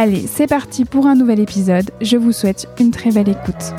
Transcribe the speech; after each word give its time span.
Allez, 0.00 0.28
c'est 0.28 0.46
parti 0.46 0.84
pour 0.84 1.08
un 1.08 1.16
nouvel 1.16 1.40
épisode. 1.40 1.90
Je 2.00 2.16
vous 2.16 2.30
souhaite 2.30 2.68
une 2.78 2.92
très 2.92 3.10
belle 3.10 3.28
écoute. 3.28 3.74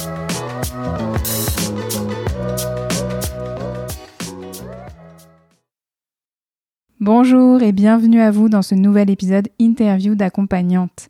Bonjour 7.00 7.64
et 7.64 7.72
bienvenue 7.72 8.20
à 8.20 8.32
vous 8.32 8.50
dans 8.50 8.62
ce 8.62 8.76
nouvel 8.76 9.10
épisode 9.10 9.48
interview 9.60 10.14
d'accompagnante. 10.14 11.08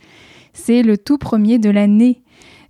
C'est 0.54 0.84
le 0.84 0.96
tout 0.96 1.18
premier 1.18 1.58
de 1.58 1.72
l'année 1.72 2.22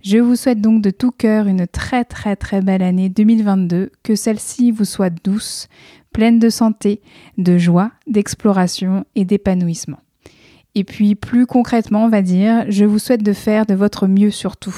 je 0.02 0.16
vous 0.16 0.34
souhaite 0.34 0.62
donc 0.62 0.80
de 0.80 0.88
tout 0.88 1.10
cœur 1.10 1.46
une 1.46 1.66
très 1.66 2.06
très 2.06 2.36
très 2.36 2.62
belle 2.62 2.80
année 2.82 3.10
2022, 3.10 3.92
que 4.02 4.14
celle-ci 4.14 4.70
vous 4.70 4.86
soit 4.86 5.10
douce, 5.10 5.68
pleine 6.10 6.38
de 6.38 6.48
santé, 6.48 7.02
de 7.36 7.58
joie, 7.58 7.90
d'exploration 8.06 9.04
et 9.14 9.26
d'épanouissement. 9.26 9.98
Et 10.74 10.84
puis 10.84 11.14
plus 11.14 11.46
concrètement, 11.46 12.04
on 12.04 12.08
va 12.08 12.22
dire, 12.22 12.64
je 12.68 12.84
vous 12.84 12.98
souhaite 12.98 13.22
de 13.22 13.32
faire 13.32 13.66
de 13.66 13.74
votre 13.74 14.06
mieux 14.06 14.30
surtout. 14.30 14.76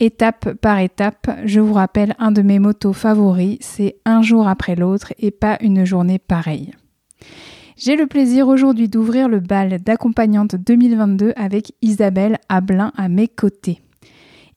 Étape 0.00 0.54
par 0.54 0.80
étape, 0.80 1.30
je 1.44 1.60
vous 1.60 1.72
rappelle 1.72 2.14
un 2.18 2.32
de 2.32 2.42
mes 2.42 2.58
motos 2.58 2.92
favoris, 2.92 3.58
c'est 3.60 3.96
un 4.04 4.22
jour 4.22 4.48
après 4.48 4.74
l'autre 4.74 5.14
et 5.18 5.30
pas 5.30 5.56
une 5.60 5.84
journée 5.84 6.18
pareille. 6.18 6.72
J'ai 7.76 7.96
le 7.96 8.06
plaisir 8.06 8.48
aujourd'hui 8.48 8.88
d'ouvrir 8.88 9.28
le 9.28 9.40
bal 9.40 9.80
d'accompagnante 9.80 10.56
2022 10.56 11.32
avec 11.36 11.72
Isabelle 11.80 12.38
Ablin 12.48 12.92
à 12.96 13.08
mes 13.08 13.28
côtés. 13.28 13.80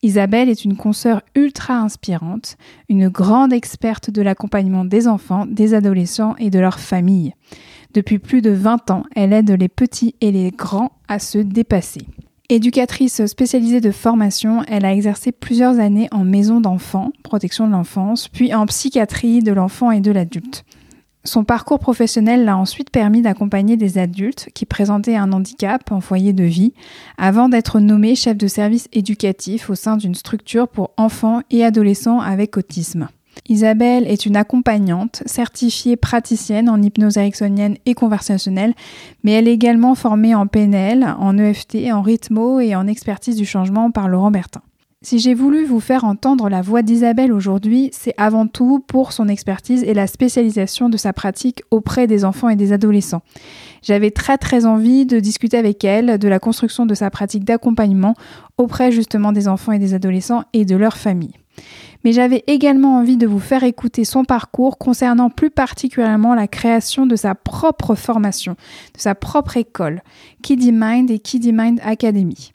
Isabelle 0.03 0.49
est 0.49 0.63
une 0.63 0.77
consoeur 0.77 1.21
ultra 1.35 1.75
inspirante, 1.75 2.57
une 2.89 3.09
grande 3.09 3.53
experte 3.53 4.11
de 4.11 4.21
l'accompagnement 4.21 4.85
des 4.85 5.07
enfants, 5.07 5.45
des 5.47 5.73
adolescents 5.73 6.35
et 6.37 6.49
de 6.49 6.59
leurs 6.59 6.79
familles. 6.79 7.33
Depuis 7.93 8.19
plus 8.19 8.41
de 8.41 8.51
20 8.51 8.91
ans, 8.91 9.03
elle 9.15 9.33
aide 9.33 9.51
les 9.51 9.69
petits 9.69 10.15
et 10.21 10.31
les 10.31 10.51
grands 10.51 10.91
à 11.07 11.19
se 11.19 11.37
dépasser. 11.37 12.01
Éducatrice 12.49 13.25
spécialisée 13.25 13.81
de 13.81 13.91
formation, 13.91 14.63
elle 14.69 14.85
a 14.85 14.93
exercé 14.93 15.33
plusieurs 15.33 15.79
années 15.79 16.07
en 16.11 16.23
maison 16.23 16.61
d'enfants, 16.61 17.11
protection 17.23 17.67
de 17.67 17.73
l'enfance, 17.73 18.29
puis 18.29 18.53
en 18.53 18.65
psychiatrie 18.65 19.43
de 19.43 19.51
l'enfant 19.51 19.91
et 19.91 19.99
de 19.99 20.11
l'adulte. 20.11 20.63
Son 21.25 21.43
parcours 21.43 21.79
professionnel 21.79 22.45
l'a 22.45 22.55
ensuite 22.55 22.89
permis 22.89 23.21
d'accompagner 23.21 23.75
des 23.75 23.97
adultes 23.97 24.47
qui 24.53 24.65
présentaient 24.65 25.17
un 25.17 25.33
handicap 25.33 25.91
en 25.91 25.99
foyer 25.99 26.31
de 26.31 26.45
vie 26.45 26.73
avant 27.17 27.49
d'être 27.49 27.81
nommé 27.81 28.15
chef 28.15 28.37
de 28.37 28.47
service 28.47 28.87
éducatif 28.93 29.69
au 29.69 29.75
sein 29.75 29.97
d'une 29.97 30.15
structure 30.15 30.69
pour 30.69 30.91
enfants 30.95 31.41
et 31.51 31.65
adolescents 31.65 32.21
avec 32.21 32.55
autisme. 32.55 33.09
Isabelle 33.47 34.05
est 34.07 34.25
une 34.25 34.35
accompagnante, 34.35 35.23
certifiée 35.25 35.95
praticienne 35.95 36.69
en 36.69 36.81
hypnose 36.81 37.17
ericksonienne 37.17 37.77
et 37.85 37.93
conversationnelle, 37.93 38.73
mais 39.23 39.33
elle 39.33 39.47
est 39.47 39.53
également 39.53 39.95
formée 39.95 40.35
en 40.35 40.47
PNL, 40.47 41.15
en 41.19 41.37
EFT, 41.37 41.91
en 41.91 42.01
rythmo 42.01 42.59
et 42.59 42.75
en 42.75 42.87
expertise 42.87 43.35
du 43.35 43.45
changement 43.45 43.91
par 43.91 44.07
Laurent 44.07 44.31
Bertin. 44.31 44.61
Si 45.03 45.19
j'ai 45.19 45.35
voulu 45.35 45.63
vous 45.63 45.79
faire 45.79 46.05
entendre 46.05 46.49
la 46.49 46.63
voix 46.63 46.81
d'Isabelle 46.81 47.31
aujourd'hui, 47.31 47.91
c'est 47.93 48.15
avant 48.17 48.47
tout 48.47 48.79
pour 48.79 49.13
son 49.13 49.27
expertise 49.27 49.83
et 49.83 49.93
la 49.93 50.07
spécialisation 50.07 50.89
de 50.89 50.97
sa 50.97 51.13
pratique 51.13 51.61
auprès 51.69 52.07
des 52.07 52.25
enfants 52.25 52.49
et 52.49 52.55
des 52.55 52.73
adolescents. 52.73 53.21
J'avais 53.83 54.09
très 54.09 54.39
très 54.39 54.65
envie 54.65 55.05
de 55.05 55.19
discuter 55.19 55.55
avec 55.55 55.83
elle 55.83 56.17
de 56.17 56.27
la 56.27 56.39
construction 56.39 56.87
de 56.87 56.95
sa 56.95 57.11
pratique 57.11 57.43
d'accompagnement 57.43 58.15
auprès 58.57 58.91
justement 58.91 59.31
des 59.31 59.47
enfants 59.47 59.71
et 59.71 59.79
des 59.79 59.93
adolescents 59.93 60.45
et 60.53 60.65
de 60.65 60.75
leurs 60.75 60.97
familles. 60.97 61.35
Mais 62.07 62.13
j'avais 62.13 62.45
également 62.47 62.99
envie 62.99 63.17
de 63.17 63.27
vous 63.27 63.37
faire 63.37 63.65
écouter 63.65 64.05
son 64.05 64.23
parcours 64.23 64.77
concernant 64.77 65.29
plus 65.29 65.49
particulièrement 65.49 66.35
la 66.35 66.47
création 66.47 67.05
de 67.05 67.17
sa 67.17 67.35
propre 67.35 67.95
formation, 67.95 68.53
de 68.93 68.99
sa 69.01 69.13
propre 69.13 69.57
école, 69.57 70.01
Kiddy 70.41 70.71
Mind 70.71 71.11
et 71.11 71.19
Kiddy 71.19 71.51
Mind 71.51 71.81
Academy 71.83 72.53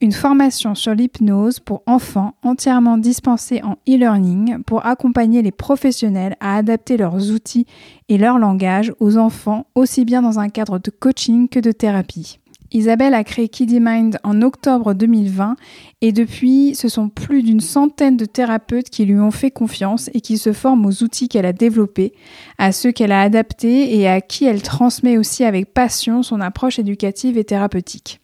une 0.00 0.12
formation 0.12 0.76
sur 0.76 0.94
l'hypnose 0.94 1.58
pour 1.58 1.82
enfants 1.86 2.34
entièrement 2.42 2.96
dispensée 2.98 3.60
en 3.64 3.72
e-learning 3.88 4.62
pour 4.62 4.86
accompagner 4.86 5.42
les 5.42 5.50
professionnels 5.50 6.36
à 6.38 6.56
adapter 6.56 6.96
leurs 6.96 7.32
outils 7.32 7.66
et 8.08 8.16
leur 8.16 8.38
langage 8.38 8.92
aux 9.00 9.18
enfants 9.18 9.66
aussi 9.74 10.04
bien 10.04 10.22
dans 10.22 10.38
un 10.38 10.50
cadre 10.50 10.78
de 10.78 10.90
coaching 10.90 11.48
que 11.48 11.58
de 11.58 11.72
thérapie. 11.72 12.38
Isabelle 12.70 13.14
a 13.14 13.24
créé 13.24 13.48
Kiddy 13.48 13.80
Mind 13.80 14.18
en 14.24 14.42
octobre 14.42 14.92
2020 14.92 15.56
et 16.00 16.12
depuis, 16.12 16.76
ce 16.76 16.88
sont 16.88 17.08
plus 17.08 17.42
d'une 17.42 17.60
centaine 17.60 18.16
de 18.16 18.24
thérapeutes 18.24 18.88
qui 18.88 19.04
lui 19.04 19.18
ont 19.18 19.32
fait 19.32 19.50
confiance 19.50 20.10
et 20.14 20.20
qui 20.20 20.38
se 20.38 20.52
forment 20.52 20.86
aux 20.86 21.02
outils 21.02 21.28
qu'elle 21.28 21.44
a 21.44 21.52
développés, 21.52 22.12
à 22.56 22.70
ceux 22.70 22.92
qu'elle 22.92 23.10
a 23.10 23.20
adaptés 23.20 23.98
et 23.98 24.06
à 24.06 24.20
qui 24.20 24.44
elle 24.44 24.62
transmet 24.62 25.18
aussi 25.18 25.42
avec 25.42 25.74
passion 25.74 26.22
son 26.22 26.40
approche 26.40 26.78
éducative 26.78 27.36
et 27.36 27.42
thérapeutique. 27.42 28.20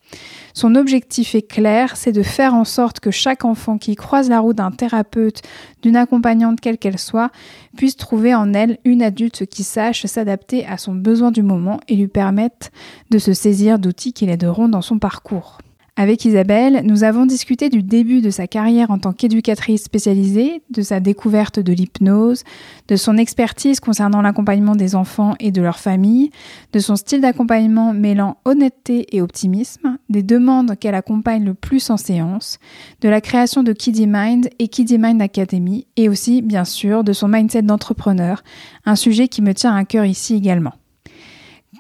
Son 0.53 0.77
objectif 0.77 1.35
est 1.35 1.43
clair, 1.43 1.97
c'est 1.97 2.13
de 2.13 2.23
faire 2.23 2.55
en 2.55 2.63
sorte 2.63 3.01
que 3.01 3.11
chaque 3.11 3.45
enfant 3.45 3.77
qui 3.77 3.97
croise 3.97 4.29
la 4.29 4.39
route 4.39 4.57
d'un 4.57 4.71
thérapeute, 4.71 5.43
d'une 5.83 5.97
accompagnante 5.97 6.61
quelle 6.61 6.79
qu'elle 6.79 7.01
soit, 7.01 7.33
puisse 7.77 7.97
trouver 7.97 8.37
en 8.37 8.55
elle 8.55 8.79
une 8.85 9.03
adulte 9.03 9.47
qui 9.47 9.65
sache 9.65 10.07
s'adapter 10.07 10.65
à 10.65 10.79
son 10.79 10.95
besoin 10.95 11.33
du 11.33 11.43
moment 11.43 11.81
et 11.89 11.97
lui 11.97 12.07
permette 12.07 12.71
de 13.11 13.19
se 13.19 13.33
saisir 13.33 13.81
d'outils 13.81 14.13
qui 14.13 14.27
l'aideront 14.27 14.69
dans 14.69 14.83
son 14.83 15.01
parcours. 15.01 15.59
Avec 15.97 16.25
Isabelle, 16.25 16.83
nous 16.85 17.05
avons 17.05 17.25
discuté 17.25 17.69
du 17.69 17.85
début 17.85 18.21
de 18.21 18.31
sa 18.31 18.49
carrière 18.49 18.91
en 18.91 18.99
tant 18.99 19.13
qu'éducatrice 19.13 19.85
spécialisée, 19.85 20.61
de 20.71 20.83
sa 20.83 20.99
découverte 20.99 21.61
de 21.61 21.73
l'hypnose, 21.73 22.43
de 22.89 22.97
son 22.97 23.17
expertise 23.17 23.79
concernant 23.79 24.21
l'accompagnement 24.21 24.75
des 24.75 24.97
enfants 24.97 25.37
et 25.39 25.53
de 25.53 25.63
leurs 25.63 25.79
familles, 25.79 26.33
de 26.73 26.81
son 26.81 26.97
style 26.97 27.21
d'accompagnement 27.21 27.95
mêlant 27.95 28.39
honnêteté 28.45 29.07
et 29.15 29.23
optimisme, 29.23 29.97
des 30.09 30.25
demandes 30.25 30.77
qu'elle 30.81 30.97
accompagne 30.97 31.45
le 31.45 31.55
plus 31.55 31.89
en 31.91 31.97
séance, 31.97 32.59
de 33.01 33.09
la 33.09 33.21
création 33.21 33.63
de 33.63 33.73
Kiddy 33.73 34.09
Mind 34.09 34.51
et 34.59 34.67
Kiddy 34.67 34.99
Mind 34.99 35.23
Academy, 35.23 35.87
et 35.95 36.09
aussi, 36.09 36.43
bien 36.43 36.65
sûr, 36.65 37.05
de 37.05 37.13
son 37.13 37.29
mindset 37.29 37.63
d'entrepreneur, 37.63 38.43
un 38.85 38.97
sujet 38.97 39.29
qui 39.29 39.43
me 39.43 39.55
tient 39.55 39.77
à 39.77 39.85
cœur 39.85 40.05
ici 40.05 40.35
également. 40.35 40.73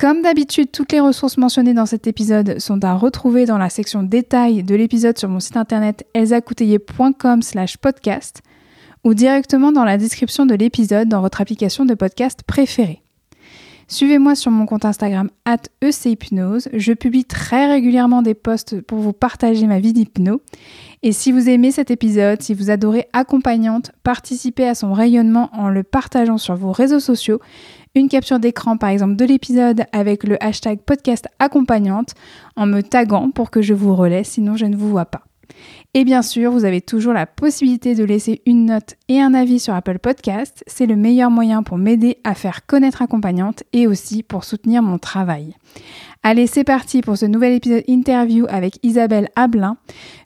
Comme 0.00 0.22
d'habitude, 0.22 0.72
toutes 0.72 0.92
les 0.92 1.00
ressources 1.00 1.36
mentionnées 1.36 1.74
dans 1.74 1.86
cet 1.86 2.06
épisode 2.06 2.58
sont 2.58 2.82
à 2.84 2.94
retrouver 2.94 3.46
dans 3.46 3.58
la 3.58 3.68
section 3.68 4.02
détails 4.02 4.64
de 4.64 4.74
l'épisode 4.74 5.16
sur 5.16 5.28
mon 5.28 5.38
site 5.38 5.56
internet 5.56 6.04
elsacouteiller.com 6.14 7.42
slash 7.42 7.76
podcast 7.76 8.42
ou 9.04 9.14
directement 9.14 9.70
dans 9.70 9.84
la 9.84 9.96
description 9.96 10.46
de 10.46 10.54
l'épisode 10.54 11.08
dans 11.08 11.20
votre 11.20 11.40
application 11.40 11.84
de 11.84 11.94
podcast 11.94 12.40
préférée. 12.44 13.02
Suivez-moi 13.86 14.34
sur 14.34 14.50
mon 14.50 14.64
compte 14.66 14.86
Instagram 14.86 15.30
at 15.44 15.58
echypnose. 15.82 16.68
Je 16.72 16.92
publie 16.94 17.24
très 17.24 17.66
régulièrement 17.66 18.22
des 18.22 18.34
posts 18.34 18.80
pour 18.80 18.98
vous 18.98 19.12
partager 19.12 19.66
ma 19.66 19.78
vie 19.78 19.92
d'hypno. 19.92 20.40
Et 21.02 21.12
si 21.12 21.32
vous 21.32 21.50
aimez 21.50 21.70
cet 21.70 21.90
épisode, 21.90 22.40
si 22.40 22.54
vous 22.54 22.70
adorez 22.70 23.06
accompagnante, 23.12 23.92
participez 24.02 24.66
à 24.66 24.74
son 24.74 24.94
rayonnement 24.94 25.50
en 25.52 25.68
le 25.68 25.82
partageant 25.82 26.38
sur 26.38 26.56
vos 26.56 26.72
réseaux 26.72 27.00
sociaux 27.00 27.40
une 27.94 28.08
capture 28.08 28.40
d'écran 28.40 28.76
par 28.76 28.90
exemple 28.90 29.16
de 29.16 29.24
l'épisode 29.24 29.84
avec 29.92 30.24
le 30.24 30.42
hashtag 30.42 30.80
podcast 30.80 31.28
accompagnante 31.38 32.14
en 32.56 32.66
me 32.66 32.82
taguant 32.82 33.30
pour 33.30 33.50
que 33.50 33.62
je 33.62 33.74
vous 33.74 33.94
relaie, 33.94 34.24
sinon 34.24 34.56
je 34.56 34.66
ne 34.66 34.76
vous 34.76 34.90
vois 34.90 35.06
pas. 35.06 35.22
Et 35.96 36.04
bien 36.04 36.22
sûr, 36.22 36.50
vous 36.50 36.64
avez 36.64 36.80
toujours 36.80 37.12
la 37.12 37.26
possibilité 37.26 37.94
de 37.94 38.02
laisser 38.02 38.42
une 38.46 38.66
note 38.66 38.94
et 39.08 39.20
un 39.20 39.32
avis 39.32 39.60
sur 39.60 39.74
Apple 39.74 40.00
Podcast. 40.00 40.64
C'est 40.66 40.86
le 40.86 40.96
meilleur 40.96 41.30
moyen 41.30 41.62
pour 41.62 41.78
m'aider 41.78 42.18
à 42.24 42.34
faire 42.34 42.66
connaître 42.66 43.00
accompagnante 43.00 43.62
et 43.72 43.86
aussi 43.86 44.24
pour 44.24 44.42
soutenir 44.42 44.82
mon 44.82 44.98
travail. 44.98 45.54
Allez, 46.24 46.48
c'est 46.48 46.64
parti 46.64 47.00
pour 47.00 47.16
ce 47.16 47.26
nouvel 47.26 47.52
épisode 47.52 47.84
interview 47.86 48.46
avec 48.48 48.78
Isabelle 48.82 49.28
Ablin. 49.36 49.76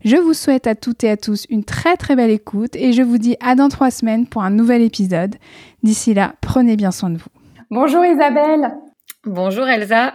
Je 0.05 0.17
vous 0.17 0.32
souhaite 0.32 0.67
à 0.67 0.75
toutes 0.75 1.05
et 1.05 1.11
à 1.11 1.17
tous 1.17 1.44
une 1.50 1.65
très 1.65 1.97
très 1.97 2.17
belle 2.17 2.31
écoute 2.31 2.75
et 2.76 2.93
je 2.93 3.03
vous 3.03 3.19
dis 3.19 3.37
à 3.41 3.55
dans 3.55 3.69
trois 3.69 3.91
semaines 3.91 4.26
pour 4.26 4.44
un 4.44 4.50
nouvel 4.50 4.81
épisode. 4.81 5.37
D'ici 5.82 6.15
là, 6.15 6.35
prenez 6.41 6.76
bien 6.76 6.93
soin 6.93 7.11
de 7.11 7.19
vous. 7.19 7.38
Bonjour 7.70 8.03
Isabelle. 8.03 8.79
Bonjour 9.26 9.69
Elsa. 9.69 10.15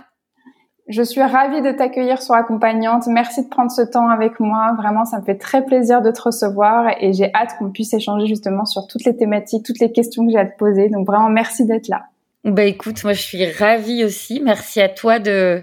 Je 0.87 1.03
suis 1.03 1.21
ravie 1.21 1.61
de 1.61 1.71
t'accueillir 1.71 2.19
sur 2.19 2.33
Accompagnante. 2.33 3.03
Merci 3.05 3.43
de 3.43 3.49
prendre 3.49 3.69
ce 3.69 3.83
temps 3.83 4.09
avec 4.09 4.39
moi. 4.39 4.73
Vraiment, 4.75 5.05
ça 5.05 5.19
me 5.19 5.23
fait 5.23 5.37
très 5.37 5.63
plaisir 5.63 6.01
de 6.01 6.09
te 6.09 6.19
recevoir 6.19 6.95
et 6.99 7.13
j'ai 7.13 7.31
hâte 7.35 7.55
qu'on 7.59 7.69
puisse 7.69 7.93
échanger 7.93 8.25
justement 8.25 8.65
sur 8.65 8.87
toutes 8.87 9.05
les 9.05 9.15
thématiques, 9.15 9.63
toutes 9.63 9.79
les 9.79 9.91
questions 9.91 10.25
que 10.25 10.31
j'ai 10.31 10.39
à 10.39 10.45
te 10.47 10.57
poser. 10.57 10.89
Donc 10.89 11.05
vraiment, 11.05 11.29
merci 11.29 11.65
d'être 11.65 11.89
là. 11.89 12.05
Bah 12.43 12.63
écoute, 12.63 13.03
moi 13.03 13.13
je 13.13 13.21
suis 13.21 13.45
ravie 13.51 14.03
aussi. 14.03 14.41
Merci 14.43 14.81
à 14.81 14.89
toi 14.89 15.19
de 15.19 15.61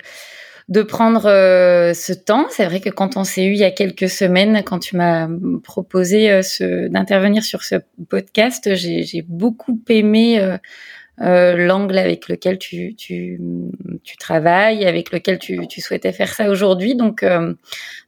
de 0.69 0.83
prendre 0.83 1.27
euh, 1.27 1.93
ce 1.93 2.13
temps. 2.13 2.47
C'est 2.49 2.65
vrai 2.65 2.81
que 2.81 2.91
quand 2.91 3.17
on 3.17 3.25
s'est 3.25 3.45
eu 3.45 3.51
il 3.51 3.59
y 3.59 3.65
a 3.65 3.73
quelques 3.73 4.09
semaines, 4.09 4.63
quand 4.65 4.79
tu 4.79 4.97
m'as 4.97 5.29
proposé 5.65 6.31
euh, 6.31 6.89
d'intervenir 6.89 7.43
sur 7.43 7.65
ce 7.65 7.75
podcast, 8.09 8.77
j'ai 8.77 9.25
beaucoup 9.27 9.81
aimé 9.89 10.39
euh, 10.39 10.57
euh, 11.23 11.55
l'angle 11.57 11.99
avec 11.99 12.29
lequel 12.29 12.59
tu, 12.59 12.95
tu, 12.97 13.39
tu, 14.05 14.17
travailles, 14.17 14.87
avec 14.87 15.13
lequel 15.13 15.39
tu, 15.39 15.67
tu 15.67 15.81
souhaitais 15.81 16.13
faire 16.13 16.33
ça 16.33 16.49
aujourd'hui. 16.49 16.95
Donc, 16.95 17.23
euh, 17.23 17.53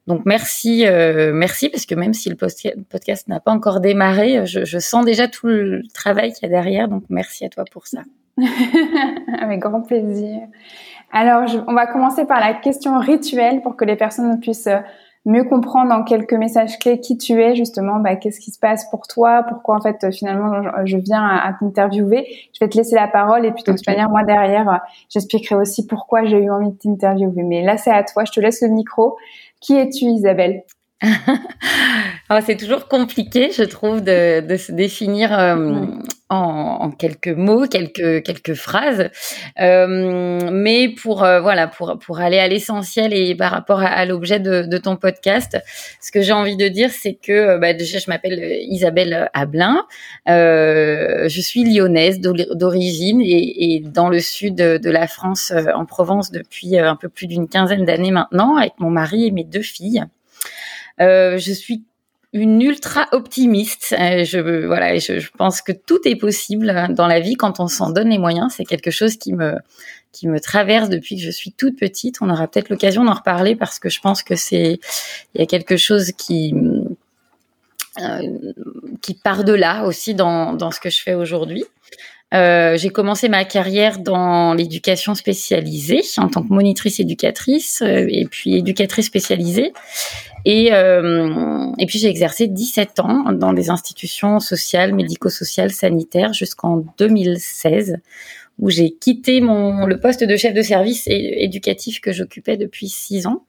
donc 0.07 0.23
merci, 0.25 0.87
euh, 0.87 1.33
merci 1.35 1.69
parce 1.69 1.85
que 1.85 1.95
même 1.95 2.15
si 2.15 2.31
le 2.31 2.37
podcast 2.37 3.29
n'a 3.29 3.41
pas 3.41 3.53
encore 3.53 3.81
démarré, 3.81 4.47
je, 4.47 4.65
je 4.65 4.79
sens 4.79 5.05
déjà 5.05 5.29
tout 5.29 5.47
le 5.47 5.83
travail 5.93 6.33
qu'il 6.33 6.45
y 6.45 6.47
a 6.47 6.49
derrière. 6.49 6.89
Donc 6.89 7.05
merci 7.11 7.45
à 7.45 7.51
toi 7.51 7.65
pour 7.71 7.87
ça. 7.87 8.03
avec 9.41 9.61
grand 9.61 9.83
plaisir. 9.83 10.41
Alors, 11.13 11.45
on 11.67 11.75
va 11.75 11.87
commencer 11.87 12.25
par 12.25 12.41
la 12.41 12.55
question 12.55 12.99
rituelle 12.99 13.61
pour 13.61 13.77
que 13.77 13.85
les 13.85 13.97
personnes 13.97 14.41
puissent 14.41 14.71
mieux 15.25 15.45
comprendre 15.45 15.93
en 15.93 16.03
quelques 16.03 16.33
messages 16.33 16.79
clés 16.79 17.01
qui 17.01 17.17
tu 17.17 17.41
es 17.41 17.55
justement, 17.55 18.01
bah, 18.01 18.17
qu'est-ce 18.17 18.41
qui 18.41 18.51
se 18.51 18.59
passe 18.59 18.91
pour 18.91 19.07
toi, 19.07 19.45
pourquoi 19.49 19.77
en 19.77 19.81
fait 19.81 20.13
finalement 20.13 20.63
je, 20.85 20.97
viens 20.97 21.25
à, 21.25 21.53
t'interviewer. 21.59 22.27
Je 22.53 22.65
vais 22.65 22.69
te 22.69 22.77
laisser 22.77 22.97
la 22.97 23.09
parole 23.09 23.47
et 23.47 23.53
puis 23.53 23.63
de 23.63 23.73
toute 23.73 23.87
manière 23.87 24.11
moi 24.11 24.25
derrière 24.25 24.81
j'expliquerai 25.09 25.55
aussi 25.55 25.87
pourquoi 25.87 26.25
j'ai 26.25 26.39
eu 26.39 26.51
envie 26.51 26.71
de 26.71 26.77
t'interviewer. 26.77 27.43
Mais 27.45 27.63
là 27.63 27.77
c'est 27.77 27.93
à 27.93 28.03
toi, 28.03 28.25
je 28.25 28.33
te 28.33 28.41
laisse 28.41 28.63
le 28.63 28.69
micro. 28.69 29.17
Qui 29.61 29.77
es-tu 29.77 30.07
Isabelle? 30.07 30.65
c'est 32.41 32.57
toujours 32.57 32.89
compliqué, 32.89 33.51
je 33.53 33.63
trouve, 33.63 34.03
de, 34.03 34.41
de 34.41 34.57
se 34.57 34.73
définir 34.73 35.39
euh, 35.39 35.87
en, 36.31 36.91
quelques 36.91 37.29
mots, 37.29 37.67
quelques 37.67 38.23
quelques 38.25 38.55
phrases. 38.55 39.11
Euh, 39.61 40.51
mais 40.51 40.89
pour 40.89 41.25
euh, 41.25 41.41
voilà, 41.41 41.67
pour 41.67 41.99
pour 41.99 42.21
aller 42.21 42.39
à 42.39 42.49
l'essentiel 42.49 43.13
et 43.13 43.35
par 43.35 43.51
rapport 43.51 43.81
à, 43.81 44.05
l'objet 44.07 44.41
de, 44.41 44.63
de, 44.63 44.79
ton 44.79 44.97
podcast, 44.97 45.59
ce 46.01 46.11
que 46.11 46.23
j'ai 46.23 46.33
envie 46.33 46.57
de 46.57 46.69
dire, 46.69 46.91
c'est 46.91 47.15
que 47.15 47.59
bah, 47.59 47.75
déjà, 47.75 47.99
je 47.99 48.09
m'appelle 48.09 48.41
Isabelle 48.63 49.29
Ablin, 49.35 49.85
je 50.27 51.41
suis 51.41 51.65
lyonnaise 51.65 52.21
d'origine 52.21 53.21
et, 53.21 53.75
et, 53.75 53.81
dans 53.81 54.09
le 54.09 54.21
sud 54.21 54.55
de 54.55 54.91
la 54.91 55.07
France, 55.07 55.53
en 55.75 55.85
Provence, 55.85 56.31
depuis 56.31 56.79
un 56.79 56.97
peu 56.97 57.09
plus 57.09 57.27
d'une 57.27 57.49
quinzaine 57.49 57.85
d'années 57.85 58.11
maintenant, 58.11 58.57
avec 58.57 58.73
mon 58.79 58.91
mari 58.91 59.27
et 59.27 59.31
mes 59.31 59.45
deux 59.45 59.63
filles. 59.63 60.05
Euh, 61.01 61.39
je 61.39 61.53
suis 61.53 61.85
une 62.33 62.63
ultra 62.63 63.09
optimiste. 63.13 63.95
Euh, 63.99 64.25
je 64.25 64.67
voilà, 64.67 64.99
je, 64.99 65.29
pense 65.37 65.61
que 65.61 65.73
tout 65.73 66.01
est 66.05 66.17
possible 66.17 66.87
dans 66.91 67.07
la 67.07 67.21
vie 67.21 67.35
quand 67.35 67.61
on 67.61 67.69
s'en 67.69 67.91
donne 67.91 68.09
les 68.09 68.19
moyens. 68.19 68.55
C'est 68.57 68.65
quelque 68.65 68.91
chose 68.91 69.17
qui 69.17 69.33
me 69.33 69.57
qui 70.13 70.29
me 70.29 70.41
traverse 70.41 70.91
depuis 70.91 71.17
que 71.17 71.23
je 71.23 71.31
suis 71.31 71.53
toute 71.53 71.79
petite. 71.79 72.17
On 72.21 72.29
aura 72.29 72.47
peut-être 72.47 72.69
l'occasion 72.69 73.05
d'en 73.05 73.15
reparler 73.15 73.57
parce 73.57 73.79
que 73.79 73.89
je 73.89 74.01
pense 74.01 74.23
que 74.23 74.37
c'est 74.37 74.79
il 75.35 75.41
y 75.41 75.43
a 75.43 75.47
quelque 75.47 75.77
chose 75.77 76.13
qui 76.13 76.55
euh, 78.01 78.53
qui 79.03 79.15
part 79.15 79.45
de 79.45 79.53
là 79.53 79.85
aussi 79.85 80.15
dans 80.15 80.55
dans 80.55 80.71
ce 80.71 80.81
que 80.81 80.91
je 80.91 81.03
fais 81.03 81.15
aujourd'hui. 81.15 81.65
Euh, 82.33 82.79
j'ai 82.79 82.89
commencé 82.89 83.29
ma 83.29 83.45
carrière 83.45 83.99
dans 83.99 84.55
l'éducation 84.55 85.15
spécialisée 85.15 86.01
en 86.17 86.29
tant 86.29 86.43
que 86.43 86.53
monitrice 86.53 86.99
éducatrice 86.99 87.83
euh, 87.83 88.07
et 88.09 88.25
puis 88.25 88.57
éducatrice 88.57 89.07
spécialisée. 89.07 89.73
Et, 90.45 90.73
euh, 90.73 91.71
et 91.79 91.87
puis 91.87 91.99
j'ai 91.99 92.09
exercé 92.09 92.49
17 92.49 93.01
ans 93.01 93.33
dans 93.33 93.53
des 93.53 93.71
institutions 93.71 94.41
sociales, 94.41 94.95
médico-sociales, 94.95 95.71
sanitaires 95.71 96.33
jusqu'en 96.33 96.85
2016 96.99 97.99
où 98.59 98.71
j'ai 98.71 98.91
quitté 98.93 99.41
mon, 99.41 99.87
le 99.87 99.99
poste 99.99 100.25
de 100.25 100.37
chef 100.37 100.55
de 100.55 100.63
service 100.63 101.05
éducatif 101.07 102.01
que 102.01 102.13
j'occupais 102.13 102.57
depuis 102.57 102.89
6 102.89 103.27
ans. 103.27 103.45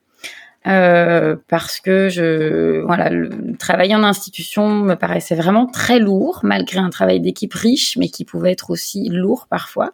Euh, 0.66 1.36
parce 1.48 1.78
que 1.78 2.08
je 2.08 2.80
voilà 2.86 3.10
le, 3.10 3.54
travail 3.58 3.94
en 3.94 4.02
institution 4.02 4.70
me 4.70 4.94
paraissait 4.94 5.34
vraiment 5.34 5.66
très 5.66 5.98
lourd 5.98 6.40
malgré 6.42 6.78
un 6.78 6.88
travail 6.88 7.20
d'équipe 7.20 7.52
riche 7.52 7.98
mais 7.98 8.08
qui 8.08 8.24
pouvait 8.24 8.52
être 8.52 8.70
aussi 8.70 9.10
lourd 9.10 9.46
parfois 9.50 9.92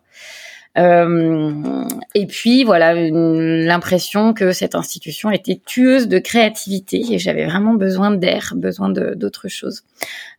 euh, 0.78 1.84
et 2.14 2.26
puis 2.26 2.62
voilà, 2.62 2.94
l'impression 2.94 4.32
que 4.32 4.52
cette 4.52 4.74
institution 4.74 5.30
était 5.30 5.60
tueuse 5.64 6.06
de 6.06 6.18
créativité 6.18 7.02
et 7.12 7.18
j'avais 7.18 7.44
vraiment 7.44 7.74
besoin 7.74 8.12
d'air, 8.12 8.52
besoin 8.56 8.88
d'autre 8.88 9.48
chose. 9.48 9.82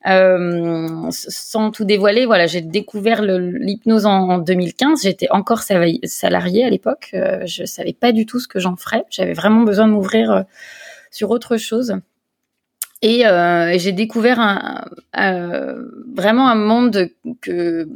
Euh, 0.07 1.07
sans 1.09 1.71
tout 1.71 1.83
dévoiler, 1.83 2.25
voilà, 2.25 2.47
j'ai 2.47 2.61
découvert 2.61 3.21
l'hypnose 3.21 4.05
en, 4.05 4.29
en, 4.29 4.37
2015. 4.39 5.03
J'étais 5.03 5.27
encore 5.31 5.63
salariée 5.63 6.65
à 6.65 6.69
l'époque. 6.69 7.11
Euh, 7.13 7.45
je 7.45 7.65
savais 7.65 7.93
pas 7.93 8.11
du 8.11 8.25
tout 8.25 8.39
ce 8.39 8.47
que 8.47 8.59
j'en 8.59 8.77
ferais. 8.77 9.03
J'avais 9.09 9.33
vraiment 9.33 9.61
besoin 9.63 9.87
de 9.87 9.91
m'ouvrir 9.93 10.31
euh, 10.31 10.41
sur 11.11 11.29
autre 11.29 11.57
chose. 11.57 11.95
Et 13.01 13.25
euh, 13.25 13.77
j'ai 13.79 13.93
découvert 13.93 14.39
un, 14.39 14.85
euh, 15.17 15.83
vraiment 16.15 16.49
un 16.49 16.55
monde 16.55 17.09
que, 17.41 17.87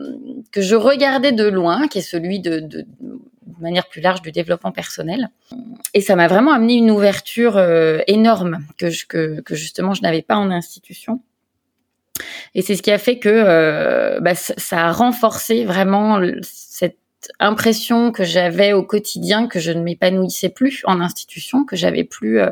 que 0.52 0.62
je 0.62 0.76
regardais 0.76 1.32
de 1.32 1.48
loin, 1.48 1.88
qui 1.88 2.00
est 2.00 2.02
celui 2.02 2.40
de, 2.40 2.60
de, 2.60 2.82
de 2.82 3.62
manière 3.62 3.88
plus 3.88 4.02
large 4.02 4.22
du 4.22 4.32
développement 4.32 4.72
personnel. 4.72 5.30
Et 5.94 6.02
ça 6.02 6.16
m'a 6.16 6.28
vraiment 6.28 6.52
amené 6.52 6.74
une 6.74 6.92
ouverture 6.92 7.58
euh, 7.58 8.00
énorme 8.08 8.66
que, 8.78 8.90
je, 8.90 9.06
que, 9.06 9.42
que 9.42 9.56
justement 9.56 9.94
je 9.94 10.02
n'avais 10.02 10.24
pas 10.24 10.38
en 10.38 10.50
institution. 10.52 11.22
Et 12.54 12.62
c'est 12.62 12.76
ce 12.76 12.82
qui 12.82 12.92
a 12.92 12.98
fait 12.98 13.20
que 13.20 13.30
euh, 13.30 14.20
bah, 14.22 14.36
ça 14.36 14.88
a 14.88 14.92
renforcé 14.92 15.66
vraiment 15.66 16.20
cette 16.42 16.98
impression 17.40 18.12
que 18.12 18.24
j'avais 18.24 18.74
au 18.74 18.84
quotidien 18.84 19.48
que 19.48 19.60
je 19.60 19.72
ne 19.72 19.82
m'épanouissais 19.82 20.50
plus 20.50 20.82
en 20.86 21.02
institution, 21.02 21.66
que 21.66 21.76
j'avais 21.76 22.04
plus 22.04 22.40
euh, 22.40 22.50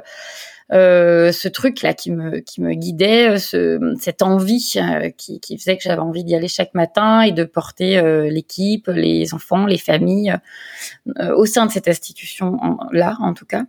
ce 0.72 1.48
truc 1.48 1.82
là 1.82 1.94
qui 1.94 2.12
me 2.12 2.40
qui 2.40 2.62
me 2.62 2.74
guidait, 2.74 3.32
euh, 3.32 3.38
ce, 3.38 3.96
cette 4.00 4.22
envie 4.22 4.74
euh, 4.78 5.10
qui, 5.10 5.40
qui 5.40 5.58
faisait 5.58 5.78
que 5.78 5.84
j'avais 5.84 6.02
envie 6.02 6.24
d'y 6.24 6.36
aller 6.36 6.48
chaque 6.48 6.74
matin 6.74 7.22
et 7.22 7.32
de 7.32 7.44
porter 7.44 8.02
l'équipe, 8.30 8.88
les 8.88 9.34
enfants, 9.34 9.66
les 9.66 9.78
familles 9.78 10.36
au 11.36 11.46
sein 11.46 11.66
de 11.66 11.72
cette 11.72 11.88
institution 11.88 12.58
là 12.92 13.18
en 13.20 13.34
tout 13.34 13.46
cas. 13.46 13.66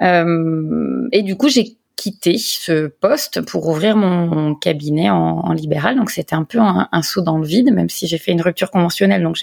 et 0.00 1.22
du 1.22 1.36
coup 1.36 1.48
j'ai 1.48 1.79
quitté 2.00 2.38
ce 2.38 2.86
poste 2.86 3.42
pour 3.42 3.68
ouvrir 3.68 3.94
mon, 3.94 4.54
cabinet 4.54 5.10
en, 5.10 5.52
libéral. 5.52 5.96
Donc 5.96 6.10
c'était 6.10 6.34
un 6.34 6.44
peu 6.44 6.58
un, 6.58 7.02
saut 7.02 7.20
dans 7.20 7.36
le 7.36 7.46
vide, 7.46 7.74
même 7.74 7.90
si 7.90 8.06
j'ai 8.06 8.16
fait 8.16 8.32
une 8.32 8.40
rupture 8.40 8.70
conventionnelle. 8.70 9.22
Donc 9.22 9.36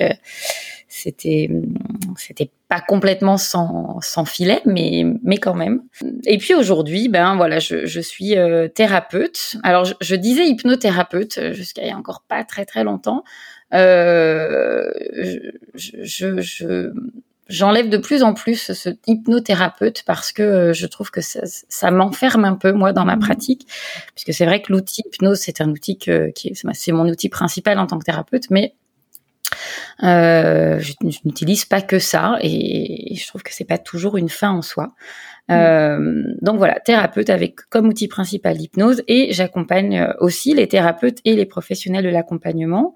c'était 0.88 1.52
c'était 2.16 2.50
pas 2.68 2.82
complètement 2.82 3.38
sans, 3.38 4.00
sans 4.02 4.26
filet, 4.26 4.62
mais 4.66 5.04
mais 5.24 5.38
quand 5.38 5.54
même. 5.54 5.84
Et 6.26 6.40
puis 6.40 6.56
aujourd'hui, 6.56 7.10
ben 7.10 7.36
voilà, 7.36 7.60
je, 7.60 7.86
je 7.86 8.00
suis 8.00 8.36
euh, 8.36 8.68
thérapeute. 8.68 9.58
Alors 9.62 9.86
je, 9.86 9.94
je, 10.02 10.16
disais 10.16 10.48
hypnothérapeute 10.48 11.38
euh, 11.38 11.54
jusqu'à 11.54 11.84
il 11.84 11.90
y 11.90 11.92
a 11.92 11.98
encore 11.98 12.24
pas 12.28 12.44
très 12.44 12.66
très 12.66 12.84
longtemps. 12.84 13.24
Euh, 13.76 14.90
je, 15.76 16.42
je 16.42 16.92
j'enlève 17.50 17.90
de 17.90 17.98
plus 17.98 18.24
en 18.24 18.34
plus 18.34 18.72
ce 18.74 18.90
hypnothérapeute 19.06 20.04
parce 20.06 20.32
que 20.32 20.44
euh, 20.44 20.74
je 20.74 20.86
trouve 20.88 21.12
que 21.12 21.22
ça, 21.22 21.42
ça 21.44 21.92
m'enferme 21.92 22.46
un 22.46 22.56
peu 22.56 22.72
moi 22.72 22.94
dans 22.94 23.06
ma 23.06 23.16
mmh. 23.16 23.20
pratique 23.20 23.68
puisque 24.16 24.34
c'est 24.34 24.46
vrai 24.46 24.62
que 24.62 24.72
l'outil 24.72 25.04
hypnose 25.06 25.40
c'est 25.40 25.62
un 25.62 25.70
outil 25.70 25.98
que, 25.98 26.30
qui 26.32 26.54
c'est 26.74 26.92
mon 26.92 27.08
outil 27.08 27.30
principal 27.30 27.80
en 27.80 27.88
tant 27.88 28.00
que 28.00 28.06
thérapeute 28.06 28.50
mais 28.50 28.76
euh, 30.04 30.80
je, 30.80 30.94
n'utilise 31.26 31.66
pas 31.66 31.82
que 31.82 32.00
ça 32.00 32.38
et, 32.42 33.16
je 33.16 33.28
trouve 33.28 33.44
que 33.44 33.54
c'est 33.54 33.66
pas 33.66 33.78
toujours 33.78 34.18
une 34.18 34.30
fin 34.30 34.52
en 34.52 34.62
soi. 34.62 34.94
Mmh. 35.50 35.54
Euh, 35.54 36.24
donc 36.42 36.58
voilà, 36.58 36.80
thérapeute 36.80 37.30
avec 37.30 37.62
comme 37.70 37.88
outil 37.88 38.08
principal 38.08 38.58
l'hypnose 38.58 39.04
et 39.08 39.32
j'accompagne 39.32 40.00
euh, 40.00 40.14
aussi 40.20 40.54
les 40.54 40.68
thérapeutes 40.68 41.20
et 41.24 41.36
les 41.36 41.46
professionnels 41.46 42.04
de 42.04 42.10
l'accompagnement 42.10 42.96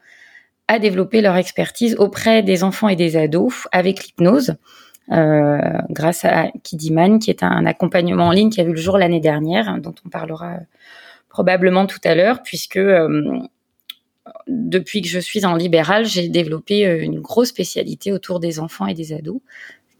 à 0.71 0.79
développer 0.79 1.21
leur 1.21 1.35
expertise 1.35 1.95
auprès 1.97 2.43
des 2.43 2.63
enfants 2.63 2.87
et 2.87 2.95
des 2.95 3.17
ados 3.17 3.67
avec 3.71 4.03
l'hypnose 4.03 4.55
grâce 5.09 6.23
à 6.23 6.47
Kidiman, 6.63 7.19
qui 7.19 7.31
est 7.31 7.43
un, 7.43 7.65
accompagnement 7.65 8.27
en 8.27 8.31
ligne 8.31 8.49
qui 8.49 8.61
a 8.61 8.63
vu 8.63 8.71
le 8.71 8.77
jour 8.77 8.97
l'année 8.97 9.19
dernière, 9.19 9.67
hein, 9.67 9.77
dont 9.77 9.93
on 10.05 10.09
parlera 10.09 10.59
probablement 11.27 11.85
tout 11.85 11.99
à 12.05 12.15
l'heure, 12.15 12.41
puisque 12.43 12.79
depuis 14.47 15.01
que 15.01 15.09
je 15.09 15.19
suis 15.19 15.45
en 15.45 15.55
libéral, 15.55 16.05
j'ai 16.05 16.29
développé 16.29 16.85
une 17.01 17.19
grosse 17.19 17.49
spécialité 17.49 18.13
autour 18.13 18.39
des 18.39 18.59
enfants 18.59 18.87
et 18.87 18.93
des 18.93 19.11
ados, 19.11 19.41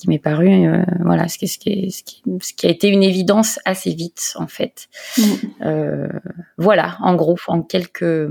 qui 0.01 0.09
m'est 0.09 0.19
paru, 0.19 0.49
euh, 0.49 0.83
voilà, 1.01 1.27
ce 1.27 1.37
qui, 1.37 1.47
ce, 1.47 1.57
qui, 1.57 2.23
ce, 2.41 2.53
qui, 2.53 2.65
a 2.65 2.69
été 2.69 2.87
une 2.87 3.03
évidence 3.03 3.59
assez 3.65 3.93
vite, 3.93 4.33
en 4.35 4.47
fait. 4.47 4.89
Mm. 5.17 5.23
Euh, 5.61 6.09
voilà, 6.57 6.97
en 7.01 7.13
gros, 7.13 7.37
en 7.47 7.61
quelques, 7.61 8.27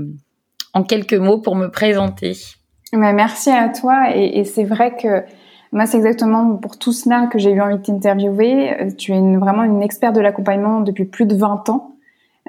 en 0.73 0.83
quelques 0.83 1.13
mots 1.13 1.39
pour 1.39 1.55
me 1.55 1.67
présenter. 1.67 2.33
Merci 2.93 3.49
à 3.49 3.69
toi. 3.69 4.15
Et, 4.15 4.39
et 4.39 4.43
c'est 4.43 4.65
vrai 4.65 4.95
que 4.95 5.23
moi, 5.73 5.85
c'est 5.85 5.97
exactement 5.97 6.57
pour 6.57 6.77
tout 6.77 6.91
cela 6.91 7.27
que 7.27 7.39
j'ai 7.39 7.51
eu 7.51 7.61
envie 7.61 7.77
de 7.77 7.81
t'interviewer. 7.81 8.73
Euh, 8.73 8.91
tu 8.97 9.13
es 9.13 9.17
une, 9.17 9.39
vraiment 9.39 9.63
une 9.63 9.81
experte 9.81 10.15
de 10.15 10.21
l'accompagnement 10.21 10.81
depuis 10.81 11.05
plus 11.05 11.25
de 11.25 11.35
20 11.35 11.69
ans, 11.69 11.95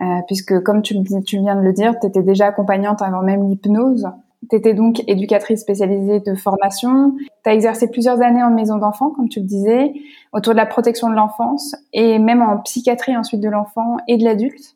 euh, 0.00 0.04
puisque 0.26 0.60
comme 0.62 0.82
tu, 0.82 0.96
tu 1.24 1.38
viens 1.38 1.54
de 1.54 1.60
le 1.60 1.72
dire, 1.72 1.94
tu 2.00 2.08
étais 2.08 2.22
déjà 2.22 2.46
accompagnante 2.46 3.00
avant 3.00 3.22
même 3.22 3.48
l'hypnose. 3.48 4.08
Tu 4.50 4.56
étais 4.56 4.74
donc 4.74 5.04
éducatrice 5.06 5.60
spécialisée 5.60 6.18
de 6.18 6.34
formation. 6.34 7.14
Tu 7.44 7.50
as 7.50 7.54
exercé 7.54 7.88
plusieurs 7.88 8.20
années 8.20 8.42
en 8.42 8.50
maison 8.50 8.76
d'enfants, 8.76 9.10
comme 9.10 9.28
tu 9.28 9.38
le 9.38 9.46
disais, 9.46 9.92
autour 10.32 10.52
de 10.52 10.58
la 10.58 10.66
protection 10.66 11.08
de 11.08 11.14
l'enfance 11.14 11.76
et 11.92 12.18
même 12.18 12.42
en 12.42 12.58
psychiatrie 12.58 13.16
ensuite 13.16 13.40
de 13.40 13.48
l'enfant 13.48 13.98
et 14.08 14.16
de 14.16 14.24
l'adulte. 14.24 14.74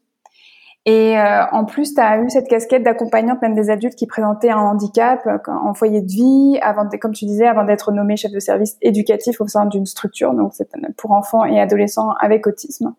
Et 0.87 1.19
euh, 1.19 1.45
en 1.51 1.65
plus, 1.65 1.95
tu 1.95 2.01
as 2.01 2.21
eu 2.21 2.31
cette 2.31 2.47
casquette 2.47 2.85
d'accompagnante 2.85 3.43
même 3.43 3.55
des 3.55 3.71
adultes 3.71 3.97
qui 3.97 4.07
présentaient 4.07 4.51
un 4.51 4.61
handicap 4.61 5.27
euh, 5.27 5.39
en 5.49 5.75
foyer 5.75 6.01
de 6.01 6.07
vie, 6.07 6.59
avant, 6.63 6.89
comme 7.01 7.13
tu 7.13 7.25
disais, 7.25 7.47
avant 7.47 7.65
d'être 7.65 7.91
nommé 7.91 8.17
chef 8.17 8.31
de 8.31 8.39
service 8.39 8.77
éducatif 8.83 9.41
au 9.41 9.49
sein 9.49 9.67
d'une 9.67 9.85
structure, 9.85 10.33
donc 10.33 10.53
c'est 10.55 10.69
pour 10.97 11.11
enfants 11.11 11.45
et 11.45 11.61
adolescents 11.61 12.13
avec 12.21 12.47
autisme. 12.47 12.95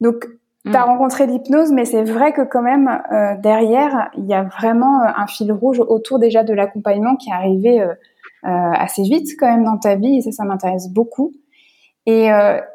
Donc, 0.00 0.26
tu 0.64 0.76
as 0.76 0.86
mm. 0.86 0.88
rencontré 0.88 1.26
l'hypnose, 1.26 1.72
mais 1.72 1.84
c'est 1.84 2.04
vrai 2.04 2.32
que 2.32 2.42
quand 2.42 2.62
même, 2.62 2.88
euh, 3.12 3.34
derrière, 3.40 4.10
il 4.16 4.26
y 4.26 4.34
a 4.34 4.44
vraiment 4.44 5.00
euh, 5.00 5.06
un 5.16 5.26
fil 5.26 5.50
rouge 5.52 5.80
autour 5.80 6.18
déjà 6.18 6.44
de 6.44 6.54
l'accompagnement 6.54 7.16
qui 7.16 7.30
est 7.30 7.34
arrivé 7.34 7.80
euh, 7.80 7.94
assez 8.42 9.02
vite 9.02 9.30
quand 9.38 9.48
même 9.48 9.64
dans 9.64 9.78
ta 9.78 9.96
vie, 9.96 10.18
et 10.18 10.20
ça, 10.22 10.30
ça 10.30 10.44
m'intéresse 10.44 10.88
beaucoup. 10.88 11.32
Et 12.06 12.30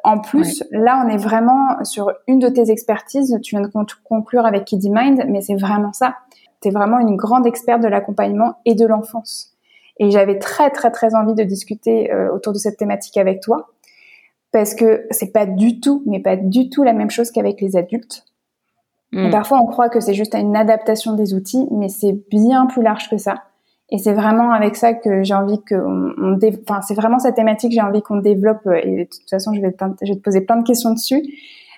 en 0.05 0.19
plus, 0.19 0.63
là, 0.72 1.03
on 1.05 1.10
est 1.10 1.17
vraiment 1.17 1.84
sur 1.84 2.13
une 2.27 2.39
de 2.39 2.48
tes 2.48 2.72
expertises. 2.72 3.38
Tu 3.43 3.55
viens 3.55 3.62
de 3.65 3.69
conclure 4.05 4.46
avec 4.46 4.63
Kiddy 4.63 4.89
Mind, 4.89 5.25
mais 5.27 5.41
c'est 5.41 5.55
vraiment 5.55 5.91
ça. 5.91 6.15
Tu 6.62 6.69
es 6.69 6.72
vraiment 6.72 7.00
une 7.00 7.17
grande 7.17 7.46
experte 7.46 7.81
de 7.81 7.89
l'accompagnement 7.89 8.55
et 8.63 8.74
de 8.74 8.86
l'enfance. 8.86 9.53
Et 10.00 10.12
j'avais 10.12 10.39
très, 10.39 10.69
très, 10.69 10.91
très 10.91 11.13
envie 11.13 11.34
de 11.34 11.43
discuter 11.43 12.10
autour 12.34 12.53
de 12.53 12.57
cette 12.57 12.77
thématique 12.77 13.17
avec 13.17 13.41
toi 13.41 13.67
parce 14.51 14.74
que 14.74 15.05
c'est 15.12 15.31
pas 15.31 15.46
du 15.46 15.79
tout, 15.79 16.03
mais 16.05 16.19
pas 16.19 16.36
du 16.36 16.69
tout 16.69 16.84
la 16.84 16.93
même 16.93 17.10
chose 17.10 17.31
qu'avec 17.31 17.62
les 17.62 17.75
adultes. 17.75 18.25
Hmm. 19.13 19.29
parfois, 19.29 19.62
on 19.62 19.67
croit 19.67 19.88
que 19.88 20.00
c'est 20.00 20.13
juste 20.13 20.36
une 20.36 20.55
adaptation 20.55 21.13
des 21.13 21.34
outils, 21.34 21.65
mais 21.72 21.88
c'est 21.88 22.13
bien 22.29 22.65
plus 22.65 22.81
large 22.81 23.10
que 23.10 23.17
ça. 23.17 23.43
Et 23.89 23.98
c'est 23.98 24.13
vraiment 24.13 24.51
avec 24.51 24.75
ça 24.75 24.94
que 24.94 25.24
j'ai 25.24 25.34
envie 25.34 25.62
que, 25.63 25.75
on, 25.75 26.38
enfin, 26.67 26.82
c'est 26.82 26.94
vraiment 26.94 27.20
cette 27.20 27.36
thématique 27.36 27.72
j'ai 27.72 27.82
envie 27.82 28.01
qu'on 28.01 28.17
développe. 28.17 28.67
Et 28.84 28.98
de 28.98 29.03
toute 29.03 29.29
façon, 29.29 29.53
je 29.53 29.62
vais 29.62 29.72
te, 29.72 29.84
je 30.01 30.12
vais 30.12 30.17
te 30.17 30.24
poser 30.24 30.41
plein 30.41 30.58
de 30.58 30.63
questions 30.63 30.94
dessus. 30.94 31.24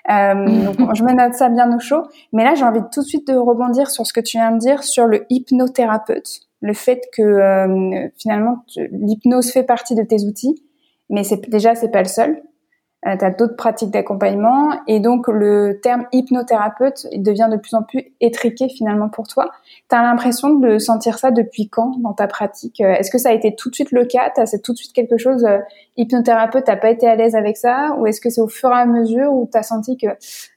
Euh, 0.10 0.74
donc, 0.78 0.96
je 0.96 1.04
me 1.04 1.14
note 1.14 1.36
ça 1.36 1.50
bien 1.50 1.74
au 1.76 1.80
chaud. 1.80 2.04
Mais 2.34 2.44
là, 2.44 2.56
j'ai 2.56 2.64
envie 2.64 2.82
tout 2.92 3.02
de 3.02 3.06
suite 3.06 3.28
de 3.28 3.36
rebondir 3.36 3.90
sur 3.92 4.06
ce 4.06 4.14
que 4.14 4.22
tu 4.22 4.38
viens 4.38 4.52
de 4.52 4.58
dire 4.58 4.84
sur 4.84 5.06
le 5.06 5.26
hypnothérapeute, 5.30 6.42
le 6.62 6.74
fait 6.74 7.02
que 7.16 7.22
euh, 7.22 8.08
finalement 8.18 8.64
l'hypnose 8.92 9.52
fait 9.52 9.64
partie 9.64 9.96
de 9.96 10.04
tes 10.04 10.24
outils, 10.26 10.64
mais 11.10 11.24
c'est 11.24 11.50
déjà 11.50 11.76
c'est 11.76 11.92
pas 11.92 12.02
le 12.02 12.08
seul. 12.08 12.42
Euh, 13.08 13.16
tu 13.18 13.24
as 13.24 13.32
d'autres 13.32 13.56
pratiques 13.56 13.92
d'accompagnement. 13.92 14.72
Et 14.88 15.00
donc 15.00 15.28
le 15.28 15.80
terme 15.82 16.06
hypnothérapeute 16.12 17.08
il 17.12 17.24
devient 17.24 17.48
de 17.50 17.56
plus 17.56 17.74
en 17.74 17.84
plus 17.84 18.12
étriqué 18.20 18.68
finalement 18.68 19.08
pour 19.08 19.28
toi. 19.28 19.52
Tu 19.90 19.96
as 19.96 20.02
l'impression 20.02 20.56
de 20.56 20.78
sentir 20.78 21.18
ça 21.18 21.32
depuis 21.32 21.70
quand 21.70 21.98
dans 22.00 22.14
ta 22.14 22.28
pratique? 22.28 22.82
Euh, 22.82 22.94
Est-ce 22.94 23.10
que 23.10 23.18
ça 23.18 23.30
a 23.30 23.34
été 23.34 23.56
tout 23.56 23.70
de 23.70 23.76
suite 23.76 23.92
le 23.92 24.06
cas? 24.06 24.32
C'est 24.46 24.62
tout 24.62 24.74
de 24.74 24.78
suite 24.78 24.94
quelque 24.94 25.18
chose 25.18 25.46
euh, 25.46 25.60
hypnothérapeute, 25.98 26.66
t'as 26.66 26.76
pas 26.76 26.90
été 26.90 27.08
à 27.08 27.16
l'aise 27.16 27.36
avec 27.36 27.58
ça? 27.58 27.96
Ou 27.98 28.08
est-ce 28.08 28.20
que 28.20 28.30
c'est 28.30 28.42
au 28.42 28.48
fur 28.48 28.70
et 28.70 28.80
à 28.80 28.86
mesure 28.86 29.32
où 29.34 29.50
tu 29.52 29.58
as 29.58 29.64
senti 29.64 29.98
que 29.98 30.08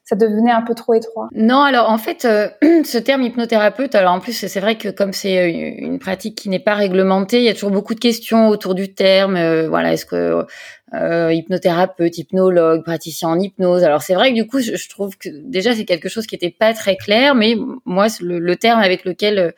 ça 0.03 0.15
devenait 0.15 0.51
un 0.51 0.61
peu 0.61 0.75
trop 0.75 0.93
étroit 0.93 1.29
Non, 1.33 1.61
alors 1.61 1.89
en 1.89 1.97
fait, 1.97 2.21
ce 2.61 2.97
terme 2.97 3.23
hypnothérapeute, 3.23 3.95
alors 3.95 4.13
en 4.13 4.19
plus, 4.19 4.33
c'est 4.33 4.59
vrai 4.59 4.77
que 4.77 4.89
comme 4.89 5.13
c'est 5.13 5.49
une 5.49 5.99
pratique 5.99 6.35
qui 6.35 6.49
n'est 6.49 6.59
pas 6.59 6.75
réglementée, 6.75 7.37
il 7.37 7.43
y 7.43 7.49
a 7.49 7.53
toujours 7.53 7.71
beaucoup 7.71 7.95
de 7.95 7.99
questions 7.99 8.49
autour 8.49 8.75
du 8.75 8.93
terme. 8.93 9.67
voilà, 9.67 9.93
est-ce 9.93 10.05
que 10.05 10.45
euh, 10.93 11.33
hypnothérapeute, 11.33 12.17
hypnologue, 12.17 12.83
praticien 12.83 13.29
en 13.29 13.39
hypnose? 13.39 13.83
Alors 13.83 14.01
c'est 14.01 14.13
vrai 14.13 14.29
que 14.29 14.35
du 14.35 14.45
coup, 14.45 14.59
je, 14.59 14.89
trouve 14.89 15.17
que 15.17 15.29
déjà 15.29 15.73
c'est 15.73 15.85
quelque 15.85 16.09
chose 16.09 16.27
qui 16.27 16.35
était 16.35 16.51
pas 16.51 16.73
très 16.73 16.97
clair, 16.97 17.33
mais 17.35 17.55
moi 17.85 18.07
le, 18.21 18.55
terme 18.55 18.79
avec 18.79 19.03
lequel 19.05 19.39
euh, 19.39 19.51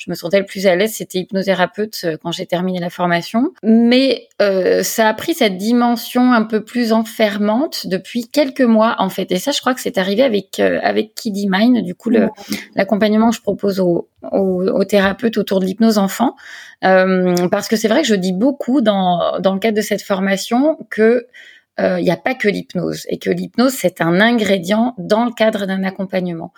je 0.00 0.10
me 0.10 0.14
sentais 0.14 0.38
le 0.38 0.46
plus 0.46 0.66
à 0.66 0.74
l'aise, 0.76 0.94
c'était 0.94 1.18
hypnothérapeute 1.18 2.00
euh, 2.04 2.16
quand 2.22 2.32
j'ai 2.32 2.46
terminé 2.46 2.80
la 2.80 2.88
formation. 2.88 3.52
Mais 3.62 4.28
euh, 4.40 4.82
ça 4.82 5.08
a 5.08 5.14
pris 5.14 5.34
cette 5.34 5.58
dimension 5.58 6.32
un 6.32 6.42
peu 6.42 6.64
plus 6.64 6.92
enfermante 6.92 7.86
depuis 7.86 8.26
quelques 8.26 8.62
mois 8.62 8.96
en 8.98 9.10
fait. 9.10 9.30
Et 9.30 9.36
ça, 9.36 9.50
je 9.50 9.60
crois 9.60 9.74
que 9.74 9.80
c'est 9.80 9.89
arrivé 9.98 10.22
avec 10.22 10.60
avec 10.60 11.14
Kiddy 11.14 11.48
Mind, 11.50 11.82
du 11.84 11.94
coup 11.94 12.10
l'accompagnement 12.74 13.30
que 13.30 13.36
je 13.36 13.42
propose 13.42 13.80
aux, 13.80 14.08
aux, 14.32 14.84
thérapeutes 14.84 15.38
autour 15.38 15.60
de 15.60 15.66
l'hypnose 15.66 15.98
enfant. 15.98 16.34
Euh, 16.84 17.48
parce 17.48 17.68
que 17.68 17.76
c'est 17.76 17.88
vrai 17.88 18.02
que 18.02 18.08
je 18.08 18.14
dis 18.14 18.32
beaucoup 18.32 18.80
dans, 18.80 19.38
dans 19.40 19.54
le 19.54 19.60
cadre 19.60 19.76
de 19.76 19.82
cette 19.82 20.02
formation 20.02 20.78
que 20.90 21.26
euh, 21.78 21.98
il 21.98 22.04
n'y 22.04 22.10
a 22.10 22.16
pas 22.16 22.34
que 22.34 22.48
l'hypnose 22.48 23.06
et 23.08 23.18
que 23.18 23.30
l'hypnose 23.30 23.72
c'est 23.72 24.00
un 24.00 24.20
ingrédient 24.20 24.94
dans 24.98 25.24
le 25.24 25.30
cadre 25.30 25.66
d'un 25.66 25.82
accompagnement. 25.84 26.52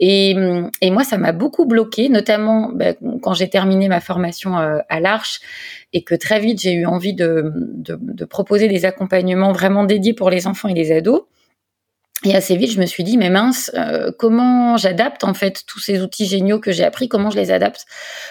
Et, 0.00 0.34
et, 0.80 0.90
moi 0.90 1.04
ça 1.04 1.16
m'a 1.16 1.32
beaucoup 1.32 1.66
bloqué, 1.66 2.08
notamment 2.08 2.70
bah, 2.72 2.94
quand 3.22 3.32
j'ai 3.32 3.48
terminé 3.48 3.88
ma 3.88 4.00
formation 4.00 4.58
euh, 4.58 4.78
à 4.88 5.00
l'Arche 5.00 5.40
et 5.92 6.02
que 6.02 6.14
très 6.14 6.40
vite 6.40 6.60
j'ai 6.60 6.72
eu 6.72 6.84
envie 6.84 7.14
de, 7.14 7.52
de, 7.54 8.24
proposer 8.24 8.68
des 8.68 8.84
accompagnements 8.84 9.52
vraiment 9.52 9.84
dédiés 9.84 10.14
pour 10.14 10.30
les 10.30 10.46
enfants 10.46 10.68
et 10.68 10.74
les 10.74 10.92
ados. 10.92 11.22
Et 12.24 12.34
assez 12.34 12.56
vite, 12.56 12.72
je 12.72 12.80
me 12.80 12.86
suis 12.86 13.04
dit, 13.04 13.18
mais 13.18 13.28
mince, 13.28 13.70
euh, 13.74 14.10
comment 14.18 14.76
j'adapte 14.78 15.22
en 15.22 15.34
fait 15.34 15.62
tous 15.66 15.80
ces 15.80 16.00
outils 16.00 16.26
géniaux 16.26 16.58
que 16.58 16.72
j'ai 16.72 16.82
appris, 16.82 17.08
comment 17.08 17.30
je 17.30 17.36
les 17.36 17.50
adapte 17.50 17.84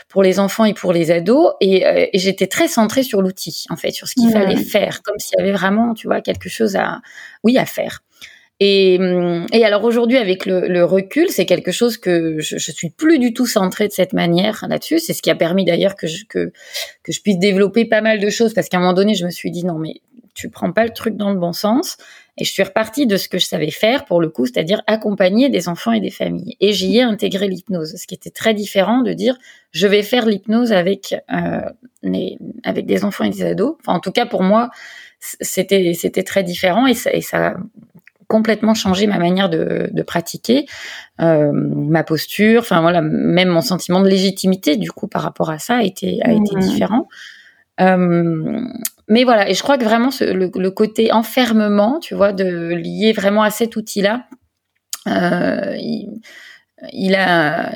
pour 0.09 0.23
les 0.23 0.39
enfants 0.39 0.65
et 0.65 0.73
pour 0.73 0.91
les 0.91 1.11
ados? 1.11 1.53
Et, 1.61 1.85
euh, 1.85 2.05
et 2.11 2.17
j'étais 2.17 2.47
très 2.47 2.67
centrée 2.67 3.03
sur 3.03 3.21
l'outil, 3.21 3.65
en 3.69 3.75
fait, 3.75 3.91
sur 3.91 4.07
ce 4.07 4.15
qu'il 4.15 4.31
fallait 4.31 4.57
faire, 4.57 5.03
comme 5.03 5.19
s'il 5.19 5.37
y 5.37 5.41
avait 5.41 5.51
vraiment, 5.51 5.93
tu 5.93 6.07
vois, 6.07 6.21
quelque 6.21 6.49
chose 6.49 6.75
à, 6.75 6.99
oui, 7.43 7.57
à 7.59 7.65
faire. 7.65 8.01
Et, 8.59 8.97
et 9.51 9.65
alors 9.65 9.83
aujourd'hui, 9.83 10.17
avec 10.17 10.45
le, 10.45 10.67
le 10.67 10.83
recul, 10.85 11.29
c'est 11.29 11.45
quelque 11.45 11.73
chose 11.73 11.97
que 11.97 12.39
je, 12.39 12.57
je 12.57 12.71
suis 12.71 12.89
plus 12.89 13.19
du 13.19 13.33
tout 13.33 13.45
centrée 13.45 13.87
de 13.87 13.93
cette 13.93 14.13
manière 14.13 14.65
là-dessus. 14.69 14.99
C'est 14.99 15.13
ce 15.13 15.21
qui 15.21 15.29
a 15.29 15.35
permis 15.35 15.65
d'ailleurs 15.65 15.95
que 15.95 16.07
je, 16.07 16.23
que, 16.25 16.53
que 17.03 17.11
je 17.11 17.21
puisse 17.21 17.37
développer 17.37 17.83
pas 17.83 17.99
mal 17.99 18.19
de 18.19 18.29
choses, 18.29 18.53
parce 18.53 18.69
qu'à 18.69 18.77
un 18.77 18.79
moment 18.79 18.93
donné, 18.93 19.13
je 19.13 19.25
me 19.25 19.29
suis 19.29 19.51
dit 19.51 19.65
non, 19.65 19.77
mais 19.77 19.95
tu 20.35 20.49
prends 20.49 20.71
pas 20.71 20.83
le 20.83 20.91
truc 20.91 21.15
dans 21.15 21.31
le 21.31 21.39
bon 21.39 21.53
sens. 21.53 21.97
Et 22.37 22.43
je 22.43 22.51
suis 22.51 22.63
repartie 22.63 23.07
de 23.07 23.15
ce 23.15 23.29
que 23.29 23.39
je 23.39 23.45
savais 23.45 23.71
faire 23.71 24.03
pour 24.03 24.19
le 24.19 24.27
coup, 24.27 24.45
c'est-à-dire 24.45 24.83
accompagner 24.87 25.49
des 25.49 25.69
enfants 25.69 25.93
et 25.93 26.01
des 26.01 26.11
familles. 26.11 26.57
Et 26.59 26.73
j'y 26.73 26.97
ai 26.97 27.01
intégré 27.01 27.47
l'hypnose, 27.47 27.95
ce 27.95 28.05
qui 28.05 28.13
était 28.13 28.29
très 28.29 28.53
différent 28.53 29.01
de 29.01 29.13
dire 29.13 29.37
je 29.71 29.87
vais 29.87 30.03
faire 30.03 30.25
l'hypnose 30.25 30.73
avec 30.73 31.15
euh, 31.33 31.61
les, 32.03 32.37
avec 32.63 32.85
des 32.85 33.05
enfants 33.05 33.23
et 33.23 33.29
des 33.29 33.43
ados. 33.43 33.75
Enfin, 33.79 33.93
en 33.93 34.01
tout 34.01 34.11
cas 34.11 34.25
pour 34.25 34.43
moi, 34.43 34.69
c'était 35.19 35.93
c'était 35.93 36.23
très 36.23 36.43
différent 36.43 36.85
et 36.85 36.93
ça, 36.93 37.13
et 37.13 37.21
ça 37.21 37.47
a 37.47 37.55
complètement 38.27 38.73
changé 38.73 39.07
ma 39.07 39.17
manière 39.17 39.49
de, 39.49 39.89
de 39.91 40.01
pratiquer, 40.01 40.65
euh, 41.21 41.51
ma 41.53 42.03
posture, 42.03 42.61
enfin 42.61 42.81
voilà, 42.81 43.01
même 43.01 43.49
mon 43.49 43.61
sentiment 43.61 44.01
de 44.01 44.09
légitimité 44.09 44.75
du 44.75 44.91
coup 44.91 45.07
par 45.07 45.21
rapport 45.21 45.51
à 45.51 45.59
ça 45.59 45.77
a 45.77 45.83
été 45.83 46.21
a 46.21 46.31
été 46.31 46.55
mmh. 46.55 46.59
différent. 46.59 47.07
Euh, 47.81 48.61
mais 49.07 49.23
voilà, 49.23 49.49
et 49.49 49.53
je 49.53 49.61
crois 49.61 49.77
que 49.77 49.83
vraiment 49.83 50.09
le, 50.19 50.69
côté 50.69 51.11
enfermement, 51.11 51.99
tu 51.99 52.15
vois, 52.15 52.33
de 52.33 52.73
lier 52.73 53.13
vraiment 53.13 53.43
à 53.43 53.49
cet 53.49 53.75
outil-là, 53.75 54.25
euh, 55.07 55.75
il, 56.91 57.15
a, 57.15 57.71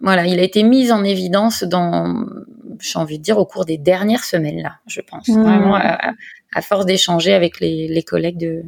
voilà, 0.00 0.26
il 0.26 0.38
a 0.40 0.42
été 0.42 0.62
mis 0.62 0.90
en 0.90 1.04
évidence 1.04 1.62
dans, 1.62 2.26
j'ai 2.80 2.98
envie 2.98 3.18
de 3.18 3.22
dire, 3.22 3.38
au 3.38 3.46
cours 3.46 3.64
des 3.64 3.78
dernières 3.78 4.24
semaines 4.24 4.62
là, 4.62 4.76
je 4.86 5.00
pense, 5.00 5.28
mmh. 5.28 5.42
vraiment 5.42 5.76
à, 5.76 6.62
force 6.62 6.86
d'échanger 6.86 7.34
avec 7.34 7.60
les, 7.60 8.02
collègues 8.02 8.38
de, 8.38 8.62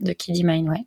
de 0.00 0.12
Kiddy 0.12 0.44
Mind, 0.44 0.68
ouais. 0.68 0.86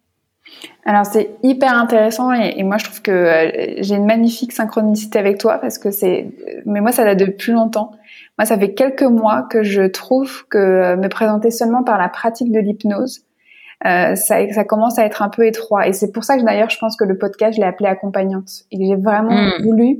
Alors 0.85 1.05
c'est 1.05 1.31
hyper 1.43 1.73
intéressant 1.73 2.33
et, 2.33 2.53
et, 2.57 2.63
moi 2.63 2.77
je 2.77 2.85
trouve 2.85 3.01
que 3.01 3.11
euh, 3.11 3.75
j'ai 3.79 3.95
une 3.95 4.05
magnifique 4.05 4.53
synchronicité 4.53 5.19
avec 5.19 5.37
toi 5.37 5.57
parce 5.57 5.77
que 5.77 5.91
c'est, 5.91 6.29
mais 6.65 6.79
moi 6.79 6.93
ça 6.93 7.03
date 7.03 7.19
de 7.19 7.25
plus 7.25 7.51
longtemps. 7.51 7.91
Moi, 8.37 8.45
ça 8.45 8.57
fait 8.57 8.73
quelques 8.73 9.03
mois 9.03 9.47
que 9.49 9.63
je 9.63 9.83
trouve 9.83 10.47
que 10.47 10.57
euh, 10.57 10.95
me 10.97 11.07
présenter 11.07 11.51
seulement 11.51 11.83
par 11.83 11.97
la 11.97 12.09
pratique 12.09 12.51
de 12.51 12.59
l'hypnose, 12.59 13.21
euh, 13.85 14.15
ça, 14.15 14.37
ça, 14.51 14.63
commence 14.63 14.97
à 14.97 15.05
être 15.05 15.21
un 15.21 15.29
peu 15.29 15.45
étroit. 15.45 15.87
Et 15.87 15.93
c'est 15.93 16.11
pour 16.11 16.23
ça 16.23 16.37
que 16.37 16.43
d'ailleurs, 16.43 16.69
je 16.69 16.77
pense 16.79 16.95
que 16.95 17.03
le 17.03 17.17
podcast, 17.17 17.55
je 17.55 17.61
l'ai 17.61 17.67
appelé 17.67 17.89
accompagnante. 17.89 18.49
Et 18.71 18.85
j'ai 18.85 18.95
vraiment 18.95 19.31
hmm. 19.31 19.63
voulu, 19.63 19.99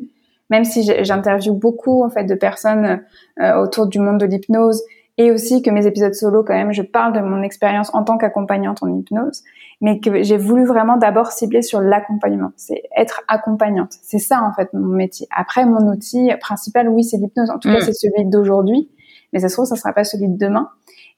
même 0.50 0.64
si 0.64 0.84
j'interviewe 1.04 1.54
beaucoup 1.54 2.04
en 2.04 2.10
fait 2.10 2.24
de 2.24 2.36
personnes 2.36 3.02
euh, 3.40 3.56
autour 3.62 3.88
du 3.88 4.00
monde 4.00 4.20
de 4.20 4.26
l'hypnose 4.26 4.82
et 5.18 5.32
aussi 5.32 5.62
que 5.62 5.72
mes 5.72 5.88
épisodes 5.88 6.14
solo, 6.14 6.44
quand 6.44 6.54
même, 6.54 6.72
je 6.72 6.84
parle 6.84 7.14
de 7.14 7.20
mon 7.20 7.42
expérience 7.42 7.90
en 7.94 8.04
tant 8.04 8.18
qu'accompagnante 8.18 8.84
en 8.84 8.88
hypnose, 8.88 9.44
mais 9.82 10.00
que 10.00 10.22
j'ai 10.22 10.38
voulu 10.38 10.66
vraiment 10.66 10.98
d'abord 10.98 11.32
cibler 11.32 11.64
sur 11.64 11.82
l'accompagnement. 11.82 12.52
C'est 12.56 12.84
être 12.96 13.22
accompagnante. 13.28 13.94
C'est 14.04 14.20
ça, 14.20 14.44
en 14.44 14.54
fait, 14.54 14.72
mon 14.74 14.96
métier. 14.96 15.28
Après, 15.36 15.66
mon 15.66 15.92
outil 15.92 16.30
principal, 16.40 16.88
oui, 16.90 17.04
c'est 17.04 17.18
l'hypnose. 17.18 17.50
En 17.50 17.58
tout 17.58 17.70
cas, 17.70 17.80
mm. 17.80 17.82
c'est 17.82 17.94
celui 17.94 18.26
d'aujourd'hui. 18.26 18.90
Mais 19.34 19.40
ça 19.40 19.50
se 19.50 19.56
trouve, 19.56 19.66
ça 19.66 19.76
sera 19.76 19.92
pas 19.92 20.04
celui 20.04 20.30
de 20.30 20.38
demain. 20.38 20.70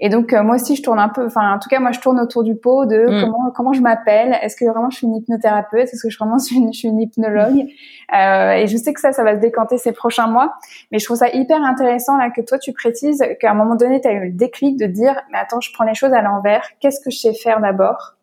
Et 0.02 0.08
donc 0.08 0.32
euh, 0.32 0.44
moi 0.44 0.56
aussi 0.56 0.76
je 0.76 0.82
tourne 0.82 1.00
un 1.00 1.10
peu, 1.10 1.26
enfin 1.26 1.54
en 1.54 1.60
tout 1.60 1.68
cas 1.68 1.80
moi 1.80 1.92
je 1.92 2.00
tourne 2.00 2.20
autour 2.22 2.44
du 2.44 2.56
pot 2.56 2.86
de 2.86 3.06
mm. 3.06 3.22
comment 3.22 3.52
comment 3.52 3.74
je 3.74 3.82
m'appelle, 3.82 4.38
est-ce 4.42 4.56
que 4.56 4.64
vraiment 4.64 4.90
je 4.90 4.98
suis 4.98 5.08
une 5.08 5.16
hypnothérapeute, 5.18 5.90
est-ce 5.92 6.04
que 6.04 6.10
je 6.10 6.18
vraiment 6.18 6.40
suis 6.40 6.56
une, 6.56 6.74
je 6.74 6.80
suis 6.80 6.88
une 6.88 7.02
hypnologue, 7.02 7.68
euh, 8.16 8.52
et 8.52 8.68
je 8.68 8.78
sais 8.78 8.94
que 8.94 9.02
ça 9.02 9.12
ça 9.12 9.24
va 9.24 9.36
se 9.36 9.42
décanter 9.42 9.78
ces 9.78 9.92
prochains 9.92 10.28
mois, 10.28 10.54
mais 10.92 11.00
je 11.00 11.06
trouve 11.06 11.18
ça 11.18 11.28
hyper 11.34 11.62
intéressant 11.64 12.18
là 12.18 12.30
que 12.30 12.40
toi 12.40 12.58
tu 12.58 12.72
précises 12.72 13.24
qu'à 13.42 13.52
un 13.52 13.56
moment 13.56 13.76
donné 13.76 14.00
tu 14.00 14.08
as 14.08 14.14
eu 14.14 14.28
le 14.28 14.32
déclic 14.32 14.78
de 14.78 14.86
dire 14.86 15.20
mais 15.32 15.38
attends 15.38 15.60
je 15.60 15.72
prends 15.74 15.86
les 15.86 15.96
choses 15.96 16.14
à 16.14 16.22
l'envers, 16.22 16.66
qu'est-ce 16.80 17.02
que 17.04 17.12
je 17.12 17.18
sais 17.18 17.34
faire 17.34 17.60
d'abord? 17.60 18.16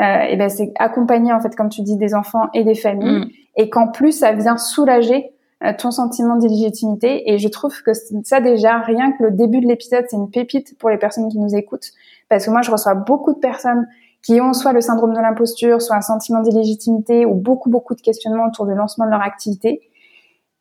Euh, 0.00 0.22
et 0.22 0.36
ben 0.36 0.48
c'est 0.48 0.72
accompagner 0.78 1.32
en 1.32 1.40
fait 1.40 1.54
comme 1.54 1.68
tu 1.68 1.82
dis 1.82 1.96
des 1.96 2.14
enfants 2.14 2.48
et 2.54 2.64
des 2.64 2.74
familles. 2.74 3.26
Mm. 3.26 3.30
et 3.56 3.70
qu'en 3.70 3.88
plus 3.88 4.12
ça 4.12 4.32
vient 4.32 4.56
soulager 4.56 5.30
ton 5.78 5.90
sentiment 5.90 6.36
d'illégitimité. 6.36 7.30
Et 7.32 7.38
je 7.38 7.48
trouve 7.48 7.82
que 7.82 7.92
ça 8.24 8.40
déjà, 8.40 8.78
rien 8.78 9.12
que 9.12 9.22
le 9.22 9.30
début 9.30 9.60
de 9.60 9.66
l'épisode, 9.66 10.04
c'est 10.08 10.16
une 10.16 10.30
pépite 10.30 10.76
pour 10.78 10.90
les 10.90 10.98
personnes 10.98 11.28
qui 11.28 11.38
nous 11.38 11.54
écoutent. 11.54 11.92
Parce 12.28 12.46
que 12.46 12.50
moi, 12.50 12.62
je 12.62 12.70
reçois 12.70 12.94
beaucoup 12.94 13.32
de 13.32 13.38
personnes 13.38 13.86
qui 14.22 14.40
ont 14.40 14.52
soit 14.52 14.72
le 14.72 14.80
syndrome 14.80 15.12
de 15.12 15.20
l'imposture, 15.20 15.82
soit 15.82 15.96
un 15.96 16.00
sentiment 16.00 16.40
d'illégitimité 16.40 17.26
ou 17.26 17.34
beaucoup, 17.34 17.70
beaucoup 17.70 17.94
de 17.94 18.00
questionnements 18.00 18.46
autour 18.46 18.66
du 18.66 18.74
lancement 18.74 19.04
de 19.04 19.10
leur 19.10 19.22
activité. 19.22 19.80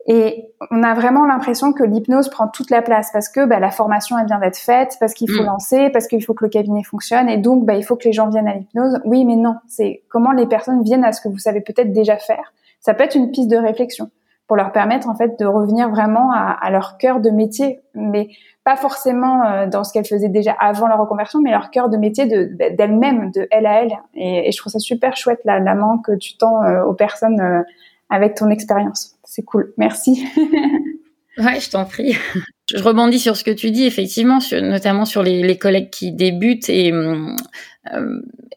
Et 0.07 0.47
on 0.71 0.81
a 0.81 0.95
vraiment 0.95 1.25
l'impression 1.25 1.73
que 1.73 1.83
l'hypnose 1.83 2.29
prend 2.29 2.47
toute 2.47 2.71
la 2.71 2.81
place 2.81 3.09
parce 3.13 3.29
que 3.29 3.45
bah, 3.45 3.59
la 3.59 3.69
formation 3.69 4.17
elle 4.17 4.25
vient 4.25 4.39
d'être 4.39 4.57
faite, 4.57 4.97
parce 4.99 5.13
qu'il 5.13 5.29
faut 5.29 5.43
mm. 5.43 5.45
lancer, 5.45 5.89
parce 5.91 6.07
qu'il 6.07 6.23
faut 6.23 6.33
que 6.33 6.43
le 6.43 6.49
cabinet 6.49 6.83
fonctionne 6.83 7.29
et 7.29 7.37
donc 7.37 7.65
bah, 7.65 7.75
il 7.75 7.83
faut 7.83 7.95
que 7.95 8.05
les 8.05 8.13
gens 8.13 8.27
viennent 8.27 8.47
à 8.47 8.55
l'hypnose. 8.55 8.99
Oui, 9.05 9.25
mais 9.25 9.35
non, 9.35 9.57
c'est 9.67 10.01
comment 10.09 10.31
les 10.31 10.47
personnes 10.47 10.81
viennent 10.81 11.03
à 11.03 11.11
ce 11.11 11.21
que 11.21 11.29
vous 11.29 11.37
savez 11.37 11.61
peut-être 11.61 11.93
déjà 11.93 12.17
faire. 12.17 12.51
Ça 12.79 12.95
peut 12.95 13.03
être 13.03 13.15
une 13.15 13.29
piste 13.29 13.49
de 13.49 13.57
réflexion 13.57 14.09
pour 14.51 14.57
leur 14.57 14.73
permettre 14.73 15.07
en 15.07 15.15
fait 15.15 15.39
de 15.39 15.45
revenir 15.45 15.89
vraiment 15.89 16.29
à, 16.33 16.69
leur 16.71 16.97
cœur 16.97 17.21
de 17.21 17.29
métier, 17.29 17.79
mais 17.95 18.27
pas 18.65 18.75
forcément 18.75 19.45
euh, 19.45 19.65
dans 19.65 19.85
ce 19.85 19.93
qu'elles 19.93 20.05
faisaient 20.05 20.27
déjà 20.27 20.51
avant 20.51 20.89
leur 20.89 20.99
reconversion, 20.99 21.39
mais 21.39 21.51
leur 21.51 21.71
cœur 21.71 21.87
de 21.87 21.95
métier 21.95 22.25
de 22.25 22.49
d'elles-mêmes, 22.75 23.31
de 23.31 23.47
elle 23.49 23.65
à 23.65 23.81
elle. 23.81 23.93
Et, 24.13 24.51
je 24.51 24.57
trouve 24.57 24.73
ça 24.73 24.79
super 24.79 25.15
chouette 25.15 25.39
la, 25.45 25.59
la 25.59 25.73
main 25.73 26.01
que 26.05 26.17
tu 26.17 26.35
tends 26.35 26.63
euh, 26.63 26.83
aux 26.83 26.93
personnes 26.93 27.39
euh, 27.39 27.61
avec 28.09 28.35
ton 28.35 28.49
expérience. 28.49 29.15
C'est 29.23 29.43
cool. 29.43 29.73
Merci. 29.77 30.27
ouais, 31.37 31.61
je 31.61 31.69
t'en 31.69 31.85
prie. 31.85 32.17
Je 32.73 32.83
rebondis 32.83 33.19
sur 33.19 33.35
ce 33.35 33.43
que 33.43 33.51
tu 33.51 33.71
dis, 33.71 33.85
effectivement, 33.85 34.39
notamment 34.51 35.05
sur 35.05 35.23
les, 35.23 35.57
collègues 35.57 35.89
qui 35.89 36.11
débutent 36.11 36.69
et, 36.69 36.91
euh, 36.91 37.35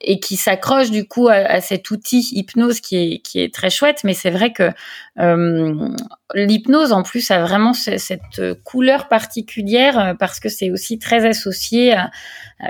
et 0.02 0.21
qui 0.21 0.37
s'accrochent 0.37 0.90
du 0.90 1.09
coup 1.09 1.28
à, 1.28 1.61
cet 1.62 1.90
outil 1.90 2.28
hypnose 2.33 2.81
qui 2.81 2.97
est, 2.97 3.19
qui 3.21 3.40
est 3.40 3.52
très 3.52 3.71
chouette. 3.71 4.04
Mais 4.04 4.12
c'est 4.12 4.31
vrai 4.31 4.52
que 4.52 4.71
euh, 5.19 5.88
l'hypnose, 6.35 6.93
en 6.93 7.02
plus, 7.02 7.31
a 7.31 7.40
vraiment 7.40 7.73
cette 7.73 8.43
couleur 8.64 9.09
particulière 9.09 9.99
euh, 9.99 10.14
parce 10.14 10.40
que 10.40 10.49
c'est 10.50 10.71
aussi 10.71 10.99
très 10.99 11.26
associé 11.26 11.95
à... 11.95 12.11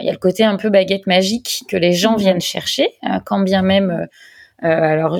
Il 0.01 0.07
y 0.07 0.09
a 0.09 0.13
le 0.13 0.19
côté 0.19 0.45
un 0.45 0.57
peu 0.57 0.71
baguette 0.71 1.07
magique 1.07 1.65
que 1.69 1.77
les 1.77 1.93
gens 1.93 2.15
mmh. 2.15 2.21
viennent 2.21 2.41
chercher, 2.41 2.89
quand 3.27 3.41
bien 3.41 3.63
même 3.63 3.91
euh, 3.91 4.07
alors, 4.61 5.19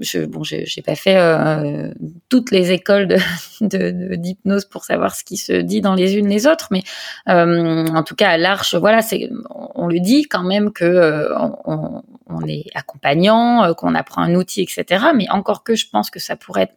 je, 0.00 0.24
bon, 0.24 0.42
j'ai 0.42 0.82
pas 0.84 0.94
fait 0.94 1.16
euh, 1.16 1.92
toutes 2.28 2.50
les 2.50 2.72
écoles 2.72 3.06
de 3.60 4.16
d'hypnose 4.16 4.64
pour 4.64 4.84
savoir 4.84 5.14
ce 5.14 5.24
qui 5.24 5.36
se 5.36 5.52
dit 5.52 5.80
dans 5.80 5.94
les 5.94 6.16
unes 6.16 6.28
les 6.28 6.46
autres, 6.46 6.68
mais 6.70 6.82
euh, 7.28 7.86
en 7.86 8.02
tout 8.02 8.14
cas 8.14 8.30
à 8.30 8.36
l'Arche, 8.38 8.74
voilà, 8.74 9.02
c'est 9.02 9.30
on 9.74 9.86
le 9.86 10.00
dit 10.00 10.24
quand 10.24 10.42
même 10.42 10.72
que 10.72 11.32
on, 11.64 12.02
on, 12.26 12.46
est 12.46 12.64
accompagnant, 12.74 13.74
qu'on 13.74 13.94
apprend 13.94 14.22
un 14.22 14.34
outil, 14.34 14.62
etc. 14.62 15.04
Mais 15.14 15.28
encore 15.30 15.64
que 15.64 15.74
je 15.74 15.88
pense 15.88 16.10
que 16.10 16.18
ça 16.18 16.36
pourrait 16.36 16.70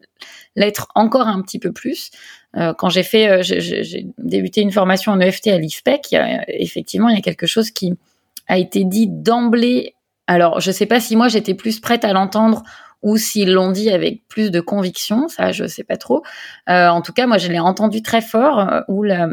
l'être 0.55 0.87
encore 0.95 1.27
un 1.27 1.41
petit 1.41 1.59
peu 1.59 1.71
plus. 1.71 2.11
quand 2.77 2.89
j'ai 2.89 3.03
fait, 3.03 3.41
j'ai 3.41 4.07
débuté 4.17 4.61
une 4.61 4.71
formation 4.71 5.13
en 5.13 5.19
EFT 5.19 5.47
à 5.47 5.57
l'IFPEC, 5.57 6.15
effectivement, 6.49 7.09
il 7.09 7.15
y 7.15 7.19
a 7.19 7.21
quelque 7.21 7.47
chose 7.47 7.71
qui 7.71 7.93
a 8.47 8.57
été 8.57 8.83
dit 8.83 9.07
d'emblée 9.07 9.94
alors, 10.27 10.59
je 10.59 10.71
sais 10.71 10.85
pas 10.85 10.99
si 10.99 11.15
moi 11.15 11.27
j'étais 11.27 11.53
plus 11.53 11.79
prête 11.79 12.03
à 12.03 12.13
l'entendre 12.13 12.63
ou 13.01 13.17
s'ils 13.17 13.53
l'ont 13.53 13.71
dit 13.71 13.91
avec 13.91 14.27
plus 14.27 14.49
de 14.49 14.59
conviction, 14.59 15.27
ça 15.27 15.51
je 15.51 15.67
sais 15.67 15.83
pas 15.83 15.97
trop. 15.97 16.23
Euh, 16.69 16.87
en 16.87 17.01
tout 17.01 17.13
cas, 17.13 17.27
moi 17.27 17.37
je 17.37 17.49
l'ai 17.49 17.59
entendu 17.59 18.01
très 18.01 18.21
fort 18.21 18.59
euh, 18.59 18.81
où 18.87 19.03
la, 19.03 19.27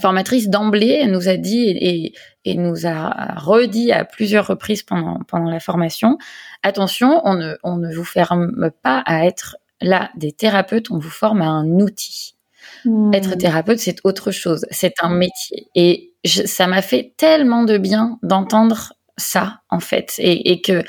formatrice 0.00 0.48
d'emblée 0.48 1.06
nous 1.06 1.28
a 1.28 1.36
dit 1.36 1.68
et, 1.68 2.12
et, 2.44 2.54
nous 2.56 2.86
a 2.86 3.34
redit 3.36 3.92
à 3.92 4.04
plusieurs 4.04 4.46
reprises 4.46 4.82
pendant, 4.82 5.18
pendant 5.26 5.50
la 5.50 5.60
formation, 5.60 6.18
attention, 6.62 7.20
on 7.24 7.34
ne, 7.34 7.56
on 7.62 7.76
ne 7.76 7.92
vous 7.94 8.04
ferme 8.04 8.70
pas 8.82 9.02
à 9.06 9.24
être 9.24 9.56
là 9.80 10.10
des 10.16 10.32
thérapeutes, 10.32 10.90
on 10.90 10.98
vous 10.98 11.10
forme 11.10 11.42
à 11.42 11.48
un 11.48 11.66
outil. 11.80 12.36
Hmm. 12.84 13.12
Être 13.12 13.36
thérapeute, 13.36 13.78
c'est 13.78 13.98
autre 14.04 14.30
chose, 14.30 14.66
c'est 14.70 14.94
un 15.00 15.10
métier. 15.10 15.68
Et 15.74 16.12
ça 16.24 16.66
m'a 16.66 16.82
fait 16.82 17.14
tellement 17.16 17.64
de 17.64 17.78
bien 17.78 18.18
d'entendre 18.22 18.94
ça 19.16 19.60
en 19.70 19.80
fait. 19.80 20.14
Et, 20.18 20.52
et 20.52 20.60
que 20.60 20.82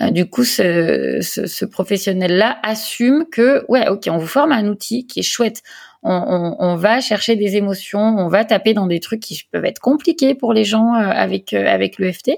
euh, 0.00 0.10
du 0.10 0.28
coup 0.28 0.44
ce, 0.44 1.18
ce, 1.20 1.46
ce 1.46 1.64
professionnel 1.64 2.36
là 2.36 2.58
assume 2.62 3.26
que 3.30 3.64
ouais 3.68 3.88
ok 3.88 4.08
on 4.10 4.18
vous 4.18 4.26
forme 4.26 4.52
un 4.52 4.66
outil 4.68 5.06
qui 5.06 5.20
est 5.20 5.24
chouette. 5.24 5.62
On, 6.04 6.12
on, 6.12 6.56
on, 6.58 6.74
va 6.74 7.00
chercher 7.00 7.36
des 7.36 7.54
émotions 7.54 8.00
on 8.00 8.26
va 8.26 8.44
taper 8.44 8.74
dans 8.74 8.88
des 8.88 8.98
trucs 8.98 9.20
qui 9.20 9.40
peuvent 9.52 9.64
être 9.64 9.78
compliqués 9.78 10.34
pour 10.34 10.52
les 10.52 10.64
gens 10.64 10.96
euh, 10.96 10.98
avec 10.98 11.52
euh, 11.52 11.64
avec 11.66 11.98
l'EFT 11.98 12.32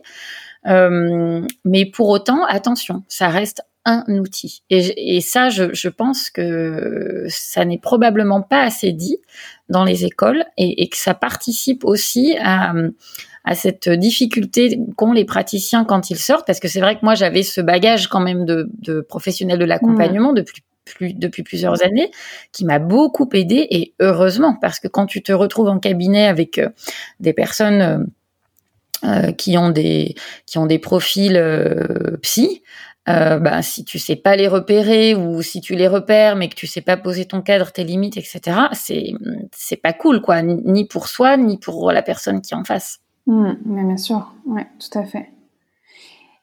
mais 0.66 1.87
pour 1.87 2.09
autant 2.09 2.44
attention 2.44 3.04
ça 3.09 3.28
reste 3.28 3.62
un 3.87 4.02
outil. 4.09 4.62
Et, 4.70 5.16
et 5.16 5.20
ça 5.20 5.50
je, 5.50 5.74
je, 5.74 5.88
pense 5.88 6.30
que 6.30 7.26
ça 7.28 7.64
n'est 7.66 7.78
probablement 7.78 8.40
pas 8.40 8.62
assez 8.62 8.92
dit 8.92 9.18
dans 9.68 9.85
les 9.85 10.07
écoles 10.07 10.44
et, 10.57 10.83
et 10.83 10.88
que 10.88 10.96
ça 10.96 11.12
participe 11.12 11.85
aussi 11.85 12.35
à 12.40 12.72
à 13.44 13.54
cette 13.54 13.88
difficulté 13.88 14.80
qu'ont 14.96 15.12
les 15.12 15.24
praticiens 15.24 15.85
quand 15.85 16.11
ils 16.11 16.18
sortent, 16.18 16.46
parce 16.46 16.61
que 16.61 16.68
c'est 16.68 16.80
vrai 16.80 16.96
que 16.96 17.04
moi 17.04 17.14
j'avais 17.14 17.42
ce 17.42 17.61
bagage 17.61 18.09
quand 18.09 18.20
même 18.20 18.46
de, 18.46 18.68
de 18.78 19.00
professionnel 19.00 19.59
de 19.59 19.64
l'accompagnement 19.64 20.33
depuis 20.33 20.62
plus, 20.85 21.14
depuis 21.14 21.42
plusieurs 21.42 21.83
années, 21.83 22.11
qui 22.52 22.64
m'a 22.64 22.78
beaucoup 22.78 23.28
aidé 23.33 23.66
et 23.70 23.94
heureusement 24.00 24.57
parce 24.61 24.80
que 24.80 24.88
quand 24.88 25.07
tu 25.07 25.22
te 25.22 25.33
retrouves 25.33 25.68
en 25.68 25.78
cabinet 25.78 26.26
avec 26.26 26.59
euh, 26.59 26.68
des 27.20 27.33
personnes 27.33 27.80
euh, 27.83 27.98
euh, 29.04 29.33
qui 29.33 29.59
ont 29.59 29.70
des 29.70 30.14
qui 30.46 30.59
ont 30.59 30.66
des 30.66 30.78
profils 30.78 31.38
psy, 32.22 32.62
euh, 33.07 33.38
bah, 33.38 33.61
si 33.61 33.85
tu 33.85 33.98
sais 33.98 34.16
pas 34.16 34.35
les 34.35 34.48
repérer 34.48 35.14
ou 35.14 35.42
si 35.42 35.61
tu 35.61 35.74
les 35.74 35.88
repères 35.88 36.37
mais 36.37 36.48
que 36.48 36.54
tu 36.54 36.66
sais 36.66 36.80
pas 36.80 36.96
poser 36.96 37.26
ton 37.26 37.42
cadre, 37.42 37.70
tes 37.70 37.85
limites, 37.85 38.16
etc. 38.16 38.40
C'est 38.72 39.12
c'est 39.52 39.76
pas 39.76 39.92
cool 39.92 40.22
quoi, 40.22 40.40
ni 40.40 40.87
pour 40.87 41.09
soi 41.09 41.37
ni 41.37 41.59
pour 41.59 41.92
la 41.92 42.00
personne 42.02 42.40
qui 42.40 42.54
est 42.54 42.57
en 42.57 42.64
face. 42.64 43.04
Mmh, 43.27 43.53
mais 43.65 43.85
bien 43.85 43.97
sûr, 43.97 44.35
ouais, 44.47 44.67
tout 44.79 44.99
à 44.99 45.05
fait. 45.05 45.31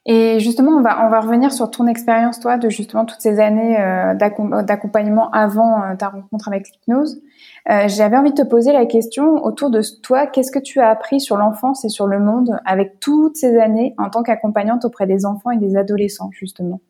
Et 0.04 0.40
justement, 0.40 0.72
on 0.72 0.82
va, 0.82 1.06
on 1.06 1.10
va 1.10 1.20
revenir 1.20 1.52
sur 1.52 1.70
ton 1.70 1.86
expérience, 1.86 2.40
toi, 2.40 2.58
de 2.58 2.68
justement 2.68 3.04
toutes 3.04 3.20
ces 3.20 3.38
années 3.38 3.80
euh, 3.80 4.14
d'accompagnement 4.14 5.30
avant 5.30 5.80
euh, 5.80 5.94
ta 5.96 6.08
rencontre 6.08 6.48
avec 6.48 6.66
l'hypnose. 6.68 7.22
Euh, 7.70 7.86
J'avais 7.86 8.16
envie 8.16 8.32
de 8.32 8.42
te 8.42 8.46
poser 8.46 8.72
la 8.72 8.84
question 8.86 9.44
autour 9.44 9.70
de 9.70 9.80
toi, 10.02 10.26
qu'est-ce 10.26 10.50
que 10.50 10.58
tu 10.58 10.80
as 10.80 10.88
appris 10.88 11.20
sur 11.20 11.36
l'enfance 11.36 11.84
et 11.84 11.88
sur 11.88 12.08
le 12.08 12.18
monde 12.18 12.58
avec 12.64 12.98
toutes 12.98 13.36
ces 13.36 13.56
années 13.58 13.94
en 13.96 14.10
tant 14.10 14.24
qu'accompagnante 14.24 14.84
auprès 14.84 15.06
des 15.06 15.24
enfants 15.24 15.52
et 15.52 15.58
des 15.58 15.76
adolescents, 15.76 16.30
justement? 16.32 16.80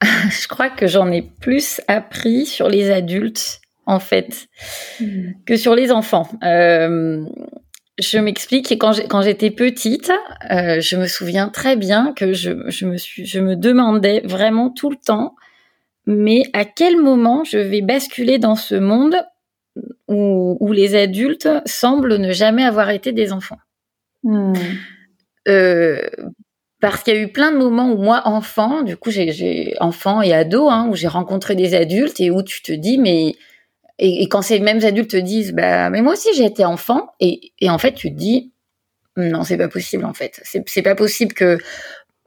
Je 0.02 0.48
crois 0.48 0.70
que 0.70 0.86
j'en 0.86 1.10
ai 1.10 1.20
plus 1.20 1.82
appris 1.88 2.46
sur 2.46 2.68
les 2.70 2.90
adultes, 2.90 3.60
en 3.84 3.98
fait, 3.98 4.48
mmh. 5.00 5.32
que 5.44 5.56
sur 5.56 5.74
les 5.74 5.92
enfants. 5.92 6.26
Je 7.98 8.18
m'explique. 8.18 8.78
Quand 8.78 9.22
j'étais 9.22 9.50
petite, 9.50 10.12
euh, 10.50 10.80
je 10.80 10.96
me 10.96 11.06
souviens 11.06 11.48
très 11.48 11.76
bien 11.76 12.12
que 12.14 12.34
je, 12.34 12.68
je, 12.68 12.84
me 12.84 12.98
suis, 12.98 13.24
je 13.24 13.40
me 13.40 13.56
demandais 13.56 14.20
vraiment 14.24 14.70
tout 14.70 14.90
le 14.90 14.96
temps, 14.96 15.34
mais 16.06 16.42
à 16.52 16.64
quel 16.64 16.98
moment 17.00 17.42
je 17.44 17.58
vais 17.58 17.80
basculer 17.80 18.38
dans 18.38 18.56
ce 18.56 18.74
monde 18.74 19.16
où, 20.08 20.58
où 20.60 20.72
les 20.72 20.94
adultes 20.94 21.48
semblent 21.64 22.16
ne 22.16 22.32
jamais 22.32 22.64
avoir 22.64 22.90
été 22.90 23.12
des 23.12 23.32
enfants. 23.32 23.58
Hmm. 24.22 24.52
Euh, 25.48 26.02
parce 26.80 27.02
qu'il 27.02 27.14
y 27.14 27.16
a 27.16 27.20
eu 27.20 27.32
plein 27.32 27.52
de 27.52 27.56
moments 27.56 27.90
où 27.90 27.96
moi, 27.96 28.22
enfant, 28.26 28.82
du 28.82 28.96
coup, 28.96 29.10
j'ai 29.10 29.74
enfant 29.80 30.20
et 30.20 30.34
ado, 30.34 30.68
hein, 30.68 30.88
où 30.90 30.94
j'ai 30.94 31.08
rencontré 31.08 31.54
des 31.54 31.74
adultes 31.74 32.20
et 32.20 32.30
où 32.30 32.42
tu 32.42 32.62
te 32.62 32.72
dis, 32.72 32.98
mais 32.98 33.34
et, 33.98 34.22
et, 34.22 34.28
quand 34.28 34.42
ces 34.42 34.60
mêmes 34.60 34.84
adultes 34.84 35.10
te 35.10 35.16
disent, 35.16 35.52
bah, 35.52 35.90
mais 35.90 36.02
moi 36.02 36.12
aussi 36.12 36.28
j'ai 36.34 36.44
été 36.44 36.64
enfant, 36.64 37.08
et, 37.20 37.52
et 37.60 37.70
en 37.70 37.78
fait 37.78 37.94
tu 37.94 38.10
te 38.10 38.16
dis, 38.16 38.52
non, 39.16 39.44
c'est 39.44 39.56
pas 39.56 39.68
possible 39.68 40.04
en 40.04 40.12
fait. 40.14 40.40
C'est 40.66 40.82
pas 40.82 40.94
possible 40.94 41.32
que 41.32 41.58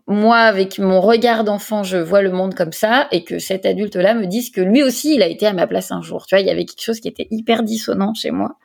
moi, 0.08 0.38
avec 0.38 0.80
mon 0.80 1.02
regard 1.02 1.44
d'enfant, 1.44 1.84
je 1.84 1.98
vois 1.98 2.24
le 2.24 2.32
monde 2.32 2.56
comme 2.56 2.72
ça, 2.72 3.08
et 3.12 3.24
que 3.24 3.38
cet 3.38 3.68
adulte-là 3.68 4.16
me 4.16 4.26
dise 4.26 4.50
que 4.50 4.62
lui 4.62 4.82
aussi, 4.82 5.14
il 5.14 5.22
a 5.22 5.28
été 5.28 5.46
à 5.46 5.54
ma 5.54 5.68
place 5.68 5.92
un 5.92 6.02
jour. 6.02 6.26
Tu 6.26 6.34
vois, 6.34 6.42
il 6.42 6.48
y 6.48 6.50
avait 6.50 6.66
quelque 6.66 6.84
chose 6.84 7.00
qui 7.00 7.08
était 7.08 7.28
hyper 7.30 7.62
dissonant 7.62 8.16
chez 8.16 8.32
moi. 8.32 8.58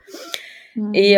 Mmh. 0.75 0.91
Et 0.95 1.17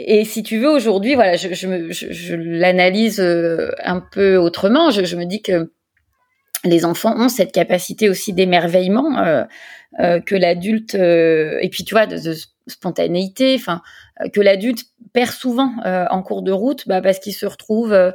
et 0.00 0.24
si 0.24 0.44
tu 0.44 0.58
veux, 0.58 0.68
aujourd'hui, 0.68 1.16
voilà, 1.16 1.34
je, 1.34 1.52
je, 1.52 1.90
je, 1.90 2.36
l'analyse 2.36 3.20
un 3.20 4.00
peu 4.00 4.36
autrement. 4.36 4.90
Je, 4.90 5.16
me 5.16 5.24
dis 5.24 5.42
que 5.42 5.72
les 6.64 6.84
enfants 6.84 7.14
ont 7.16 7.28
cette 7.28 7.52
capacité 7.52 8.08
aussi 8.08 8.32
d'émerveillement 8.32 9.18
euh, 9.18 9.42
euh, 9.42 9.44
que 9.98 10.34
l'adulte 10.34 10.94
euh, 10.94 11.58
et 11.60 11.68
puis 11.68 11.84
tu 11.84 11.94
vois 11.94 12.06
de, 12.06 12.18
spontanéité 12.66 13.54
enfin 13.54 13.82
que 14.32 14.40
l'adulte 14.40 14.84
perd 15.12 15.30
souvent 15.30 15.72
en 15.84 16.22
cours 16.22 16.42
de 16.42 16.52
route 16.52 16.86
bah, 16.86 17.00
parce 17.00 17.18
qu'il 17.18 17.32
se 17.32 17.46
retrouve 17.46 18.12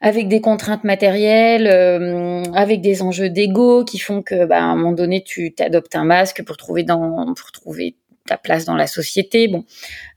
avec 0.00 0.26
des 0.26 0.40
contraintes 0.40 0.84
matérielles, 0.84 1.68
avec 2.54 2.80
des 2.80 3.02
enjeux 3.02 3.28
d'ego 3.28 3.84
qui 3.84 3.98
font 3.98 4.22
que, 4.22 4.46
bah, 4.46 4.58
à 4.58 4.62
un 4.62 4.74
moment 4.74 4.92
donné, 4.92 5.22
tu 5.22 5.54
t'adoptes 5.54 5.94
un 5.94 6.04
masque 6.04 6.42
pour 6.44 6.56
trouver 6.56 6.82
dans, 6.82 7.32
pour 7.34 7.52
trouver 7.52 7.96
ta 8.26 8.36
place 8.36 8.64
dans 8.64 8.74
la 8.74 8.88
société. 8.88 9.46
Bon, 9.46 9.64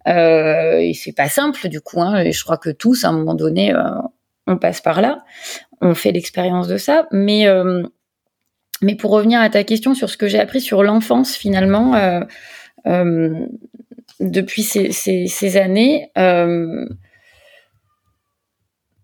euh, 0.08 0.80
et 0.80 0.93
c'est 0.93 1.13
pas 1.13 1.30
simple 1.30 1.67
du 1.67 1.82
coup. 1.82 2.01
Hein, 2.01 2.23
et 2.23 2.32
je 2.32 2.43
crois 2.43 2.58
que 2.58 2.71
tous, 2.71 3.04
à 3.04 3.10
un 3.10 3.12
moment 3.12 3.36
donné, 3.36 3.75
on 4.47 4.58
passe 4.58 4.82
par 4.82 5.01
là 5.01 5.23
on 5.82 5.95
fait 5.95 6.12
l'expérience 6.12 6.67
de 6.67 6.78
ça. 6.78 7.08
Mais, 7.12 7.47
euh, 7.47 7.84
mais 8.81 8.95
pour 8.95 9.11
revenir 9.11 9.39
à 9.39 9.49
ta 9.49 9.63
question 9.63 9.93
sur 9.93 10.09
ce 10.09 10.17
que 10.17 10.27
j'ai 10.27 10.39
appris 10.39 10.61
sur 10.61 10.83
l'enfance, 10.83 11.35
finalement, 11.35 11.95
euh, 11.95 12.21
euh, 12.88 13.45
depuis 14.19 14.63
ces, 14.63 15.57
années, 15.57 16.09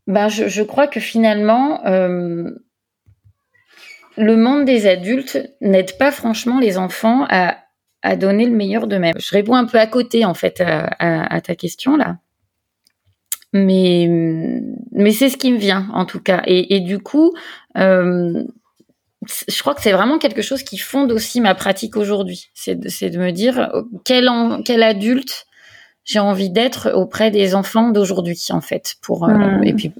ben 0.07 0.27
je, 0.27 0.63
crois 0.63 0.88
que 0.88 0.99
finalement, 0.99 1.81
le 4.17 4.36
monde 4.36 4.65
des 4.65 4.88
adultes 4.88 5.39
n'aide 5.62 5.97
pas 5.97 6.12
franchement 6.12 6.60
les 6.60 6.77
enfants 6.77 7.25
à, 7.29 7.57
donner 8.15 8.45
le 8.45 8.55
meilleur 8.55 8.88
d'eux-mêmes. 8.88 9.19
Je 9.19 9.31
réponds 9.31 9.55
un 9.55 9.65
peu 9.65 9.79
à 9.79 9.88
côté, 9.88 10.25
en 10.25 10.34
fait, 10.34 10.62
à 10.62 11.41
ta 11.41 11.55
question 11.55 11.95
là 11.95 12.17
mais 13.53 14.07
mais 14.91 15.12
c'est 15.12 15.29
ce 15.29 15.38
qui 15.38 15.51
me 15.51 15.57
vient 15.57 15.89
en 15.93 16.05
tout 16.05 16.19
cas. 16.19 16.41
Et, 16.45 16.79
du 16.79 16.99
coup, 16.99 17.34
je 19.27 19.60
crois 19.60 19.75
que 19.75 19.81
c'est 19.81 19.91
vraiment 19.91 20.17
quelque 20.17 20.41
chose 20.41 20.63
qui 20.63 20.77
fonde 20.77 21.12
aussi 21.12 21.41
ma 21.41 21.53
pratique 21.53 21.95
aujourd'hui. 21.95 22.49
C'est 22.53 22.75
de, 22.75 23.10
de 23.10 23.17
me 23.19 23.31
dire 23.31 23.60
euh, 23.60 23.84
quel, 24.03 24.29
quel 24.65 24.84
adulte 24.84 25.45
j'ai 26.03 26.19
envie 26.19 26.49
d'être 26.49 26.91
auprès 26.95 27.29
des 27.29 27.53
enfants 27.53 27.89
d'aujourd'hui 27.89 28.47
en 28.49 28.62
fait. 28.62 28.95
Pour 29.01 29.25
euh, 29.25 29.34
hmm. 29.34 29.63
et 29.63 29.73
puis 29.73 29.93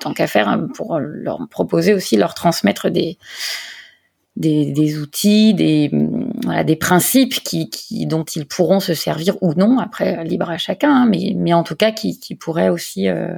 tant 0.00 0.12
qu'à 0.12 0.26
faire 0.26 0.48
hein, 0.48 0.66
pour 0.74 0.98
leur 0.98 1.46
proposer 1.48 1.94
aussi 1.94 2.16
leur 2.16 2.34
transmettre 2.34 2.90
des 2.90 3.18
des, 4.34 4.72
des 4.72 4.98
outils, 4.98 5.52
des, 5.52 5.90
voilà, 6.42 6.64
des 6.64 6.76
principes 6.76 7.42
qui, 7.42 7.68
qui, 7.68 8.06
dont 8.06 8.24
ils 8.24 8.46
pourront 8.46 8.80
se 8.80 8.94
servir 8.94 9.36
ou 9.42 9.52
non, 9.54 9.78
après 9.78 10.24
libre 10.24 10.48
à 10.48 10.56
chacun, 10.56 10.90
hein, 10.90 11.06
mais, 11.06 11.34
mais 11.36 11.52
en 11.52 11.62
tout 11.62 11.76
cas 11.76 11.92
qui, 11.92 12.18
qui 12.18 12.34
pourraient 12.34 12.70
aussi 12.70 13.08
euh, 13.08 13.36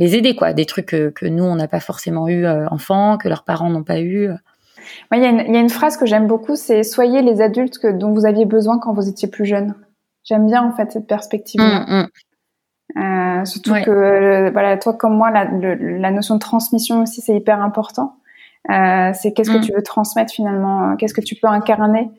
les 0.00 0.16
aider, 0.16 0.34
quoi, 0.34 0.52
des 0.52 0.66
trucs 0.66 0.86
que, 0.86 1.10
que 1.10 1.26
nous 1.26 1.44
on 1.44 1.54
n'a 1.54 1.68
pas 1.68 1.78
forcément 1.78 2.26
eu 2.26 2.44
euh, 2.44 2.66
enfants, 2.70 3.18
que 3.18 3.28
leurs 3.28 3.44
parents 3.44 3.70
n'ont 3.70 3.84
pas 3.84 4.00
eu. 4.00 4.28
Il 5.12 5.18
y, 5.18 5.22
y, 5.22 5.26
a 5.26 5.60
une 5.60 5.68
phrase 5.68 5.96
que 5.96 6.06
j'aime 6.06 6.26
beaucoup, 6.26 6.56
c'est 6.56 6.82
soyez 6.82 7.22
les 7.22 7.40
adultes 7.40 7.78
que, 7.78 7.86
dont 7.86 8.12
vous 8.12 8.26
aviez 8.26 8.46
besoin 8.46 8.78
quand 8.80 8.92
vous 8.92 9.08
étiez 9.08 9.28
plus 9.28 9.44
jeune. 9.44 9.74
J'aime 10.24 10.46
bien 10.46 10.62
en 10.64 10.72
fait 10.72 10.90
cette 10.90 11.06
perspective. 11.06 11.60
Mmh, 11.60 11.84
mmh. 11.88 12.08
Euh, 12.98 13.44
surtout 13.44 13.74
que 13.84 13.90
euh, 13.90 14.50
voilà, 14.50 14.76
toi 14.76 14.94
comme 14.94 15.16
moi, 15.16 15.30
la, 15.30 15.44
la 15.44 16.10
notion 16.10 16.34
de 16.34 16.40
transmission 16.40 17.02
aussi 17.02 17.20
c'est 17.20 17.36
hyper 17.36 17.60
important. 17.62 18.16
Euh, 18.70 19.12
c'est 19.14 19.32
qu'est-ce 19.32 19.50
que 19.50 19.58
mm. 19.58 19.62
tu 19.62 19.72
veux 19.72 19.82
transmettre 19.82 20.32
finalement, 20.32 20.96
qu'est-ce 20.96 21.14
que 21.14 21.20
tu 21.20 21.34
peux 21.34 21.46
incarner? 21.46 22.10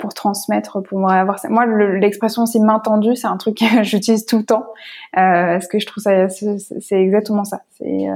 Pour 0.00 0.14
transmettre, 0.14 0.82
pour 0.82 1.10
avoir 1.10 1.38
ça. 1.38 1.48
Moi, 1.48 1.66
l'expression 1.66 2.42
aussi 2.42 2.60
main 2.60 2.78
tendue, 2.78 3.16
c'est 3.16 3.26
un 3.26 3.36
truc 3.36 3.58
que 3.58 3.82
j'utilise 3.82 4.24
tout 4.26 4.38
le 4.38 4.44
temps, 4.44 4.66
parce 5.12 5.66
que 5.66 5.78
je 5.78 5.86
trouve 5.86 6.02
ça, 6.02 6.28
c'est 6.28 7.00
exactement 7.00 7.44
ça. 7.44 7.62
C'est 7.78 8.06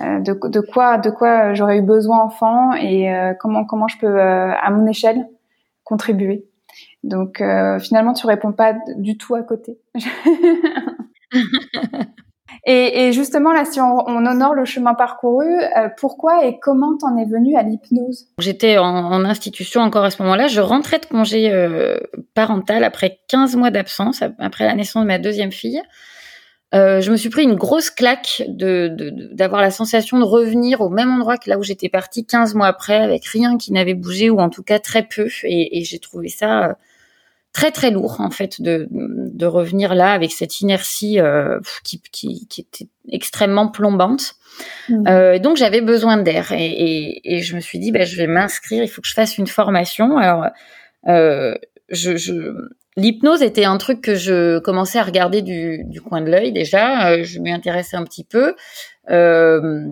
de, 0.00 0.48
de, 0.48 0.60
quoi, 0.60 0.98
de 0.98 1.10
quoi 1.10 1.52
j'aurais 1.54 1.78
eu 1.78 1.82
besoin 1.82 2.20
enfant 2.22 2.72
et 2.74 3.12
comment 3.40 3.64
comment 3.64 3.88
je 3.88 3.98
peux 3.98 4.20
à 4.20 4.70
mon 4.70 4.86
échelle 4.86 5.28
contribuer. 5.84 6.46
Donc 7.04 7.42
finalement, 7.80 8.14
tu 8.14 8.26
réponds 8.26 8.52
pas 8.52 8.74
du 8.96 9.18
tout 9.18 9.34
à 9.34 9.42
côté. 9.42 9.78
Et, 12.64 13.12
justement, 13.12 13.52
là, 13.52 13.64
si 13.64 13.80
on, 13.80 14.06
on, 14.06 14.26
honore 14.26 14.54
le 14.54 14.64
chemin 14.64 14.94
parcouru, 14.94 15.46
euh, 15.46 15.88
pourquoi 15.96 16.44
et 16.44 16.58
comment 16.60 16.96
t'en 16.98 17.16
es 17.16 17.24
venu 17.24 17.56
à 17.56 17.62
l'hypnose? 17.62 18.26
J'étais 18.38 18.78
en, 18.78 19.24
institution 19.24 19.80
encore 19.80 20.04
à 20.04 20.10
ce 20.10 20.22
moment-là. 20.22 20.46
Je 20.46 20.60
rentrais 20.60 20.98
de 20.98 21.06
congé 21.06 21.50
euh, 21.50 21.98
parental 22.34 22.84
après 22.84 23.20
15 23.28 23.56
mois 23.56 23.70
d'absence, 23.70 24.22
après 24.38 24.64
la 24.64 24.74
naissance 24.74 25.02
de 25.02 25.08
ma 25.08 25.18
deuxième 25.18 25.52
fille. 25.52 25.82
Euh, 26.72 27.00
je 27.00 27.10
me 27.10 27.16
suis 27.16 27.30
pris 27.30 27.42
une 27.42 27.56
grosse 27.56 27.90
claque 27.90 28.44
de 28.46 28.94
d'avoir 29.32 29.60
la 29.60 29.72
sensation 29.72 30.20
de 30.20 30.24
revenir 30.24 30.80
au 30.80 30.88
même 30.88 31.10
endroit 31.10 31.36
que 31.36 31.50
là 31.50 31.58
où 31.58 31.64
j'étais 31.64 31.88
partie 31.88 32.24
15 32.24 32.54
mois 32.54 32.68
après, 32.68 32.96
avec 32.96 33.24
rien 33.24 33.58
qui 33.58 33.72
n'avait 33.72 33.94
bougé 33.94 34.30
ou 34.30 34.38
en 34.38 34.50
tout 34.50 34.62
cas 34.62 34.78
très 34.78 35.02
peu. 35.02 35.26
Et, 35.44 35.82
j'ai 35.82 35.98
trouvé 35.98 36.28
ça 36.28 36.76
très 37.52 37.70
très 37.70 37.90
lourd 37.90 38.20
en 38.20 38.30
fait 38.30 38.60
de, 38.60 38.86
de 38.90 39.46
revenir 39.46 39.94
là 39.94 40.12
avec 40.12 40.32
cette 40.32 40.60
inertie 40.60 41.18
euh, 41.18 41.58
qui, 41.84 42.00
qui, 42.12 42.46
qui, 42.46 42.60
était 42.60 42.88
extrêmement 43.10 43.68
plombante. 43.68 44.34
Mmh. 44.88 45.08
Euh, 45.08 45.38
donc 45.38 45.56
j'avais 45.56 45.80
besoin 45.80 46.16
d'air 46.16 46.52
et, 46.52 46.66
et, 46.66 47.36
et, 47.36 47.40
je 47.40 47.56
me 47.56 47.60
suis 47.60 47.78
dit 47.78 47.92
bah, 47.92 48.04
je 48.04 48.16
vais 48.16 48.26
m'inscrire, 48.26 48.82
il 48.82 48.88
faut 48.88 49.00
que 49.00 49.08
je 49.08 49.14
fasse 49.14 49.38
une 49.38 49.46
formation. 49.46 50.16
Alors 50.16 50.46
euh, 51.08 51.54
je, 51.88 52.16
je 52.16 52.54
l'hypnose 52.96 53.42
était 53.42 53.64
un 53.64 53.78
truc 53.78 54.00
que 54.00 54.14
je 54.14 54.58
commençais 54.58 54.98
à 54.98 55.02
regarder 55.02 55.42
du, 55.42 55.84
du 55.84 56.00
coin 56.00 56.20
de 56.20 56.30
l'œil 56.30 56.52
déjà. 56.52 57.10
Euh, 57.10 57.24
je 57.24 57.38
m'y 57.40 57.52
intéressais 57.52 57.96
un 57.96 58.04
petit 58.04 58.24
peu. 58.24 58.54
Euh, 59.10 59.86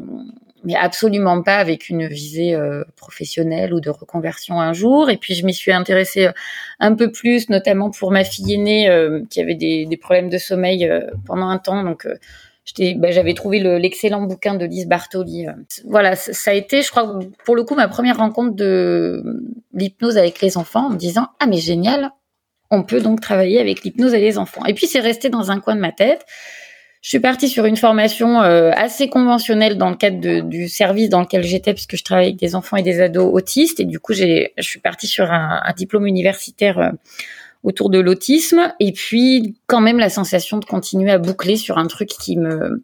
mais 0.64 0.74
absolument 0.74 1.42
pas 1.42 1.56
avec 1.56 1.88
une 1.88 2.06
visée 2.06 2.54
euh, 2.54 2.84
professionnelle 2.96 3.72
ou 3.72 3.80
de 3.80 3.90
reconversion 3.90 4.60
un 4.60 4.72
jour. 4.72 5.10
Et 5.10 5.16
puis 5.16 5.34
je 5.34 5.44
m'y 5.44 5.54
suis 5.54 5.72
intéressée 5.72 6.26
euh, 6.26 6.32
un 6.80 6.94
peu 6.94 7.10
plus, 7.10 7.48
notamment 7.48 7.90
pour 7.90 8.10
ma 8.10 8.24
fille 8.24 8.54
aînée 8.54 8.88
euh, 8.88 9.22
qui 9.30 9.40
avait 9.40 9.54
des, 9.54 9.86
des, 9.86 9.96
problèmes 9.96 10.28
de 10.28 10.38
sommeil 10.38 10.90
pendant 11.26 11.48
un 11.48 11.58
temps. 11.58 11.82
Donc 11.84 12.06
bah, 12.96 13.10
j'avais 13.10 13.34
trouvé 13.34 13.60
l'excellent 13.60 14.22
bouquin 14.22 14.54
de 14.54 14.64
Lise 14.64 14.86
Bartoli. 14.86 15.46
Voilà, 15.84 16.16
ça 16.16 16.50
a 16.50 16.54
été, 16.54 16.82
je 16.82 16.90
crois, 16.90 17.18
pour 17.44 17.56
le 17.56 17.64
coup, 17.64 17.74
ma 17.74 17.88
première 17.88 18.18
rencontre 18.18 18.54
de 18.54 19.22
l'hypnose 19.72 20.18
avec 20.18 20.40
les 20.40 20.56
enfants, 20.56 20.86
en 20.86 20.90
me 20.90 20.96
disant 20.96 21.28
ah 21.40 21.46
mais 21.46 21.58
génial, 21.58 22.10
on 22.70 22.82
peut 22.82 23.00
donc 23.00 23.20
travailler 23.20 23.60
avec 23.60 23.82
l'hypnose 23.82 24.14
et 24.14 24.20
les 24.20 24.38
enfants. 24.38 24.64
Et 24.66 24.74
puis 24.74 24.86
c'est 24.86 25.00
resté 25.00 25.30
dans 25.30 25.50
un 25.50 25.60
coin 25.60 25.76
de 25.76 25.80
ma 25.80 25.92
tête. 25.92 26.24
Je 27.00 27.10
suis 27.10 27.20
partie 27.20 27.48
sur 27.48 27.64
une 27.64 27.76
formation 27.76 28.42
euh, 28.42 28.70
assez 28.74 29.08
conventionnelle 29.08 29.78
dans 29.78 29.90
le 29.90 29.96
cadre 29.96 30.20
de, 30.20 30.40
du 30.40 30.68
service 30.68 31.08
dans 31.08 31.20
lequel 31.20 31.44
j'étais, 31.44 31.72
puisque 31.72 31.96
je 31.96 32.02
travaille 32.02 32.26
avec 32.26 32.36
des 32.36 32.54
enfants 32.54 32.76
et 32.76 32.82
des 32.82 33.00
ados 33.00 33.30
autistes. 33.32 33.78
Et 33.80 33.84
du 33.84 34.00
coup, 34.00 34.14
j'ai, 34.14 34.52
je 34.58 34.68
suis 34.68 34.80
partie 34.80 35.06
sur 35.06 35.30
un, 35.30 35.60
un 35.64 35.72
diplôme 35.74 36.06
universitaire 36.06 36.78
euh, 36.78 36.90
autour 37.62 37.90
de 37.90 38.00
l'autisme. 38.00 38.72
Et 38.80 38.92
puis, 38.92 39.54
quand 39.66 39.80
même, 39.80 39.98
la 39.98 40.10
sensation 40.10 40.58
de 40.58 40.64
continuer 40.64 41.12
à 41.12 41.18
boucler 41.18 41.56
sur 41.56 41.78
un 41.78 41.86
truc 41.86 42.08
qui 42.08 42.36
me 42.36 42.82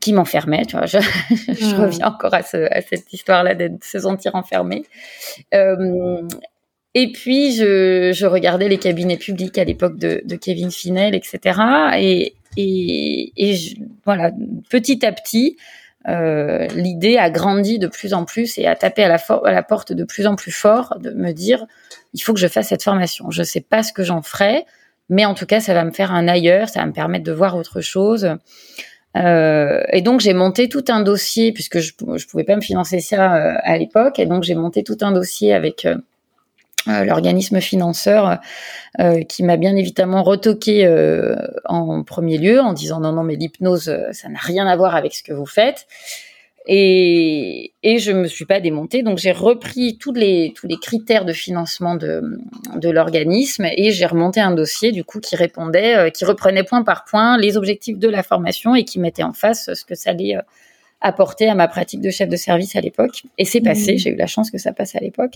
qui 0.00 0.12
m'enfermait. 0.12 0.64
Tu 0.64 0.76
vois, 0.76 0.86
je, 0.86 0.98
je, 1.30 1.74
mmh. 1.74 1.80
reviens 1.80 2.06
encore 2.06 2.34
à, 2.34 2.42
ce, 2.42 2.56
à 2.72 2.80
cette 2.80 3.12
histoire-là 3.12 3.54
de 3.54 3.72
se 3.82 4.00
sentir 4.00 4.34
enfermé. 4.34 4.84
Euh, 5.54 6.22
et 6.94 7.12
puis, 7.12 7.52
je, 7.54 8.12
je, 8.14 8.26
regardais 8.26 8.68
les 8.68 8.78
cabinets 8.78 9.18
publics 9.18 9.58
à 9.58 9.64
l'époque 9.64 9.98
de, 9.98 10.22
de 10.24 10.36
Kevin 10.36 10.70
Finel, 10.70 11.14
etc. 11.14 11.60
Et, 11.98 12.35
et, 12.56 13.32
voilà, 14.04 14.30
petit 14.70 15.04
à 15.04 15.12
petit, 15.12 15.56
euh, 16.08 16.66
l'idée 16.74 17.18
a 17.18 17.30
grandi 17.30 17.78
de 17.78 17.88
plus 17.88 18.14
en 18.14 18.24
plus 18.24 18.58
et 18.58 18.66
a 18.66 18.76
tapé 18.76 19.02
à 19.04 19.08
la, 19.08 19.62
porte 19.62 19.92
de 19.92 20.04
plus 20.04 20.26
en 20.26 20.36
plus 20.36 20.52
fort 20.52 20.98
de 21.00 21.10
me 21.10 21.32
dire 21.32 21.66
il 22.14 22.20
faut 22.20 22.32
que 22.32 22.40
je 22.40 22.46
fasse 22.46 22.68
cette 22.68 22.82
formation. 22.82 23.30
Je 23.30 23.42
sais 23.42 23.60
pas 23.60 23.82
ce 23.82 23.92
que 23.92 24.04
j'en 24.04 24.22
ferai, 24.22 24.64
mais 25.08 25.24
en 25.24 25.34
tout 25.34 25.46
cas, 25.46 25.60
ça 25.60 25.74
va 25.74 25.84
me 25.84 25.90
faire 25.90 26.12
un 26.12 26.28
ailleurs, 26.28 26.68
ça 26.68 26.80
va 26.80 26.86
me 26.86 26.92
permettre 26.92 27.24
de 27.24 27.32
voir 27.32 27.56
autre 27.56 27.80
chose. 27.80 28.36
Euh, 29.16 29.82
et 29.92 30.02
donc 30.02 30.20
j'ai 30.20 30.34
monté 30.34 30.68
tout 30.68 30.84
un 30.88 31.00
dossier 31.00 31.50
puisque 31.52 31.78
je, 31.78 31.92
je 32.16 32.26
pouvais 32.26 32.44
pas 32.44 32.54
me 32.54 32.60
financer 32.60 33.00
ça 33.00 33.34
euh, 33.34 33.54
à 33.62 33.78
l'époque, 33.78 34.18
et 34.18 34.26
donc 34.26 34.44
j'ai 34.44 34.54
monté 34.54 34.84
tout 34.84 34.98
un 35.00 35.10
dossier 35.10 35.54
avec 35.54 35.86
l'organisme 36.86 37.60
financeur 37.60 38.38
euh, 39.00 39.22
qui 39.22 39.42
m'a 39.42 39.56
bien 39.56 39.76
évidemment 39.76 40.22
retoqué 40.22 40.86
euh, 40.86 41.36
en 41.64 42.02
premier 42.02 42.38
lieu 42.38 42.60
en 42.60 42.72
disant 42.72 43.00
non 43.00 43.12
non 43.12 43.22
mais 43.22 43.36
l'hypnose 43.36 43.94
ça 44.12 44.28
n'a 44.28 44.38
rien 44.38 44.66
à 44.66 44.76
voir 44.76 44.94
avec 44.94 45.14
ce 45.14 45.22
que 45.22 45.32
vous 45.32 45.46
faites. 45.46 45.86
Et, 46.68 47.74
et 47.84 47.98
je 47.98 48.10
me 48.10 48.26
suis 48.26 48.44
pas 48.44 48.58
démontée. 48.58 49.04
Donc 49.04 49.18
j'ai 49.18 49.30
repris 49.30 49.98
tous 49.98 50.12
les 50.12 50.52
tous 50.56 50.66
les 50.66 50.76
critères 50.76 51.24
de 51.24 51.32
financement 51.32 51.94
de, 51.94 52.40
de 52.74 52.90
l'organisme 52.90 53.66
et 53.76 53.92
j'ai 53.92 54.06
remonté 54.06 54.40
un 54.40 54.50
dossier 54.50 54.90
du 54.90 55.04
coup 55.04 55.20
qui 55.20 55.36
répondait 55.36 56.10
qui 56.10 56.24
reprenait 56.24 56.64
point 56.64 56.82
par 56.82 57.04
point 57.04 57.38
les 57.38 57.56
objectifs 57.56 57.98
de 57.98 58.08
la 58.08 58.24
formation 58.24 58.74
et 58.74 58.84
qui 58.84 58.98
mettait 58.98 59.22
en 59.22 59.32
face 59.32 59.72
ce 59.74 59.84
que 59.84 59.94
ça 59.94 60.10
allait 60.10 60.36
apporter 61.00 61.48
à 61.48 61.54
ma 61.54 61.68
pratique 61.68 62.00
de 62.00 62.10
chef 62.10 62.28
de 62.28 62.36
service 62.36 62.74
à 62.74 62.80
l'époque. 62.80 63.22
Et 63.38 63.44
c'est 63.44 63.60
passé. 63.60 63.94
Mmh. 63.94 63.98
j'ai 63.98 64.10
eu 64.10 64.16
la 64.16 64.26
chance 64.26 64.50
que 64.50 64.58
ça 64.58 64.72
passe 64.72 64.96
à 64.96 65.00
l'époque 65.00 65.34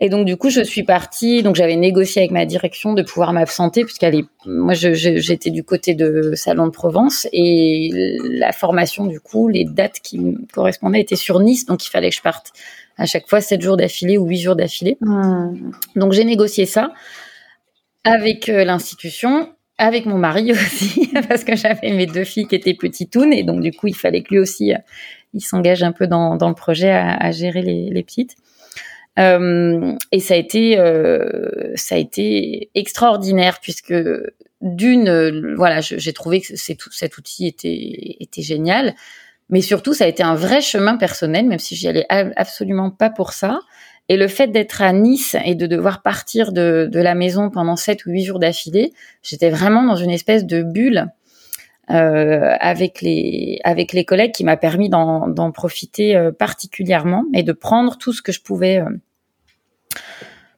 Et 0.00 0.08
donc 0.08 0.26
du 0.26 0.36
coup, 0.36 0.48
je 0.48 0.60
suis 0.60 0.84
partie. 0.84 1.42
Donc 1.42 1.56
j'avais 1.56 1.76
négocié 1.76 2.22
avec 2.22 2.30
ma 2.30 2.46
direction 2.46 2.94
de 2.94 3.02
pouvoir 3.02 3.32
m'absenter 3.32 3.84
puisqu'elle 3.84 4.14
est. 4.14 4.24
Moi, 4.46 4.74
j'étais 4.74 5.50
du 5.50 5.64
côté 5.64 5.94
de 5.94 6.32
Salon 6.34 6.66
de 6.66 6.70
Provence 6.70 7.26
et 7.32 7.90
la 8.22 8.52
formation 8.52 9.06
du 9.06 9.20
coup, 9.20 9.48
les 9.48 9.64
dates 9.64 10.00
qui 10.00 10.18
me 10.18 10.38
correspondaient 10.52 11.00
étaient 11.00 11.16
sur 11.16 11.40
Nice, 11.40 11.66
donc 11.66 11.84
il 11.84 11.90
fallait 11.90 12.10
que 12.10 12.16
je 12.16 12.22
parte 12.22 12.52
à 12.96 13.06
chaque 13.06 13.28
fois 13.28 13.40
7 13.40 13.60
jours 13.60 13.76
d'affilée 13.76 14.18
ou 14.18 14.26
8 14.26 14.38
jours 14.38 14.56
d'affilée. 14.56 14.96
Hmm. 15.00 15.72
Donc 15.96 16.12
j'ai 16.12 16.24
négocié 16.24 16.66
ça 16.66 16.92
avec 18.04 18.48
euh, 18.48 18.64
l'institution, 18.64 19.52
avec 19.78 20.06
mon 20.06 20.18
mari 20.18 20.52
aussi, 20.52 21.10
parce 21.28 21.42
que 21.42 21.56
j'avais 21.56 21.92
mes 21.92 22.06
deux 22.06 22.24
filles 22.24 22.46
qui 22.46 22.54
étaient 22.54 22.74
petitounes 22.74 23.32
et 23.32 23.42
donc 23.42 23.60
du 23.60 23.72
coup 23.72 23.88
il 23.88 23.96
fallait 23.96 24.22
que 24.22 24.34
lui 24.34 24.38
aussi 24.38 24.72
euh, 24.72 24.78
il 25.34 25.40
s'engage 25.40 25.82
un 25.82 25.92
peu 25.92 26.06
dans, 26.06 26.36
dans 26.36 26.48
le 26.48 26.54
projet 26.54 26.90
à, 26.90 27.14
à 27.16 27.30
gérer 27.32 27.62
les, 27.62 27.90
les 27.90 28.02
petites. 28.02 28.36
Euh, 29.18 29.94
et 30.12 30.20
ça 30.20 30.34
a 30.34 30.36
été 30.36 30.78
euh, 30.78 31.72
ça 31.74 31.96
a 31.96 31.98
été 31.98 32.70
extraordinaire 32.74 33.58
puisque 33.60 33.94
d'une 34.60 35.08
euh, 35.08 35.54
voilà 35.56 35.80
j'ai 35.80 36.12
trouvé 36.12 36.40
que 36.40 36.54
cet 36.56 37.18
outil 37.18 37.46
était 37.48 38.42
génial. 38.42 38.94
Mais 39.50 39.62
surtout 39.62 39.94
ça 39.94 40.04
a 40.04 40.08
été 40.08 40.22
un 40.22 40.34
vrai 40.34 40.60
chemin 40.60 40.96
personnel 40.96 41.46
même 41.46 41.58
si 41.58 41.74
j'y 41.74 41.88
allais 41.88 42.06
absolument 42.08 42.90
pas 42.90 43.10
pour 43.10 43.32
ça. 43.32 43.60
Et 44.10 44.16
le 44.16 44.28
fait 44.28 44.46
d'être 44.48 44.80
à 44.80 44.92
Nice 44.92 45.36
et 45.44 45.54
de 45.54 45.66
devoir 45.66 46.00
partir 46.00 46.52
de, 46.52 46.88
la 46.94 47.14
maison 47.14 47.50
pendant 47.50 47.76
sept 47.76 48.06
ou 48.06 48.10
huit 48.10 48.24
jours 48.24 48.38
d'affilée 48.38 48.92
j'étais 49.22 49.50
vraiment 49.50 49.82
dans 49.82 49.96
une 49.96 50.10
espèce 50.10 50.46
de 50.46 50.62
bulle 50.62 51.08
euh, 51.90 52.54
avec 52.60 53.00
les 53.00 53.58
avec 53.64 53.92
les 53.94 54.04
collègues 54.04 54.32
qui 54.32 54.44
m'a 54.44 54.58
permis 54.58 54.90
d'en 54.90 55.50
profiter 55.52 56.30
particulièrement 56.38 57.24
et 57.34 57.42
de 57.42 57.52
prendre 57.52 57.96
tout 57.96 58.12
ce 58.12 58.22
que 58.22 58.32
je 58.32 58.42
pouvais 58.42 58.82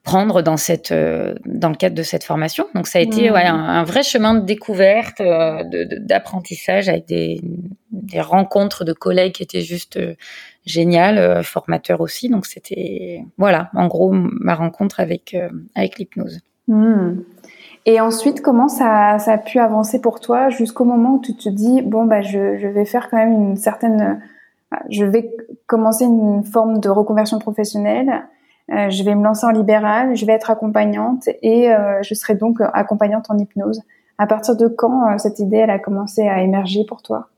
prendre 0.03 0.43
dans 0.43 0.57
cette 0.57 0.93
euh, 0.93 1.35
dans 1.45 1.69
le 1.69 1.75
cadre 1.75 1.95
de 1.95 2.03
cette 2.03 2.25
formation. 2.25 2.67
Donc 2.75 2.87
ça 2.87 2.99
a 2.99 3.03
été 3.03 3.31
mmh. 3.31 3.37
un, 3.37 3.85
vrai 3.85 4.03
chemin 4.03 4.35
de 4.35 4.41
découverte, 4.41 5.21
euh, 5.21 5.63
d'apprentissage 6.01 6.89
avec 6.89 7.07
des, 7.07 7.41
des, 7.93 8.21
rencontres 8.21 8.85
de 8.85 8.93
collègues 8.93 9.35
qui 9.35 9.43
étaient 9.43 9.61
juste 9.61 9.99
euh, 9.99 10.15
géniales, 10.65 11.45
formateurs 11.45 12.01
aussi. 12.01 12.29
Donc 12.29 12.47
c'était 12.47 13.25
voilà, 13.37 13.71
en 13.75 13.89
gros 13.89 14.11
ma 14.13 14.55
rencontre 14.55 15.01
avec 15.01 15.37
avec 15.75 15.99
l'hypnose. 15.99 16.41
Mmh. 16.69 17.21
Et 17.87 18.01
ensuite, 18.01 18.43
comment 18.43 18.69
ça, 18.69 19.19
ça, 19.19 19.33
a 19.33 19.39
pu 19.39 19.59
avancer 19.59 20.01
pour 20.01 20.21
toi 20.21 20.51
jusqu'au 20.51 20.85
moment 20.85 21.15
où 21.15 21.21
tu 21.21 21.35
te 21.35 21.49
dis 21.49 21.83
bon 21.83 22.05
bah 22.05 22.21
je, 22.21 22.57
je 22.59 22.67
vais 22.67 22.85
faire 22.85 23.09
quand 23.11 23.17
même 23.17 23.33
une 23.33 23.57
certaine, 23.57 24.21
je 24.91 25.05
vais 25.05 25.31
commencer 25.67 26.05
une 26.05 26.43
forme 26.45 26.81
de 26.81 26.89
reconversion 26.89 27.39
professionnelle 27.39 28.25
je 28.71 29.03
vais 29.03 29.15
me 29.15 29.25
lancer 29.25 29.47
en 29.47 29.51
libéral, 29.51 30.17
je 30.17 30.25
vais 30.25 30.33
être 30.33 30.51
accompagnante 30.51 31.29
et 31.43 31.73
euh, 31.73 32.03
je 32.03 32.15
serai 32.15 32.35
donc 32.35 32.59
accompagnante 32.73 33.27
en 33.29 33.39
hypnose. 33.39 33.83
À 34.19 34.27
partir 34.27 34.57
de 34.57 34.69
quand 34.69 35.11
euh, 35.11 35.19
cette 35.19 35.39
idée 35.39 35.63
a 35.63 35.79
commencé 35.79 36.29
à 36.29 36.43
émerger 36.43 36.85
pour 36.87 37.03
toi? 37.03 37.29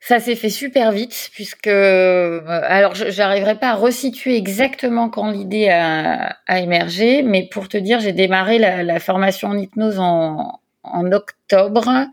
Ça 0.00 0.18
s'est 0.18 0.34
fait 0.34 0.48
super 0.48 0.92
vite 0.92 1.30
puisque 1.34 1.66
alors 1.66 2.94
j'arriverai 2.94 3.56
pas 3.56 3.70
à 3.70 3.74
resituer 3.74 4.36
exactement 4.36 5.10
quand 5.10 5.30
l'idée 5.30 5.68
a, 5.68 6.36
émergé, 6.58 7.22
mais 7.22 7.48
pour 7.52 7.68
te 7.68 7.76
dire, 7.76 8.00
j'ai 8.00 8.14
démarré 8.14 8.58
la, 8.58 8.98
formation 8.98 9.48
en 9.48 9.58
hypnose 9.58 9.98
en 9.98 11.12
octobre 11.12 12.06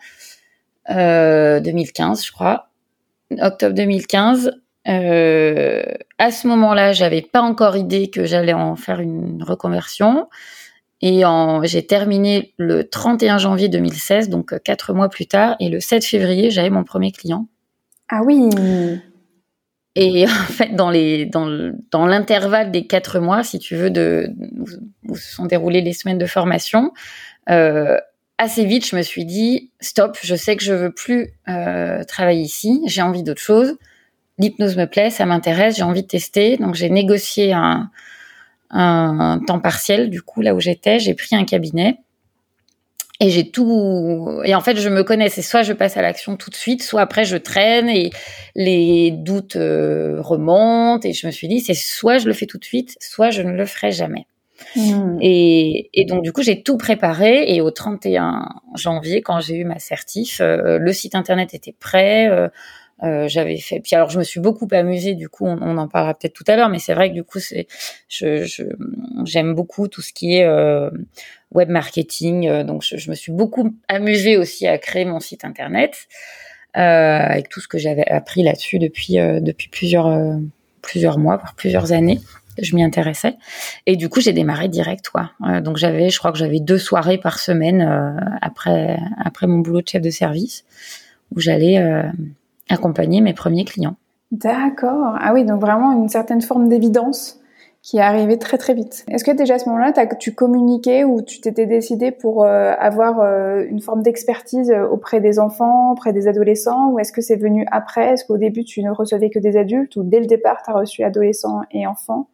2015, 0.90 2.26
je 2.26 2.32
crois, 2.34 2.68
octobre 3.40 3.74
2015. 3.74 4.52
Euh, 4.88 5.84
à 6.18 6.32
ce 6.32 6.48
moment-là, 6.48 6.94
j'avais 6.94 7.22
pas 7.22 7.42
encore 7.42 7.76
idée 7.76 8.10
que 8.10 8.26
j'allais 8.26 8.54
en 8.54 8.76
faire 8.76 9.00
une 9.00 9.44
reconversion. 9.44 10.28
Et 11.02 11.24
j'ai 11.64 11.86
terminé 11.86 12.54
le 12.58 12.90
31 12.90 13.38
janvier 13.38 13.70
2016, 13.70 14.30
donc 14.30 14.54
euh, 14.54 14.58
quatre 14.58 14.94
mois 14.94 15.10
plus 15.10 15.28
tard. 15.28 15.56
Et 15.60 15.70
le 15.70 15.80
7 15.80 16.04
février, 16.04 16.50
j'avais 16.50 16.72
mon 16.72 16.84
premier 16.84 17.12
client. 17.12 17.48
Ah 18.10 18.22
oui. 18.26 18.50
Et 19.96 20.26
en 20.28 20.30
fait, 20.30 20.76
dans 20.76 20.90
les 20.90 21.26
dans 21.26 21.72
dans 21.92 22.08
l'intervalle 22.08 22.72
des 22.72 22.88
quatre 22.88 23.20
mois, 23.20 23.44
si 23.44 23.60
tu 23.60 23.76
veux, 23.76 23.92
de 23.92 24.32
où 25.08 25.16
se 25.16 25.36
sont 25.36 25.46
déroulées 25.46 25.82
les 25.82 25.94
semaines 25.94 26.18
de 26.18 26.26
formation, 26.26 26.94
euh, 27.50 27.98
assez 28.40 28.66
vite, 28.66 28.88
je 28.88 28.96
me 28.96 29.04
suis 29.04 29.26
dit 29.26 29.72
stop. 29.80 30.18
Je 30.24 30.36
sais 30.36 30.56
que 30.56 30.64
je 30.64 30.74
veux 30.74 30.92
plus 30.92 31.34
euh, 31.48 32.04
travailler 32.06 32.42
ici. 32.42 32.82
J'ai 32.88 33.04
envie 33.04 33.22
d'autre 33.22 33.42
chose 33.42 33.78
l'hypnose 34.38 34.78
me 34.78 34.86
plaît, 34.86 35.10
ça 35.10 35.26
m'intéresse, 35.26 35.78
j'ai 35.78 35.84
envie 35.84 36.04
de 36.04 36.08
tester. 36.08 36.58
Donc 36.58 36.76
j'ai 36.76 36.90
négocié 36.90 37.54
un, 37.54 37.90
un, 38.70 39.40
temps 39.46 39.60
partiel 39.60 40.10
du 40.10 40.22
coup 40.22 40.42
là 40.42 40.54
où 40.54 40.60
j'étais, 40.60 41.00
j'ai 41.00 41.14
pris 41.14 41.36
un 41.36 41.46
cabinet 41.46 41.98
et 43.20 43.32
j'ai 43.32 43.50
tout 43.50 44.42
et 44.44 44.54
en 44.54 44.62
fait 44.62 44.78
je 44.78 44.90
me 44.90 45.04
connais, 45.04 45.30
c'est 45.30 45.42
soit 45.42 45.64
je 45.64 45.74
passe 45.74 45.98
à 45.98 46.02
l'action 46.02 46.38
tout 46.38 46.50
de 46.50 46.56
suite, 46.56 46.84
soit 46.84 47.02
après 47.02 47.26
je 47.26 47.38
traîne 47.38 47.90
et 47.90 48.12
les 48.56 49.12
doutes 49.12 49.56
euh, 49.56 50.22
remontent 50.22 51.08
et 51.08 51.14
je 51.14 51.26
me 51.26 51.32
suis 51.32 51.48
dit 51.48 51.60
c'est 51.60 51.74
soit 51.74 52.20
je 52.20 52.28
le 52.28 52.34
fais 52.34 52.46
tout 52.46 52.60
de 52.60 52.66
suite, 52.66 52.96
soit 53.02 53.32
je 53.32 53.42
ne 53.42 53.54
le 53.54 53.66
ferai 53.66 53.92
jamais. 53.92 54.28
Mmh. 54.76 55.20
Et, 55.22 55.90
et, 55.94 56.06
donc 56.06 56.24
du 56.24 56.32
coup 56.32 56.42
j'ai 56.42 56.64
tout 56.64 56.78
préparé 56.78 57.54
et 57.54 57.62
au 57.62 57.70
31 57.70 58.50
janvier 58.76 59.22
quand 59.22 59.40
j'ai 59.40 59.56
eu 59.56 59.66
ma 59.66 59.80
certif, 59.80 60.40
euh, 60.42 60.78
le 60.80 60.94
site 60.94 61.16
internet 61.16 61.54
était 61.54 61.76
prêt. 61.80 62.28
Euh, 62.30 62.50
euh, 63.04 63.28
j'avais 63.28 63.58
fait. 63.58 63.80
Puis 63.80 63.96
alors, 63.96 64.10
je 64.10 64.18
me 64.18 64.24
suis 64.24 64.40
beaucoup 64.40 64.68
amusée. 64.72 65.14
Du 65.14 65.30
coup, 65.30 65.46
on, 65.46 65.78
en 65.78 65.88
parlera 65.88 66.14
peut-être 66.16 66.34
tout 66.34 66.44
à 66.48 66.56
l'heure, 66.56 66.70
mais 66.70 66.80
c'est 66.80 66.94
vrai 66.94 67.10
que 67.10 67.14
du 67.14 67.24
coup, 67.24 67.40
c'est, 67.40 67.68
je, 68.10 68.46
j'aime 69.24 69.54
beaucoup 69.54 69.88
tout 69.88 70.02
ce 70.02 70.12
qui 70.14 70.38
est 70.38 70.46
euh, 70.46 70.90
web 71.52 71.70
marketing. 71.70 72.48
Euh, 72.48 72.64
donc, 72.64 72.84
je, 72.84 73.10
me 73.10 73.16
suis 73.16 73.32
beaucoup 73.32 73.76
amusée 73.88 74.38
aussi 74.38 74.68
à 74.68 74.78
créer 74.78 75.06
mon 75.06 75.20
site 75.20 75.46
internet 75.46 76.08
avec 76.74 77.50
tout 77.50 77.60
ce 77.60 77.68
que 77.68 77.80
j'avais 77.80 78.06
appris 78.08 78.44
là-dessus 78.44 78.78
depuis 78.78 79.16
depuis 79.16 79.68
plusieurs 79.68 80.16
plusieurs 80.84 81.18
mois, 81.18 81.38
voire 81.38 81.56
plusieurs 81.56 81.92
années. 81.92 82.20
Je 82.62 82.76
m'y 82.76 82.84
intéressais 82.84 83.34
et 83.88 83.96
du 83.96 84.10
coup, 84.10 84.22
j'ai 84.22 84.34
démarré 84.34 84.68
direct, 84.68 85.10
donc, 85.64 85.78
j'avais, 85.78 86.12
je 86.12 86.20
crois 86.20 86.32
que 86.32 86.38
j'avais 86.38 86.60
deux 86.60 86.78
soirées 86.78 87.18
par 87.18 87.40
semaine 87.40 87.82
après 88.44 89.00
après 89.18 89.48
mon 89.48 89.58
boulot 89.58 89.82
de 89.82 89.88
chef 89.88 90.04
de 90.04 90.12
service 90.12 90.66
où 91.36 91.40
j'allais 91.40 91.80
accompagner 92.70 93.22
mes 93.22 93.34
premiers 93.34 93.66
clients. 93.66 93.96
D'accord. 94.32 95.16
Ah 95.20 95.34
oui, 95.34 95.46
donc 95.46 95.62
vraiment 95.62 95.94
une 95.94 96.10
certaine 96.10 96.42
forme 96.42 96.68
d'évidence 96.68 97.40
qui 97.82 97.98
est 97.98 98.02
arrivée 98.02 98.38
très 98.38 98.58
très 98.58 98.74
vite. 98.74 99.06
Est-ce 99.08 99.24
que 99.24 99.32
déjà 99.32 99.54
à 99.54 99.60
ce 99.60 99.70
moment-là, 99.70 99.94
tu 100.20 100.34
communiquais 100.36 101.06
ou 101.06 101.22
tu 101.22 101.40
t'étais 101.40 101.66
décidé 101.66 102.12
pour 102.12 102.44
euh, 102.44 102.74
avoir 102.78 103.22
euh, 103.22 103.64
une 103.70 103.80
forme 103.80 104.02
d'expertise 104.02 104.70
euh, 104.72 104.86
auprès 104.86 105.22
des 105.22 105.40
enfants, 105.40 105.94
auprès 105.94 106.12
des 106.12 106.28
adolescents, 106.28 106.90
ou 106.90 107.00
est-ce 107.00 107.14
que 107.14 107.22
c'est 107.22 107.38
venu 107.38 107.66
après? 107.72 108.14
Est-ce 108.14 108.26
qu'au 108.26 108.38
début 108.38 108.66
tu 108.66 108.84
ne 108.84 108.92
recevais 108.92 109.30
que 109.30 109.40
des 109.40 109.56
adultes, 109.56 109.96
ou 109.96 110.04
dès 110.04 110.20
le 110.20 110.26
départ 110.26 110.62
tu 110.66 110.72
as 110.72 110.74
reçu 110.74 111.04
adolescents 111.04 111.62
et 111.72 111.88
enfants? 111.88 112.28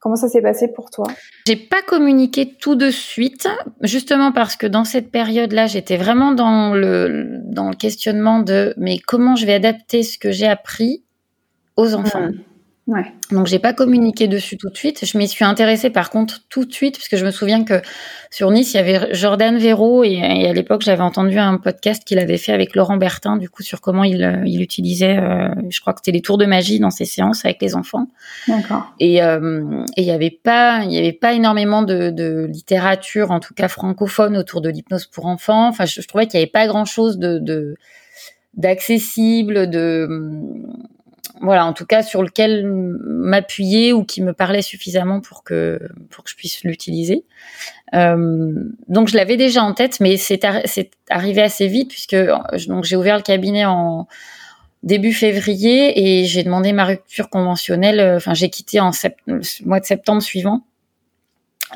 Comment 0.00 0.16
ça 0.16 0.28
s'est 0.28 0.40
passé 0.40 0.68
pour 0.68 0.90
toi? 0.90 1.06
J'ai 1.46 1.56
pas 1.56 1.82
communiqué 1.82 2.56
tout 2.58 2.74
de 2.74 2.90
suite, 2.90 3.48
justement 3.82 4.32
parce 4.32 4.56
que 4.56 4.66
dans 4.66 4.84
cette 4.84 5.10
période-là, 5.10 5.66
j'étais 5.66 5.98
vraiment 5.98 6.32
dans 6.32 6.74
le 6.74 7.38
dans 7.44 7.68
le 7.68 7.76
questionnement 7.76 8.40
de 8.40 8.72
mais 8.78 8.98
comment 8.98 9.36
je 9.36 9.44
vais 9.44 9.54
adapter 9.54 10.02
ce 10.02 10.18
que 10.18 10.30
j'ai 10.30 10.46
appris 10.46 11.04
aux 11.76 11.94
enfants? 11.94 12.28
Mmh. 12.28 12.49
Ouais. 12.90 13.04
Donc 13.30 13.46
j'ai 13.46 13.60
pas 13.60 13.72
communiqué 13.72 14.26
dessus 14.26 14.56
tout 14.56 14.68
de 14.68 14.76
suite. 14.76 15.04
Je 15.06 15.16
m'y 15.16 15.28
suis 15.28 15.44
intéressée 15.44 15.90
par 15.90 16.10
contre 16.10 16.40
tout 16.48 16.64
de 16.64 16.72
suite 16.72 16.96
parce 16.96 17.06
que 17.06 17.16
je 17.16 17.24
me 17.24 17.30
souviens 17.30 17.62
que 17.62 17.80
sur 18.32 18.50
Nice 18.50 18.74
il 18.74 18.78
y 18.78 18.80
avait 18.80 19.14
Jordan 19.14 19.56
Véro 19.58 20.02
et, 20.02 20.20
à 20.20 20.52
l'époque 20.52 20.82
j'avais 20.82 21.02
entendu 21.02 21.38
un 21.38 21.56
podcast 21.58 22.02
qu'il 22.04 22.18
avait 22.18 22.36
fait 22.36 22.52
avec 22.52 22.74
Laurent 22.74 22.96
Bertin 22.96 23.36
du 23.36 23.48
coup 23.48 23.62
sur 23.62 23.80
comment 23.80 24.02
il, 24.02 24.24
euh, 24.24 24.42
il 24.44 24.60
utilisait, 24.60 25.18
euh, 25.18 25.50
je 25.68 25.80
crois 25.80 25.92
que 25.92 26.00
c'était 26.00 26.10
les 26.10 26.20
tours 26.20 26.36
de 26.36 26.46
magie 26.46 26.80
dans 26.80 26.90
ses 26.90 27.04
séances 27.04 27.44
avec 27.44 27.62
les 27.62 27.76
enfants. 27.76 28.08
D'accord. 28.48 28.92
Et 28.98 29.22
euh, 29.22 29.84
il 29.96 30.02
y 30.02 30.10
avait 30.10 30.36
pas 30.42 30.82
il 30.82 30.90
y 30.90 30.98
avait 30.98 31.12
pas 31.12 31.32
énormément 31.32 31.82
de, 31.82 32.10
de, 32.10 32.48
littérature 32.50 33.30
en 33.30 33.38
tout 33.38 33.54
cas 33.54 33.68
francophone 33.68 34.36
autour 34.36 34.62
de 34.62 34.68
l'hypnose 34.68 35.06
pour 35.06 35.26
enfants. 35.26 35.68
Enfin 35.68 35.84
je, 35.84 36.00
je 36.00 36.08
trouvais 36.08 36.26
qu'il 36.26 36.40
y 36.40 36.42
avait 36.42 36.50
pas 36.50 36.66
grand 36.66 36.86
chose 36.86 37.18
de, 37.18 37.38
de 37.38 37.76
d'accessible 38.54 39.70
de 39.70 40.08
voilà, 41.40 41.64
en 41.64 41.72
tout 41.72 41.86
cas 41.86 42.02
sur 42.02 42.22
lequel 42.22 42.66
m'appuyer 42.66 43.92
ou 43.92 44.04
qui 44.04 44.22
me 44.22 44.32
parlait 44.32 44.62
suffisamment 44.62 45.20
pour 45.20 45.42
que 45.42 45.80
pour 46.10 46.24
que 46.24 46.30
je 46.30 46.36
puisse 46.36 46.62
l'utiliser. 46.64 47.24
Euh, 47.94 48.52
donc 48.88 49.08
je 49.08 49.16
l'avais 49.16 49.36
déjà 49.36 49.62
en 49.62 49.72
tête, 49.72 50.00
mais 50.00 50.16
c'est 50.16 50.44
arrivé 51.08 51.42
assez 51.42 51.66
vite 51.66 51.88
puisque 51.88 52.16
donc 52.68 52.84
j'ai 52.84 52.96
ouvert 52.96 53.16
le 53.16 53.22
cabinet 53.22 53.64
en 53.64 54.06
début 54.82 55.12
février 55.12 56.20
et 56.20 56.24
j'ai 56.24 56.42
demandé 56.42 56.72
ma 56.72 56.84
rupture 56.84 57.30
conventionnelle. 57.30 58.00
Euh, 58.00 58.16
enfin, 58.16 58.34
j'ai 58.34 58.50
quitté 58.50 58.80
en 58.80 58.90
le 59.26 59.40
mois 59.66 59.80
de 59.80 59.84
septembre 59.86 60.22
suivant 60.22 60.62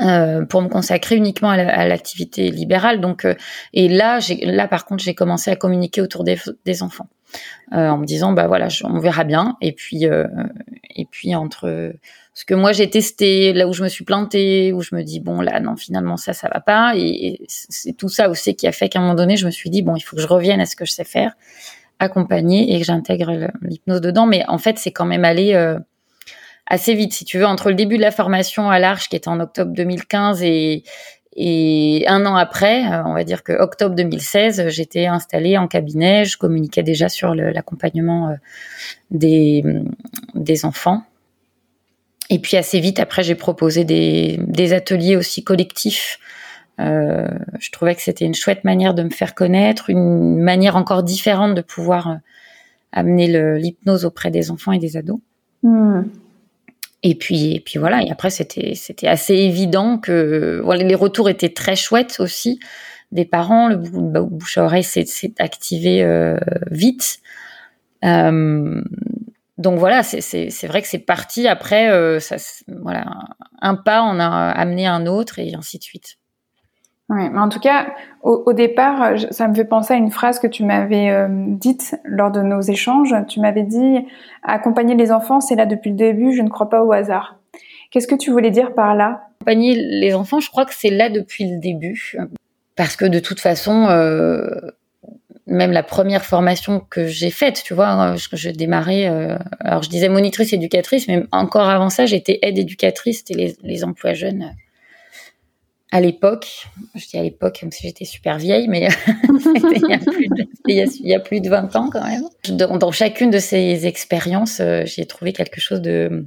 Euh, 0.01 0.45
pour 0.45 0.61
me 0.61 0.69
consacrer 0.69 1.15
uniquement 1.15 1.51
à 1.51 1.87
l'activité 1.87 2.51
libérale. 2.51 3.01
Donc, 3.01 3.25
euh, 3.25 3.35
et 3.73 3.89
là, 3.89 4.19
là 4.43 4.67
par 4.67 4.87
contre, 4.87 5.05
j'ai 5.05 5.15
commencé 5.15 5.53
à 5.53 5.57
communiquer 5.57 6.01
autour 6.01 6.25
des, 6.25 6.37
des 6.65 6.83
enfants 6.83 7.07
euh, 7.73 7.89
en 7.89 7.99
me 7.99 8.05
disant, 8.05 8.33
bah 8.33 8.49
voilà, 8.49 8.67
on 8.83 8.99
verra 8.99 9.23
bien. 9.23 9.57
Et 9.61 9.71
puis, 9.71 10.07
euh, 10.07 10.27
et 10.97 11.05
puis 11.05 11.37
entre 11.37 11.93
ce 12.33 12.45
que 12.45 12.55
moi 12.55 12.73
j'ai 12.73 12.91
testé, 12.91 13.53
là 13.53 13.69
où 13.69 13.73
je 13.73 13.85
me 13.85 13.89
suis 13.89 14.05
plantée, 14.05 14.73
où 14.73 14.83
je 14.83 14.97
me 14.97 15.03
dis 15.03 15.21
bon 15.21 15.41
là 15.41 15.61
non 15.61 15.77
finalement 15.77 16.17
ça 16.17 16.33
ça 16.33 16.49
va 16.53 16.59
pas, 16.59 16.95
et, 16.97 17.41
c'est 17.47 17.97
tout 17.97 18.09
ça 18.09 18.29
aussi 18.29 18.57
qui 18.57 18.67
a 18.67 18.73
fait 18.73 18.89
qu'à 18.89 18.99
un 18.99 19.03
moment 19.03 19.15
donné 19.15 19.37
je 19.37 19.47
me 19.47 19.53
suis 19.53 19.71
dit 19.71 19.83
bon 19.83 19.95
il 19.95 20.01
faut 20.01 20.17
que 20.17 20.23
je 20.23 20.27
revienne 20.27 20.61
à 20.61 20.67
ce 20.67 20.75
que 20.75 20.85
je 20.85 20.91
sais 20.91 21.05
faire, 21.05 21.37
accompagner 22.01 22.75
et 22.75 22.81
que 22.81 22.85
j'intègre 22.85 23.53
l'hypnose 23.63 24.01
dedans. 24.01 24.27
Mais 24.27 24.45
en 24.49 24.59
fait 24.59 24.79
c'est 24.79 24.91
quand 24.91 25.05
même 25.05 25.25
allé 25.25 25.55
assez 26.67 26.95
vite, 26.95 27.13
si 27.13 27.25
tu 27.25 27.39
veux, 27.39 27.47
entre 27.47 27.69
le 27.69 27.75
début 27.75 27.97
de 27.97 28.03
la 28.03 28.11
formation 28.11 28.71
à 28.71 28.79
l'Arche, 28.79 29.09
qui 29.09 29.17
était 29.17 29.29
en 29.29 29.41
octobre 29.41 29.73
2015, 29.73 30.43
et, 30.43 30.83
un 32.07 32.27
an 32.27 32.37
après, 32.37 32.87
euh, 32.87 33.03
on 33.05 33.13
va 33.13 33.25
dire 33.25 33.43
que 33.43 33.53
octobre 33.53 33.97
2016, 33.97 34.69
j'étais 34.69 35.07
installée 35.07 35.59
en 35.59 35.67
cabinet, 35.67 36.25
je 36.25 36.39
communiquais 36.39 36.85
déjà 36.85 37.09
sur 37.09 37.35
l'accompagnement 37.35 38.29
euh, 38.29 38.35
des, 39.11 40.65
enfants. 40.65 41.03
Et 42.31 42.39
puis 42.39 42.57
assez 42.57 42.79
vite, 42.79 43.01
après, 43.01 43.25
j'ai 43.25 43.35
proposé 43.35 43.85
des, 43.85 44.73
ateliers 44.73 45.17
aussi 45.17 45.43
collectifs. 45.43 46.21
Euh, 46.81 47.29
je 47.59 47.71
trouvais 47.73 47.97
que 47.97 48.03
c'était 48.03 48.25
une 48.25 48.35
chouette 48.35 48.63
manière 48.65 48.95
de 48.95 49.03
me 49.03 49.11
faire 49.11 49.35
connaître, 49.35 49.91
une 49.91 50.39
manière 50.41 50.77
encore 50.77 51.03
différente 51.03 51.55
de 51.55 51.63
pouvoir 51.63 52.19
amener 52.93 53.59
l'hypnose 53.59 54.05
auprès 54.05 54.31
des 54.31 54.53
enfants 54.53 54.71
et 54.71 54.79
des 54.79 54.97
ados. 54.97 55.19
Hmm. 55.65 56.03
Et 57.07 57.15
puis, 57.15 57.55
et 57.55 57.61
puis 57.61 57.79
voilà. 57.79 58.03
Et 58.03 58.11
après, 58.11 58.31
c'était, 58.31 58.75
c'était 58.75 59.07
assez 59.07 59.35
évident 59.35 59.99
que 59.99 60.61
voilà, 60.65 60.83
les 60.83 60.95
retours 60.95 61.29
étaient 61.29 61.53
très 61.53 61.77
chouettes 61.77 62.17
aussi 62.19 62.59
des 63.13 63.27
parents. 63.27 63.69
Le 63.69 63.77
bah, 63.77 64.23
bouche 64.23 64.57
à 64.57 64.65
oreille 64.65 64.83
s'est, 64.83 65.05
activé 65.39 66.03
euh, 66.03 66.39
vite. 66.71 67.21
Euh, 68.07 68.83
donc 69.59 69.79
voilà, 69.79 70.03
c'est, 70.03 70.49
vrai 70.67 70.81
que 70.81 70.89
c'est 70.89 70.99
parti. 70.99 71.47
Après, 71.47 71.91
euh, 71.91 72.21
ça, 72.21 72.37
voilà, 72.69 73.05
un 73.61 73.75
pas 73.75 74.01
en 74.01 74.19
a 74.19 74.27
amené 74.51 74.87
un 74.87 75.07
autre 75.07 75.39
et 75.39 75.55
ainsi 75.55 75.79
de 75.79 75.85
suite. 75.85 76.17
Ouais, 77.11 77.29
mais 77.29 77.39
en 77.39 77.51
tout 77.51 77.61
cas, 77.61 77.89
au, 78.23 78.55
départ, 78.55 79.19
ça 79.31 79.47
me 79.47 79.55
fait 79.55 79.67
penser 79.67 79.93
à 79.93 79.97
une 79.99 80.11
phrase 80.11 80.39
que 80.39 80.47
tu 80.47 80.65
m'avais 80.65 81.11
euh, 81.11 81.29
dite 81.29 81.97
lors 82.05 82.31
de 82.31 82.41
nos 82.41 82.63
échanges. 82.63 83.15
Tu 83.29 83.41
m'avais 83.41 83.63
dit 83.63 83.99
accompagner 84.43 84.95
les 84.95 85.13
enfants, 85.13 85.41
c'est 85.41 85.55
là 85.55 85.67
depuis 85.67 85.91
le 85.91 85.97
début. 85.97 86.35
Je 86.35 86.41
ne 86.41 86.49
crois 86.49 86.71
pas 86.71 86.83
au 86.83 86.93
hasard. 86.93 87.37
Qu'est-ce 87.91 88.07
que 88.07 88.15
tu 88.15 88.31
voulais 88.31 88.51
dire 88.51 88.73
par 88.73 88.95
là? 88.95 89.29
Accompagner 89.43 89.75
les 89.75 90.15
enfants, 90.15 90.41
je 90.41 90.49
crois 90.51 90.65
que 90.65 90.75
c'est 90.75 90.89
là 90.89 91.11
depuis 91.11 91.45
le 91.45 91.59
début, 91.59 92.17
parce 92.75 92.97
que 92.97 93.05
de 93.05 93.19
toute 93.19 93.39
façon, 93.39 93.87
euh, 93.91 94.49
même 95.47 95.73
la 95.73 95.83
première 95.83 96.25
formation 96.25 96.81
que 96.81 97.07
j'ai 97.07 97.31
faite, 97.31 97.63
tu 97.63 97.75
vois, 97.75 98.17
je, 98.17 98.29
je 98.33 98.49
démarrais. 98.49 99.09
Euh, 99.11 99.37
alors 99.61 99.83
je 99.83 99.91
disais 99.91 100.09
monitrice 100.09 100.55
éducatrice, 100.55 101.07
mais 101.07 101.25
encore 101.33 101.69
avant 101.69 101.91
ça, 101.91 102.07
j'étais 102.07 102.39
aide 102.41 102.57
éducatrice. 102.57 103.19
C'était 103.19 103.35
les, 103.35 103.57
les 103.63 103.85
emplois 103.85 104.15
jeunes 104.15 104.55
à 105.95 106.01
l'époque, 106.01 106.67
je 106.97 107.07
dis 107.07 107.17
à 107.17 107.23
l'époque 107.23 107.59
comme 107.61 107.71
si 107.71 107.87
j'étais 107.87 108.05
super 108.05 108.37
vieille, 108.37 108.67
mais 108.67 108.89
il, 110.67 110.89
y 111.05 111.15
a 111.15 111.21
plus 111.21 111.41
de, 111.41 111.49
20 111.49 111.77
ans 111.77 111.89
quand 111.89 112.05
même. 112.05 112.25
Dans, 112.49 112.91
chacune 112.91 113.31
de 113.31 113.39
ces 113.39 113.87
expériences, 113.87 114.59
euh, 114.59 114.83
j'ai 114.87 115.07
trouvé 115.07 115.33
quelque 115.33 115.61
chose 115.61 115.81
de, 115.81 116.25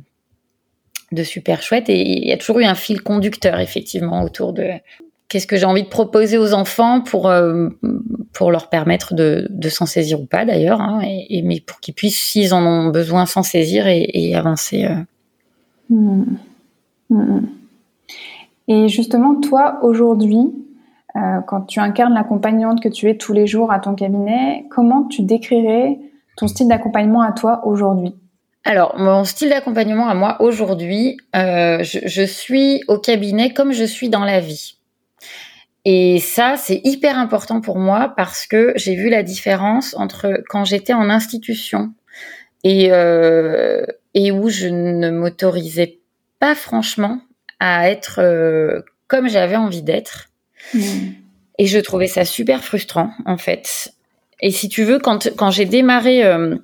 super 1.22 1.62
chouette 1.62 1.90
et 1.90 2.00
il 2.00 2.26
y 2.26 2.32
a 2.32 2.38
toujours 2.38 2.60
eu 2.62 2.64
un 2.64 2.76
fil 2.76 3.02
conducteur 3.02 3.60
effectivement 3.60 4.24
autour 4.24 4.54
de 4.54 4.70
qu'est-ce 5.28 5.48
que 5.48 5.58
j'ai 5.58 5.66
envie 5.66 5.84
de 5.84 5.90
proposer 5.90 6.38
aux 6.38 6.54
enfants 6.54 7.02
pour 7.02 7.28
euh, 7.28 7.68
pour 8.32 8.52
leur 8.52 8.70
permettre 8.70 9.16
de, 9.16 9.50
s'en 9.70 9.86
saisir 9.86 10.22
ou 10.22 10.26
pas 10.26 10.46
d'ailleurs, 10.46 10.80
hein, 10.80 11.02
mais 11.44 11.60
pour 11.60 11.82
qu'ils 11.82 11.94
puissent, 11.94 12.18
s'ils 12.18 12.54
en 12.54 12.66
ont 12.66 12.90
besoin, 12.90 13.26
s'en 13.26 13.44
saisir 13.44 13.86
et, 13.86 14.34
avancer. 14.34 14.86
Euh. 14.86 14.96
Mmh. 15.90 16.24
Mmh. 17.10 17.40
Et 18.68 18.88
justement, 18.90 19.40
toi, 19.40 19.80
aujourd'hui, 19.82 20.54
euh, 21.16 21.42
quand 21.48 21.62
tu 21.62 21.80
incarnes 21.80 22.14
l'accompagnante 22.14 22.82
que 22.82 22.90
tu 22.90 23.10
es 23.10 23.18
tous 23.18 23.34
les 23.34 23.48
jours 23.48 23.72
à 23.72 23.80
ton 23.80 23.96
cabinet, 23.96 24.66
comment 24.70 25.06
tu 25.06 25.22
décrirais 25.22 26.00
ton 26.36 26.48
style 26.48 26.68
d'accompagnement 26.68 27.22
à 27.22 27.32
toi 27.32 27.62
aujourd'hui? 27.66 28.16
Alors, 28.66 28.98
mon 28.98 29.24
style 29.24 29.50
d'accompagnement 29.50 30.10
à 30.10 30.14
moi 30.14 30.36
aujourd'hui, 30.42 31.18
euh, 31.36 31.82
je, 31.84 32.00
je, 32.04 32.24
suis 32.24 32.84
au 32.90 32.98
cabinet 32.98 33.54
comme 33.54 33.72
je 33.72 33.86
suis 33.86 34.10
dans 34.10 34.26
la 34.26 34.42
vie. 34.42 34.78
Et 35.86 36.20
ça, 36.20 36.56
c'est 36.58 36.82
hyper 36.84 37.18
important 37.18 37.62
pour 37.62 37.78
moi 37.78 38.14
parce 38.18 38.46
que 38.46 38.74
j'ai 38.76 38.96
vu 38.96 39.10
la 39.10 39.24
différence 39.24 39.96
entre 39.96 40.44
quand 40.50 40.66
j'étais 40.66 40.92
en 40.92 41.10
institution 41.10 41.94
et, 42.66 42.92
euh, 42.92 43.86
et 44.14 44.34
où 44.34 44.50
je 44.50 44.68
ne 44.68 45.10
m'autorisais 45.10 46.00
pas 46.40 46.56
franchement 46.56 47.22
à 47.60 47.90
être 47.90 48.20
euh, 48.20 48.82
comme 49.08 49.30
j'avais 49.30 49.56
envie 49.56 49.82
d'être. 49.84 50.30
Hmm. 50.74 51.12
Et 51.60 51.66
je 51.66 51.80
trouvais 51.80 52.08
ça 52.08 52.26
super 52.26 52.64
frustrant, 52.64 53.12
en 53.26 53.38
fait. 53.38 53.94
Et 54.42 54.52
si 54.52 54.70
tu 54.70 54.84
veux, 54.84 55.00
quand, 55.00 55.30
quand 55.36 55.50
j'ai 55.50 55.66
démarré 55.66 56.24
euh, 56.24 56.56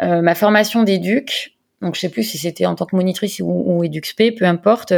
euh, 0.00 0.22
ma 0.22 0.34
formation 0.34 0.82
d'éduc, 0.84 1.56
donc 1.82 1.96
je 1.96 2.00
sais 2.00 2.08
plus 2.08 2.22
si 2.22 2.38
c'était 2.38 2.64
en 2.64 2.74
tant 2.74 2.86
que 2.86 2.96
monitrice 2.96 3.40
ou, 3.40 3.64
ou 3.66 3.84
EduxP, 3.84 4.34
peu 4.38 4.46
importe, 4.46 4.94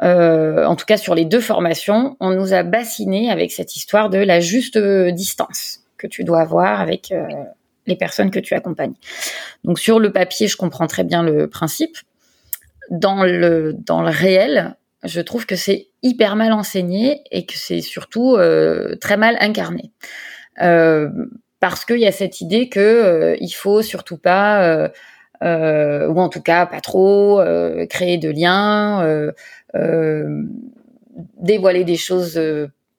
en 0.00 0.76
tout 0.76 0.86
cas 0.86 0.96
sur 0.96 1.16
les 1.16 1.24
deux 1.24 1.40
formations, 1.40 2.16
on 2.20 2.30
nous 2.30 2.52
a 2.52 2.62
bassiné 2.62 3.32
avec 3.32 3.50
cette 3.50 3.74
histoire 3.74 4.10
de 4.10 4.18
la 4.18 4.38
juste 4.38 4.78
distance 4.78 5.80
que 5.96 6.06
tu 6.06 6.22
dois 6.22 6.40
avoir 6.40 6.80
avec 6.80 7.12
les 7.88 7.96
personnes 7.96 8.30
que 8.30 8.38
tu 8.38 8.54
accompagnes. 8.54 8.94
Donc 9.64 9.80
sur 9.80 9.98
le 9.98 10.12
papier, 10.12 10.46
je 10.46 10.56
comprends 10.56 10.86
très 10.86 11.02
bien 11.02 11.24
le 11.24 11.48
principe 11.48 11.96
dans 12.90 13.24
le, 13.24 13.74
dans 13.74 14.02
le 14.02 14.10
réel, 14.10 14.76
je 15.04 15.20
trouve 15.20 15.46
que 15.46 15.56
c'est 15.56 15.88
hyper 16.02 16.36
mal 16.36 16.52
enseigné 16.52 17.22
et 17.30 17.46
que 17.46 17.54
c'est 17.56 17.80
surtout 17.80 18.34
euh, 18.36 18.96
très 19.00 19.16
mal 19.16 19.36
incarné. 19.40 19.92
Euh, 20.60 21.08
parce 21.60 21.84
qu'il 21.84 21.98
y 21.98 22.06
a 22.06 22.12
cette 22.12 22.40
idée 22.40 22.68
que 22.68 22.80
euh, 22.80 23.36
il 23.40 23.50
faut 23.50 23.82
surtout 23.82 24.16
pas, 24.16 24.62
euh, 24.62 24.88
euh, 25.42 26.08
ou 26.08 26.18
en 26.20 26.28
tout 26.28 26.42
cas 26.42 26.66
pas 26.66 26.80
trop, 26.80 27.40
créer 27.88 28.18
de 28.18 28.30
liens, 28.30 29.32
dévoiler 31.38 31.84
des 31.84 31.96
choses 31.96 32.40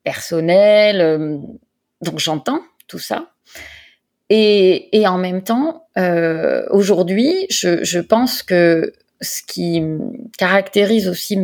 personnelles. 0.04 1.40
donc 2.02 2.18
j'entends 2.18 2.60
tout 2.86 2.98
ça. 2.98 3.30
Et, 4.32 4.96
et, 4.96 5.08
en 5.08 5.18
même 5.18 5.42
temps, 5.42 5.86
aujourd'hui, 6.70 7.46
je, 7.50 7.82
je 7.82 7.98
pense 7.98 8.44
que 8.44 8.92
ce 9.20 9.42
qui 9.42 9.82
caractérise 10.38 11.08
aussi 11.08 11.38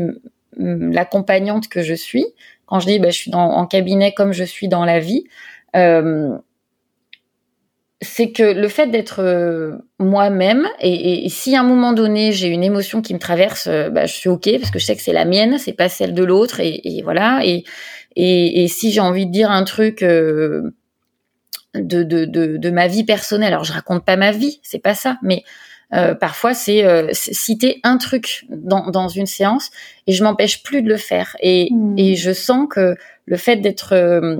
l'accompagnante 0.59 1.69
que 1.69 1.83
je 1.83 1.95
suis, 1.95 2.25
quand 2.67 2.81
je 2.81 2.87
dis 2.87 2.99
bah, 2.99 3.11
je 3.11 3.17
suis 3.17 3.35
en 3.35 3.67
cabinet 3.67 4.13
comme 4.13 4.33
je 4.33 4.45
suis 4.45 4.69
dans 4.69 4.85
la 4.85 5.01
vie, 5.01 5.25
euh, 5.77 6.37
c'est 8.03 8.31
que 8.31 8.43
le 8.43 8.69
fait 8.69 8.89
d'être 8.89 9.21
euh, 9.23 9.73
moi-même 9.99 10.69
et, 10.81 11.29
si 11.31 11.57
à 11.57 11.61
un 11.61 11.65
moment 11.65 11.93
donné 11.93 12.33
j'ai 12.33 12.49
une 12.49 12.63
émotion 12.63 13.01
qui 13.03 13.15
me 13.15 13.19
traverse, 13.19 13.67
euh, 13.69 13.89
bah, 13.89 14.07
je 14.07 14.15
suis 14.15 14.29
ok 14.29 14.51
parce 14.59 14.71
que 14.71 14.79
je 14.79 14.85
sais 14.85 14.97
que 14.97 15.03
c'est 15.03 15.13
la 15.13 15.25
mienne, 15.25 15.59
c'est 15.59 15.73
pas 15.73 15.89
celle 15.89 16.15
de 16.15 16.23
l'autre 16.23 16.61
et, 16.61 17.01
voilà. 17.03 17.41
Et, 17.45 17.65
si 18.69 18.93
j'ai 18.93 19.01
envie 19.01 19.27
de 19.27 19.33
dire 19.33 19.51
un 19.51 19.65
truc 19.65 20.03
de, 20.03 20.73
de, 21.75 22.25
de, 22.25 22.71
ma 22.71 22.87
vie 22.87 23.05
personnelle, 23.05 23.53
alors 23.53 23.65
je 23.65 23.73
raconte 23.73 24.05
pas 24.05 24.17
ma 24.17 24.33
vie, 24.33 24.61
c'est 24.63 24.79
pas 24.79 24.95
ça, 24.95 25.19
mais 25.23 25.43
euh, 25.95 26.15
parfois, 26.15 26.53
c'est 26.53 26.85
euh, 26.85 27.09
citer 27.13 27.81
un 27.85 27.97
truc 27.97 28.45
dans, 28.49 28.91
dans, 28.91 29.09
une 29.09 29.27
séance 29.27 29.71
et 30.07 30.13
je 30.13 30.25
m'empêche 30.25 30.63
plus 30.63 30.83
de 30.83 30.89
le 30.89 30.97
faire. 30.97 31.37
Et, 31.41 31.69
hmm. 31.71 31.97
et 31.97 32.17
je 32.17 32.33
sens 32.33 32.67
que 32.69 32.97
le 33.25 33.37
fait 33.37 33.57
d'être 33.57 33.93
euh, 33.93 34.37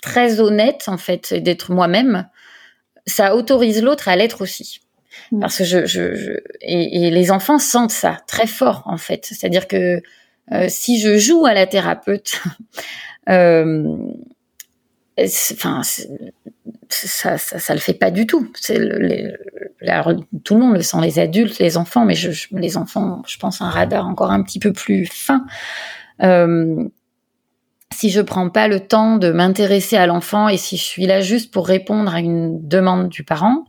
très 0.00 0.40
honnête, 0.40 0.84
en 0.86 0.96
fait, 0.96 1.34
d'être 1.34 1.72
moi-même, 1.72 2.26
ça 3.06 3.36
autorise 3.36 3.82
l'autre 3.82 4.08
à 4.08 4.16
l'être 4.16 4.40
aussi. 4.40 4.80
Hmm. 5.30 5.40
Parce 5.40 5.58
que 5.58 5.64
je, 5.64 5.84
je, 5.84 6.14
je 6.14 6.32
et, 6.62 7.06
et, 7.06 7.10
les 7.10 7.30
enfants 7.30 7.58
sentent 7.58 7.90
ça 7.90 8.16
très 8.26 8.46
fort, 8.46 8.82
en 8.86 8.96
fait. 8.96 9.26
C'est-à-dire 9.26 9.68
que 9.68 10.00
si 10.68 10.98
je 10.98 11.18
joue 11.18 11.44
à 11.44 11.52
la 11.52 11.66
thérapeute, 11.66 12.40
enfin, 13.28 13.82
ça, 16.88 17.36
ça, 17.36 17.58
ça, 17.58 17.74
le 17.74 17.80
fait 17.80 17.92
pas 17.92 18.10
du 18.10 18.26
tout. 18.26 18.50
C'est 18.58 18.78
le, 18.78 19.36
tout 20.44 20.54
le 20.54 20.60
monde 20.60 20.74
le 20.74 20.82
sent, 20.82 21.00
les 21.02 21.18
adultes, 21.18 21.58
les 21.58 21.76
enfants, 21.76 22.04
mais 22.04 22.14
les 22.52 22.76
enfants, 22.76 23.22
je 23.26 23.38
pense 23.38 23.60
un 23.60 23.70
radar 23.70 24.06
encore 24.06 24.30
un 24.30 24.42
petit 24.42 24.58
peu 24.58 24.72
plus 24.72 25.06
fin. 25.06 25.44
Euh, 26.22 26.88
si 27.94 28.10
je 28.10 28.20
prends 28.20 28.50
pas 28.50 28.68
le 28.68 28.80
temps 28.80 29.16
de 29.16 29.30
m'intéresser 29.30 29.96
à 29.96 30.06
l'enfant 30.06 30.48
et 30.48 30.56
si 30.56 30.76
je 30.76 30.82
suis 30.82 31.06
là 31.06 31.20
juste 31.20 31.52
pour 31.52 31.66
répondre 31.66 32.14
à 32.14 32.20
une 32.20 32.66
demande 32.68 33.08
du 33.08 33.24
parent, 33.24 33.64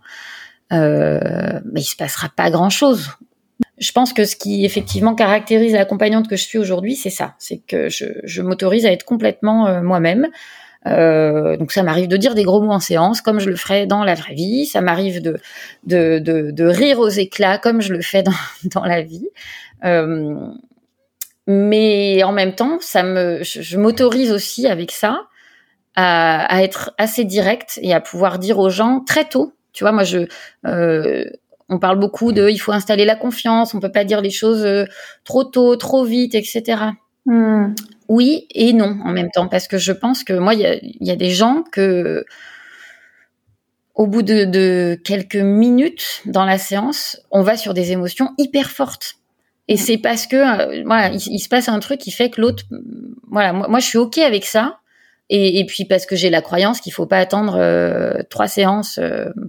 euh, 0.72 1.60
il 1.76 1.84
se 1.84 1.96
passera 1.96 2.30
pas 2.30 2.52
grand 2.52 2.70
chose. 2.70 3.10
je 3.78 3.92
pense 3.92 4.14
que 4.14 4.26
ce 4.26 4.36
qui 4.36 4.66
effectivement 4.66 5.16
caractérise 5.16 5.74
l'accompagnante 5.74 6.28
que 6.28 6.36
je 6.36 6.44
suis 6.44 6.58
aujourd'hui, 6.58 6.96
c'est 6.96 7.10
ça, 7.10 7.36
c'est 7.40 7.60
que 7.60 7.90
je, 7.90 8.06
je 8.24 8.42
m'autorise 8.42 8.86
à 8.86 8.92
être 8.92 9.06
complètement 9.06 9.68
euh, 9.68 9.82
moi-même. 9.82 10.28
Euh, 10.88 11.58
donc 11.58 11.72
ça 11.72 11.84
m'arrive 11.84 12.08
de 12.08 12.18
dire 12.18 12.36
des 12.36 12.44
gros 12.44 12.62
mots 12.62 12.72
en 12.72 12.80
séance, 12.80 13.22
comme 13.22 13.40
je 13.40 13.50
le 13.50 13.56
ferais 13.56 13.86
dans 13.86 14.04
la 14.04 14.16
vraie 14.16 14.34
vie. 14.34 14.66
Ça 14.66 14.82
m'arrive 14.82 15.22
de, 15.22 15.38
de, 15.86 16.20
de, 16.20 16.52
de, 16.52 16.66
rire 16.66 17.00
aux 17.00 17.10
éclats, 17.10 17.58
comme 17.58 17.82
je 17.82 17.94
le 17.94 18.02
fais 18.02 18.24
dans, 18.24 18.32
dans 18.64 18.86
la 18.86 19.02
vie. 19.02 19.28
Euh, 19.86 20.36
mais 21.48 22.24
en 22.24 22.32
même 22.32 22.54
temps, 22.54 22.78
ça 22.80 23.04
me, 23.04 23.44
je, 23.44 23.78
m'autorise 23.78 24.32
aussi 24.32 24.68
avec 24.68 24.92
ça 24.92 25.24
à, 25.96 26.46
à, 26.46 26.62
être 26.62 26.94
assez 26.98 27.26
directe 27.26 27.80
et 27.82 27.94
à 27.94 28.00
pouvoir 28.00 28.40
dire 28.40 28.60
aux 28.60 28.70
gens 28.70 29.02
très 29.02 29.26
tôt. 29.26 29.54
Tu 29.74 29.84
vois, 29.84 29.92
moi, 29.92 30.04
je, 30.04 30.28
euh, 30.66 31.26
on 31.70 31.80
parle 31.80 32.00
beaucoup 32.00 32.32
de, 32.32 32.50
il 32.50 32.58
faut 32.58 32.72
installer 32.72 33.06
la 33.06 33.16
confiance, 33.16 33.74
on 33.74 33.80
peut 33.80 33.92
pas 33.92 34.04
dire 34.04 34.22
les 34.22 34.32
choses 34.32 34.66
euh, 34.66 34.86
trop 35.24 35.44
tôt, 35.44 35.76
trop 35.76 36.04
vite, 36.04 36.36
etc. 36.36 36.82
Oui 38.10 38.48
et 38.54 38.74
non 38.74 38.98
en 39.06 39.12
même 39.12 39.30
temps, 39.32 39.48
parce 39.48 39.68
que 39.68 39.78
je 39.78 39.92
pense 39.92 40.24
que 40.24 40.34
moi, 40.34 40.54
il 40.54 40.62
y 41.00 41.12
a, 41.12 41.16
des 41.16 41.30
gens 41.30 41.64
que, 41.72 42.26
au 43.96 44.08
bout 44.08 44.24
de, 44.24 45.00
quelques 45.04 45.36
minutes 45.36 46.22
dans 46.26 46.46
la 46.46 46.58
séance, 46.58 47.22
on 47.32 47.42
va 47.42 47.56
sur 47.56 47.74
des 47.74 47.92
émotions 47.92 48.32
hyper 48.38 48.70
fortes. 48.70 49.16
Et 49.68 49.76
hmm. 49.76 49.78
c'est 49.78 49.98
parce 49.98 50.28
que, 50.28 50.36
euh, 50.36 50.84
voilà, 50.86 51.12
il, 51.12 51.40
se 51.40 51.48
passe 51.48 51.70
un 51.70 51.80
truc 51.80 52.00
qui 52.00 52.12
fait 52.12 52.30
que 52.30 52.42
l'autre, 52.42 52.64
voilà, 53.30 53.54
moi, 53.54 53.80
je 53.80 53.86
suis 53.86 53.98
ok 53.98 54.18
avec 54.18 54.46
ça. 54.46 54.80
Et, 55.32 55.64
puis 55.68 55.86
parce 55.86 56.08
que 56.08 56.16
j'ai 56.16 56.32
la 56.32 56.42
croyance 56.42 56.82
qu'il 56.82 56.92
faut 56.92 57.06
pas 57.06 57.20
attendre 57.20 57.56
euh, 57.56 58.24
trois 58.32 58.48
séances 58.48 59.00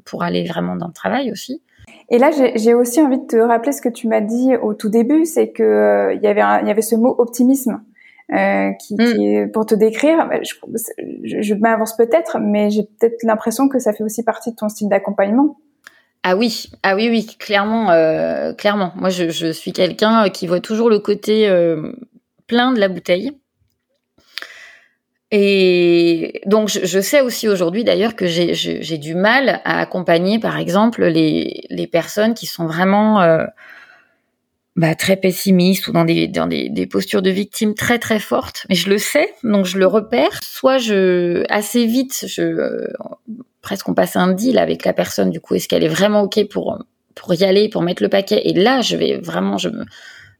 pour 0.04 0.22
aller 0.22 0.44
vraiment 0.44 0.76
dans 0.76 0.88
le 0.88 0.92
travail 0.92 1.32
aussi. 1.32 1.62
Et 2.10 2.18
là, 2.18 2.30
j'ai 2.56 2.74
aussi 2.74 3.00
envie 3.00 3.18
de 3.18 3.26
te 3.26 3.36
rappeler 3.36 3.72
ce 3.72 3.80
que 3.80 3.88
tu 3.88 4.08
m'as 4.08 4.20
dit 4.20 4.56
au 4.60 4.74
tout 4.74 4.88
début, 4.88 5.24
c'est 5.24 5.50
que 5.50 5.62
euh, 5.62 6.14
il 6.14 6.20
y 6.22 6.26
avait 6.26 6.42
il 6.62 6.66
y 6.66 6.70
avait 6.70 6.82
ce 6.82 6.96
mot 6.96 7.14
optimisme 7.18 7.80
euh, 8.32 8.70
qui, 8.72 8.94
mm. 8.94 9.50
pour 9.52 9.66
te 9.66 9.74
décrire. 9.74 10.28
Bah, 10.28 10.38
je, 10.42 11.54
m'avance 11.54 11.96
peut-être, 11.96 12.38
mais 12.40 12.70
j'ai 12.70 12.84
peut-être 12.84 13.22
l'impression 13.22 13.68
que 13.68 13.78
ça 13.78 13.92
fait 13.92 14.04
aussi 14.04 14.22
partie 14.22 14.50
de 14.50 14.56
ton 14.56 14.68
style 14.68 14.88
d'accompagnement. 14.88 15.58
Ah 16.22 16.36
oui, 16.36 16.70
ah 16.82 16.96
oui, 16.96 17.08
oui, 17.08 17.26
clairement, 17.38 17.90
euh, 17.90 18.52
clairement. 18.52 18.92
Moi, 18.96 19.08
je, 19.08 19.30
je 19.30 19.50
suis 19.52 19.72
quelqu'un 19.72 20.28
qui 20.28 20.46
voit 20.46 20.60
toujours 20.60 20.90
le 20.90 20.98
côté 20.98 21.48
euh, 21.48 21.92
plein 22.46 22.72
de 22.72 22.80
la 22.80 22.88
bouteille. 22.88 23.32
Et 25.32 26.40
donc, 26.46 26.68
je, 26.68 27.00
sais 27.00 27.20
aussi 27.20 27.48
aujourd'hui 27.48 27.84
d'ailleurs 27.84 28.16
que 28.16 28.26
j'ai 28.26 28.98
du 28.98 29.14
mal 29.14 29.60
à 29.64 29.80
accompagner, 29.80 30.40
par 30.40 30.58
exemple, 30.58 31.04
les, 31.04 31.64
les 31.70 31.86
personnes 31.86 32.34
qui 32.34 32.46
sont 32.46 32.66
vraiment 32.66 33.20
euh, 33.20 33.44
bah, 34.76 34.94
très 34.94 35.16
pessimistes 35.16 35.88
ou 35.88 35.92
dans, 35.92 36.04
des, 36.04 36.28
dans 36.28 36.46
des, 36.46 36.68
des, 36.68 36.86
postures 36.86 37.22
de 37.22 37.30
victimes 37.30 37.74
très 37.74 37.98
très 37.98 38.18
fortes. 38.18 38.66
Mais 38.68 38.74
je 38.74 38.88
le 38.88 38.98
sais, 38.98 39.34
donc 39.42 39.66
je 39.66 39.78
le 39.78 39.86
repère. 39.86 40.40
Soit 40.42 40.78
je 40.78 41.44
assez 41.48 41.86
vite, 41.86 42.24
je 42.26 42.42
euh, 42.42 42.92
presque 43.62 43.88
on 43.88 43.94
passe 43.94 44.16
un 44.16 44.32
deal 44.32 44.58
avec 44.58 44.84
la 44.84 44.92
personne. 44.92 45.30
Du 45.30 45.40
coup, 45.40 45.54
est-ce 45.54 45.68
qu'elle 45.68 45.84
est 45.84 45.88
vraiment 45.88 46.22
ok 46.22 46.48
pour 46.48 46.78
pour 47.14 47.34
y 47.34 47.44
aller, 47.44 47.68
pour 47.68 47.82
mettre 47.82 48.02
le 48.02 48.08
paquet? 48.08 48.42
Et 48.44 48.54
là, 48.54 48.80
je 48.80 48.96
vais 48.96 49.18
vraiment, 49.18 49.58
je 49.58 49.68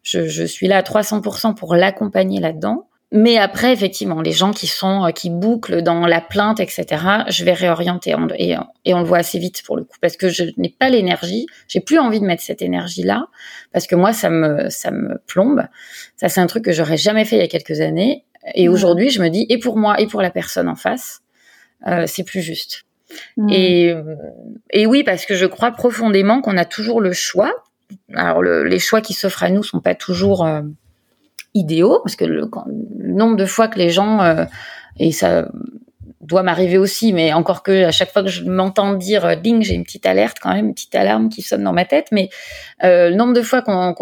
je, 0.03 0.27
je 0.27 0.45
suis 0.45 0.67
là 0.67 0.79
à 0.79 0.83
300% 0.83 1.55
pour 1.55 1.75
l'accompagner 1.75 2.41
là-dedans. 2.41 2.89
Mais 3.13 3.39
après, 3.39 3.73
effectivement, 3.73 4.21
les 4.21 4.31
gens 4.31 4.53
qui 4.53 4.69
sont 4.69 5.07
euh, 5.07 5.11
qui 5.11 5.31
bouclent 5.31 5.83
dans 5.83 6.07
la 6.07 6.21
plainte, 6.21 6.61
etc., 6.61 6.87
je 7.29 7.45
vais 7.45 7.53
réorienter 7.53 8.15
et, 8.39 8.57
et, 8.85 8.95
on 8.95 9.01
le 9.01 9.05
voit 9.05 9.19
assez 9.19 9.39
vite 9.39 9.63
pour 9.65 9.77
le 9.77 9.83
coup 9.83 9.97
parce 10.01 10.17
que 10.17 10.29
je 10.29 10.45
n'ai 10.59 10.69
pas 10.69 10.91
l'énergie, 10.91 11.47
j'ai 11.67 11.81
plus 11.81 11.99
envie 11.99 12.21
de 12.21 12.25
mettre 12.25 12.43
cette 12.43 12.63
énergie-là 12.63 13.27
parce 13.73 13.89
que 13.89 13.97
moi 13.97 14.13
ça 14.13 14.31
me 14.31 14.71
ça 14.71 14.93
me 14.93 15.21
plombe. 15.27 15.67
Ça 16.17 16.29
c'est 16.29 16.41
un 16.41 16.47
truc 16.47 16.65
que 16.65 16.73
j'aurais 16.73 16.97
jamais 16.97 17.25
fait 17.25 17.37
il 17.37 17.41
y 17.41 17.45
a 17.45 17.49
quelques 17.49 17.81
années 17.81 18.25
et 18.55 18.69
aujourd'hui 18.69 19.11
je 19.11 19.21
me 19.21 19.29
dis 19.29 19.45
et 19.49 19.59
pour 19.59 19.77
moi 19.77 20.01
et 20.01 20.07
pour 20.07 20.23
la 20.23 20.31
personne 20.31 20.69
en 20.69 20.77
face, 20.77 21.21
euh, 21.89 22.05
c'est 22.07 22.25
plus 22.25 22.43
juste. 22.43 22.85
Et, 23.49 23.93
et 24.71 24.87
oui 24.87 25.03
parce 25.03 25.27
que 25.27 25.35
je 25.35 25.47
crois 25.47 25.73
profondément 25.73 26.41
qu'on 26.43 26.57
a 26.57 26.65
toujours 26.65 27.01
le 27.01 27.13
choix. 27.13 27.53
Alors 28.15 28.41
le, 28.41 28.63
les 28.63 28.79
choix 28.79 29.01
qui 29.01 29.15
s'offrent 29.15 29.43
à 29.43 29.51
nous 29.51 29.65
sont 29.65 29.81
pas 29.81 29.97
toujours 29.97 30.47
euh, 30.47 30.63
idéaux, 31.55 32.01
parce 32.03 32.17
que 32.17 32.25
le, 32.25 32.49
nombre 32.99 33.37
de 33.37 33.45
fois 33.45 33.69
que 33.69 33.79
les 33.79 33.91
gens, 33.91 34.21
euh, 34.21 34.45
et 34.99 35.13
ça 35.13 35.49
doit 36.21 36.43
m'arriver 36.43 36.79
aussi, 36.79 37.13
mais 37.13 37.33
encore 37.33 37.63
que 37.63 37.85
à 37.85 37.91
chaque 37.91 38.13
fois 38.13 38.23
que 38.23 38.29
je 38.29 38.45
m'entends 38.45 38.95
dire 38.95 39.25
euh, 39.25 39.35
ding, 39.35 39.63
j'ai 39.63 39.75
une 39.75 39.85
petite 39.85 40.07
alerte 40.07 40.39
quand 40.41 40.53
même, 40.53 40.67
une 40.67 40.75
petite 40.75 40.95
alarme 40.95 41.29
qui 41.29 41.43
sonne 41.43 41.65
dans 41.65 41.73
ma 41.73 41.85
tête, 41.85 42.09
mais 42.13 42.29
euh, 42.85 43.11
le 43.11 43.17
nombre 43.17 43.33
de 43.33 43.43
fois 43.43 43.63
qu'on 43.63 43.95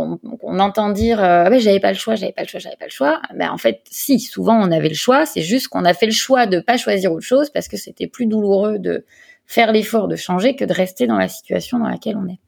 entend 0.58 0.90
dire 0.90 1.22
ah 1.22 1.48
ben 1.48 1.58
j'avais 1.58 1.80
pas 1.80 1.92
le 1.92 1.96
choix, 1.96 2.16
j'avais 2.16 2.32
pas 2.32 2.42
le 2.42 2.48
choix, 2.48 2.60
j'avais 2.60 2.76
pas 2.76 2.86
le 2.86 2.90
choix, 2.90 3.20
ben 3.34 3.50
en 3.50 3.56
fait 3.56 3.80
si, 3.90 4.18
souvent 4.18 4.60
on 4.60 4.70
avait 4.70 4.88
le 4.88 4.94
choix, 4.94 5.26
c'est 5.26 5.42
juste 5.42 5.68
qu'on 5.68 5.84
a 5.84 5.94
fait 5.94 6.06
le 6.06 6.12
choix 6.12 6.46
de 6.46 6.60
pas 6.60 6.76
choisir 6.76 7.12
autre 7.12 7.26
chose 7.26 7.50
parce 7.50 7.68
que 7.68 7.76
c'était 7.76 8.06
plus 8.06 8.26
douloureux 8.26 8.78
de 8.78 9.04
faire 9.46 9.72
l'effort 9.72 10.08
de 10.08 10.16
changer 10.16 10.54
que 10.54 10.64
de 10.64 10.72
rester 10.72 11.06
dans 11.06 11.16
la 11.16 11.28
situation 11.28 11.78
dans 11.78 11.88
laquelle 11.88 12.16
on 12.16 12.28
est. 12.28 12.40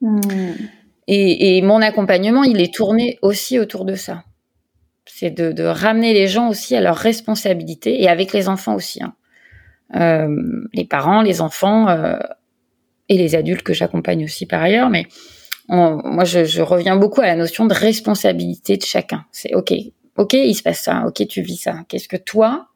Hmm. 0.00 0.20
Et, 1.08 1.56
et, 1.56 1.62
mon 1.62 1.80
accompagnement, 1.80 2.44
il 2.44 2.60
est 2.60 2.72
tourné 2.72 3.18
aussi 3.22 3.58
autour 3.58 3.86
de 3.86 3.94
ça 3.94 4.22
c'est 5.08 5.30
de, 5.30 5.52
de, 5.52 5.64
ramener 5.64 6.14
les 6.14 6.28
gens 6.28 6.48
aussi 6.48 6.76
à 6.76 6.80
leur 6.80 6.96
responsabilité 6.96 8.02
et 8.02 8.08
avec 8.08 8.32
les 8.32 8.48
enfants 8.48 8.74
aussi. 8.74 9.02
Hein. 9.02 9.14
Euh, 9.96 10.36
les 10.74 10.84
parents, 10.84 11.22
les 11.22 11.40
enfants 11.40 11.88
euh, 11.88 12.18
et 13.08 13.16
les 13.16 13.34
adultes 13.34 13.62
que 13.62 13.72
j'accompagne 13.72 14.24
aussi 14.24 14.46
par 14.46 14.62
ailleurs. 14.62 14.90
Mais 14.90 15.06
moi, 15.68 16.24
je, 16.24 16.44
je, 16.44 16.62
reviens 16.62 16.96
beaucoup 16.96 17.20
à 17.20 17.26
la 17.26 17.36
notion 17.36 17.66
de 17.66 17.74
responsabilité 17.74 18.76
de 18.76 18.84
chacun. 18.84 19.24
C'est 19.32 19.54
ok, 19.54 19.72
ok, 20.16 20.32
il 20.34 20.54
se 20.54 20.62
passe 20.62 20.80
ça, 20.80 21.04
ok, 21.06 21.26
tu 21.26 21.42
vis 21.42 21.56
ça. 21.56 21.80
Qu'est-ce 21.88 22.08
que 22.08 22.16
toi 22.16 22.68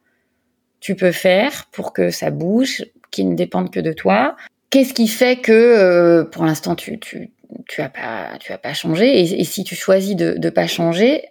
tu 0.79 0.95
peux 0.95 1.13
faire 1.13 1.69
pour 1.71 1.93
que 1.93 2.09
ça 2.09 2.29
bouge, 2.29 2.83
qui 3.09 3.23
ne 3.23 3.35
dépende 3.35 3.71
que 3.71 3.79
de 3.79 3.93
toi? 3.93 4.35
Qu'est-ce 4.69 4.93
qui 4.93 5.07
fait 5.07 5.37
que 5.37 5.51
euh, 5.51 6.23
pour 6.23 6.43
l'instant 6.45 6.75
tu, 6.75 6.99
tu 6.99 7.31
tu 7.67 7.81
as 7.81 7.89
pas 7.89 8.37
tu 8.39 8.51
as 8.51 8.57
pas 8.57 8.73
changé? 8.73 9.21
Et, 9.21 9.41
et 9.41 9.43
si 9.43 9.63
tu 9.63 9.75
choisis 9.75 10.15
de 10.15 10.33
de 10.37 10.49
pas 10.49 10.67
changer 10.67 11.23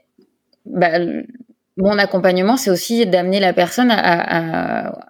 bah, 0.67 0.99
mon 1.77 1.99
accompagnement, 1.99 2.57
c'est 2.57 2.71
aussi 2.71 3.07
d'amener 3.07 3.41
la 3.41 3.53
personne 3.53 3.91
à, 3.91 3.99
à, 3.99 5.07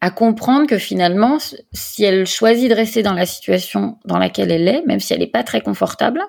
à, 0.00 0.10
comprendre 0.10 0.66
que 0.66 0.78
finalement, 0.78 1.38
si 1.72 2.04
elle 2.04 2.26
choisit 2.26 2.70
de 2.70 2.74
rester 2.74 3.02
dans 3.02 3.12
la 3.12 3.26
situation 3.26 3.98
dans 4.04 4.18
laquelle 4.18 4.50
elle 4.50 4.68
est, 4.68 4.82
même 4.86 5.00
si 5.00 5.12
elle 5.12 5.20
n'est 5.20 5.26
pas 5.26 5.42
très 5.42 5.60
confortable, 5.60 6.22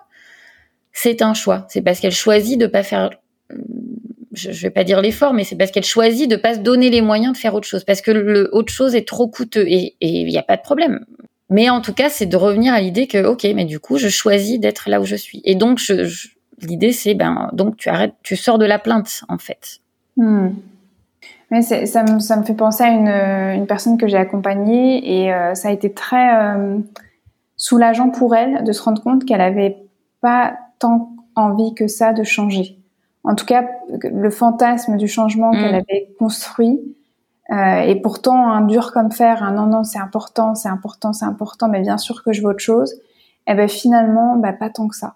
c'est 0.94 1.22
un 1.22 1.34
choix. 1.34 1.66
C'est 1.70 1.82
parce 1.82 2.00
qu'elle 2.00 2.12
choisit 2.12 2.60
de 2.60 2.68
pas 2.68 2.84
faire, 2.84 3.12
je, 4.34 4.50
ne 4.50 4.54
vais 4.54 4.72
pas 4.72 4.84
dire 4.84 5.02
l'effort, 5.02 5.34
mais 5.34 5.44
c'est 5.44 5.56
parce 5.56 5.72
qu'elle 5.72 5.86
choisit 5.86 6.30
de 6.30 6.36
pas 6.36 6.56
se 6.56 6.60
donner 6.60 6.90
les 6.90 7.02
moyens 7.02 7.34
de 7.34 7.38
faire 7.38 7.54
autre 7.54 7.68
chose, 7.68 7.84
parce 7.84 8.02
que 8.02 8.12
le 8.12 8.50
autre 8.52 8.74
chose 8.74 8.96
est 8.96 9.08
trop 9.08 9.28
coûteux 9.28 9.66
et 9.68 9.96
il 10.02 10.26
n'y 10.26 10.38
a 10.38 10.44
pas 10.44 10.58
de 10.58 10.62
problème. 10.62 11.06
Mais 11.50 11.70
en 11.70 11.82
tout 11.82 11.94
cas, 11.94 12.10
c'est 12.10 12.26
de 12.26 12.38
revenir 12.38 12.74
à 12.74 12.82
l'idée 12.82 13.08
que, 13.08 13.26
ok, 13.26 13.46
mais 13.56 13.66
du 13.66 13.80
coup, 13.80 13.98
je 13.98 14.08
choisis 14.08 14.60
d'être 14.60 14.90
là 14.90 15.02
où 15.02 15.06
je 15.06 15.18
suis. 15.18 15.42
Et 15.44 15.56
donc, 15.56 15.80
je 15.80 16.30
l'idée 16.62 16.92
c'est 16.92 17.14
ben 17.14 17.50
donc 17.54 17.78
tu 17.78 17.90
arrêtes, 17.90 18.14
tu 18.24 18.36
sors 18.36 18.58
de 18.58 18.66
la 18.66 18.80
plainte 18.80 19.24
en 19.30 19.38
fait. 19.38 19.80
Hmm. 20.18 20.50
Mais 21.50 21.62
ça 21.62 22.04
me, 22.04 22.20
ça 22.20 22.38
me 22.38 22.44
fait 22.44 22.54
penser 22.54 22.84
à 22.84 22.90
une, 22.90 23.10
une 23.60 23.68
personne 23.68 23.98
que 23.98 24.08
j'ai 24.08 24.18
accompagnée 24.18 25.24
et 25.24 25.34
euh, 25.34 25.54
ça 25.54 25.68
a 25.68 25.72
été 25.72 25.94
très 25.94 26.34
euh, 26.34 26.78
soulageant 27.58 28.10
pour 28.10 28.36
elle 28.36 28.64
de 28.64 28.72
se 28.72 28.82
rendre 28.82 29.04
compte 29.04 29.26
qu'elle 29.26 29.42
avait 29.42 29.78
pas 30.22 30.56
tant 30.80 31.12
envie 31.36 31.74
que 31.76 31.88
ça 31.88 32.14
de 32.14 32.24
changer. 32.24 32.78
En 33.26 33.36
tout 33.36 33.46
cas, 33.46 33.66
le 33.90 34.30
fantasme 34.30 34.96
du 34.96 35.10
changement 35.10 35.52
qu'elle 35.52 35.74
hmm. 35.74 35.84
avait 35.90 36.08
construit 36.18 36.80
euh, 37.52 37.82
et 37.82 37.96
pourtant 37.96 38.50
un 38.50 38.62
dur 38.62 38.94
comme 38.94 39.12
fer, 39.12 39.44
un 39.44 39.52
non 39.52 39.66
non 39.66 39.84
c'est 39.84 40.00
important, 40.00 40.56
c'est 40.56 40.70
important, 40.70 41.12
c'est 41.12 41.26
important, 41.26 41.68
mais 41.68 41.82
bien 41.82 41.98
sûr 41.98 42.24
que 42.24 42.32
je 42.32 42.42
veux 42.42 42.50
autre 42.50 42.60
chose. 42.60 42.94
Et 43.48 43.52
eh 43.52 43.54
ben 43.56 43.68
finalement, 43.68 44.38
bah, 44.38 44.54
pas 44.54 44.70
tant 44.70 44.88
que 44.88 44.96
ça. 44.96 45.16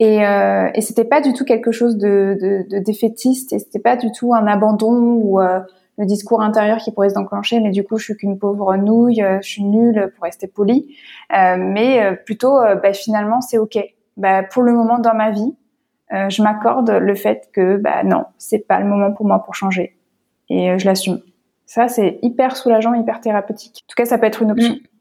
Et, 0.00 0.26
euh, 0.26 0.68
et 0.74 0.80
c'était 0.80 1.04
pas 1.04 1.20
du 1.20 1.32
tout 1.32 1.44
quelque 1.44 1.70
chose 1.70 1.96
de, 1.96 2.36
de, 2.40 2.64
de 2.68 2.78
défaitiste 2.82 3.52
et 3.52 3.60
c'était 3.60 3.78
pas 3.78 3.96
du 3.96 4.10
tout 4.10 4.34
un 4.34 4.46
abandon 4.46 4.92
ou 4.92 5.40
euh, 5.40 5.60
le 5.98 6.06
discours 6.06 6.40
intérieur 6.40 6.78
qui 6.78 6.90
pourrait 6.92 7.10
se 7.10 7.18
déclencher. 7.18 7.60
Mais 7.60 7.70
du 7.70 7.84
coup, 7.84 7.98
je 7.98 8.04
suis 8.04 8.16
qu'une 8.16 8.38
pauvre 8.38 8.76
nouille, 8.76 9.22
euh, 9.22 9.38
je 9.40 9.48
suis 9.48 9.64
nulle 9.64 10.12
pour 10.14 10.24
rester 10.24 10.46
polie. 10.46 10.96
Euh, 11.36 11.56
mais 11.58 12.02
euh, 12.02 12.14
plutôt, 12.14 12.58
bah, 12.82 12.92
finalement, 12.92 13.40
c'est 13.40 13.58
ok. 13.58 13.78
Bah, 14.16 14.42
pour 14.42 14.62
le 14.62 14.72
moment 14.72 14.98
dans 14.98 15.14
ma 15.14 15.30
vie, 15.30 15.54
je 16.28 16.42
m'accorde 16.44 16.90
le 16.90 17.14
fait 17.16 17.48
que 17.52 17.76
bah 17.76 18.04
non, 18.04 18.24
c'est 18.38 18.60
pas 18.60 18.78
le 18.78 18.86
moment 18.86 19.10
pour 19.10 19.26
moi 19.26 19.42
pour 19.42 19.56
changer 19.56 19.96
et 20.48 20.78
je 20.78 20.86
l'assume. 20.86 21.20
Ça, 21.66 21.88
c'est 21.88 22.20
hyper 22.22 22.56
soulageant, 22.56 22.94
hyper 22.94 23.20
thérapeutique. 23.20 23.84
En 23.84 23.88
tout 23.88 23.96
cas, 23.96 24.04
ça 24.04 24.16
peut 24.18 24.26
être 24.26 24.42
une 24.42 24.52
option. 24.52 24.74
Mm. 24.74 24.93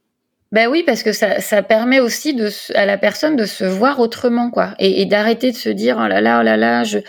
Ben 0.53 0.67
oui, 0.67 0.83
parce 0.85 1.01
que 1.01 1.13
ça, 1.13 1.41
ça 1.41 1.63
permet 1.63 1.99
aussi 1.99 2.35
de, 2.35 2.47
à 2.75 2.85
la 2.85 2.99
personne 2.99 3.35
de 3.35 3.45
se 3.45 3.63
voir 3.63 3.99
autrement, 3.99 4.51
quoi, 4.51 4.75
et, 4.77 5.01
et 5.01 5.05
d'arrêter 5.07 5.51
de 5.51 5.57
se 5.57 5.69
dire 5.69 5.97
oh 5.99 6.07
là 6.07 6.21
là, 6.21 6.39
oh 6.39 6.43
là 6.43 6.57
là, 6.57 6.83
je, 6.83 6.99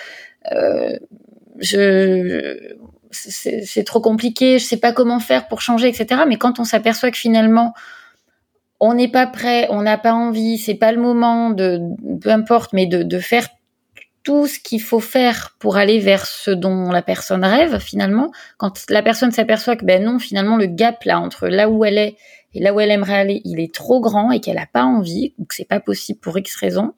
euh, 0.51 0.97
je, 1.59 2.57
c'est 3.11 3.85
trop 3.85 4.01
compliqué, 4.01 4.59
je 4.59 4.65
sais 4.65 4.79
pas 4.79 4.93
comment 4.93 5.21
faire 5.21 5.47
pour 5.47 5.61
changer, 5.61 5.89
etc. 5.89 6.23
Mais 6.27 6.37
quand 6.37 6.59
on 6.59 6.65
s'aperçoit 6.65 7.11
que 7.11 7.19
finalement 7.19 7.75
on 8.81 8.95
n'est 8.95 9.09
pas 9.09 9.27
prêt, 9.27 9.67
on 9.71 9.83
n'a 9.83 9.99
pas 9.99 10.15
envie, 10.15 10.57
c'est 10.57 10.75
pas 10.75 10.93
le 10.93 11.01
moment 11.01 11.51
de, 11.51 11.81
peu 12.23 12.31
importe, 12.31 12.73
mais 12.73 12.87
de, 12.87 13.03
de 13.03 13.19
faire 13.19 13.47
tout 14.23 14.47
ce 14.47 14.59
qu'il 14.59 14.81
faut 14.81 15.01
faire 15.01 15.55
pour 15.59 15.77
aller 15.77 15.99
vers 15.99 16.25
ce 16.25 16.51
dont 16.51 16.91
la 16.91 17.03
personne 17.03 17.45
rêve 17.45 17.79
finalement. 17.79 18.31
Quand 18.57 18.73
la 18.89 19.03
personne 19.03 19.33
s'aperçoit 19.33 19.77
que 19.77 19.85
ben 19.85 20.03
non, 20.03 20.19
finalement 20.19 20.57
le 20.57 20.67
gap 20.67 21.05
là 21.05 21.21
entre 21.21 21.49
là 21.49 21.69
où 21.69 21.85
elle 21.85 21.99
est 21.99 22.17
et 22.55 22.61
là 22.61 22.73
où 22.73 22.81
elle 22.81 22.91
aimerait 22.91 23.17
aller, 23.19 23.43
il 23.45 23.61
est 23.61 23.75
trop 23.75 24.01
grand 24.01 24.31
et 24.31 24.41
qu'elle 24.41 24.57
n'a 24.57 24.67
pas 24.67 24.85
envie 24.85 25.35
ou 25.39 25.45
que 25.45 25.55
c'est 25.55 25.65
pas 25.65 25.81
possible 25.81 26.21
pour 26.21 26.39
X 26.39 26.55
raison, 26.57 26.95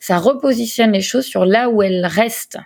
ça 0.00 0.18
repositionne 0.18 0.92
les 0.92 1.00
choses 1.00 1.24
sur 1.24 1.46
là 1.46 1.70
où 1.70 1.82
elle 1.82 2.04
reste 2.04 2.58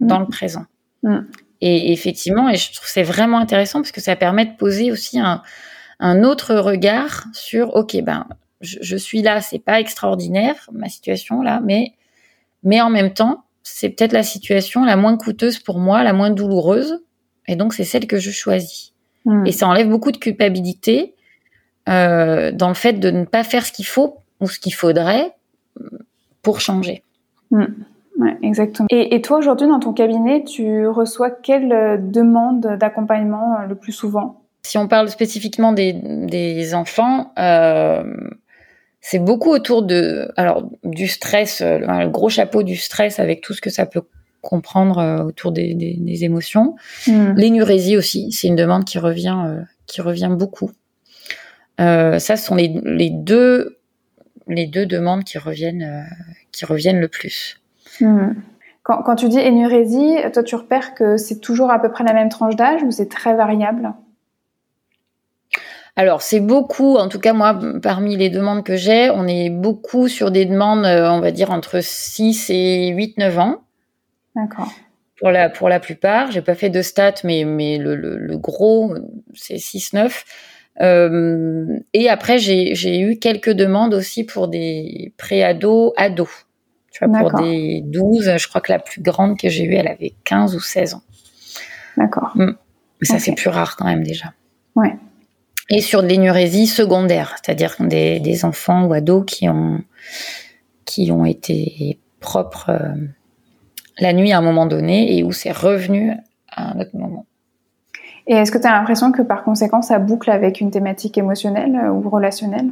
dans 0.00 0.18
le 0.18 0.26
présent. 0.26 0.66
Mm. 1.02 1.20
Et 1.60 1.92
effectivement, 1.92 2.48
et 2.48 2.56
je 2.56 2.72
trouve 2.72 2.88
c'est 2.88 3.02
vraiment 3.02 3.38
intéressant 3.38 3.80
parce 3.80 3.92
que 3.92 4.00
ça 4.00 4.16
permet 4.16 4.44
de 4.44 4.56
poser 4.56 4.92
aussi 4.92 5.18
un, 5.18 5.42
un 5.98 6.22
autre 6.22 6.54
regard 6.56 7.24
sur 7.32 7.74
ok 7.74 8.02
ben 8.02 8.26
je, 8.60 8.78
je 8.80 8.96
suis 8.96 9.22
là, 9.22 9.40
c'est 9.40 9.58
pas 9.58 9.80
extraordinaire 9.80 10.68
ma 10.72 10.88
situation 10.88 11.40
là, 11.40 11.60
mais 11.64 11.94
mais 12.62 12.80
en 12.80 12.90
même 12.90 13.14
temps 13.14 13.44
c'est 13.62 13.88
peut-être 13.88 14.12
la 14.12 14.22
situation 14.22 14.84
la 14.84 14.96
moins 14.96 15.16
coûteuse 15.16 15.58
pour 15.58 15.78
moi, 15.78 16.02
la 16.02 16.12
moins 16.12 16.30
douloureuse, 16.30 17.02
et 17.48 17.56
donc 17.56 17.72
c'est 17.72 17.84
celle 17.84 18.06
que 18.06 18.18
je 18.18 18.30
choisis. 18.30 18.92
Mm. 19.24 19.46
Et 19.46 19.52
ça 19.52 19.66
enlève 19.66 19.88
beaucoup 19.88 20.12
de 20.12 20.18
culpabilité 20.18 21.13
euh, 21.88 22.52
dans 22.52 22.68
le 22.68 22.74
fait 22.74 22.94
de 22.94 23.10
ne 23.10 23.24
pas 23.24 23.44
faire 23.44 23.64
ce 23.66 23.72
qu'il 23.72 23.86
faut 23.86 24.18
ou 24.40 24.48
ce 24.48 24.58
qu'il 24.58 24.74
faudrait 24.74 25.32
pour 26.42 26.60
changer. 26.60 27.02
Mm. 27.50 27.64
Ouais, 28.18 28.36
exactement. 28.42 28.86
Et, 28.90 29.16
et 29.16 29.20
toi, 29.20 29.38
aujourd'hui, 29.38 29.66
dans 29.66 29.80
ton 29.80 29.92
cabinet, 29.92 30.44
tu 30.44 30.86
reçois 30.86 31.30
quelle 31.30 31.72
euh, 31.72 31.96
demande 31.98 32.76
d'accompagnement 32.78 33.58
euh, 33.58 33.66
le 33.66 33.74
plus 33.74 33.90
souvent? 33.92 34.40
Si 34.62 34.78
on 34.78 34.86
parle 34.86 35.08
spécifiquement 35.08 35.72
des, 35.72 35.92
des 35.92 36.74
enfants, 36.74 37.32
euh, 37.38 38.04
c'est 39.00 39.18
beaucoup 39.18 39.50
autour 39.50 39.82
de, 39.82 40.30
alors, 40.36 40.70
du 40.84 41.08
stress, 41.08 41.60
le 41.60 42.08
gros 42.08 42.28
chapeau 42.28 42.62
du 42.62 42.76
stress 42.76 43.18
avec 43.18 43.40
tout 43.40 43.52
ce 43.52 43.60
que 43.60 43.68
ça 43.68 43.84
peut 43.84 44.02
comprendre 44.40 45.24
autour 45.26 45.52
des, 45.52 45.74
des, 45.74 45.96
des 45.98 46.24
émotions. 46.24 46.76
Mm. 47.08 47.34
L'énurésie 47.36 47.96
aussi, 47.96 48.30
c'est 48.30 48.46
une 48.46 48.56
demande 48.56 48.84
qui 48.84 48.98
revient, 48.98 49.36
euh, 49.44 49.60
qui 49.86 50.00
revient 50.00 50.30
beaucoup. 50.30 50.70
Euh, 51.80 52.18
ça, 52.18 52.36
ce 52.36 52.46
sont 52.46 52.54
les, 52.54 52.68
les, 52.84 53.10
deux, 53.10 53.78
les 54.46 54.66
deux 54.66 54.86
demandes 54.86 55.24
qui 55.24 55.38
reviennent, 55.38 56.06
qui 56.52 56.64
reviennent 56.64 57.00
le 57.00 57.08
plus. 57.08 57.60
Hmm. 58.00 58.32
Quand, 58.82 59.02
quand, 59.02 59.16
tu 59.16 59.28
dis 59.28 59.38
énurésie, 59.38 60.16
toi 60.32 60.42
tu 60.42 60.54
repères 60.56 60.94
que 60.94 61.16
c'est 61.16 61.40
toujours 61.40 61.70
à 61.70 61.80
peu 61.80 61.90
près 61.90 62.04
la 62.04 62.12
même 62.12 62.28
tranche 62.28 62.54
d'âge 62.54 62.82
ou 62.82 62.90
c'est 62.90 63.08
très 63.08 63.34
variable? 63.34 63.94
Alors, 65.96 66.22
c'est 66.22 66.40
beaucoup, 66.40 66.96
en 66.96 67.08
tout 67.08 67.20
cas 67.20 67.32
moi, 67.32 67.58
parmi 67.80 68.16
les 68.16 68.28
demandes 68.28 68.64
que 68.64 68.76
j'ai, 68.76 69.10
on 69.10 69.28
est 69.28 69.48
beaucoup 69.48 70.08
sur 70.08 70.32
des 70.32 70.44
demandes, 70.44 70.84
euh, 70.84 71.08
on 71.08 71.20
va 71.20 71.30
dire, 71.30 71.52
entre 71.52 71.80
6 71.80 72.50
et 72.50 72.88
8, 72.88 73.18
9 73.18 73.38
ans. 73.38 73.62
D'accord. 74.34 74.72
Pour 75.20 75.30
la, 75.30 75.48
pour 75.48 75.68
la 75.68 75.78
plupart. 75.78 76.32
J'ai 76.32 76.42
pas 76.42 76.56
fait 76.56 76.70
de 76.70 76.82
stats, 76.82 77.22
mais, 77.22 77.44
mais 77.44 77.78
le, 77.78 77.94
le, 77.94 78.18
le 78.18 78.36
gros, 78.36 78.92
c'est 79.34 79.58
6, 79.58 79.92
9. 79.92 80.24
Euh, 80.80 81.78
et 81.92 82.08
après, 82.08 82.38
j'ai 82.38 83.00
eu 83.00 83.18
quelques 83.18 83.50
demandes 83.50 83.94
aussi 83.94 84.24
pour 84.24 84.48
des 84.48 85.12
pré-ados, 85.16 85.92
ados. 85.96 86.46
Tu 86.90 87.04
vois, 87.04 87.18
pour 87.18 87.40
des 87.40 87.82
12, 87.84 88.36
je 88.36 88.48
crois 88.48 88.60
que 88.60 88.70
la 88.70 88.78
plus 88.78 89.02
grande 89.02 89.38
que 89.38 89.48
j'ai 89.48 89.64
eue, 89.64 89.74
elle 89.74 89.88
avait 89.88 90.14
15 90.24 90.54
ou 90.54 90.60
16 90.60 90.94
ans. 90.94 91.02
D'accord. 91.96 92.32
Mm. 92.34 92.52
Mais 93.00 93.06
ça, 93.06 93.18
c'est 93.18 93.34
plus 93.34 93.50
rare 93.50 93.76
quand 93.76 93.84
même 93.84 94.04
déjà. 94.04 94.32
Ouais. 94.76 94.96
Et 95.70 95.80
sur 95.80 96.02
de 96.02 96.08
l'énurésie 96.08 96.66
secondaire, 96.66 97.36
c'est-à-dire 97.42 97.74
des, 97.80 98.20
des, 98.20 98.44
enfants 98.44 98.84
ou 98.84 98.92
ados 98.92 99.24
qui 99.26 99.48
ont, 99.48 99.82
qui 100.84 101.10
ont 101.10 101.24
été 101.24 101.98
propres 102.20 102.70
euh, 102.70 102.94
la 103.98 104.12
nuit 104.12 104.32
à 104.32 104.38
un 104.38 104.42
moment 104.42 104.66
donné 104.66 105.16
et 105.16 105.22
où 105.22 105.32
c'est 105.32 105.52
revenu 105.52 106.12
à 106.50 106.72
un 106.72 106.80
autre 106.80 106.94
moment. 106.94 107.26
Et 108.26 108.34
est-ce 108.34 108.50
que 108.50 108.58
tu 108.58 108.66
as 108.66 108.72
l'impression 108.72 109.12
que 109.12 109.22
par 109.22 109.44
conséquent, 109.44 109.82
ça 109.82 109.98
boucle 109.98 110.30
avec 110.30 110.60
une 110.60 110.70
thématique 110.70 111.18
émotionnelle 111.18 111.76
euh, 111.76 111.90
ou 111.90 112.08
relationnelle? 112.08 112.70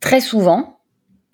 Très 0.00 0.20
souvent. 0.20 0.78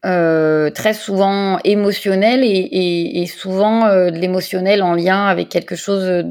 Euh, 0.07 0.71
très 0.71 0.95
souvent 0.95 1.59
émotionnel 1.65 2.43
et, 2.45 3.27
souvent 3.27 3.87
euh, 3.87 4.11
l'émotionnel 4.11 4.81
en 4.85 4.95
lien 4.95 5.27
avec 5.27 5.49
quelque 5.49 5.75
chose, 5.75 6.05
euh, 6.05 6.23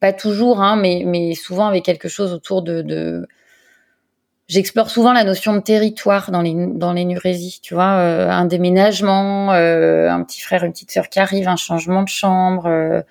pas 0.00 0.12
toujours, 0.12 0.60
hein, 0.60 0.74
mais, 0.74 1.34
souvent 1.34 1.68
avec 1.68 1.84
quelque 1.84 2.08
chose 2.08 2.32
autour 2.32 2.62
de. 2.62 3.28
J'explore 4.48 4.90
souvent 4.90 5.12
la 5.12 5.22
notion 5.22 5.54
de 5.54 5.60
territoire 5.60 6.32
dans 6.32 6.42
les 6.42 6.54
dans 6.74 6.92
l'énurésie, 6.92 7.60
tu 7.62 7.74
vois, 7.74 7.84
un 7.84 8.44
déménagement, 8.44 9.52
un 9.52 10.22
petit 10.24 10.40
frère, 10.40 10.64
une 10.64 10.72
petite 10.72 10.90
sœur 10.90 11.08
qui 11.08 11.20
arrive, 11.20 11.48
un 11.48 11.56
changement 11.56 12.02
de 12.02 12.08
chambre, 12.08 13.04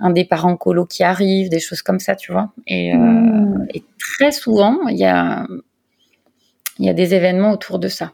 un 0.00 0.10
des 0.10 0.24
parents 0.24 0.56
colo 0.56 0.86
qui 0.86 1.02
arrive, 1.02 1.48
des 1.48 1.60
choses 1.60 1.82
comme 1.82 1.98
ça, 1.98 2.16
tu 2.16 2.32
vois. 2.32 2.52
Et, 2.66 2.94
mmh. 2.94 3.66
et 3.74 3.82
très 3.98 4.32
souvent, 4.32 4.86
il 4.88 4.96
y 4.96 5.04
a 5.04 5.46
y 6.78 6.88
a 6.88 6.94
des 6.94 7.14
événements 7.14 7.50
autour 7.50 7.78
de 7.78 7.88
ça. 7.88 8.12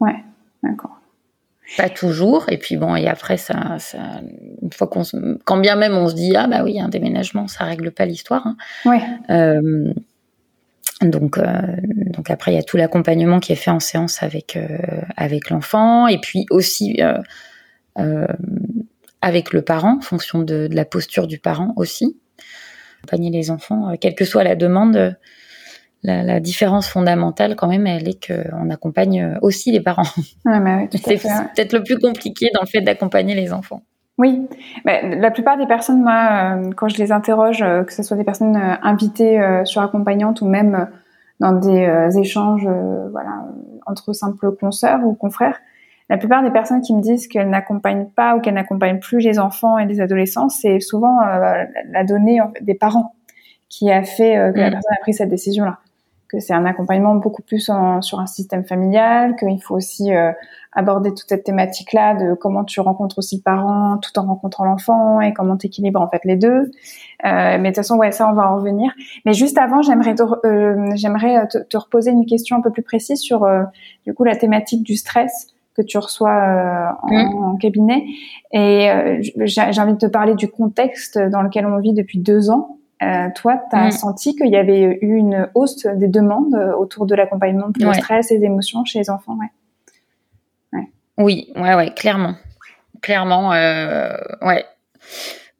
Ouais. 0.00 0.16
D'accord. 0.62 0.98
Pas 1.76 1.88
toujours. 1.88 2.46
Et 2.48 2.58
puis 2.58 2.76
bon, 2.76 2.96
et 2.96 3.08
après, 3.08 3.36
ça, 3.36 3.76
ça 3.78 4.20
une 4.60 4.72
fois 4.72 4.88
qu'on 4.88 5.02
quand 5.44 5.56
bien 5.56 5.76
même 5.76 5.94
on 5.94 6.08
se 6.08 6.14
dit, 6.14 6.36
ah 6.36 6.46
bah 6.46 6.62
oui, 6.64 6.80
un 6.80 6.88
déménagement, 6.88 7.48
ça 7.48 7.64
règle 7.64 7.92
pas 7.92 8.04
l'histoire. 8.04 8.46
Hein. 8.46 8.56
Ouais. 8.84 9.00
Euh, 9.30 9.92
donc, 11.00 11.38
euh, 11.38 11.60
donc 12.12 12.30
après, 12.30 12.52
il 12.52 12.56
y 12.56 12.58
a 12.58 12.62
tout 12.62 12.76
l'accompagnement 12.76 13.40
qui 13.40 13.52
est 13.52 13.56
fait 13.56 13.70
en 13.70 13.80
séance 13.80 14.22
avec, 14.22 14.56
euh, 14.56 14.78
avec 15.16 15.50
l'enfant. 15.50 16.06
Et 16.06 16.18
puis 16.18 16.46
aussi, 16.50 16.96
euh, 17.00 17.18
euh, 17.98 18.26
avec 19.22 19.52
le 19.52 19.62
parent, 19.62 19.96
en 19.98 20.00
fonction 20.02 20.40
de, 20.40 20.66
de, 20.66 20.74
la 20.74 20.84
posture 20.84 21.26
du 21.26 21.38
parent 21.38 21.72
aussi. 21.76 22.20
Accompagner 23.02 23.30
les 23.30 23.50
enfants, 23.50 23.90
euh, 23.90 23.96
quelle 24.00 24.14
que 24.14 24.24
soit 24.24 24.44
la 24.44 24.54
demande 24.54 25.16
la, 26.04 26.24
la, 26.24 26.40
différence 26.40 26.88
fondamentale 26.88 27.54
quand 27.54 27.68
même, 27.68 27.86
elle 27.86 28.08
est 28.08 28.26
qu'on 28.26 28.70
accompagne 28.70 29.38
aussi 29.40 29.70
les 29.70 29.80
parents. 29.80 30.02
Ouais, 30.44 30.58
oui, 30.58 30.88
c'est 30.92 31.16
peut-être 31.16 31.72
le 31.72 31.84
plus 31.84 31.96
compliqué 31.98 32.50
dans 32.52 32.60
le 32.60 32.66
fait 32.66 32.80
d'accompagner 32.80 33.36
les 33.36 33.52
enfants. 33.52 33.82
Oui, 34.18 34.46
mais 34.84 35.16
la 35.16 35.30
plupart 35.30 35.56
des 35.56 35.66
personnes, 35.66 36.02
moi, 36.02 36.56
euh, 36.56 36.70
quand 36.76 36.88
je 36.88 36.98
les 36.98 37.12
interroge, 37.12 37.62
euh, 37.62 37.82
que 37.82 37.92
ce 37.92 38.02
soit 38.02 38.16
des 38.16 38.24
personnes 38.24 38.56
euh, 38.56 38.74
invitées 38.82 39.40
sur 39.64 39.80
accompagnante 39.82 40.42
ou 40.42 40.46
même 40.46 40.88
dans 41.40 41.52
des 41.52 42.18
échanges, 42.18 42.68
voilà, 43.10 43.46
entre 43.86 44.12
simples 44.12 44.52
consoeurs 44.52 45.04
ou 45.04 45.14
confrères, 45.14 45.58
la 46.12 46.18
plupart 46.18 46.42
des 46.42 46.50
personnes 46.50 46.82
qui 46.82 46.94
me 46.94 47.00
disent 47.00 47.26
qu'elles 47.26 47.48
n'accompagnent 47.48 48.06
pas 48.06 48.36
ou 48.36 48.40
qu'elles 48.40 48.54
n'accompagnent 48.54 49.00
plus 49.00 49.18
les 49.18 49.38
enfants 49.38 49.78
et 49.78 49.86
les 49.86 50.00
adolescents, 50.00 50.48
c'est 50.48 50.78
souvent 50.78 51.20
la 51.20 52.04
donnée 52.04 52.38
des 52.60 52.74
parents 52.74 53.14
qui 53.68 53.90
a 53.90 54.02
fait 54.02 54.34
que 54.54 54.58
la 54.58 54.68
mm. 54.68 54.72
personne 54.72 54.94
a 54.94 55.00
pris 55.00 55.14
cette 55.14 55.30
décision-là 55.30 55.78
que 56.32 56.40
c'est 56.40 56.54
un 56.54 56.64
accompagnement 56.64 57.14
beaucoup 57.16 57.42
plus 57.42 57.70
sur 58.00 58.20
un 58.20 58.26
système 58.26 58.64
familial, 58.64 59.36
qu'il 59.36 59.62
faut 59.62 59.76
aussi 59.76 60.14
euh, 60.14 60.32
aborder 60.72 61.10
toute 61.10 61.28
cette 61.28 61.44
thématique-là 61.44 62.14
de 62.14 62.34
comment 62.34 62.64
tu 62.64 62.80
rencontres 62.80 63.18
aussi 63.18 63.36
le 63.36 63.42
parent 63.42 63.98
tout 63.98 64.18
en 64.18 64.24
rencontrant 64.24 64.64
l'enfant 64.64 65.20
et 65.20 65.34
comment 65.34 65.58
tu 65.58 65.66
équilibres 65.66 66.00
en 66.00 66.08
fait 66.08 66.22
les 66.24 66.36
deux. 66.36 66.70
Euh, 67.24 67.58
mais 67.58 67.58
de 67.58 67.66
toute 67.66 67.76
façon, 67.76 67.96
ouais, 67.96 68.10
ça 68.12 68.28
on 68.28 68.32
va 68.32 68.50
en 68.50 68.56
revenir. 68.56 68.92
Mais 69.26 69.34
juste 69.34 69.58
avant, 69.58 69.82
j'aimerais 69.82 70.14
te, 70.14 70.22
euh, 70.22 70.90
j'aimerais 70.94 71.46
te, 71.48 71.58
te, 71.58 71.76
reposer 71.76 72.10
une 72.10 72.24
question 72.24 72.56
un 72.56 72.62
peu 72.62 72.70
plus 72.70 72.82
précise 72.82 73.20
sur 73.20 73.44
euh, 73.44 73.64
du 74.06 74.14
coup 74.14 74.24
la 74.24 74.34
thématique 74.34 74.82
du 74.82 74.96
stress 74.96 75.48
que 75.74 75.82
tu 75.82 75.98
reçois 75.98 76.30
euh, 76.30 76.92
en, 77.02 77.08
mm. 77.08 77.44
en, 77.44 77.56
cabinet. 77.56 78.04
Et 78.52 79.20
j'ai 79.44 79.80
envie 79.80 79.94
de 79.94 79.98
te 79.98 80.06
parler 80.06 80.34
du 80.34 80.48
contexte 80.48 81.18
dans 81.18 81.42
lequel 81.42 81.66
on 81.66 81.78
vit 81.78 81.94
depuis 81.94 82.18
deux 82.18 82.50
ans. 82.50 82.78
Euh, 83.02 83.28
toi, 83.34 83.60
tu 83.70 83.76
as 83.76 83.88
mm. 83.88 83.92
senti 83.92 84.36
qu'il 84.36 84.50
y 84.50 84.56
avait 84.56 84.98
eu 85.00 85.16
une 85.16 85.48
hausse 85.54 85.86
des 85.86 86.06
demandes 86.06 86.54
euh, 86.54 86.72
autour 86.74 87.06
de 87.06 87.14
l'accompagnement 87.14 87.68
de 87.68 87.84
ouais. 87.84 87.94
stress 87.94 88.30
et 88.30 88.38
d'émotions 88.38 88.84
chez 88.84 89.00
les 89.00 89.10
enfants, 89.10 89.36
ouais. 89.40 90.78
ouais. 90.78 90.88
Oui, 91.18 91.52
ouais, 91.56 91.74
ouais, 91.74 91.92
clairement, 91.94 92.34
clairement, 93.00 93.52
euh, 93.52 94.14
ouais, 94.42 94.64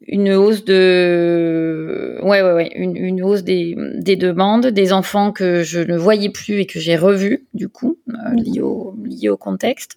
une 0.07 0.33
hausse 0.33 0.65
de, 0.65 2.19
ouais, 2.23 2.41
ouais, 2.41 2.53
ouais, 2.53 2.71
une, 2.75 2.97
une 2.97 3.23
hausse 3.23 3.43
des, 3.43 3.75
des, 3.95 4.15
demandes, 4.15 4.67
des 4.67 4.93
enfants 4.93 5.31
que 5.31 5.63
je 5.63 5.79
ne 5.79 5.97
voyais 5.97 6.29
plus 6.29 6.59
et 6.59 6.65
que 6.65 6.79
j'ai 6.79 6.95
revus 6.95 7.45
du 7.53 7.69
coup, 7.69 7.97
euh, 8.09 8.29
mm. 8.31 8.35
lié 8.35 8.61
au 8.61 8.95
lié 9.05 9.29
au 9.29 9.37
contexte. 9.37 9.95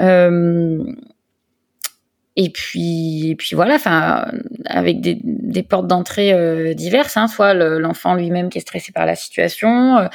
Euh, 0.00 0.84
et 2.40 2.50
puis, 2.50 3.30
et 3.30 3.34
puis 3.34 3.56
voilà, 3.56 3.74
enfin, 3.74 4.30
avec 4.64 5.00
des, 5.00 5.18
des 5.24 5.64
portes 5.64 5.88
d'entrée 5.88 6.32
euh, 6.32 6.72
diverses, 6.72 7.16
hein, 7.16 7.26
soit 7.26 7.52
l'enfant 7.52 8.14
lui-même 8.14 8.48
qui 8.48 8.58
est 8.58 8.60
stressé 8.60 8.92
par 8.92 9.06
la 9.06 9.16
situation, 9.16 9.98
euh, 9.98 10.06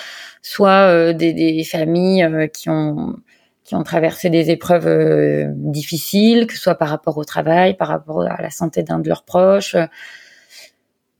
soit 0.41 0.87
euh, 0.87 1.11
des, 1.11 1.33
des, 1.33 1.65
familles 1.65 2.49
qui 2.53 2.69
ont 2.69 3.17
qui 3.63 3.75
ont 3.75 3.83
traversé 3.83 4.29
des 4.29 4.49
épreuves 4.49 4.87
euh, 4.87 5.47
difficiles, 5.55 6.47
que 6.47 6.53
ce 6.53 6.59
soit 6.59 6.75
par 6.75 6.89
rapport 6.89 7.17
au 7.17 7.23
travail, 7.23 7.75
par 7.75 7.87
rapport 7.87 8.21
à 8.21 8.41
la 8.41 8.49
santé 8.49 8.83
d'un 8.83 8.99
de 8.99 9.07
leurs 9.07 9.23
proches. 9.23 9.75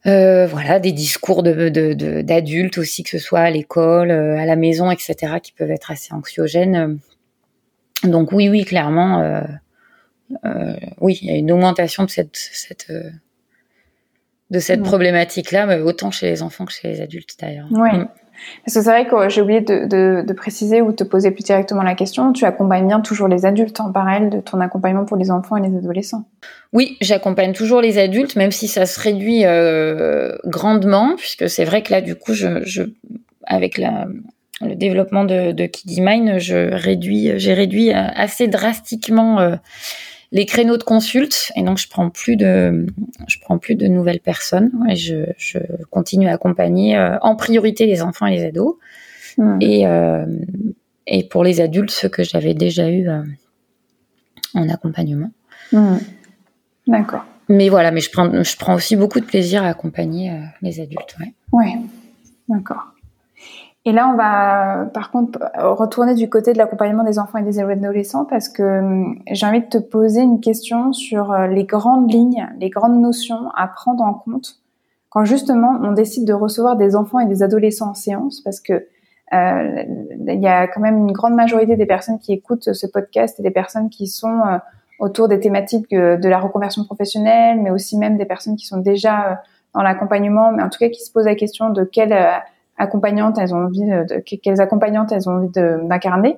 voilà, 0.06 0.80
des 0.80 0.92
discours 0.92 1.44
de, 1.44 2.22
d'adultes 2.22 2.78
aussi, 2.78 3.04
que 3.04 3.10
ce 3.10 3.20
soit 3.20 3.40
à 3.40 3.50
l'école, 3.50 4.12
à 4.12 4.46
la 4.46 4.56
maison, 4.56 4.92
etc., 4.92 5.36
qui 5.42 5.54
peuvent 5.54 5.72
être 5.72 5.92
assez 5.92 6.14
anxiogènes. 6.14 7.00
Donc 8.04 8.34
oui, 8.34 8.50
oui, 8.50 8.66
clairement, 8.66 9.44
oui, 11.00 11.20
il 11.22 11.28
y 11.30 11.32
a 11.32 11.38
une 11.38 11.52
augmentation 11.52 12.04
de 12.04 12.10
cette, 12.10 12.36
cette 12.36 12.92
de 14.54 14.60
cette 14.60 14.84
problématique-là, 14.84 15.66
mais 15.66 15.80
autant 15.80 16.12
chez 16.12 16.28
les 16.28 16.44
enfants 16.44 16.66
que 16.66 16.72
chez 16.72 16.88
les 16.88 17.02
adultes 17.02 17.36
d'ailleurs. 17.40 17.68
Oui. 17.72 17.90
Mm. 17.92 18.08
Parce 18.66 18.76
que 18.76 18.82
c'est 18.82 18.90
vrai 18.90 19.08
que 19.08 19.30
j'ai 19.30 19.42
oublié 19.42 19.62
de, 19.62 20.34
préciser 20.34 20.82
ou 20.82 20.92
de 20.92 20.96
te 20.96 21.04
poser 21.04 21.32
plus 21.32 21.44
directement 21.44 21.84
la 21.84 21.96
question. 21.96 22.34
Tu 22.34 22.46
accompagnes 22.46 22.88
bien 22.88 23.02
toujours 23.02 23.28
les 23.28 23.46
adultes 23.46 23.80
en 23.80 23.92
parallèle 23.92 24.30
de 24.30 24.40
ton 24.40 24.60
accompagnement 24.60 25.06
pour 25.06 25.18
les 25.18 25.32
enfants 25.32 25.58
et 25.58 25.68
les 25.68 25.76
adolescents. 25.78 26.26
Oui, 26.72 26.98
j'accompagne 27.02 27.54
toujours 27.54 27.82
les 27.82 27.98
adultes, 27.98 28.36
même 28.36 28.52
si 28.52 28.68
ça 28.68 28.86
se 28.86 29.00
réduit 29.00 29.46
euh, 29.46 30.36
grandement, 30.46 31.16
puisque 31.18 31.50
c'est 31.50 31.66
vrai 31.66 31.84
que 31.84 31.92
là, 31.92 32.02
du 32.02 32.16
coup, 32.16 32.34
avec 33.46 33.78
le 33.78 34.76
développement 34.76 35.26
de, 35.26 35.52
de 35.52 35.70
réduis, 36.76 37.32
j'ai 37.38 37.54
réduit 37.54 37.92
assez 37.92 38.48
drastiquement. 38.48 39.40
Euh, 39.40 39.56
les 40.34 40.48
créneaux 40.48 40.78
de 40.78 40.84
consulte 40.84 41.52
et 41.56 41.62
donc 41.62 41.78
je 41.78 41.88
prends 41.88 42.10
plus 42.10 42.36
de 42.36 42.88
je 43.28 43.38
prends 43.40 43.60
plus 43.60 43.76
de 43.76 43.88
nouvelles 43.88 44.20
personnes 44.20 44.72
et 44.90 44.96
je, 44.96 45.26
je 45.38 45.60
continue 45.92 46.28
à 46.28 46.34
accompagner 46.34 46.98
euh, 46.98 47.18
en 47.22 47.36
priorité 47.36 47.86
les 47.86 48.02
enfants 48.02 48.26
et 48.26 48.36
les 48.36 48.44
ados 48.44 48.76
hmm. 49.38 49.60
et 49.62 49.88
euh, 49.88 50.26
et 51.06 51.24
pour 51.24 51.44
les 51.44 51.62
adultes 51.62 51.92
ceux 51.92 52.10
que 52.10 52.24
j'avais 52.24 52.56
déjà 52.56 52.90
eu 52.90 53.08
euh, 53.08 53.22
en 54.56 54.68
accompagnement. 54.70 55.32
Hmm. 55.72 55.98
D'accord. 56.88 57.26
Mais 57.48 57.70
voilà, 57.70 57.92
mais 57.92 58.02
je 58.02 58.10
prends 58.10 58.44
je 58.44 58.58
prends 58.58 58.74
aussi 58.74 58.96
beaucoup 58.96 59.20
de 59.20 59.26
plaisir 59.26 59.64
à 59.64 59.68
accompagner 59.68 60.32
les 60.64 60.80
adultes. 60.80 61.16
Ouais. 61.20 61.34
Ouais. 61.52 61.76
D'accord. 62.50 62.93
Et 63.86 63.92
là, 63.92 64.10
on 64.10 64.16
va 64.16 64.86
par 64.94 65.12
contre 65.12 65.40
retourner 65.58 66.16
du 66.16 66.30
côté 66.30 66.54
de 66.54 66.58
l'accompagnement 66.58 67.04
des 67.04 67.20
enfants 67.20 67.40
et 67.40 67.44
des 67.44 67.60
adolescents 67.60 68.24
parce 68.24 68.48
que 68.48 68.80
hum, 68.80 69.20
j'ai 69.30 69.46
envie 69.46 69.62
de 69.62 69.68
te 69.68 69.78
poser 69.78 70.22
une 70.22 70.40
question 70.40 70.94
sur 70.94 71.34
euh, 71.34 71.48
les 71.48 71.66
grandes 71.66 72.12
lignes, 72.12 72.48
les 72.60 72.70
grandes 72.70 73.02
notions 73.02 73.50
à 73.58 73.68
prendre 73.68 74.04
en 74.04 74.14
compte 74.14 74.60
quand 75.10 75.26
justement 75.26 75.78
on 75.84 75.92
décide 75.92 76.26
de 76.26 76.34
recevoir 76.34 76.78
des 76.78 76.96
enfants 76.96 77.20
et 77.20 77.26
des 77.26 77.44
adolescents 77.44 77.90
en 77.90 77.94
séance 77.94 78.40
parce 78.42 78.62
que 78.62 78.88
euh, 79.34 79.84
il 80.28 80.42
y 80.42 80.48
a 80.48 80.68
quand 80.68 80.80
même 80.80 80.98
une 80.98 81.12
grande 81.12 81.34
majorité 81.34 81.76
des 81.76 81.86
personnes 81.86 82.20
qui 82.20 82.32
écoutent 82.32 82.74
ce 82.74 82.88
podcast 82.88 83.38
et 83.40 83.44
des 83.44 83.52
personnes 83.52 83.90
qui 83.90 84.08
sont 84.08 84.40
euh, 84.48 84.58
autour 85.00 85.28
des 85.28 85.42
thématiques 85.42 85.90
de 85.90 86.30
la 86.30 86.40
reconversion 86.40 86.86
professionnelle, 86.86 87.60
mais 87.62 87.72
aussi 87.72 87.98
même 87.98 88.16
des 88.16 88.26
personnes 88.26 88.56
qui 88.56 88.66
sont 88.66 88.78
déjà 88.78 89.42
dans 89.74 89.82
l'accompagnement, 89.82 90.52
mais 90.52 90.64
en 90.64 90.70
tout 90.70 90.80
cas 90.80 90.88
qui 90.88 91.02
se 91.02 91.12
posent 91.12 91.26
la 91.26 91.36
question 91.36 91.72
de 91.72 91.84
quelle 91.84 92.14
accompagnantes 92.78 93.38
elles 93.38 93.54
ont 93.54 93.66
envie 93.66 93.86
de, 93.86 94.20
quelles 94.20 94.62
accompagnantes 94.62 95.12
elles 95.12 95.30
ont 95.30 95.34
envie 95.34 95.52
d'incarner. 95.52 96.38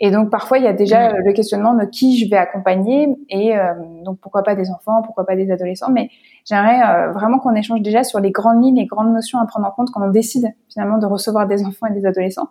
Et 0.00 0.10
donc 0.10 0.30
parfois 0.30 0.58
il 0.58 0.64
y 0.64 0.68
a 0.68 0.72
déjà 0.72 1.12
le 1.12 1.32
questionnement 1.32 1.74
de 1.74 1.84
qui 1.84 2.18
je 2.18 2.28
vais 2.28 2.36
accompagner 2.36 3.08
et 3.28 3.56
euh, 3.56 3.74
donc 4.04 4.18
pourquoi 4.20 4.42
pas 4.42 4.54
des 4.54 4.70
enfants, 4.70 5.02
pourquoi 5.02 5.24
pas 5.24 5.36
des 5.36 5.50
adolescents. 5.50 5.90
Mais 5.90 6.10
j'aimerais 6.44 6.80
euh, 6.82 7.12
vraiment 7.12 7.38
qu'on 7.38 7.54
échange 7.54 7.82
déjà 7.82 8.02
sur 8.02 8.18
les 8.18 8.30
grandes 8.30 8.64
lignes, 8.64 8.76
les 8.76 8.86
grandes 8.86 9.12
notions 9.12 9.38
à 9.38 9.46
prendre 9.46 9.66
en 9.66 9.70
compte 9.70 9.90
quand 9.92 10.02
on 10.02 10.10
décide 10.10 10.48
finalement 10.72 10.98
de 10.98 11.06
recevoir 11.06 11.46
des 11.46 11.64
enfants 11.64 11.86
et 11.86 11.92
des 11.92 12.06
adolescents, 12.06 12.48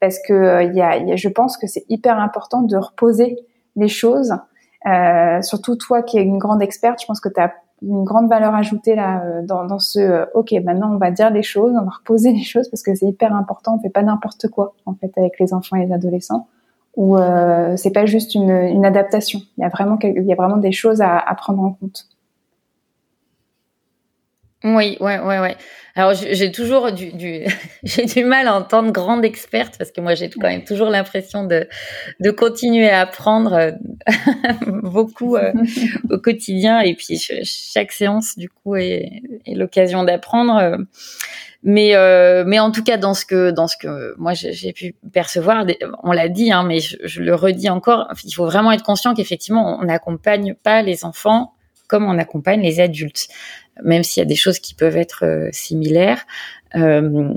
parce 0.00 0.18
que 0.26 0.32
euh, 0.32 0.62
il 0.62 0.74
y, 0.74 0.80
a, 0.80 0.96
y, 0.96 1.12
a, 1.12 1.16
je 1.16 1.28
pense 1.28 1.58
que 1.58 1.66
c'est 1.66 1.84
hyper 1.88 2.18
important 2.18 2.62
de 2.62 2.76
reposer 2.76 3.38
les 3.76 3.88
choses. 3.88 4.32
surtout 5.42 5.76
toi 5.76 6.02
qui 6.02 6.16
es 6.18 6.22
une 6.22 6.38
grande 6.38 6.62
experte, 6.62 7.00
je 7.00 7.06
pense 7.06 7.20
que 7.20 7.28
tu 7.28 7.40
as 7.40 7.52
une 7.86 8.04
grande 8.04 8.28
valeur 8.28 8.54
ajoutée 8.54 8.94
là 8.94 9.22
euh, 9.24 9.42
dans, 9.42 9.64
dans 9.64 9.78
ce 9.78 9.98
euh, 9.98 10.24
ok 10.34 10.52
maintenant 10.64 10.92
on 10.92 10.98
va 10.98 11.10
dire 11.10 11.30
les 11.30 11.42
choses 11.42 11.74
on 11.80 11.84
va 11.84 11.90
reposer 11.90 12.32
les 12.32 12.42
choses 12.42 12.68
parce 12.68 12.82
que 12.82 12.94
c'est 12.94 13.06
hyper 13.06 13.34
important 13.34 13.76
on 13.76 13.78
fait 13.80 13.90
pas 13.90 14.02
n'importe 14.02 14.48
quoi 14.48 14.74
en 14.86 14.94
fait 14.94 15.12
avec 15.16 15.38
les 15.38 15.52
enfants 15.52 15.76
et 15.76 15.86
les 15.86 15.92
adolescents. 15.92 16.48
Ou 16.96 17.16
euh, 17.16 17.76
c'est 17.76 17.90
pas 17.90 18.06
juste 18.06 18.36
une, 18.36 18.50
une, 18.50 18.84
adaptation. 18.84 19.40
Il 19.58 19.62
y 19.62 19.64
a 19.64 19.68
vraiment 19.68 19.98
il 20.00 20.22
y 20.22 20.32
a 20.32 20.36
vraiment 20.36 20.58
des 20.58 20.70
choses 20.70 21.00
à, 21.00 21.18
à 21.18 21.34
prendre 21.34 21.60
en 21.60 21.72
compte 21.72 22.06
oui, 24.64 24.96
ouais, 25.00 25.18
ouais, 25.18 25.38
ouais. 25.40 25.56
Alors 25.94 26.12
j'ai 26.14 26.50
toujours 26.50 26.90
du, 26.90 27.12
du 27.12 27.44
j'ai 27.84 28.04
du 28.06 28.24
mal 28.24 28.48
à 28.48 28.54
entendre 28.54 28.90
grande 28.90 29.24
experte 29.24 29.76
parce 29.78 29.92
que 29.92 30.00
moi 30.00 30.14
j'ai 30.14 30.28
quand 30.28 30.48
même 30.48 30.64
toujours 30.64 30.88
l'impression 30.88 31.44
de 31.44 31.68
de 32.18 32.30
continuer 32.30 32.88
à 32.88 33.02
apprendre 33.02 33.52
euh, 33.52 33.70
beaucoup 34.82 35.36
euh, 35.36 35.52
au 36.10 36.18
quotidien 36.18 36.80
et 36.80 36.94
puis 36.94 37.22
chaque 37.44 37.92
séance 37.92 38.36
du 38.36 38.48
coup 38.48 38.74
est, 38.74 39.22
est 39.46 39.54
l'occasion 39.54 40.02
d'apprendre. 40.02 40.78
Mais 41.62 41.94
mais 42.44 42.58
en 42.58 42.70
tout 42.72 42.82
cas 42.82 42.96
dans 42.96 43.14
ce 43.14 43.24
que 43.24 43.50
dans 43.50 43.68
ce 43.68 43.76
que 43.76 44.14
moi 44.18 44.32
j'ai 44.34 44.72
pu 44.72 44.96
percevoir, 45.12 45.64
on 46.02 46.12
l'a 46.12 46.28
dit, 46.28 46.52
hein, 46.52 46.62
mais 46.62 46.80
je, 46.80 46.96
je, 47.04 47.22
le 47.22 47.34
redis 47.34 47.70
encore, 47.70 48.08
il 48.24 48.34
faut 48.34 48.44
vraiment 48.44 48.72
être 48.72 48.82
conscient 48.82 49.14
qu'effectivement 49.14 49.78
on 49.80 49.84
n'accompagne 49.84 50.54
pas 50.54 50.82
les 50.82 51.06
enfants 51.06 51.54
comme 51.88 52.04
on 52.04 52.18
accompagne 52.18 52.62
les 52.62 52.80
adultes 52.80 53.28
même 53.82 54.04
s'il 54.04 54.20
y 54.20 54.22
a 54.22 54.26
des 54.26 54.36
choses 54.36 54.58
qui 54.58 54.74
peuvent 54.74 54.96
être 54.96 55.24
euh, 55.24 55.48
similaires. 55.52 56.24
Euh, 56.76 57.32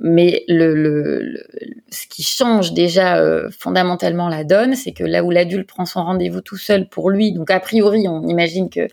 mais 0.00 0.44
le, 0.48 1.44
ce 1.90 2.06
qui 2.08 2.22
change 2.22 2.72
déjà 2.72 3.18
euh, 3.18 3.48
fondamentalement 3.56 4.28
la 4.28 4.44
donne, 4.44 4.74
c'est 4.74 4.92
que 4.92 5.04
là 5.04 5.22
où 5.22 5.30
l'adulte 5.30 5.68
prend 5.68 5.84
son 5.84 6.04
rendez-vous 6.04 6.40
tout 6.40 6.56
seul 6.56 6.88
pour 6.88 7.10
lui, 7.10 7.32
donc 7.32 7.50
a 7.50 7.60
priori 7.60 8.08
on 8.08 8.26
imagine 8.26 8.68
que 8.68 8.88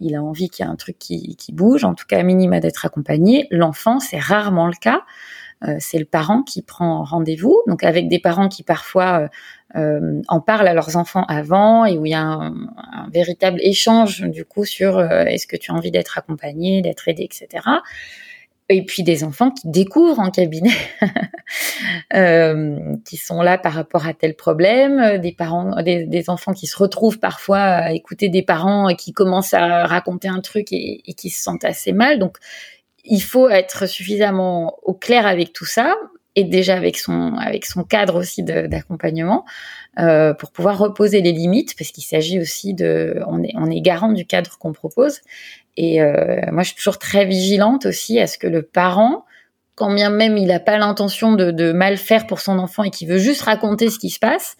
il 0.00 0.16
a 0.16 0.22
envie 0.22 0.48
qu'il 0.48 0.64
y 0.64 0.68
ait 0.68 0.72
un 0.72 0.76
truc 0.76 0.98
qui, 0.98 1.36
qui 1.36 1.52
bouge, 1.52 1.84
en 1.84 1.94
tout 1.94 2.06
cas 2.06 2.18
à 2.18 2.22
minima 2.24 2.58
d'être 2.58 2.84
accompagné. 2.84 3.46
L'enfant, 3.52 4.00
c'est 4.00 4.18
rarement 4.18 4.66
le 4.66 4.74
cas. 4.80 5.02
Euh, 5.66 5.76
c'est 5.78 5.98
le 5.98 6.04
parent 6.04 6.42
qui 6.42 6.62
prend 6.62 7.04
rendez-vous, 7.04 7.62
donc 7.66 7.84
avec 7.84 8.08
des 8.08 8.18
parents 8.18 8.48
qui 8.48 8.62
parfois 8.62 9.28
euh, 9.76 10.22
en 10.28 10.40
parlent 10.40 10.68
à 10.68 10.74
leurs 10.74 10.96
enfants 10.96 11.24
avant 11.24 11.84
et 11.84 11.98
où 11.98 12.06
il 12.06 12.10
y 12.10 12.14
a 12.14 12.22
un, 12.22 12.54
véritable 13.12 13.58
échange 13.60 14.22
du 14.22 14.44
coup 14.44 14.64
sur 14.64 14.98
euh, 14.98 15.24
est-ce 15.24 15.48
que 15.48 15.56
tu 15.56 15.72
as 15.72 15.74
envie 15.74 15.90
d'être 15.90 16.16
accompagné, 16.16 16.80
d'être 16.80 17.08
aidé, 17.08 17.24
etc. 17.24 17.64
Et 18.68 18.84
puis 18.84 19.02
des 19.02 19.24
enfants 19.24 19.50
qui 19.50 19.68
découvrent 19.68 20.20
en 20.20 20.30
cabinet, 20.30 20.70
euh, 22.14 22.78
qui 23.04 23.16
sont 23.16 23.42
là 23.42 23.58
par 23.58 23.72
rapport 23.72 24.06
à 24.06 24.14
tel 24.14 24.36
problème, 24.36 25.18
des 25.18 25.32
parents, 25.32 25.82
des, 25.82 26.30
enfants 26.30 26.52
qui 26.52 26.66
se 26.66 26.78
retrouvent 26.78 27.18
parfois 27.18 27.58
à 27.58 27.92
écouter 27.92 28.28
des 28.28 28.42
parents 28.42 28.88
et 28.88 28.96
qui 28.96 29.12
commencent 29.12 29.54
à 29.54 29.86
raconter 29.86 30.28
un 30.28 30.40
truc 30.40 30.72
et, 30.72 31.02
et 31.04 31.14
qui 31.14 31.30
se 31.30 31.42
sentent 31.42 31.64
assez 31.64 31.92
mal. 31.92 32.20
Donc 32.20 32.38
il 33.04 33.20
faut 33.20 33.48
être 33.48 33.86
suffisamment 33.86 34.78
au 34.82 34.94
clair 34.94 35.26
avec 35.26 35.52
tout 35.52 35.66
ça 35.66 35.94
et 36.36 36.44
déjà 36.44 36.74
avec 36.74 36.96
son 36.96 37.34
avec 37.34 37.64
son 37.64 37.84
cadre 37.84 38.18
aussi 38.18 38.42
d'accompagnement 38.42 39.44
euh, 39.98 40.34
pour 40.34 40.50
pouvoir 40.50 40.78
reposer 40.78 41.20
les 41.20 41.32
limites 41.32 41.76
parce 41.78 41.90
qu'il 41.90 42.04
s'agit 42.04 42.40
aussi 42.40 42.74
de 42.74 43.22
on 43.26 43.42
est 43.42 43.52
on 43.54 43.70
est 43.70 43.80
garant 43.80 44.12
du 44.12 44.26
cadre 44.26 44.58
qu'on 44.58 44.72
propose 44.72 45.20
et 45.76 46.02
euh, 46.02 46.40
moi 46.50 46.62
je 46.62 46.68
suis 46.68 46.76
toujours 46.76 46.98
très 46.98 47.24
vigilante 47.24 47.86
aussi 47.86 48.18
à 48.18 48.26
ce 48.26 48.38
que 48.38 48.48
le 48.48 48.62
parent 48.62 49.24
quand 49.76 49.92
bien 49.92 50.10
même 50.10 50.36
il 50.36 50.46
n'a 50.46 50.60
pas 50.60 50.78
l'intention 50.78 51.32
de, 51.32 51.50
de, 51.50 51.72
mal 51.72 51.96
faire 51.96 52.26
pour 52.26 52.40
son 52.40 52.58
enfant 52.58 52.84
et 52.84 52.90
qui 52.90 53.06
veut 53.06 53.18
juste 53.18 53.42
raconter 53.42 53.90
ce 53.90 53.98
qui 53.98 54.10
se 54.10 54.18
passe 54.18 54.56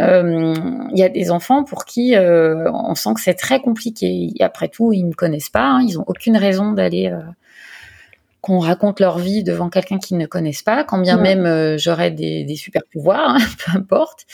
euh, 0.00 0.54
il 0.92 0.98
y 0.98 1.02
a 1.02 1.08
des 1.08 1.30
enfants 1.30 1.64
pour 1.64 1.84
qui 1.84 2.14
euh, 2.14 2.70
on 2.72 2.94
sent 2.94 3.14
que 3.14 3.20
c'est 3.20 3.34
très 3.34 3.60
compliqué. 3.60 4.32
après 4.40 4.68
tout, 4.68 4.92
ils 4.92 5.04
ne 5.04 5.12
connaissent 5.12 5.50
pas, 5.50 5.66
hein, 5.66 5.82
ils 5.82 5.98
ont 5.98 6.04
aucune 6.06 6.36
raison 6.36 6.72
d'aller 6.72 7.08
euh, 7.08 7.20
qu'on 8.48 8.60
raconte 8.60 8.98
leur 8.98 9.18
vie 9.18 9.44
devant 9.44 9.68
quelqu'un 9.68 9.98
qu'ils 9.98 10.16
ne 10.16 10.24
connaissent 10.24 10.62
pas, 10.62 10.82
quand 10.82 10.98
bien 10.98 11.18
même 11.18 11.44
euh, 11.44 11.76
j'aurais 11.76 12.10
des, 12.10 12.44
des, 12.44 12.56
super 12.56 12.80
pouvoirs, 12.90 13.36
hein, 13.36 13.38
peu 13.66 13.76
importe. 13.76 14.24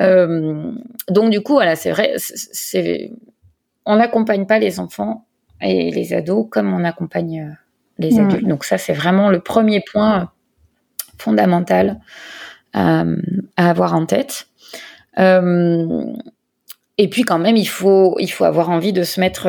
Euh, 0.00 0.70
donc 1.08 1.32
du 1.32 1.40
coup, 1.40 1.54
voilà, 1.54 1.74
c'est 1.74 1.90
vrai, 1.90 2.12
c'est, 2.16 3.10
on 3.84 3.96
n'accompagne 3.96 4.46
pas 4.46 4.60
les 4.60 4.78
enfants 4.78 5.26
et 5.60 5.90
les 5.90 6.14
ados 6.14 6.46
comme 6.48 6.72
on 6.72 6.84
accompagne 6.84 7.40
euh, 7.40 7.54
les 7.98 8.20
adultes. 8.20 8.46
Donc 8.46 8.64
ça, 8.64 8.78
c'est 8.78 8.92
vraiment 8.92 9.30
le 9.30 9.40
premier 9.40 9.80
point 9.80 10.30
fondamental 11.18 11.98
à, 12.72 13.02
à 13.56 13.70
avoir 13.70 13.94
en 13.96 14.06
tête. 14.06 14.46
et 15.18 17.08
puis 17.10 17.22
quand 17.22 17.40
même, 17.40 17.56
il 17.56 17.68
faut, 17.68 18.14
il 18.20 18.30
faut 18.30 18.44
avoir 18.44 18.70
envie 18.70 18.92
de 18.92 19.02
se 19.02 19.18
mettre 19.18 19.48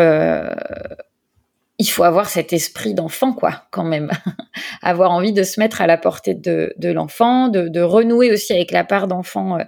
il 1.80 1.90
faut 1.90 2.04
avoir 2.04 2.30
cet 2.30 2.54
esprit 2.54 2.94
d'enfant, 2.94 3.34
quoi, 3.34 3.64
quand 3.72 3.84
même. 3.84 4.12
avoir 4.82 5.12
envie 5.12 5.34
de 5.34 5.44
se 5.44 5.60
mettre 5.60 5.82
à 5.82 5.88
la 5.88 5.98
portée 5.98 6.34
de, 6.34 6.74
de 6.78 6.90
l'enfant, 6.90 7.50
de, 7.50 7.68
de, 7.68 7.82
renouer 7.82 8.32
aussi 8.32 8.54
avec 8.54 8.72
la 8.72 8.84
part 8.84 9.08
d'enfant 9.08 9.60
euh, 9.60 9.64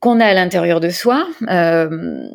qu'on 0.00 0.20
a 0.20 0.26
à 0.26 0.34
l'intérieur 0.34 0.80
de 0.80 0.90
soi. 0.90 1.26
Euh, 1.48 2.28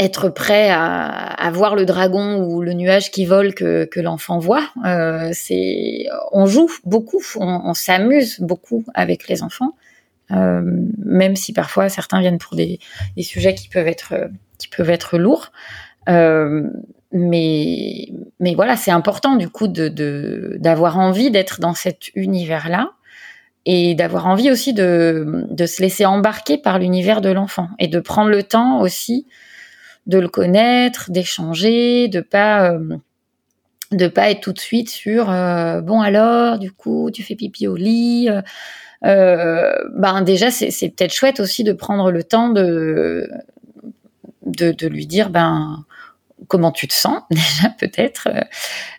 être 0.00 0.30
prêt 0.30 0.70
à, 0.70 1.04
à, 1.06 1.50
voir 1.50 1.76
le 1.76 1.84
dragon 1.84 2.42
ou 2.42 2.62
le 2.62 2.72
nuage 2.72 3.10
qui 3.10 3.26
vole 3.26 3.54
que, 3.54 3.84
que 3.84 4.00
l'enfant 4.00 4.38
voit. 4.38 4.66
Euh, 4.86 5.28
c'est, 5.32 6.06
on 6.32 6.46
joue 6.46 6.70
beaucoup, 6.84 7.22
on, 7.36 7.60
on 7.64 7.74
s'amuse 7.74 8.40
beaucoup 8.40 8.82
avec 8.94 9.28
les 9.28 9.42
enfants, 9.42 9.76
euh, 10.30 10.62
même 11.04 11.36
si 11.36 11.52
parfois 11.52 11.90
certains 11.90 12.20
viennent 12.20 12.38
pour 12.38 12.56
des, 12.56 12.78
des, 13.16 13.22
sujets 13.22 13.54
qui 13.54 13.68
peuvent 13.68 13.88
être 13.88 14.30
qui 14.56 14.68
peuvent 14.68 14.90
être 14.90 15.18
lourds. 15.18 15.52
Euh, 16.08 16.62
mais 17.12 18.08
mais 18.38 18.54
voilà, 18.54 18.76
c'est 18.76 18.90
important 18.90 19.36
du 19.36 19.48
coup 19.48 19.68
de 19.68 20.56
d'avoir 20.58 20.98
envie 20.98 21.30
d'être 21.30 21.60
dans 21.60 21.74
cet 21.74 22.14
univers-là 22.14 22.92
et 23.66 23.94
d'avoir 23.94 24.26
envie 24.26 24.50
aussi 24.50 24.72
de 24.72 25.46
de 25.50 25.66
se 25.66 25.82
laisser 25.82 26.06
embarquer 26.06 26.58
par 26.58 26.78
l'univers 26.78 27.20
de 27.20 27.30
l'enfant 27.30 27.68
et 27.78 27.88
de 27.88 28.00
prendre 28.00 28.30
le 28.30 28.42
temps 28.42 28.80
aussi 28.80 29.26
de 30.06 30.18
le 30.18 30.28
connaître, 30.28 31.10
d'échanger, 31.10 32.08
de 32.08 32.20
pas 32.20 32.72
euh, 32.72 32.96
de 33.92 34.06
pas 34.06 34.30
être 34.30 34.40
tout 34.40 34.52
de 34.52 34.60
suite 34.60 34.88
sur 34.88 35.30
euh, 35.30 35.80
bon 35.80 36.00
alors 36.00 36.58
du 36.58 36.70
coup 36.70 37.10
tu 37.12 37.22
fais 37.22 37.34
pipi 37.34 37.66
au 37.66 37.76
lit 37.76 38.28
euh, 39.04 39.72
ben 39.96 40.22
déjà 40.22 40.50
c'est 40.50 40.88
peut-être 40.90 41.12
chouette 41.12 41.40
aussi 41.40 41.64
de 41.64 41.72
prendre 41.72 42.10
le 42.12 42.22
temps 42.22 42.50
de 42.50 43.28
de, 44.46 44.72
de 44.72 44.86
lui 44.86 45.06
dire 45.06 45.30
ben 45.30 45.84
comment 46.48 46.72
tu 46.72 46.88
te 46.88 46.94
sens 46.94 47.22
déjà 47.30 47.70
peut-être 47.78 48.28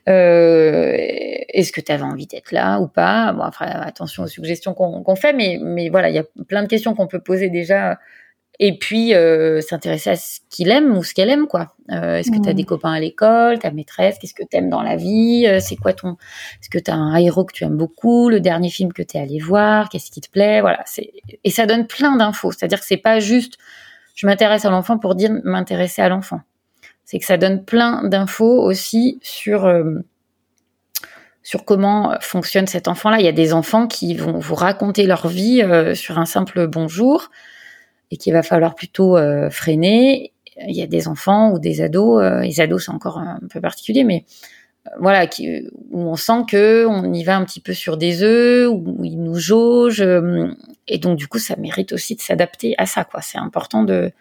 euh, 0.10 0.96
est-ce 0.98 1.72
que 1.72 1.82
tu 1.82 1.92
avais 1.92 2.04
envie 2.04 2.28
d'être 2.28 2.52
là 2.52 2.80
ou 2.80 2.88
pas? 2.88 3.34
Bon 3.34 3.44
après 3.44 3.66
attention 3.66 4.24
aux 4.24 4.28
suggestions 4.28 4.74
qu'on 4.74 5.16
fait 5.16 5.34
mais 5.34 5.58
mais 5.62 5.90
voilà 5.90 6.10
il 6.10 6.16
y 6.16 6.20
a 6.20 6.26
plein 6.48 6.64
de 6.64 6.68
questions 6.68 6.94
qu'on 6.96 7.08
peut 7.08 7.22
poser 7.22 7.50
déjà 7.50 7.98
et 8.60 8.78
puis 8.78 9.16
euh, 9.16 9.60
s'intéresser 9.62 10.12
à 10.12 10.16
ce 10.16 10.40
qu'il 10.50 10.70
aime 10.70 10.96
ou 10.96 11.04
ce 11.04 11.14
qu'elle 11.14 11.30
aime 11.30 11.48
quoi. 11.48 11.76
Euh, 11.90 12.18
est-ce 12.18 12.30
que 12.32 12.42
tu 12.42 12.50
as 12.50 12.54
des 12.54 12.64
copains 12.64 12.94
à 12.94 13.00
l'école 13.00 13.60
ta 13.60 13.72
maîtresse 13.72 14.18
qu'est-ce 14.20 14.34
que 14.34 14.44
tu 14.44 14.58
aimes 14.58 14.70
dans 14.70 14.84
la 14.84 14.96
vie 14.96 15.48
c'est 15.60 15.76
quoi 15.76 15.94
ton 15.94 16.18
est-ce 16.60 16.70
que 16.70 16.78
tu 16.78 16.92
as 16.92 16.96
un 16.96 17.16
héros 17.16 17.46
que 17.46 17.54
tu 17.54 17.64
aimes 17.64 17.78
beaucoup 17.78 18.30
le 18.30 18.40
dernier 18.40 18.70
film 18.70 18.94
que 18.94 19.02
tu 19.02 19.18
es 19.18 19.22
allé 19.22 19.40
voir 19.40 19.90
qu'est-ce 19.90 20.12
qui 20.12 20.22
te 20.22 20.30
plaît? 20.30 20.62
Voilà 20.62 20.82
c'est 20.86 21.12
et 21.44 21.50
ça 21.50 21.66
donne 21.66 21.88
plein 21.88 22.18
d'infos 22.18 22.52
c'est-à-dire 22.52 22.80
que 22.80 22.86
c'est 22.86 22.98
pas 22.98 23.20
juste 23.20 23.58
je 24.16 24.28
m'intéresse 24.28 24.66
à 24.66 24.70
l'enfant 24.70 24.98
pour 24.98 25.16
dire 25.16 25.32
m'intéresser 25.44 26.02
à 26.02 26.10
l'enfant 26.10 26.42
c'est 27.12 27.20
que 27.20 27.26
ça 27.26 27.36
donne 27.36 27.66
plein 27.66 28.08
d'infos 28.08 28.62
aussi 28.62 29.20
sur 29.22 29.66
euh, 29.66 29.96
sur 31.44 31.66
comment 31.66 32.16
fonctionne 32.22 32.68
cet 32.68 32.88
enfant-là. 32.88 33.20
Il 33.20 33.26
y 33.26 33.28
a 33.28 33.34
des 33.34 33.52
enfants 33.52 33.88
qui 33.88 34.16
vont 34.16 34.40
vous 34.40 34.56
raconter 34.56 35.06
leur 35.06 35.28
vie 35.28 35.62
euh, 35.62 35.94
sur 35.94 36.20
un 36.20 36.26
simple 36.26 36.68
bonjour 36.68 37.30
et 38.12 38.18
qu'il 38.18 38.32
va 38.32 38.44
falloir 38.44 38.76
plutôt 38.76 39.18
euh, 39.18 39.50
freiner. 39.50 40.32
Il 40.66 40.74
y 40.74 40.82
a 40.82 40.88
des 40.88 41.10
enfants 41.10 41.52
ou 41.52 41.60
des 41.60 41.82
ados, 41.82 42.24
les 42.44 42.62
ados 42.62 42.86
c'est 42.86 42.92
encore 42.92 43.18
un 43.18 43.42
peu 43.50 43.60
particulier, 43.60 44.06
mais 44.06 44.24
voilà, 45.00 45.26
où 45.92 46.00
on 46.00 46.16
sent 46.16 46.44
que 46.50 46.86
on 46.86 47.12
y 47.12 47.24
va 47.24 47.36
un 47.36 47.44
petit 47.44 47.62
peu 47.62 47.74
sur 47.74 47.98
des 47.98 48.22
œufs, 48.24 48.70
où 48.70 49.04
ils 49.04 49.22
nous 49.22 49.36
jaugent, 49.36 50.06
et 50.88 50.98
donc 50.98 51.18
du 51.18 51.28
coup 51.28 51.40
ça 51.40 51.56
mérite 51.56 51.94
aussi 51.94 52.16
de 52.16 52.22
s'adapter 52.22 52.76
à 52.78 52.86
ça. 52.86 53.08
C'est 53.22 53.38
important 53.38 53.84
de 53.84 54.12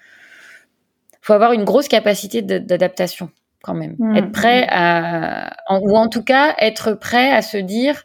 faut 1.21 1.33
avoir 1.33 1.53
une 1.53 1.65
grosse 1.65 1.89
capacité 1.89 2.43
d'adaptation 2.43 3.31
quand 3.63 3.75
même. 3.75 3.97
Mmh. 3.99 4.17
Être 4.17 4.33
prêt 4.33 4.67
à, 4.71 5.57
ou 5.71 5.97
en 5.97 6.09
tout 6.09 6.23
cas 6.23 6.55
être 6.59 6.93
prêt 6.93 7.31
à 7.31 7.43
se 7.43 7.59
dire, 7.59 8.05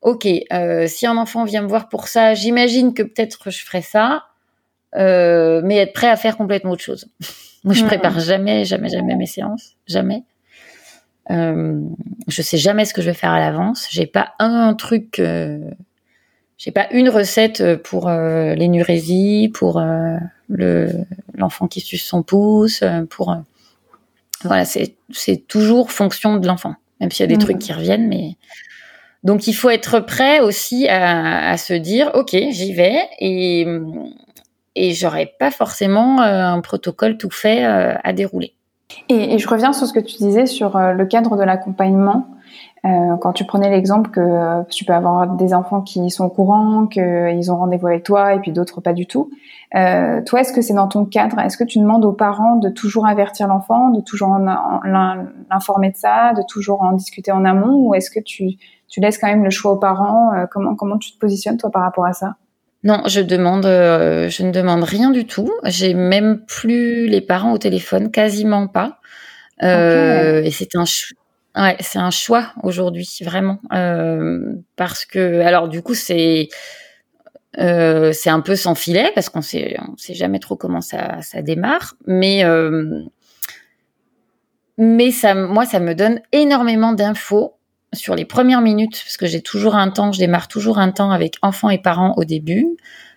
ok, 0.00 0.26
euh, 0.52 0.86
si 0.86 1.06
un 1.06 1.16
enfant 1.16 1.44
vient 1.44 1.62
me 1.62 1.68
voir 1.68 1.88
pour 1.88 2.08
ça, 2.08 2.34
j'imagine 2.34 2.94
que 2.94 3.02
peut-être 3.02 3.50
je 3.50 3.64
ferai 3.64 3.82
ça, 3.82 4.24
euh, 4.96 5.60
mais 5.64 5.76
être 5.76 5.92
prêt 5.92 6.08
à 6.08 6.16
faire 6.16 6.36
complètement 6.36 6.72
autre 6.72 6.82
chose. 6.82 7.08
Moi, 7.64 7.74
je 7.74 7.84
mmh. 7.84 7.86
prépare 7.86 8.18
jamais, 8.18 8.64
jamais, 8.64 8.88
jamais 8.88 9.14
mes 9.14 9.26
séances, 9.26 9.76
jamais. 9.86 10.24
Euh, 11.30 11.80
je 12.26 12.42
sais 12.42 12.58
jamais 12.58 12.84
ce 12.84 12.92
que 12.92 13.00
je 13.00 13.06
vais 13.06 13.14
faire 13.14 13.30
à 13.30 13.38
l'avance. 13.38 13.86
J'ai 13.90 14.06
pas 14.06 14.34
un 14.40 14.74
truc, 14.74 15.18
euh, 15.20 15.60
j'ai 16.62 16.70
pas 16.70 16.86
une 16.92 17.08
recette 17.08 17.82
pour 17.82 18.08
euh, 18.08 18.54
l'énurésie, 18.54 19.50
pour 19.52 19.78
euh, 19.78 20.16
le 20.48 20.90
l'enfant 21.34 21.66
qui 21.66 21.80
suce 21.80 22.04
son 22.04 22.22
pouce, 22.22 22.82
euh, 22.82 23.04
pour 23.04 23.32
euh, 23.32 23.36
voilà, 24.44 24.64
c'est 24.64 24.94
c'est 25.10 25.48
toujours 25.48 25.90
fonction 25.90 26.36
de 26.36 26.46
l'enfant, 26.46 26.76
même 27.00 27.10
s'il 27.10 27.24
y 27.24 27.24
a 27.24 27.26
des 27.26 27.34
mmh. 27.34 27.38
trucs 27.38 27.58
qui 27.58 27.72
reviennent, 27.72 28.06
mais 28.06 28.36
donc 29.24 29.48
il 29.48 29.54
faut 29.54 29.70
être 29.70 29.98
prêt 29.98 30.38
aussi 30.38 30.86
à, 30.86 31.50
à 31.50 31.56
se 31.56 31.74
dire 31.74 32.12
ok 32.14 32.30
j'y 32.30 32.72
vais 32.72 33.08
et 33.18 33.66
et 34.76 34.92
j'aurais 34.92 35.34
pas 35.40 35.50
forcément 35.50 36.22
euh, 36.22 36.44
un 36.44 36.60
protocole 36.60 37.16
tout 37.16 37.30
fait 37.30 37.64
à 37.64 38.12
dérouler. 38.12 38.54
Et, 39.08 39.34
et, 39.34 39.38
je 39.38 39.48
reviens 39.48 39.72
sur 39.72 39.88
ce 39.88 39.92
que 39.92 40.00
tu 40.00 40.16
disais 40.18 40.46
sur 40.46 40.78
le 40.78 41.06
cadre 41.06 41.36
de 41.36 41.42
l'accompagnement. 41.42 42.28
Euh, 42.84 43.16
quand 43.20 43.32
tu 43.32 43.44
prenais 43.44 43.70
l'exemple 43.70 44.10
que 44.10 44.20
euh, 44.20 44.64
tu 44.68 44.84
peux 44.84 44.92
avoir 44.92 45.28
des 45.28 45.54
enfants 45.54 45.82
qui 45.82 46.10
sont 46.10 46.24
au 46.24 46.28
courant, 46.28 46.88
qu'ils 46.88 47.52
ont 47.52 47.56
rendez-vous 47.56 47.86
avec 47.86 48.02
toi 48.02 48.34
et 48.34 48.40
puis 48.40 48.50
d'autres 48.50 48.80
pas 48.80 48.92
du 48.92 49.06
tout. 49.06 49.30
Euh, 49.76 50.20
toi, 50.22 50.40
est-ce 50.40 50.52
que 50.52 50.62
c'est 50.62 50.74
dans 50.74 50.88
ton 50.88 51.04
cadre? 51.04 51.38
Est-ce 51.38 51.56
que 51.56 51.62
tu 51.62 51.78
demandes 51.78 52.04
aux 52.04 52.12
parents 52.12 52.56
de 52.56 52.68
toujours 52.68 53.06
avertir 53.06 53.46
l'enfant, 53.46 53.90
de 53.90 54.00
toujours 54.00 54.36
l'informer 54.36 55.90
de 55.90 55.96
ça, 55.96 56.32
de 56.32 56.42
toujours 56.48 56.82
en 56.82 56.92
discuter 56.92 57.30
en 57.30 57.44
amont? 57.44 57.86
Ou 57.86 57.94
est-ce 57.94 58.10
que 58.10 58.18
tu, 58.18 58.54
tu 58.88 59.00
laisses 59.00 59.18
quand 59.18 59.28
même 59.28 59.44
le 59.44 59.50
choix 59.50 59.72
aux 59.72 59.78
parents 59.78 60.32
euh, 60.34 60.46
comment, 60.50 60.74
comment 60.74 60.98
tu 60.98 61.12
te 61.12 61.18
positionnes 61.18 61.58
toi 61.58 61.70
par 61.70 61.82
rapport 61.82 62.06
à 62.06 62.14
ça? 62.14 62.34
Non, 62.82 63.02
je 63.06 63.20
demande, 63.20 63.62
je 63.62 64.42
ne 64.42 64.50
demande 64.50 64.82
rien 64.82 65.12
du 65.12 65.24
tout. 65.24 65.52
J'ai 65.62 65.94
même 65.94 66.40
plus 66.46 67.06
les 67.06 67.20
parents 67.20 67.52
au 67.52 67.58
téléphone, 67.58 68.10
quasiment 68.10 68.66
pas. 68.66 68.98
Euh, 69.62 70.42
et 70.42 70.50
c'est 70.50 70.74
un, 70.74 70.84
Ouais, 71.56 71.76
c'est 71.80 71.98
un 71.98 72.10
choix 72.10 72.52
aujourd'hui, 72.62 73.08
vraiment, 73.22 73.60
euh, 73.74 74.54
parce 74.76 75.04
que 75.04 75.40
alors 75.40 75.68
du 75.68 75.82
coup 75.82 75.94
c'est 75.94 76.48
euh, 77.58 78.12
c'est 78.14 78.30
un 78.30 78.40
peu 78.40 78.56
sans 78.56 78.74
filet 78.74 79.10
parce 79.14 79.28
qu'on 79.28 79.42
sait 79.42 79.76
on 79.86 79.96
sait 79.98 80.14
jamais 80.14 80.38
trop 80.38 80.56
comment 80.56 80.80
ça 80.80 81.20
ça 81.20 81.42
démarre, 81.42 81.94
mais 82.06 82.44
euh, 82.44 83.02
mais 84.78 85.10
ça 85.10 85.34
moi 85.34 85.66
ça 85.66 85.78
me 85.78 85.94
donne 85.94 86.22
énormément 86.32 86.94
d'infos 86.94 87.54
sur 87.92 88.14
les 88.14 88.24
premières 88.24 88.62
minutes 88.62 89.02
parce 89.04 89.18
que 89.18 89.26
j'ai 89.26 89.42
toujours 89.42 89.74
un 89.74 89.90
temps, 89.90 90.10
je 90.10 90.20
démarre 90.20 90.48
toujours 90.48 90.78
un 90.78 90.90
temps 90.90 91.10
avec 91.10 91.36
enfants 91.42 91.68
et 91.68 91.78
parents 91.78 92.14
au 92.16 92.24
début. 92.24 92.66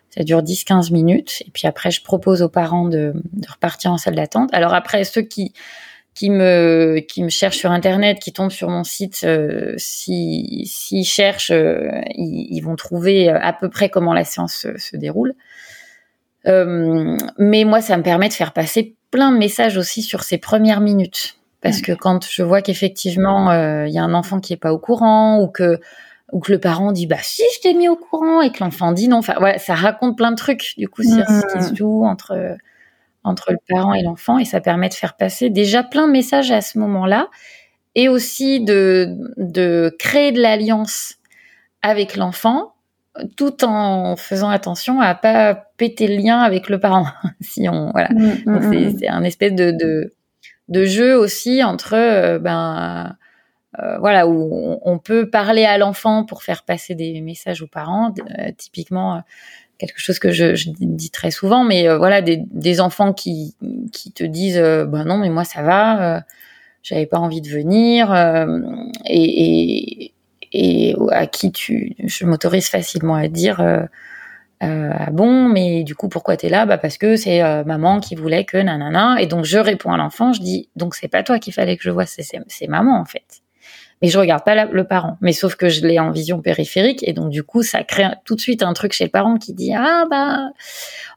Ça 0.10 0.24
dure 0.24 0.42
10-15 0.42 0.92
minutes 0.92 1.42
et 1.48 1.52
puis 1.52 1.68
après 1.68 1.92
je 1.92 2.02
propose 2.04 2.42
aux 2.42 2.50
parents 2.50 2.88
de, 2.90 3.14
de 3.32 3.48
repartir 3.50 3.94
en 3.94 3.98
salle 3.98 4.16
d'attente. 4.16 4.50
Alors 4.54 4.74
après 4.74 5.06
ceux 5.06 5.22
qui 5.22 5.54
qui 6.16 6.30
me 6.30 6.99
qui 6.99 7.24
me 7.24 7.30
cherchent 7.30 7.57
sur 7.57 7.72
internet, 7.72 8.20
qui 8.20 8.32
tombent 8.32 8.51
sur 8.51 8.70
mon 8.70 8.86
site, 8.86 9.22
euh, 9.26 9.74
s'ils 9.78 10.66
si, 10.66 11.03
cherchent, 11.03 11.51
euh, 11.51 11.91
ils, 12.16 12.61
vont 12.61 12.78
trouver 12.78 13.30
à 13.30 13.51
peu 13.51 13.70
près 13.70 13.89
comment 13.89 14.13
la 14.13 14.24
séance 14.24 14.66
se, 14.78 14.95
déroule. 14.95 15.34
Euh, 16.47 17.18
mais 17.38 17.66
moi, 17.66 17.82
ça 17.82 17.97
me 17.97 18.03
permet 18.03 18.30
de 18.30 18.34
faire 18.34 18.53
passer 18.53 18.95
plein 19.11 19.32
de 19.32 19.38
messages 19.38 19.78
aussi 19.78 20.01
sur 20.01 20.24
ces 20.24 20.38
premières 20.38 20.80
minutes, 20.80 21.38
parce 21.61 21.82
que 21.82 21.91
quand 21.91 22.26
je 22.26 22.43
vois 22.43 22.61
qu'effectivement 22.61 23.51
il 23.86 23.91
y 23.91 23.97
a 23.97 24.03
un 24.03 24.13
enfant 24.13 24.39
qui 24.39 24.53
est 24.53 24.57
pas 24.57 24.74
au 24.74 24.80
courant 24.80 25.41
ou 25.41 25.47
que 25.47 25.80
ou 26.32 26.39
que 26.39 26.51
le 26.51 26.59
parent 26.59 26.91
dit 26.91 27.07
bah 27.07 27.18
si 27.22 27.43
je 27.55 27.61
t'ai 27.61 27.74
mis 27.74 27.88
au 27.88 27.95
courant 27.95 28.41
et 28.41 28.51
que 28.51 28.63
l'enfant 28.63 28.91
dit 28.91 29.07
non, 29.07 29.18
enfin 29.18 29.36
voilà, 29.38 29.57
ça 29.57 29.74
raconte 29.74 30.18
plein 30.18 30.32
de 30.32 30.36
trucs 30.36 30.74
du 30.78 30.88
coup 30.88 31.03
sur 31.03 31.26
ce 31.26 31.53
qui 31.53 31.63
se 31.63 31.76
joue 31.76 32.03
entre 32.03 32.57
entre 33.26 33.52
le 33.52 33.58
parent 33.68 33.94
et 33.94 34.04
l'enfant 34.04 34.38
et 34.38 34.46
ça 34.46 34.62
permet 34.62 34.90
de 34.90 34.94
faire 34.94 35.16
passer 35.16 35.50
déjà 35.50 35.84
plein 35.84 36.08
de 36.08 36.12
messages 36.12 36.52
à 36.52 36.62
ce 36.62 36.78
moment-là 36.80 37.30
et 37.96 38.10
aussi 38.10 38.60
de, 38.60 39.18
de 39.38 39.96
créer 40.00 40.32
de 40.32 40.42
l'alliance 40.42 41.16
avec 41.82 42.16
l'enfant 42.16 42.74
tout 43.38 43.64
en 43.64 44.16
faisant 44.16 44.50
attention 44.50 45.00
à 45.00 45.16
pas 45.16 45.56
péter 45.78 46.08
le 46.08 46.18
lien 46.18 46.40
avec 46.40 46.70
le 46.70 46.80
parent 46.80 47.08
si 47.42 47.68
on 47.70 47.92
voilà 47.92 48.10
mmh, 48.10 48.34
mmh, 48.46 48.52
mmh. 48.52 48.98
c'est 49.00 49.08
un 49.08 49.24
espèce 49.24 49.54
de, 49.54 49.72
de, 49.72 50.14
de 50.68 50.86
jeu 50.86 51.18
aussi 51.18 51.64
entre 51.64 51.94
euh, 51.94 52.40
ben 52.40 53.16
euh, 53.80 53.98
voilà 54.00 54.28
où 54.28 54.80
on 54.84 55.00
peut 55.00 55.30
parler 55.30 55.66
à 55.66 55.78
l'enfant 55.78 56.24
pour 56.24 56.44
faire 56.44 56.64
passer 56.64 56.96
des 56.96 57.20
messages 57.22 57.62
aux 57.62 57.68
parents 57.68 58.14
euh, 58.40 58.52
typiquement 58.58 59.22
quelque 59.78 60.00
chose 60.00 60.20
que 60.20 60.32
je, 60.32 60.54
dis 60.78 61.10
très 61.10 61.32
souvent, 61.32 61.64
mais 61.64 61.88
euh, 61.88 61.98
voilà, 61.98 62.22
des, 62.22 62.82
enfants 62.82 63.14
qui, 63.14 63.56
qui 63.92 64.12
te 64.12 64.24
disent, 64.24 64.58
euh, 64.58 64.86
bah 64.86 65.04
non, 65.04 65.18
mais 65.18 65.30
moi 65.30 65.44
ça 65.44 65.62
va, 65.62 66.18
euh, 66.18 66.22
j'avais 66.84 67.06
pas 67.06 67.20
envie 67.20 67.42
de 67.42 67.50
venir, 67.50 68.12
euh, 68.12 68.60
et, 69.06 70.04
et, 70.04 70.14
et, 70.54 70.96
à 71.12 71.28
qui 71.28 71.52
tu, 71.52 71.96
je 72.04 72.26
m'autorise 72.26 72.68
facilement 72.68 73.16
à 73.16 73.28
dire, 73.28 73.88
ah 74.62 75.12
bon, 75.12 75.48
mais 75.50 75.84
du 75.84 75.94
coup 75.96 76.10
pourquoi 76.10 76.38
t'es 76.38 76.50
là? 76.50 76.66
Bah 76.66 76.78
parce 76.80 76.98
que 76.98 77.16
c'est 77.18 77.42
maman 77.66 78.00
qui 78.00 78.16
voulait 78.16 78.46
que 78.46 78.58
nanana, 78.58 79.18
et 79.20 79.28
donc 79.28 79.46
je 79.46 79.60
réponds 79.60 79.92
à 79.92 79.98
l'enfant, 79.98 80.34
je 80.34 80.42
dis, 80.42 80.70
donc 80.76 80.96
c'est 80.96 81.08
pas 81.08 81.24
toi 81.24 81.40
qu'il 81.40 81.54
fallait 81.54 81.78
que 81.78 81.84
je 81.84 81.92
vois, 81.92 82.06
c'est 82.06 82.68
maman 82.68 83.00
en 83.00 83.06
fait 83.06 83.45
mais 84.06 84.12
je 84.12 84.20
regarde 84.20 84.43
pas 84.43 84.66
le 84.66 84.84
parent. 84.84 85.18
Mais 85.22 85.34
sauf 85.34 85.56
que 85.56 85.68
je 85.68 85.84
l'ai 85.84 85.97
en 85.97 86.12
vision 86.12 86.39
périphérique 86.39 87.03
et 87.08 87.14
donc 87.14 87.32
du 87.32 87.41
coup 87.41 87.64
ça 87.64 87.84
crée 87.84 88.06
tout 88.24 88.36
de 88.36 88.39
suite 88.39 88.62
un 88.62 88.74
truc 88.74 88.93
chez 88.93 89.03
le 89.03 89.10
parent 89.10 89.38
qui 89.38 89.51
dit 89.51 89.74
ah 89.74 90.06
bah 90.08 90.51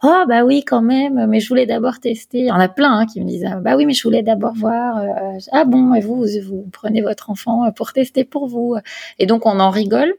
oh 0.02 0.24
bah 0.26 0.42
oui 0.42 0.64
quand 0.64 0.80
même, 0.80 1.26
mais 1.26 1.38
je 1.38 1.48
voulais 1.50 1.66
d'abord 1.66 2.00
tester. 2.00 2.38
Il 2.38 2.46
y 2.46 2.50
en 2.50 2.58
a 2.58 2.68
plein 2.68 3.00
hein, 3.00 3.04
qui 3.04 3.20
me 3.20 3.26
disent 3.26 3.44
ah, 3.46 3.56
bah 3.56 3.76
oui 3.76 3.84
mais 3.84 3.92
je 3.92 4.02
voulais 4.02 4.22
d'abord 4.22 4.54
voir. 4.54 4.96
Euh, 4.96 5.38
ah 5.52 5.66
bon 5.66 5.92
et 5.92 6.00
vous 6.00 6.24
vous 6.46 6.66
prenez 6.72 7.02
votre 7.02 7.28
enfant 7.28 7.70
pour 7.72 7.92
tester 7.92 8.24
pour 8.24 8.46
vous 8.46 8.76
et 9.18 9.26
donc 9.26 9.44
on 9.44 9.60
en 9.60 9.68
rigole. 9.68 10.14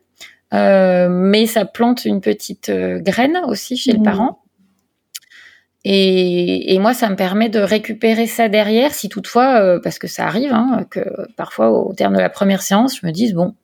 Euh, 0.53 1.09
mais 1.09 1.47
ça 1.47 1.65
plante 1.65 2.05
une 2.05 2.21
petite 2.21 2.69
euh, 2.69 2.99
graine 2.99 3.39
aussi 3.47 3.77
chez 3.77 3.93
le 3.93 3.99
mmh. 3.99 4.03
parent 4.03 4.43
Et, 5.85 6.73
et, 6.73 6.79
moi, 6.79 6.93
ça 6.93 7.09
me 7.09 7.15
permet 7.15 7.47
de 7.47 7.59
récupérer 7.59 8.27
ça 8.27 8.49
derrière, 8.49 8.93
si 8.93 9.07
toutefois, 9.07 9.61
euh, 9.61 9.79
parce 9.81 9.97
que 9.97 10.07
ça 10.07 10.25
arrive, 10.25 10.51
hein, 10.51 10.85
que 10.89 10.99
parfois 11.37 11.71
au 11.71 11.93
terme 11.93 12.15
de 12.15 12.19
la 12.19 12.29
première 12.29 12.61
séance, 12.61 12.99
je 12.99 13.07
me 13.07 13.11
dise 13.11 13.33
bon, 13.33 13.55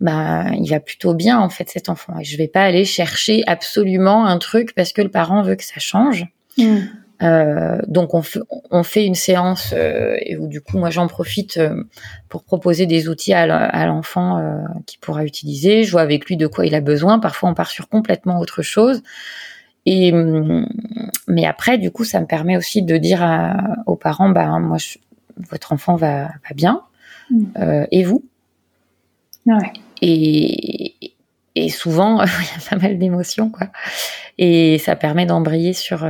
bah, 0.00 0.46
il 0.58 0.68
va 0.70 0.80
plutôt 0.80 1.12
bien 1.12 1.38
en 1.38 1.50
fait 1.50 1.68
cet 1.68 1.90
enfant, 1.90 2.18
et 2.18 2.24
je 2.24 2.36
vais 2.38 2.48
pas 2.48 2.62
aller 2.62 2.86
chercher 2.86 3.42
absolument 3.46 4.24
un 4.24 4.38
truc 4.38 4.74
parce 4.74 4.92
que 4.92 5.02
le 5.02 5.10
parent 5.10 5.42
veut 5.42 5.56
que 5.56 5.64
ça 5.64 5.78
change. 5.78 6.26
Mmh. 6.56 6.78
Euh, 7.22 7.78
donc 7.86 8.14
on 8.14 8.22
fait, 8.22 8.40
on 8.70 8.82
fait 8.82 9.04
une 9.04 9.14
séance 9.14 9.74
euh, 9.76 10.16
et 10.22 10.38
où 10.38 10.46
du 10.46 10.62
coup 10.62 10.78
moi 10.78 10.88
j'en 10.88 11.06
profite 11.06 11.58
euh, 11.58 11.84
pour 12.30 12.44
proposer 12.44 12.86
des 12.86 13.10
outils 13.10 13.34
à 13.34 13.86
l'enfant 13.86 14.38
euh, 14.38 14.62
qui 14.86 14.96
pourra 14.96 15.24
utiliser. 15.24 15.84
Je 15.84 15.90
vois 15.90 16.00
avec 16.00 16.24
lui 16.26 16.38
de 16.38 16.46
quoi 16.46 16.64
il 16.64 16.74
a 16.74 16.80
besoin. 16.80 17.18
Parfois 17.18 17.50
on 17.50 17.54
part 17.54 17.70
sur 17.70 17.88
complètement 17.88 18.40
autre 18.40 18.62
chose. 18.62 19.02
Et 19.86 20.12
hum, 20.12 20.66
mais 21.26 21.46
après 21.46 21.78
du 21.78 21.90
coup 21.90 22.04
ça 22.04 22.20
me 22.20 22.26
permet 22.26 22.56
aussi 22.56 22.82
de 22.82 22.96
dire 22.96 23.22
à, 23.22 23.56
aux 23.86 23.96
parents 23.96 24.28
bah 24.28 24.58
moi 24.58 24.78
je, 24.78 24.98
votre 25.50 25.72
enfant 25.72 25.96
va, 25.96 26.24
va 26.24 26.54
bien 26.54 26.82
mmh. 27.30 27.86
et 27.90 28.04
vous? 28.04 28.24
Ouais. 29.46 29.72
Et, 30.02 31.14
et 31.54 31.68
souvent 31.70 32.22
il 32.24 32.26
y 32.26 32.66
a 32.66 32.70
pas 32.70 32.76
mal 32.76 32.98
d'émotions 32.98 33.50
quoi. 33.50 33.68
Et 34.38 34.78
ça 34.78 34.96
permet 34.96 35.26
d'embrayer 35.26 35.72
sur 35.72 36.06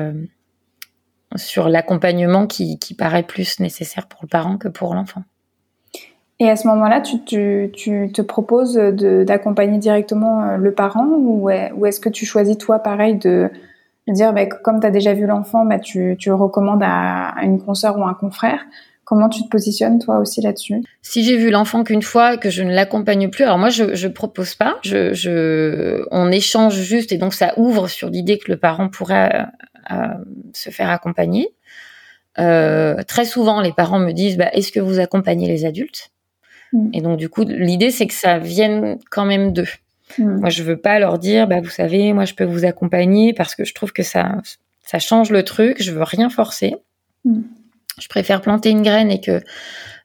sur 1.36 1.68
l'accompagnement 1.68 2.46
qui, 2.46 2.78
qui, 2.78 2.94
paraît 2.94 3.22
plus 3.22 3.60
nécessaire 3.60 4.08
pour 4.08 4.20
le 4.22 4.28
parent 4.28 4.58
que 4.58 4.68
pour 4.68 4.94
l'enfant. 4.94 5.22
Et 6.40 6.48
à 6.48 6.56
ce 6.56 6.66
moment-là, 6.68 7.02
tu, 7.02 7.22
tu, 7.22 7.70
tu, 7.74 8.10
te 8.12 8.22
proposes 8.22 8.74
d'accompagner 8.74 9.78
directement 9.78 10.42
euh, 10.42 10.56
le 10.56 10.72
parent 10.72 11.06
ou, 11.06 11.50
est-ce 11.50 12.00
que 12.00 12.08
tu 12.08 12.24
choisis 12.24 12.56
toi 12.56 12.78
pareil 12.78 13.16
de, 13.16 13.50
dire, 14.08 14.32
bah, 14.32 14.46
comme 14.46 14.80
tu 14.80 14.86
as 14.86 14.90
déjà 14.90 15.12
vu 15.12 15.26
l'enfant, 15.26 15.66
bah, 15.66 15.78
tu, 15.78 16.16
tu 16.18 16.30
le 16.30 16.34
recommandes 16.34 16.82
à, 16.82 17.34
une 17.42 17.62
consoeur 17.62 17.98
ou 17.98 18.04
un 18.04 18.14
confrère. 18.14 18.60
Comment 19.04 19.28
tu 19.28 19.42
te 19.42 19.48
positionnes 19.48 19.98
toi 19.98 20.18
aussi 20.18 20.40
là-dessus? 20.40 20.82
Si 21.02 21.24
j'ai 21.24 21.36
vu 21.36 21.50
l'enfant 21.50 21.84
qu'une 21.84 22.00
fois, 22.00 22.38
que 22.38 22.48
je 22.48 22.62
ne 22.62 22.72
l'accompagne 22.72 23.28
plus, 23.28 23.44
alors 23.44 23.58
moi 23.58 23.68
je, 23.68 23.94
je 23.94 24.08
propose 24.08 24.54
pas, 24.54 24.78
je, 24.82 25.12
je, 25.12 26.06
on 26.10 26.30
échange 26.30 26.74
juste 26.74 27.12
et 27.12 27.18
donc 27.18 27.34
ça 27.34 27.52
ouvre 27.56 27.88
sur 27.88 28.08
l'idée 28.08 28.38
que 28.38 28.50
le 28.50 28.56
parent 28.56 28.88
pourrait 28.88 29.46
se 30.52 30.70
faire 30.70 30.90
accompagner. 30.90 31.52
Euh, 32.38 33.02
très 33.06 33.24
souvent, 33.24 33.60
les 33.60 33.72
parents 33.72 33.98
me 33.98 34.12
disent 34.12 34.36
bah, 34.36 34.50
Est-ce 34.52 34.72
que 34.72 34.80
vous 34.80 35.00
accompagnez 35.00 35.48
les 35.48 35.64
adultes? 35.64 36.10
Mm. 36.72 36.90
Et 36.92 37.00
donc, 37.00 37.18
du 37.18 37.28
coup, 37.28 37.44
l'idée, 37.44 37.90
c'est 37.90 38.06
que 38.06 38.14
ça 38.14 38.38
vienne 38.38 38.98
quand 39.10 39.24
même 39.24 39.52
d'eux. 39.52 39.68
Mm. 40.18 40.40
Moi, 40.40 40.50
je 40.50 40.62
veux 40.62 40.76
pas 40.76 40.98
leur 40.98 41.18
dire 41.18 41.46
bah, 41.46 41.60
Vous 41.60 41.70
savez, 41.70 42.12
moi, 42.12 42.24
je 42.24 42.34
peux 42.34 42.44
vous 42.44 42.64
accompagner 42.64 43.32
parce 43.32 43.54
que 43.54 43.64
je 43.64 43.74
trouve 43.74 43.92
que 43.92 44.02
ça, 44.02 44.38
ça 44.82 44.98
change 44.98 45.30
le 45.30 45.42
truc. 45.44 45.82
Je 45.82 45.92
veux 45.92 46.02
rien 46.02 46.30
forcer. 46.30 46.74
Mm. 47.24 47.40
Je 48.00 48.08
préfère 48.08 48.40
planter 48.40 48.70
une 48.70 48.82
graine 48.82 49.10
et 49.10 49.20
que 49.20 49.42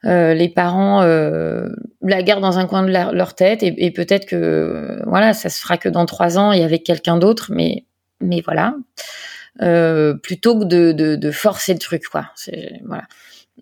euh, 0.05 0.33
les 0.33 0.49
parents 0.49 1.01
euh, 1.01 1.69
la 2.01 2.21
gardent 2.21 2.41
dans 2.41 2.59
un 2.59 2.67
coin 2.67 2.83
de 2.83 2.91
leur 2.91 3.35
tête 3.35 3.63
et, 3.63 3.85
et 3.85 3.91
peut-être 3.91 4.25
que 4.25 5.01
voilà, 5.07 5.33
ça 5.33 5.49
se 5.49 5.61
fera 5.61 5.77
que 5.77 5.87
dans 5.87 6.05
trois 6.05 6.37
ans 6.37 6.51
et 6.51 6.63
avec 6.63 6.83
quelqu'un 6.83 7.17
d'autre, 7.17 7.51
mais 7.53 7.85
mais 8.21 8.41
voilà. 8.41 8.75
Euh, 9.61 10.13
plutôt 10.15 10.59
que 10.59 10.65
de, 10.65 10.91
de, 10.91 11.15
de, 11.15 11.31
forcer 11.31 11.71
le 11.71 11.79
truc, 11.79 12.03
quoi. 12.11 12.25
Voilà. 12.83 13.03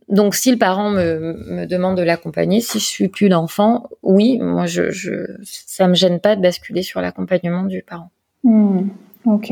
Donc, 0.10 0.36
si 0.36 0.52
le 0.52 0.58
parent 0.58 0.90
me, 0.90 1.20
me 1.48 1.66
demande 1.66 1.98
de 1.98 2.04
l'accompagner, 2.04 2.62
si 2.62 2.80
je 2.80 2.86
suis 2.86 3.08
plus 3.08 3.30
l'enfant, 3.30 3.90
oui, 4.02 4.38
moi, 4.40 4.66
je, 4.66 4.92
je, 4.92 5.12
ça 5.44 5.88
me 5.88 5.94
gêne 5.94 6.20
pas 6.20 6.36
de 6.36 6.42
basculer 6.42 6.84
sur 6.84 7.02
l'accompagnement 7.02 7.64
du 7.64 7.82
parent. 7.82 8.12
Hmm, 8.44 8.90
ok. 9.26 9.52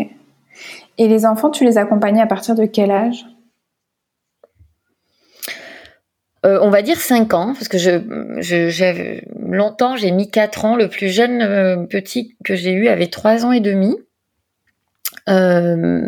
Et 0.97 1.07
les 1.07 1.25
enfants, 1.25 1.49
tu 1.49 1.63
les 1.63 1.77
accompagnes 1.77 2.19
à 2.19 2.27
partir 2.27 2.55
de 2.55 2.65
quel 2.65 2.91
âge? 2.91 3.25
Euh, 6.45 6.59
on 6.61 6.71
va 6.71 6.81
dire 6.81 6.97
5 6.97 7.33
ans, 7.33 7.53
parce 7.53 7.67
que 7.67 7.77
je, 7.77 7.99
je 8.39 9.21
longtemps, 9.37 9.95
j'ai 9.95 10.11
mis 10.11 10.29
4 10.29 10.65
ans. 10.65 10.75
Le 10.75 10.87
plus 10.87 11.09
jeune 11.09 11.41
euh, 11.41 11.85
petit 11.85 12.35
que 12.43 12.55
j'ai 12.55 12.73
eu 12.73 12.87
avait 12.87 13.07
3 13.07 13.45
ans 13.45 13.51
et 13.51 13.59
demi. 13.59 13.95
Euh, 15.29 16.01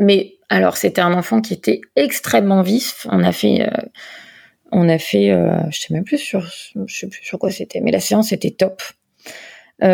mais 0.00 0.34
alors, 0.48 0.76
c'était 0.76 1.00
un 1.00 1.12
enfant 1.12 1.40
qui 1.40 1.54
était 1.54 1.80
extrêmement 1.94 2.62
vif. 2.62 3.06
On 3.10 3.22
a 3.22 3.30
fait, 3.30 3.62
euh, 3.62 3.70
on 4.72 4.88
a 4.88 4.98
fait, 4.98 5.30
euh, 5.30 5.60
je 5.70 5.78
sais 5.78 5.94
même 5.94 6.02
plus 6.04 6.18
sur, 6.18 6.44
je 6.86 6.94
sais 6.94 7.06
plus 7.06 7.22
sur 7.22 7.38
quoi 7.38 7.52
c'était, 7.52 7.80
mais 7.80 7.92
la 7.92 8.00
séance 8.00 8.32
était 8.32 8.50
top. 8.50 8.82
et 9.82 9.86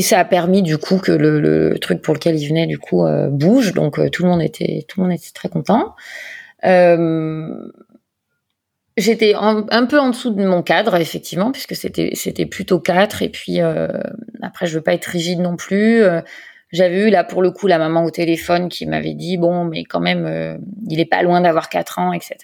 ça 0.00 0.18
a 0.18 0.24
permis 0.24 0.62
du 0.62 0.78
coup 0.78 0.98
que 0.98 1.12
le, 1.12 1.40
le, 1.40 1.78
truc 1.78 2.00
pour 2.02 2.14
lequel 2.14 2.38
il 2.38 2.48
venait 2.48 2.66
du 2.66 2.78
coup 2.78 3.04
bouge. 3.30 3.74
Donc 3.74 4.00
tout 4.10 4.22
le 4.22 4.30
monde 4.30 4.42
était, 4.42 4.84
tout 4.88 5.00
le 5.00 5.06
monde 5.06 5.14
était 5.14 5.32
très 5.34 5.48
content. 5.48 5.94
J'étais 8.98 9.32
un 9.34 9.86
peu 9.86 9.98
en 9.98 10.10
dessous 10.10 10.30
de 10.30 10.44
mon 10.44 10.62
cadre, 10.62 10.96
effectivement, 10.96 11.50
puisque 11.50 11.74
c'était 11.74 12.10
c'était 12.14 12.44
plutôt 12.44 12.78
4. 12.78 13.22
Et 13.22 13.30
puis 13.30 13.62
euh, 13.62 13.88
après, 14.42 14.66
je 14.66 14.74
veux 14.74 14.82
pas 14.82 14.92
être 14.92 15.06
rigide 15.06 15.40
non 15.40 15.56
plus. 15.56 16.02
Euh, 16.72 16.76
j'avais 16.76 17.08
eu 17.08 17.10
là 17.10 17.24
pour 17.24 17.42
le 17.42 17.50
coup 17.50 17.66
la 17.66 17.78
maman 17.78 18.04
au 18.04 18.10
téléphone 18.10 18.68
qui 18.68 18.86
m'avait 18.86 19.14
dit 19.14 19.36
bon, 19.36 19.64
mais 19.64 19.84
quand 19.84 20.00
même, 20.00 20.26
euh, 20.26 20.56
il 20.88 21.00
est 21.00 21.06
pas 21.06 21.22
loin 21.22 21.40
d'avoir 21.40 21.68
4 21.68 21.98
ans, 21.98 22.12
etc. 22.12 22.36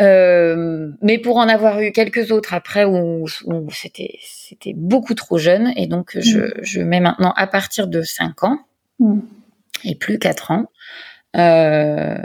mais 0.00 1.18
pour 1.18 1.38
en 1.38 1.48
avoir 1.48 1.80
eu 1.80 1.90
quelques 1.92 2.30
autres 2.30 2.54
après 2.54 2.84
où, 2.84 3.26
où 3.46 3.70
c'était 3.72 4.18
c'était 4.22 4.74
beaucoup 4.74 5.14
trop 5.14 5.38
jeune, 5.38 5.72
et 5.76 5.86
donc 5.86 6.16
je, 6.18 6.38
mm. 6.38 6.52
je 6.62 6.80
mets 6.80 7.00
maintenant 7.00 7.32
à 7.36 7.46
partir 7.46 7.88
de 7.88 8.02
5 8.02 8.44
ans 8.44 8.58
mm. 9.00 9.20
et 9.84 9.94
plus 9.94 10.18
4 10.18 10.50
ans. 10.52 10.66
Euh, 11.36 12.18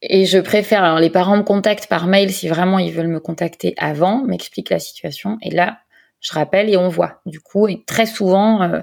et 0.00 0.26
je 0.26 0.38
préfère, 0.38 0.84
alors 0.84 1.00
les 1.00 1.10
parents 1.10 1.36
me 1.36 1.42
contactent 1.42 1.88
par 1.88 2.06
mail 2.06 2.32
si 2.32 2.48
vraiment 2.48 2.78
ils 2.78 2.92
veulent 2.92 3.08
me 3.08 3.20
contacter 3.20 3.74
avant, 3.78 4.24
m'expliquent 4.24 4.70
la 4.70 4.78
situation, 4.78 5.38
et 5.42 5.50
là, 5.50 5.78
je 6.20 6.32
rappelle 6.32 6.68
et 6.68 6.76
on 6.76 6.88
voit. 6.88 7.20
Du 7.26 7.40
coup, 7.40 7.68
et 7.68 7.82
très 7.86 8.06
souvent, 8.06 8.62
euh, 8.62 8.80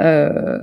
euh, 0.00 0.58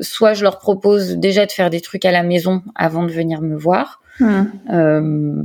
soit 0.00 0.34
je 0.34 0.42
leur 0.42 0.58
propose 0.58 1.16
déjà 1.16 1.46
de 1.46 1.52
faire 1.52 1.70
des 1.70 1.80
trucs 1.80 2.04
à 2.04 2.12
la 2.12 2.22
maison 2.22 2.62
avant 2.74 3.04
de 3.04 3.12
venir 3.12 3.42
me 3.42 3.56
voir, 3.56 4.00
mmh. 4.20 4.42
euh, 4.72 5.42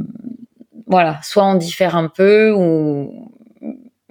voilà, 0.88 1.20
soit 1.24 1.46
on 1.46 1.56
diffère 1.56 1.96
un 1.96 2.08
peu, 2.08 2.52
ou 2.52 3.32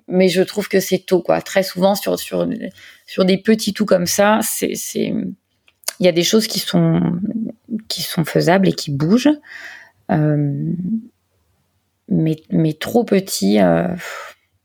mais 0.07 0.29
je 0.29 0.43
trouve 0.43 0.69
que 0.69 0.81
c'est 0.81 0.99
tôt, 0.99 1.23
quoi. 1.23 1.41
Très 1.41 1.63
souvent 1.63 1.95
sur 1.95 2.19
sur 2.19 2.47
sur 3.07 3.25
des 3.25 3.39
petits 3.39 3.73
tout 3.73 3.87
comme 3.87 4.07
ça, 4.07 4.41
c'est 4.43 4.75
c'est 4.75 5.15
il 6.01 6.07
y 6.07 6.09
a 6.09 6.13
des 6.13 6.23
choses 6.23 6.47
qui 6.47 6.59
sont 6.59 7.01
qui 7.89 8.03
sont 8.03 8.25
faisables 8.25 8.69
et 8.69 8.73
qui 8.73 8.91
bougent. 8.91 9.31
Euh, 10.11 10.73
mais, 12.09 12.37
mais 12.51 12.75
trop 12.75 13.05
petit, 13.05 13.61
euh, 13.61 13.89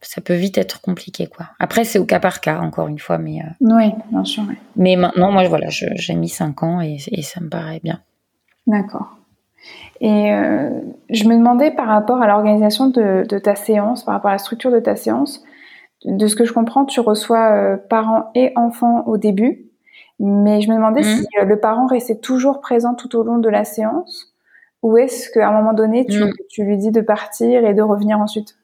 ça 0.01 0.21
peut 0.21 0.33
vite 0.33 0.57
être 0.57 0.81
compliqué, 0.81 1.27
quoi. 1.27 1.47
Après, 1.59 1.83
c'est 1.83 1.99
au 1.99 2.05
cas 2.05 2.19
par 2.19 2.41
cas, 2.41 2.59
encore 2.59 2.87
une 2.87 2.99
fois, 2.99 3.17
mais. 3.17 3.39
Euh, 3.39 3.49
oui, 3.61 3.93
bien 4.11 4.23
sûr. 4.23 4.43
Mais 4.75 4.95
maintenant, 4.95 5.31
moi, 5.31 5.47
voilà, 5.47 5.67
j'ai 5.69 6.15
mis 6.15 6.29
5 6.29 6.63
ans 6.63 6.81
et, 6.81 6.97
ça 7.21 7.41
me 7.41 7.49
paraît 7.49 7.81
bien. 7.83 8.01
D'accord. 8.67 9.17
Et 10.01 10.31
je 11.09 11.25
me 11.25 11.35
demandais 11.35 11.71
par 11.71 11.87
rapport 11.87 12.21
à 12.21 12.27
l'organisation 12.27 12.87
de, 12.87 13.25
ta 13.39 13.55
séance, 13.55 14.05
par 14.05 14.13
rapport 14.13 14.29
à 14.29 14.35
la 14.35 14.39
structure 14.39 14.71
de 14.71 14.79
ta 14.79 14.95
séance, 14.95 15.43
de 16.05 16.27
ce 16.27 16.35
que 16.35 16.45
je 16.45 16.53
comprends, 16.53 16.85
tu 16.85 17.01
reçois 17.01 17.77
parents 17.89 18.31
et 18.33 18.53
enfants 18.55 19.03
au 19.07 19.17
début, 19.17 19.65
mais 20.19 20.61
je 20.61 20.69
me 20.69 20.75
demandais 20.75 21.01
mmh. 21.01 21.03
si 21.03 21.27
le 21.43 21.59
parent 21.59 21.87
restait 21.87 22.17
toujours 22.17 22.61
présent 22.61 22.93
tout 22.93 23.13
au 23.17 23.23
long 23.23 23.39
de 23.39 23.49
la 23.49 23.65
séance 23.65 24.33
ou 24.81 24.97
est-ce 24.97 25.29
qu'à 25.29 25.49
un 25.49 25.51
moment 25.51 25.73
donné, 25.73 26.05
tu, 26.05 26.63
lui 26.63 26.77
dis 26.77 26.91
de 26.91 27.01
partir 27.01 27.65
et 27.65 27.73
de 27.73 27.81
revenir 27.81 28.19
ensuite? 28.19 28.57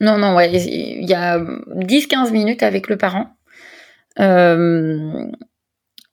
Non, 0.00 0.16
non, 0.16 0.34
ouais. 0.36 0.50
Il 0.52 1.08
y 1.08 1.14
a 1.14 1.38
10-15 1.38 2.30
minutes 2.30 2.62
avec 2.62 2.88
le 2.88 2.96
parent. 2.96 3.26
Euh, 4.20 5.24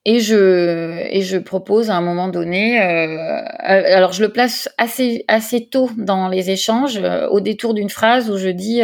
et 0.06 0.20
je, 0.20 1.08
et 1.10 1.22
je 1.22 1.38
propose 1.38 1.90
à 1.90 1.96
un 1.96 2.02
moment 2.02 2.28
donné, 2.28 2.80
euh, 2.80 3.42
alors 3.60 4.14
je 4.14 4.24
le 4.24 4.32
place 4.32 4.70
assez, 4.78 5.26
assez 5.28 5.68
tôt 5.68 5.90
dans 5.98 6.28
les 6.28 6.52
échanges, 6.52 6.98
euh, 6.98 7.28
au 7.30 7.40
détour 7.40 7.74
d'une 7.74 7.90
phrase 7.90 8.30
où 8.30 8.38
je 8.38 8.50
dis 8.50 8.82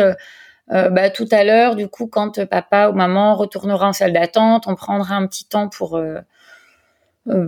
bah, 0.70 1.10
tout 1.10 1.28
à 1.32 1.44
l'heure, 1.44 1.76
du 1.76 1.88
coup, 1.90 2.08
quand 2.08 2.46
papa 2.46 2.90
ou 2.90 2.94
maman 2.94 3.36
retournera 3.36 3.90
en 3.90 3.94
salle 3.94 4.14
d'attente, 4.14 4.66
on 4.68 4.76
prendra 4.76 5.16
un 5.16 5.28
petit 5.28 5.46
temps 5.46 5.68
pour 5.68 5.98
euh, 5.98 6.20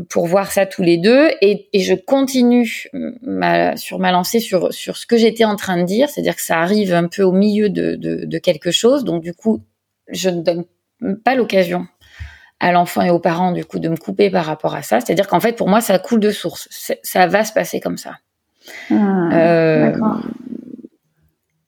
pour 0.09 0.27
voir 0.27 0.51
ça 0.51 0.65
tous 0.65 0.83
les 0.83 0.97
deux. 0.97 1.29
Et, 1.41 1.67
et 1.73 1.79
je 1.79 1.95
continue 1.95 2.89
ma, 3.21 3.75
sur 3.75 3.99
ma 3.99 4.11
lancée 4.11 4.39
sur, 4.39 4.73
sur 4.73 4.97
ce 4.97 5.05
que 5.05 5.17
j'étais 5.17 5.45
en 5.45 5.55
train 5.55 5.77
de 5.77 5.83
dire, 5.83 6.09
c'est-à-dire 6.09 6.35
que 6.35 6.41
ça 6.41 6.59
arrive 6.59 6.93
un 6.93 7.07
peu 7.07 7.23
au 7.23 7.31
milieu 7.31 7.69
de, 7.69 7.95
de, 7.95 8.25
de 8.25 8.37
quelque 8.37 8.71
chose, 8.71 9.03
donc 9.03 9.23
du 9.23 9.33
coup 9.33 9.61
je 10.09 10.29
ne 10.29 10.41
donne 10.41 10.65
pas 11.23 11.35
l'occasion 11.35 11.87
à 12.59 12.71
l'enfant 12.71 13.01
et 13.01 13.09
aux 13.09 13.19
parents 13.19 13.51
du 13.51 13.65
coup 13.65 13.79
de 13.79 13.89
me 13.89 13.97
couper 13.97 14.29
par 14.29 14.45
rapport 14.45 14.75
à 14.75 14.83
ça, 14.83 14.99
c'est-à-dire 14.99 15.27
qu'en 15.27 15.39
fait 15.39 15.53
pour 15.53 15.69
moi 15.69 15.81
ça 15.81 15.97
coule 15.99 16.19
de 16.19 16.31
source, 16.31 16.69
ça 17.01 17.27
va 17.27 17.43
se 17.43 17.51
passer 17.51 17.79
comme 17.79 17.97
ça. 17.97 18.17
Ah, 18.91 19.29
euh, 19.33 19.93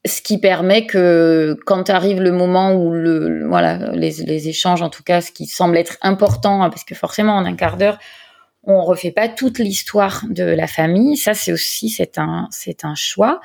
ce 0.06 0.22
qui 0.22 0.38
permet 0.38 0.86
que 0.86 1.56
quand 1.66 1.90
arrive 1.90 2.20
le 2.20 2.32
moment 2.32 2.74
où 2.74 2.92
le, 2.92 3.46
voilà 3.48 3.92
les, 3.92 4.12
les, 4.24 4.48
échanges 4.48 4.82
en 4.82 4.90
tout 4.90 5.02
cas 5.02 5.20
ce 5.20 5.32
qui 5.32 5.46
semble 5.46 5.76
être 5.76 5.98
important 6.02 6.62
hein, 6.62 6.70
parce 6.70 6.84
que 6.84 6.94
forcément 6.94 7.34
en 7.34 7.44
un 7.44 7.54
quart 7.54 7.76
d'heure 7.76 7.98
on 8.66 8.82
refait 8.82 9.12
pas 9.12 9.28
toute 9.28 9.58
l'histoire 9.58 10.24
de 10.28 10.42
la 10.42 10.66
famille. 10.66 11.16
Ça 11.16 11.34
c'est 11.34 11.52
aussi 11.52 11.88
c'est 11.88 12.18
un 12.18 12.48
c'est 12.50 12.84
un 12.84 12.94
choix 12.94 13.40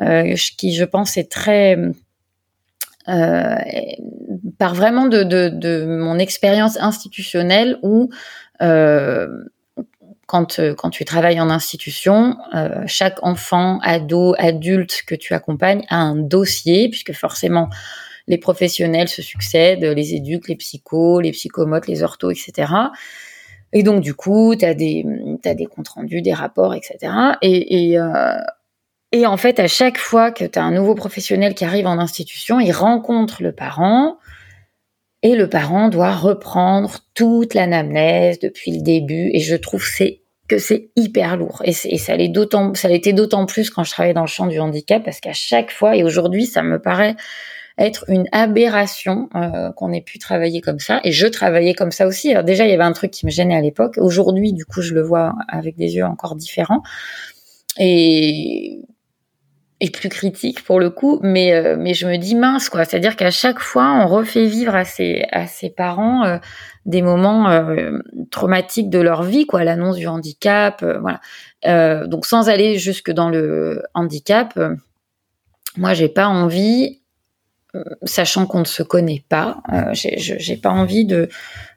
euh, 0.00 0.34
qui 0.58 0.74
je 0.74 0.84
pense 0.84 1.16
est 1.16 1.30
très 1.30 1.78
euh, 3.08 3.56
par 4.58 4.74
vraiment 4.74 5.06
de, 5.06 5.22
de, 5.22 5.48
de 5.48 5.84
mon 5.86 6.18
expérience 6.18 6.78
institutionnelle 6.78 7.78
où 7.82 8.10
euh, 8.62 9.28
quand, 10.26 10.58
euh, 10.58 10.74
quand 10.74 10.90
tu 10.90 11.04
travailles 11.04 11.40
en 11.40 11.50
institution, 11.50 12.36
euh, 12.54 12.82
chaque 12.86 13.22
enfant, 13.22 13.78
ado, 13.82 14.34
adulte 14.38 15.02
que 15.06 15.14
tu 15.14 15.34
accompagnes 15.34 15.84
a 15.88 15.96
un 15.96 16.16
dossier, 16.16 16.88
puisque 16.88 17.12
forcément 17.12 17.68
les 18.26 18.38
professionnels 18.38 19.08
se 19.08 19.22
succèdent, 19.22 19.84
les 19.84 20.14
éduques, 20.14 20.48
les 20.48 20.56
psychos, 20.56 21.20
les 21.20 21.32
psychomotes, 21.32 21.86
les 21.86 22.02
orthos, 22.02 22.30
etc. 22.30 22.72
Et 23.72 23.82
donc 23.82 24.00
du 24.02 24.14
coup, 24.14 24.54
tu 24.56 24.64
as 24.64 24.74
des, 24.74 25.04
des 25.44 25.66
comptes 25.66 25.88
rendus, 25.88 26.22
des 26.22 26.32
rapports, 26.32 26.74
etc. 26.74 27.12
Et, 27.42 27.90
et, 27.90 27.98
euh, 27.98 28.36
et 29.12 29.26
en 29.26 29.36
fait, 29.36 29.60
à 29.60 29.66
chaque 29.66 29.98
fois 29.98 30.30
que 30.30 30.44
tu 30.44 30.58
as 30.58 30.62
un 30.62 30.70
nouveau 30.70 30.94
professionnel 30.94 31.54
qui 31.54 31.64
arrive 31.64 31.86
en 31.86 31.98
institution, 31.98 32.60
il 32.60 32.72
rencontre 32.72 33.42
le 33.42 33.52
parent, 33.52 34.18
et 35.24 35.36
le 35.36 35.48
parent 35.48 35.88
doit 35.88 36.14
reprendre 36.14 36.98
toute 37.14 37.54
l'anamnèse 37.54 38.38
depuis 38.38 38.72
le 38.72 38.82
début. 38.82 39.30
Et 39.32 39.40
je 39.40 39.56
trouve 39.56 39.82
que 40.48 40.58
c'est 40.58 40.90
hyper 40.96 41.38
lourd. 41.38 41.62
Et, 41.64 41.72
ça 41.72 42.14
l'était 42.14 43.14
d'autant 43.14 43.46
plus 43.46 43.70
quand 43.70 43.84
je 43.84 43.90
travaillais 43.90 44.12
dans 44.12 44.20
le 44.20 44.26
champ 44.26 44.46
du 44.46 44.60
handicap, 44.60 45.02
parce 45.02 45.20
qu'à 45.20 45.32
chaque 45.32 45.70
fois, 45.70 45.96
et 45.96 46.04
aujourd'hui, 46.04 46.44
ça 46.44 46.62
me 46.62 46.78
paraît 46.78 47.16
être 47.78 48.04
une 48.08 48.26
aberration 48.32 49.30
euh, 49.34 49.72
qu'on 49.72 49.92
ait 49.94 50.02
pu 50.02 50.18
travailler 50.18 50.60
comme 50.60 50.78
ça. 50.78 51.00
Et 51.04 51.10
je 51.10 51.26
travaillais 51.26 51.72
comme 51.72 51.90
ça 51.90 52.06
aussi. 52.06 52.34
Déjà, 52.44 52.66
il 52.66 52.70
y 52.70 52.74
avait 52.74 52.84
un 52.84 52.92
truc 52.92 53.10
qui 53.10 53.24
me 53.24 53.30
gênait 53.30 53.56
à 53.56 53.62
l'époque. 53.62 53.94
Aujourd'hui, 53.96 54.52
du 54.52 54.66
coup, 54.66 54.82
je 54.82 54.92
le 54.92 55.00
vois 55.00 55.32
avec 55.48 55.74
des 55.76 55.94
yeux 55.94 56.04
encore 56.04 56.36
différents. 56.36 56.82
Et 57.78 58.78
plus 59.92 60.08
critique 60.08 60.64
pour 60.64 60.80
le 60.80 60.90
coup, 60.90 61.20
mais 61.22 61.52
euh, 61.52 61.76
mais 61.78 61.94
je 61.94 62.06
me 62.06 62.16
dis 62.16 62.34
mince 62.34 62.68
quoi, 62.68 62.84
c'est-à-dire 62.84 63.16
qu'à 63.16 63.30
chaque 63.30 63.58
fois 63.58 63.92
on 63.92 64.06
refait 64.06 64.46
vivre 64.46 64.74
à 64.74 64.84
ses 64.84 65.24
à 65.32 65.46
ses 65.46 65.70
parents 65.70 66.24
euh, 66.24 66.38
des 66.86 67.02
moments 67.02 67.50
euh, 67.50 67.98
traumatiques 68.30 68.90
de 68.90 68.98
leur 68.98 69.22
vie 69.22 69.46
quoi, 69.46 69.64
l'annonce 69.64 69.96
du 69.96 70.06
handicap, 70.06 70.84
voilà. 71.00 72.06
donc 72.06 72.26
sans 72.26 72.48
aller 72.48 72.78
jusque 72.78 73.10
dans 73.10 73.30
le 73.30 73.82
handicap, 73.94 74.58
moi 75.76 75.94
j'ai 75.94 76.08
pas 76.08 76.26
envie, 76.26 77.00
sachant 78.02 78.46
qu'on 78.46 78.60
ne 78.60 78.64
se 78.64 78.82
connaît 78.82 79.24
pas, 79.28 79.62
j'ai 79.92 80.56
pas 80.56 80.70
envie 80.70 81.06
de 81.06 81.28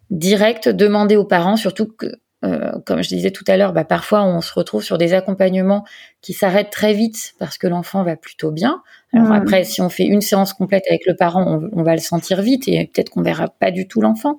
direct 0.10 0.70
demander 0.70 1.16
aux 1.16 1.26
parents, 1.26 1.58
surtout 1.58 1.88
que 1.88 2.08
euh, 2.46 2.72
comme 2.86 3.02
je 3.02 3.10
disais 3.10 3.32
tout 3.32 3.44
à 3.48 3.58
l'heure, 3.58 3.74
bah, 3.74 3.84
parfois 3.84 4.24
on 4.24 4.42
se 4.42 4.54
retrouve 4.54 4.84
sur 4.84 4.98
des 4.98 5.14
accompagnements 5.14 5.84
qui 6.22 6.34
s'arrêtent 6.34 6.70
très 6.70 6.94
vite 6.94 7.34
parce 7.40 7.58
que 7.58 7.66
l'enfant 7.66 8.04
va 8.04 8.16
plutôt 8.16 8.52
bien. 8.52 8.84
Alors 9.14 9.32
après, 9.32 9.64
si 9.64 9.82
on 9.82 9.90
fait 9.90 10.06
une 10.06 10.22
séance 10.22 10.54
complète 10.54 10.84
avec 10.88 11.06
le 11.08 11.16
parent, 11.16 11.62
on, 11.72 11.84
va 11.84 11.94
le 11.94 12.02
sentir 12.02 12.42
vite 12.42 12.68
et 12.68 12.92
peut-être 12.94 13.10
qu'on 13.10 13.24
verra 13.24 13.48
pas 13.48 13.72
du 13.72 13.88
tout 13.88 14.02
l'enfant. 14.02 14.38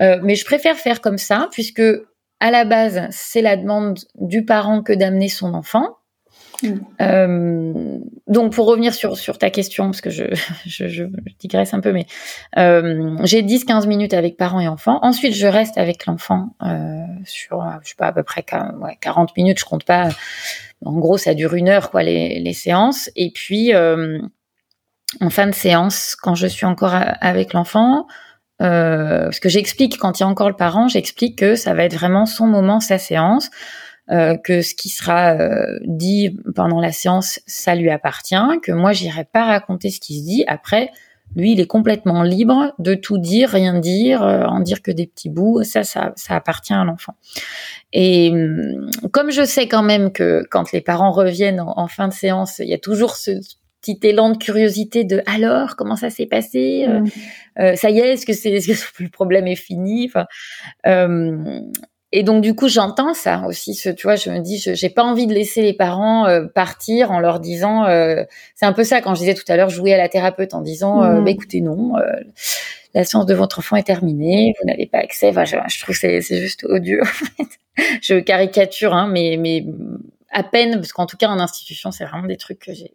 Euh, 0.00 0.18
mais 0.22 0.34
je 0.34 0.44
préfère 0.44 0.76
faire 0.76 1.00
comme 1.00 1.18
ça 1.18 1.48
puisque 1.52 1.82
à 2.40 2.50
la 2.50 2.64
base, 2.64 3.06
c'est 3.10 3.42
la 3.42 3.56
demande 3.56 4.00
du 4.16 4.44
parent 4.44 4.82
que 4.82 4.92
d'amener 4.92 5.28
son 5.28 5.54
enfant. 5.54 5.98
Euh, 7.00 7.98
donc 8.26 8.52
pour 8.52 8.66
revenir 8.66 8.94
sur, 8.94 9.16
sur 9.16 9.38
ta 9.38 9.50
question, 9.50 9.86
parce 9.86 10.00
que 10.00 10.10
je, 10.10 10.24
je, 10.66 10.88
je, 10.88 11.04
digresse 11.38 11.74
un 11.74 11.80
peu, 11.80 11.92
mais 11.92 12.06
euh, 12.58 13.16
j'ai 13.24 13.42
10-15 13.42 13.86
minutes 13.86 14.14
avec 14.14 14.36
parents 14.36 14.60
et 14.60 14.68
enfants. 14.68 14.98
Ensuite, 15.02 15.34
je 15.34 15.46
reste 15.46 15.78
avec 15.78 16.06
l'enfant 16.06 16.54
euh, 16.62 17.04
sur, 17.24 17.64
je 17.82 17.90
sais 17.90 17.96
pas, 17.96 18.06
à 18.06 18.12
peu 18.12 18.22
près 18.22 18.42
40 18.42 19.36
minutes, 19.36 19.58
je 19.58 19.64
compte 19.64 19.84
pas. 19.84 20.08
En 20.84 20.98
gros, 20.98 21.18
ça 21.18 21.34
dure 21.34 21.54
une 21.54 21.68
heure, 21.68 21.90
quoi, 21.90 22.02
les, 22.02 22.40
les 22.40 22.52
séances. 22.52 23.10
Et 23.16 23.30
puis, 23.30 23.74
euh, 23.74 24.18
en 25.20 25.30
fin 25.30 25.46
de 25.46 25.54
séance, 25.54 26.16
quand 26.16 26.34
je 26.34 26.46
suis 26.46 26.66
encore 26.66 26.94
avec 27.20 27.52
l'enfant, 27.52 28.06
euh, 28.62 29.24
parce 29.24 29.40
que 29.40 29.48
j'explique, 29.48 29.98
quand 29.98 30.18
il 30.18 30.22
y 30.22 30.24
a 30.24 30.28
encore 30.28 30.48
le 30.48 30.56
parent, 30.56 30.88
j'explique 30.88 31.38
que 31.38 31.54
ça 31.54 31.74
va 31.74 31.84
être 31.84 31.94
vraiment 31.94 32.26
son 32.26 32.46
moment, 32.46 32.80
sa 32.80 32.98
séance. 32.98 33.50
Euh, 34.12 34.36
que 34.36 34.60
ce 34.60 34.74
qui 34.74 34.90
sera 34.90 35.32
euh, 35.32 35.78
dit 35.84 36.36
pendant 36.54 36.80
la 36.80 36.92
séance, 36.92 37.40
ça 37.46 37.74
lui 37.74 37.88
appartient, 37.88 38.34
que 38.62 38.70
moi 38.70 38.92
j'irai 38.92 39.24
pas 39.24 39.44
raconter 39.44 39.88
ce 39.88 40.00
qui 40.00 40.20
se 40.20 40.24
dit. 40.24 40.44
Après, 40.48 40.90
lui, 41.34 41.52
il 41.52 41.60
est 41.60 41.66
complètement 41.66 42.22
libre 42.22 42.74
de 42.78 42.94
tout 42.94 43.16
dire, 43.16 43.48
rien 43.48 43.78
dire, 43.78 44.22
euh, 44.22 44.44
en 44.44 44.60
dire 44.60 44.82
que 44.82 44.90
des 44.90 45.06
petits 45.06 45.30
bouts. 45.30 45.62
Ça, 45.62 45.82
ça, 45.82 46.12
ça 46.16 46.36
appartient 46.36 46.74
à 46.74 46.84
l'enfant. 46.84 47.14
Et 47.94 48.30
hum, 48.30 48.90
comme 49.12 49.30
je 49.30 49.44
sais 49.44 49.66
quand 49.66 49.82
même 49.82 50.12
que 50.12 50.44
quand 50.50 50.72
les 50.72 50.82
parents 50.82 51.12
reviennent 51.12 51.60
en, 51.60 51.88
fin 51.88 52.08
de 52.08 52.12
séance, 52.12 52.58
il 52.58 52.68
y 52.68 52.74
a 52.74 52.78
toujours 52.78 53.16
ce 53.16 53.30
petit 53.80 53.98
élan 54.02 54.30
de 54.30 54.36
curiosité 54.36 55.04
de 55.04 55.22
alors 55.26 55.74
comment 55.74 55.96
ça 55.96 56.10
s'est 56.10 56.26
passé? 56.26 56.86
Mmh. 56.86 57.74
ça 57.76 57.90
y 57.90 57.98
est 57.98 58.12
est-ce 58.12 58.26
que 58.26 58.32
c'est 58.32 58.50
est-ce 58.50 58.92
que 58.92 59.02
le 59.02 59.08
problème 59.08 59.48
est 59.48 59.56
fini? 59.56 60.08
Enfin 60.08 60.26
et 62.12 62.22
donc 62.22 62.42
du 62.42 62.54
coup, 62.54 62.68
j'entends 62.68 63.14
ça 63.14 63.42
aussi. 63.46 63.74
Ce, 63.74 63.88
tu 63.88 64.06
vois, 64.06 64.16
je 64.16 64.30
me 64.30 64.38
dis, 64.40 64.58
je 64.58 64.74
j'ai 64.74 64.90
pas 64.90 65.02
envie 65.02 65.26
de 65.26 65.32
laisser 65.32 65.62
les 65.62 65.72
parents 65.72 66.26
euh, 66.26 66.44
partir 66.46 67.10
en 67.10 67.20
leur 67.20 67.40
disant. 67.40 67.86
Euh, 67.86 68.24
c'est 68.54 68.66
un 68.66 68.72
peu 68.72 68.84
ça 68.84 69.00
quand 69.00 69.14
je 69.14 69.20
disais 69.20 69.34
tout 69.34 69.44
à 69.48 69.56
l'heure, 69.56 69.70
jouer 69.70 69.94
à 69.94 69.96
la 69.96 70.08
thérapeute 70.08 70.52
en 70.52 70.60
disant, 70.60 71.02
euh, 71.02 71.20
mmh. 71.20 71.24
bah, 71.24 71.30
écoutez, 71.30 71.60
non, 71.62 71.92
la 72.94 73.04
séance 73.04 73.24
de 73.24 73.34
votre 73.34 73.60
enfant 73.60 73.76
est 73.76 73.82
terminée, 73.82 74.54
vous 74.60 74.66
n'avez 74.66 74.86
pas 74.86 74.98
accès. 74.98 75.30
Enfin, 75.30 75.46
je, 75.46 75.56
je 75.68 75.80
trouve 75.80 75.96
c'est, 75.96 76.20
c'est 76.20 76.38
juste 76.38 76.64
odieux. 76.64 77.00
En 77.02 77.06
fait. 77.06 77.58
je 78.02 78.20
caricature, 78.20 78.92
hein, 78.92 79.08
mais 79.10 79.38
mais 79.38 79.64
à 80.30 80.42
peine 80.42 80.74
parce 80.74 80.92
qu'en 80.92 81.06
tout 81.06 81.16
cas 81.16 81.28
en 81.28 81.40
institution, 81.40 81.90
c'est 81.90 82.04
vraiment 82.04 82.28
des 82.28 82.36
trucs 82.36 82.58
que 82.58 82.74
j'ai 82.74 82.92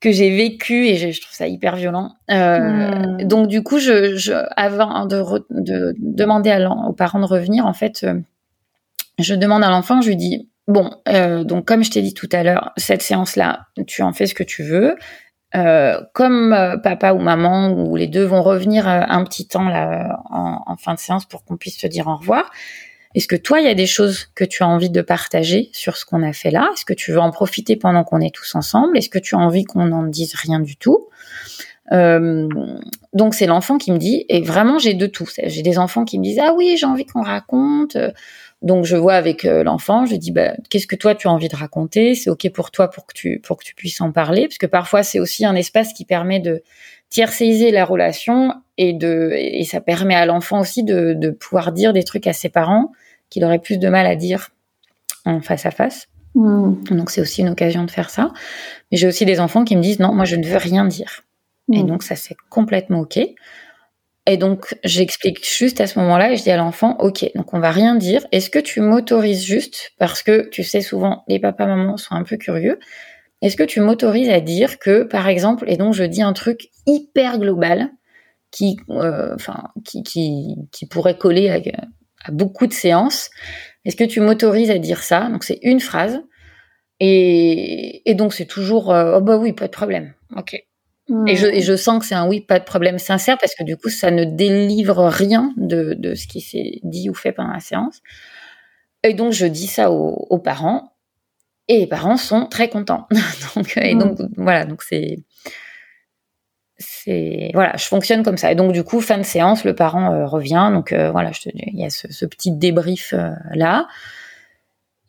que 0.00 0.10
j'ai 0.10 0.34
vécu 0.34 0.86
et 0.86 0.96
je, 0.96 1.20
trouve 1.20 1.34
ça 1.34 1.46
hyper 1.46 1.76
violent. 1.76 2.12
Euh, 2.30 2.58
hmm. 2.58 3.24
Donc 3.24 3.48
du 3.48 3.62
coup, 3.62 3.78
je, 3.78 4.16
je 4.16 4.32
avant 4.56 5.06
de, 5.06 5.22
de 5.50 5.94
demander 5.98 6.50
à 6.50 6.70
aux 6.70 6.92
parents 6.94 7.20
de 7.20 7.26
revenir, 7.26 7.66
en 7.66 7.74
fait, 7.74 8.02
euh, 8.04 8.14
je 9.18 9.34
demande 9.34 9.62
à 9.62 9.68
l'enfant, 9.68 10.00
je 10.00 10.08
lui 10.08 10.16
dis 10.16 10.48
bon, 10.66 10.90
euh, 11.08 11.44
donc 11.44 11.66
comme 11.66 11.84
je 11.84 11.90
t'ai 11.90 12.02
dit 12.02 12.14
tout 12.14 12.28
à 12.32 12.42
l'heure, 12.42 12.72
cette 12.76 13.02
séance-là, 13.02 13.66
tu 13.86 14.02
en 14.02 14.12
fais 14.12 14.26
ce 14.26 14.34
que 14.34 14.42
tu 14.42 14.62
veux. 14.62 14.96
Euh, 15.56 16.00
comme 16.14 16.52
euh, 16.52 16.76
papa 16.76 17.12
ou 17.12 17.18
maman 17.18 17.72
ou 17.72 17.96
les 17.96 18.06
deux 18.06 18.22
vont 18.22 18.40
revenir 18.40 18.86
un 18.86 19.24
petit 19.24 19.48
temps 19.48 19.68
là 19.68 20.22
en, 20.30 20.62
en 20.64 20.76
fin 20.76 20.94
de 20.94 21.00
séance 21.00 21.26
pour 21.26 21.44
qu'on 21.44 21.56
puisse 21.56 21.76
te 21.76 21.88
dire 21.88 22.06
au 22.06 22.16
revoir. 22.16 22.50
Est-ce 23.14 23.26
que 23.26 23.36
toi, 23.36 23.60
il 23.60 23.66
y 23.66 23.70
a 23.70 23.74
des 23.74 23.86
choses 23.86 24.26
que 24.34 24.44
tu 24.44 24.62
as 24.62 24.68
envie 24.68 24.90
de 24.90 25.02
partager 25.02 25.68
sur 25.72 25.96
ce 25.96 26.04
qu'on 26.04 26.22
a 26.22 26.32
fait 26.32 26.50
là? 26.50 26.70
Est-ce 26.72 26.84
que 26.84 26.94
tu 26.94 27.10
veux 27.10 27.18
en 27.18 27.30
profiter 27.30 27.76
pendant 27.76 28.04
qu'on 28.04 28.20
est 28.20 28.34
tous 28.34 28.54
ensemble? 28.54 28.96
Est-ce 28.96 29.08
que 29.08 29.18
tu 29.18 29.34
as 29.34 29.38
envie 29.38 29.64
qu'on 29.64 29.86
n'en 29.86 30.04
dise 30.04 30.34
rien 30.34 30.60
du 30.60 30.76
tout? 30.76 31.08
Euh, 31.92 32.48
donc 33.12 33.34
c'est 33.34 33.46
l'enfant 33.46 33.78
qui 33.78 33.90
me 33.90 33.98
dit, 33.98 34.24
et 34.28 34.40
vraiment 34.42 34.78
j'ai 34.78 34.94
de 34.94 35.06
tout. 35.06 35.26
J'ai 35.44 35.62
des 35.62 35.78
enfants 35.78 36.04
qui 36.04 36.18
me 36.18 36.24
disent 36.24 36.38
ah 36.40 36.54
oui 36.56 36.76
j'ai 36.78 36.86
envie 36.86 37.04
qu'on 37.04 37.22
raconte. 37.22 37.96
Donc 38.62 38.84
je 38.84 38.96
vois 38.96 39.14
avec 39.14 39.44
euh, 39.44 39.64
l'enfant, 39.64 40.06
je 40.06 40.14
dis 40.16 40.30
bah, 40.30 40.52
qu'est-ce 40.68 40.86
que 40.86 40.96
toi 40.96 41.14
tu 41.14 41.26
as 41.26 41.32
envie 41.32 41.48
de 41.48 41.56
raconter? 41.56 42.14
C'est 42.14 42.30
ok 42.30 42.50
pour 42.52 42.70
toi 42.70 42.88
pour 42.88 43.06
que 43.06 43.14
tu 43.14 43.40
pour 43.40 43.56
que 43.56 43.64
tu 43.64 43.74
puisses 43.74 44.00
en 44.00 44.12
parler 44.12 44.46
parce 44.46 44.58
que 44.58 44.66
parfois 44.66 45.02
c'est 45.02 45.18
aussi 45.18 45.44
un 45.44 45.56
espace 45.56 45.92
qui 45.92 46.04
permet 46.04 46.38
de 46.38 46.62
tiercéiser 47.08 47.72
la 47.72 47.84
relation 47.84 48.54
et 48.80 48.94
de 48.94 49.30
et 49.34 49.64
ça 49.64 49.82
permet 49.82 50.14
à 50.14 50.24
l'enfant 50.24 50.58
aussi 50.58 50.82
de, 50.82 51.12
de 51.12 51.28
pouvoir 51.28 51.70
dire 51.70 51.92
des 51.92 52.02
trucs 52.02 52.26
à 52.26 52.32
ses 52.32 52.48
parents 52.48 52.92
qu'il 53.28 53.44
aurait 53.44 53.58
plus 53.58 53.78
de 53.78 53.88
mal 53.90 54.06
à 54.06 54.16
dire 54.16 54.48
en 55.26 55.42
face 55.42 55.66
à 55.66 55.70
face. 55.70 56.08
Mmh. 56.34 56.84
Donc 56.92 57.10
c'est 57.10 57.20
aussi 57.20 57.42
une 57.42 57.50
occasion 57.50 57.84
de 57.84 57.90
faire 57.90 58.08
ça. 58.08 58.32
Mais 58.90 58.96
j'ai 58.96 59.06
aussi 59.06 59.26
des 59.26 59.38
enfants 59.38 59.64
qui 59.64 59.76
me 59.76 59.82
disent 59.82 60.00
non, 60.00 60.14
moi 60.14 60.24
je 60.24 60.36
ne 60.36 60.46
veux 60.46 60.56
rien 60.56 60.86
dire. 60.86 61.20
Et 61.70 61.82
mmh. 61.82 61.86
donc 61.86 62.02
ça 62.02 62.16
c'est 62.16 62.36
complètement 62.48 63.00
ok. 63.00 63.18
Et 64.26 64.36
donc 64.38 64.74
j'explique 64.82 65.46
juste 65.46 65.82
à 65.82 65.86
ce 65.86 65.98
moment-là 65.98 66.32
et 66.32 66.36
je 66.36 66.42
dis 66.42 66.50
à 66.50 66.56
l'enfant 66.56 66.96
ok, 67.00 67.30
donc 67.34 67.52
on 67.52 67.60
va 67.60 67.72
rien 67.72 67.96
dire. 67.96 68.26
Est-ce 68.32 68.48
que 68.48 68.58
tu 68.58 68.80
m'autorises 68.80 69.44
juste 69.44 69.92
parce 69.98 70.22
que 70.22 70.48
tu 70.48 70.64
sais 70.64 70.80
souvent 70.80 71.22
les 71.28 71.38
papas 71.38 71.66
mamans 71.66 71.98
sont 71.98 72.14
un 72.14 72.22
peu 72.22 72.38
curieux. 72.38 72.78
Est-ce 73.42 73.56
que 73.56 73.62
tu 73.62 73.80
m'autorises 73.80 74.28
à 74.30 74.40
dire 74.40 74.78
que, 74.78 75.02
par 75.02 75.26
exemple, 75.28 75.64
et 75.66 75.76
donc 75.76 75.94
je 75.94 76.04
dis 76.04 76.22
un 76.22 76.34
truc 76.34 76.68
hyper 76.86 77.38
global 77.38 77.90
qui, 78.50 78.78
euh, 78.90 79.34
enfin, 79.34 79.68
qui, 79.84 80.02
qui, 80.02 80.56
qui, 80.72 80.86
pourrait 80.86 81.16
coller 81.16 81.48
à, 81.50 82.32
beaucoup 82.32 82.66
de 82.66 82.72
séances. 82.72 83.30
Est-ce 83.84 83.96
que 83.96 84.04
tu 84.04 84.20
m'autorises 84.20 84.70
à 84.70 84.78
dire 84.78 85.02
ça? 85.02 85.28
Donc 85.30 85.44
c'est 85.44 85.58
une 85.62 85.80
phrase. 85.80 86.20
Et, 86.98 88.08
et 88.10 88.14
donc 88.14 88.34
c'est 88.34 88.46
toujours, 88.46 88.92
euh, 88.92 89.18
oh 89.18 89.20
bah 89.20 89.36
oui, 89.36 89.52
pas 89.52 89.66
de 89.66 89.72
problème. 89.72 90.14
Ok. 90.36 90.62
Et, 91.26 91.34
je, 91.34 91.46
et 91.46 91.60
je 91.60 91.74
sens 91.74 91.98
que 91.98 92.06
c'est 92.06 92.14
un 92.14 92.28
oui, 92.28 92.40
pas 92.40 92.60
de 92.60 92.64
problème 92.64 92.98
sincère 92.98 93.36
parce 93.38 93.54
que 93.56 93.64
du 93.64 93.76
coup, 93.76 93.88
ça 93.88 94.12
ne 94.12 94.24
délivre 94.24 95.06
rien 95.06 95.52
de, 95.56 95.94
de 95.94 96.14
ce 96.14 96.28
qui 96.28 96.40
s'est 96.40 96.78
dit 96.84 97.10
ou 97.10 97.14
fait 97.14 97.32
pendant 97.32 97.52
la 97.52 97.58
séance. 97.58 98.00
Et 99.02 99.14
donc, 99.14 99.32
je 99.32 99.46
dis 99.46 99.66
ça 99.66 99.90
aux, 99.90 100.26
aux 100.30 100.38
parents 100.38 100.92
et 101.66 101.78
les 101.78 101.86
parents 101.86 102.16
sont 102.16 102.46
très 102.46 102.68
contents. 102.68 103.08
donc, 103.56 103.76
et 103.76 103.94
donc 103.94 104.18
voilà, 104.36 104.64
donc 104.66 104.82
c'est 104.82 105.18
c'est 107.04 107.50
voilà, 107.54 107.76
je 107.76 107.84
fonctionne 107.84 108.22
comme 108.22 108.36
ça. 108.36 108.52
Et 108.52 108.54
donc 108.54 108.72
du 108.72 108.84
coup, 108.84 109.00
fin 109.00 109.18
de 109.18 109.22
séance, 109.22 109.64
le 109.64 109.74
parent 109.74 110.26
revient. 110.26 110.70
Donc 110.72 110.92
voilà, 110.92 111.32
je 111.32 111.42
te 111.42 111.48
il 111.54 111.78
y 111.78 111.84
a 111.84 111.90
ce, 111.90 112.26
petit 112.26 112.52
débrief 112.52 113.14
là. 113.52 113.86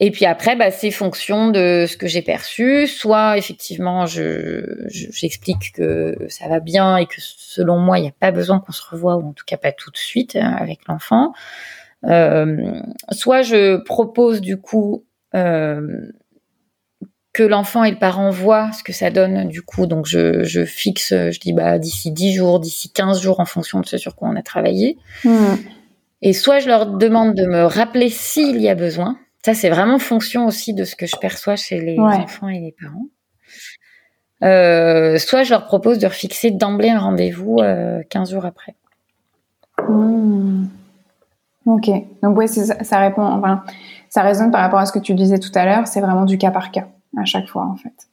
Et 0.04 0.10
puis 0.10 0.26
après, 0.26 0.56
bah, 0.56 0.72
c'est 0.72 0.90
fonction 0.90 1.52
de 1.52 1.86
ce 1.88 1.96
que 1.96 2.08
j'ai 2.08 2.24
perçu. 2.24 2.88
Soit 2.88 3.38
effectivement, 3.38 4.08
je, 4.08 4.88
j'explique 4.90 5.74
que 5.74 6.18
ça 6.28 6.48
va 6.48 6.60
bien 6.60 6.98
et 6.98 7.06
que 7.06 7.18
selon 7.20 7.78
moi, 7.78 8.00
il 8.00 8.02
n'y 8.02 8.08
a 8.08 8.14
pas 8.20 8.32
besoin 8.32 8.60
qu'on 8.60 8.72
se 8.72 8.82
revoie, 8.84 9.18
ou 9.18 9.30
en 9.30 9.34
tout 9.34 9.46
cas 9.46 9.58
pas 9.58 9.72
tout 9.72 9.92
de 9.92 9.98
suite 9.98 10.36
hein, 10.36 10.56
avec 10.60 10.80
l'enfant. 10.88 11.34
Euh, 12.06 12.82
soit 13.12 13.44
je 13.44 13.78
propose 13.78 14.42
du 14.42 14.58
coup 14.58 15.06
euh, 15.36 16.12
que 17.34 17.44
l'enfant 17.44 17.84
et 17.84 17.92
le 17.92 17.98
parent 17.98 18.30
voient 18.30 18.72
ce 18.74 18.84
que 18.84 18.92
ça 18.92 19.10
donne 19.10 19.48
du 19.48 19.62
coup. 19.62 19.86
Donc 19.86 20.06
je, 20.06 20.44
je 20.44 20.66
fixe, 20.66 21.10
je 21.10 21.40
dis 21.40 21.54
bah 21.54 21.80
d'ici 21.80 22.12
10 22.12 22.34
jours, 22.34 22.60
d'ici 22.60 22.92
15 22.92 23.22
jours 23.22 23.40
en 23.40 23.46
fonction 23.46 23.80
de 23.80 23.86
ce 23.86 23.98
sur 23.98 24.16
quoi 24.16 24.30
on 24.30 24.36
a 24.36 24.42
travaillé. 24.42 24.98
Mmh. 25.24 25.56
Et 26.22 26.34
soit 26.34 26.60
je 26.60 26.68
leur 26.68 26.86
demande 26.86 27.36
de 27.36 27.46
me 27.46 27.64
rappeler 27.64 28.10
s'il 28.10 28.62
y 28.62 28.70
a 28.70 28.76
besoin. 28.76 29.18
Ça, 29.44 29.56
c'est 29.56 29.70
vraiment 29.70 29.98
fonction 29.98 30.46
aussi 30.46 30.74
de 30.74 30.84
ce 30.84 30.96
que 30.96 31.08
je 31.08 31.16
perçois 31.18 31.56
chez 31.56 31.80
les 31.80 31.98
enfants 31.98 32.48
et 32.48 32.60
les 32.60 32.76
parents. 32.80 33.08
Euh, 34.44 35.18
soit 35.18 35.44
je 35.44 35.52
leur 35.52 35.66
propose 35.66 36.00
de 36.00 36.08
refixer 36.08 36.52
d'emblée 36.52 36.90
un 36.90 37.00
rendez-vous 37.00 37.58
euh, 37.60 38.02
15 38.10 38.32
jours 38.32 38.46
après. 38.46 38.76
Mmh. 39.88 40.66
Ok, 41.66 41.90
donc 42.24 42.38
oui, 42.38 42.48
ça, 42.48 43.00
répond, 43.00 43.24
enfin, 43.24 43.64
ça 44.10 44.24
résonne 44.24 44.52
par 44.52 44.62
rapport 44.62 44.80
à 44.80 44.86
ce 44.88 44.92
que 44.92 45.00
tu 45.00 45.14
disais 45.14 45.38
tout 45.38 45.52
à 45.54 45.66
l'heure. 45.66 45.88
C'est 45.88 46.02
vraiment 46.02 46.26
du 46.26 46.38
cas 46.38 46.52
par 46.52 46.72
cas 46.72 46.88
à 47.18 47.26
chaque 47.26 47.48
fois, 47.48 47.66
en 47.66 47.76
fait. 47.76 48.10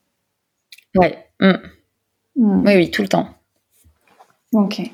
Ouais. 0.95 1.17
Mmh. 1.39 1.53
Mmh. 2.35 2.63
Oui, 2.65 2.75
oui, 2.75 2.91
tout 2.91 3.01
le 3.01 3.07
temps. 3.07 3.27
Ok. 4.53 4.79
Et 4.79 4.91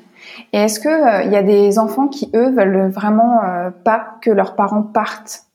est-ce 0.52 0.80
que 0.80 0.88
il 1.24 1.28
euh, 1.28 1.32
y 1.32 1.36
a 1.36 1.42
des 1.42 1.78
enfants 1.78 2.08
qui 2.08 2.30
eux 2.34 2.50
veulent 2.50 2.90
vraiment 2.90 3.42
euh, 3.44 3.70
pas 3.70 4.18
que 4.20 4.30
leurs 4.30 4.56
parents 4.56 4.82
partent 4.82 5.46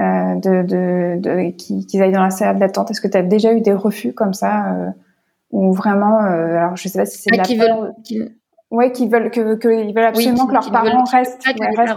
euh, 0.00 0.34
de, 0.36 0.62
de, 0.62 1.20
de 1.20 1.50
qu'ils 1.50 2.02
aillent 2.02 2.12
dans 2.12 2.22
la 2.22 2.30
salle 2.30 2.58
d'attente 2.58 2.90
Est-ce 2.90 3.00
que 3.00 3.08
tu 3.08 3.16
as 3.16 3.22
déjà 3.22 3.52
eu 3.52 3.60
des 3.60 3.72
refus 3.72 4.12
comme 4.12 4.32
ça 4.32 4.72
euh, 4.72 4.90
ou 5.50 5.72
vraiment 5.72 6.24
euh, 6.24 6.56
Alors 6.56 6.76
je 6.76 6.88
sais 6.88 6.98
pas 6.98 7.06
si 7.06 7.18
c'est 7.18 7.38
ah, 7.38 7.42
qui 7.42 7.56
veulent, 7.56 7.92
qui... 8.04 8.22
ouais, 8.70 8.92
qui 8.92 9.08
veulent 9.08 9.30
que, 9.30 9.56
que 9.56 9.68
ils 9.68 9.92
veulent 9.94 10.04
absolument 10.04 10.46
que 10.46 10.52
leurs 10.52 10.70
parents 10.70 11.04
restent. 11.04 11.44
Ouais, 11.46 11.76
restent. 11.76 11.96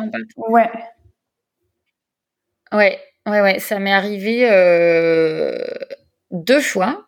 ouais. 0.50 0.70
Ouais, 2.74 2.98
ouais, 3.28 3.42
ouais, 3.42 3.60
ça 3.60 3.80
m'est 3.80 3.94
arrivé 3.94 4.48
euh, 4.50 5.58
deux 6.32 6.62
fois. 6.62 7.08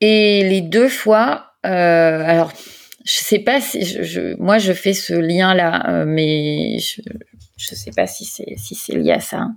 Et 0.00 0.42
les 0.44 0.60
deux 0.60 0.88
fois, 0.88 1.52
euh, 1.64 2.22
alors 2.24 2.52
je 3.04 3.12
sais 3.12 3.38
pas 3.38 3.60
si 3.60 3.84
je, 3.84 4.02
je, 4.02 4.36
moi 4.40 4.58
je 4.58 4.72
fais 4.72 4.94
ce 4.94 5.14
lien 5.14 5.54
là, 5.54 6.04
mais 6.06 6.78
je, 6.78 7.02
je 7.56 7.74
sais 7.74 7.90
pas 7.94 8.06
si 8.06 8.24
c'est 8.24 8.56
si 8.56 8.74
c'est 8.74 8.94
lié 8.94 9.12
à 9.12 9.20
ça. 9.20 9.38
Hein. 9.38 9.56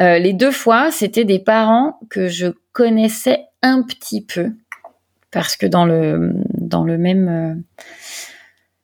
Euh, 0.00 0.18
les 0.18 0.32
deux 0.32 0.50
fois, 0.50 0.90
c'était 0.90 1.24
des 1.24 1.38
parents 1.38 2.00
que 2.10 2.28
je 2.28 2.48
connaissais 2.72 3.44
un 3.62 3.82
petit 3.82 4.24
peu 4.24 4.52
parce 5.30 5.56
que 5.56 5.66
dans 5.66 5.84
le 5.84 6.32
dans 6.54 6.84
le 6.84 6.98
même 6.98 7.28
euh, 7.28 7.54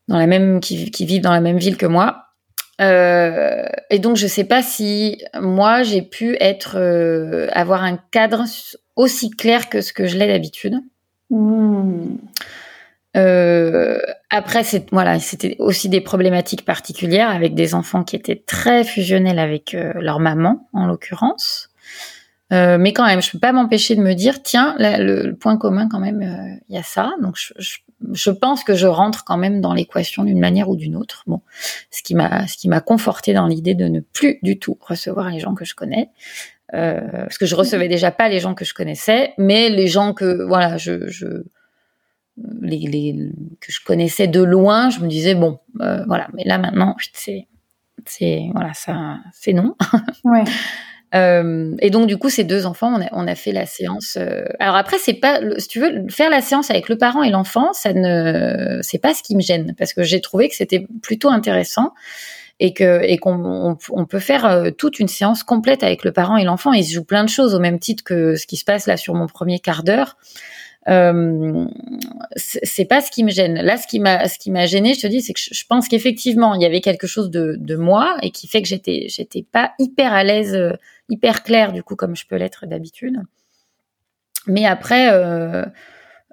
dans 0.09 0.19
la 0.19 0.27
même 0.27 0.61
qui, 0.61 0.91
qui, 0.91 1.07
vivent 1.07 1.23
dans 1.23 1.33
la 1.33 1.41
même 1.41 1.59
ville 1.59 1.77
que 1.77 1.87
moi. 1.87 2.27
Euh, 2.81 3.67
et 3.91 3.99
donc 3.99 4.17
je 4.17 4.27
sais 4.27 4.45
pas 4.45 4.63
si 4.63 5.23
moi 5.39 5.83
j'ai 5.83 6.03
pu 6.03 6.37
être 6.41 6.77
euh, 6.79 7.49
avoir 7.53 7.83
un 7.83 7.99
cadre 8.11 8.45
aussi 8.97 9.31
clair 9.31 9.69
que 9.69 9.81
ce 9.83 9.93
que 9.93 10.07
je 10.07 10.17
l'ai 10.17 10.27
d'habitude. 10.27 10.77
Mmh. 11.29 12.17
Euh, 13.17 13.99
après, 14.31 14.63
c'est 14.63 14.89
voilà, 14.93 15.19
c'était 15.19 15.57
aussi 15.59 15.89
des 15.89 16.01
problématiques 16.01 16.65
particulières 16.65 17.31
avec 17.31 17.55
des 17.55 17.75
enfants 17.75 18.05
qui 18.05 18.17
étaient 18.17 18.43
très 18.47 18.85
fusionnels 18.85 19.41
avec 19.41 19.77
leur 19.97 20.21
maman, 20.21 20.69
en 20.73 20.87
l'occurrence. 20.87 21.71
Euh, 22.53 22.79
mais 22.79 22.93
quand 22.93 23.07
même, 23.07 23.23
je 23.23 23.31
peux 23.31 23.39
pas 23.39 23.53
m'empêcher 23.53 23.95
de 23.95 24.03
me 24.03 24.15
dire, 24.15 24.43
tiens, 24.43 24.75
le, 24.79 25.33
point 25.33 25.57
commun 25.57 25.89
quand 25.89 26.01
même, 26.01 26.23
euh, 26.23 26.61
il 26.69 26.75
y 26.75 26.79
a 26.79 26.83
ça. 26.83 27.13
Donc, 27.23 27.37
je, 27.37 27.53
je, 27.59 27.79
je, 28.13 28.31
pense 28.31 28.65
que 28.65 28.75
je 28.75 28.87
rentre 28.87 29.25
quand 29.25 29.37
même 29.37 29.61
dans 29.61 29.75
l'équation 29.75 30.25
d'une 30.25 30.41
manière 30.41 30.69
ou 30.69 30.77
d'une 30.77 30.97
autre. 30.97 31.25
Bon, 31.27 31.41
ce 31.91 32.03
qui 32.03 32.15
m'a, 32.15 32.47
ce 32.47 32.57
qui 32.57 32.69
m'a 32.69 32.81
conforté 32.81 33.33
dans 33.33 33.47
l'idée 33.47 33.75
de 33.75 33.87
ne 33.87 34.01
plus 34.01 34.39
du 34.43 34.59
tout 34.59 34.79
recevoir 34.81 35.31
les 35.31 35.41
gens 35.41 35.55
que 35.55 35.65
je 35.65 35.75
connais, 35.75 36.11
euh, 36.75 37.01
parce 37.11 37.39
que 37.39 37.47
je 37.47 37.55
recevais 37.55 37.89
déjà 37.89 38.11
pas 38.11 38.29
les 38.29 38.41
gens 38.41 38.55
que 38.55 38.65
je 38.65 38.75
connaissais, 38.75 39.35
mais 39.39 39.71
les 39.71 39.87
gens 39.87 40.15
que 40.15 40.43
voilà, 40.45 40.77
je, 40.77 41.09
je 41.09 41.45
les, 42.63 42.79
les, 42.79 43.33
que 43.61 43.73
je 43.73 43.81
connaissais 43.85 44.29
de 44.29 44.43
loin, 44.43 44.91
je 44.91 45.01
me 45.01 45.09
disais 45.09 45.35
bon, 45.35 45.59
euh, 45.81 46.05
voilà. 46.07 46.29
Mais 46.35 46.45
là 46.45 46.59
maintenant, 46.59 46.97
c'est, 47.13 47.49
c'est 48.07 48.49
voilà, 48.55 48.73
ça, 48.75 49.19
c'est 49.33 49.53
non. 49.53 49.75
Ouais. 50.25 50.45
Euh, 51.15 51.75
et 51.81 51.91
donc 51.91 52.07
du 52.07 52.17
coup, 52.17 52.29
ces 52.29 52.45
deux 52.45 52.67
enfants, 52.67 52.93
on 52.95 53.03
a, 53.03 53.09
on 53.13 53.27
a 53.27 53.35
fait 53.35 53.53
la 53.53 53.67
séance. 53.67 54.17
Euh... 54.19 54.45
Alors 54.59 54.77
après, 54.77 54.99
c'est 54.99 55.15
pas, 55.15 55.41
si 55.59 55.69
tu 55.69 55.81
veux, 55.81 56.07
faire 56.09 56.31
la 56.31 56.41
séance 56.41 56.71
avec 56.71 56.89
le 56.89 56.97
parent 56.97 57.23
et 57.23 57.31
l'enfant, 57.31 57.73
ça 57.73 57.93
ne, 57.93 58.79
c'est 58.83 58.99
pas 58.99 59.15
ce 59.15 59.23
qui 59.23 59.35
me 59.35 59.41
gêne 59.41 59.75
parce 59.77 59.93
que 59.93 60.03
j'ai 60.03 60.21
trouvé 60.21 60.49
que 60.49 60.55
c'était 60.55 60.87
plutôt 61.03 61.29
intéressant 61.29 61.93
et 62.61 62.73
que 62.75 63.03
et 63.03 63.19
qu'on 63.19 63.77
on, 63.91 64.07
peut 64.07 64.19
faire 64.19 64.45
euh, 64.45 64.71
toute 64.71 65.01
une 65.01 65.09
séance 65.09 65.43
complète 65.43 65.83
avec 65.83 66.05
le 66.05 66.13
parent 66.13 66.37
et 66.37 66.45
l'enfant. 66.45 66.73
Il 66.73 66.85
se 66.85 66.93
joue 66.93 67.05
plein 67.05 67.25
de 67.25 67.29
choses 67.29 67.55
au 67.55 67.59
même 67.59 67.79
titre 67.79 68.05
que 68.05 68.37
ce 68.37 68.47
qui 68.47 68.57
se 68.57 68.65
passe 68.65 68.87
là 68.87 68.97
sur 68.97 69.15
mon 69.15 69.27
premier 69.27 69.59
quart 69.59 69.83
d'heure. 69.83 70.17
Euh, 70.89 71.67
c'est 72.37 72.87
pas 72.87 73.01
ce 73.01 73.11
qui 73.11 73.23
me 73.23 73.31
gêne. 73.31 73.61
Là, 73.61 73.77
ce 73.77 73.87
qui 73.87 74.01
m'a, 74.01 74.29
ce 74.29 74.39
qui 74.39 74.51
m'a 74.51 74.67
gêné, 74.67 74.95
je 74.95 75.01
te 75.01 75.07
dis, 75.07 75.21
c'est 75.21 75.35
que 75.35 75.41
je, 75.41 75.65
pense 75.69 75.89
qu'effectivement, 75.89 76.55
il 76.55 76.63
y 76.63 76.65
avait 76.65 76.81
quelque 76.81 77.07
chose 77.07 77.31
de, 77.31 77.57
de 77.59 77.77
moi 77.77 78.17
et 78.23 78.31
qui 78.31 78.49
fait 78.49 78.63
que 78.63 78.69
j'étais, 78.69 79.07
j'étais 79.09 79.43
pas 79.43 79.73
hyper 79.79 80.13
à 80.13 80.25
l'aise, 80.25 80.55
euh, 80.55 80.73
hyper 81.11 81.43
claire 81.43 81.73
du 81.73 81.83
coup, 81.83 81.97
comme 81.97 82.17
je 82.17 82.27
peux 82.27 82.37
l'être 82.37 82.67
d'habitude. 82.67 83.21
Mais 84.47 84.65
après, 84.65 85.13
euh, 85.13 85.65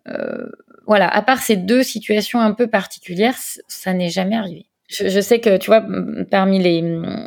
euh, 0.08 0.48
voilà, 0.86 1.08
à 1.10 1.22
part 1.22 1.42
ces 1.42 1.58
deux 1.58 1.84
situations 1.84 2.40
un 2.40 2.54
peu 2.54 2.68
particulières, 2.68 3.36
ça 3.68 3.94
n'est 3.94 4.10
jamais 4.10 4.36
arrivé. 4.36 4.66
Je, 4.90 5.20
sais 5.20 5.40
que 5.42 5.58
tu 5.58 5.68
vois, 5.68 5.86
parmi 6.32 6.60
les, 6.60 6.82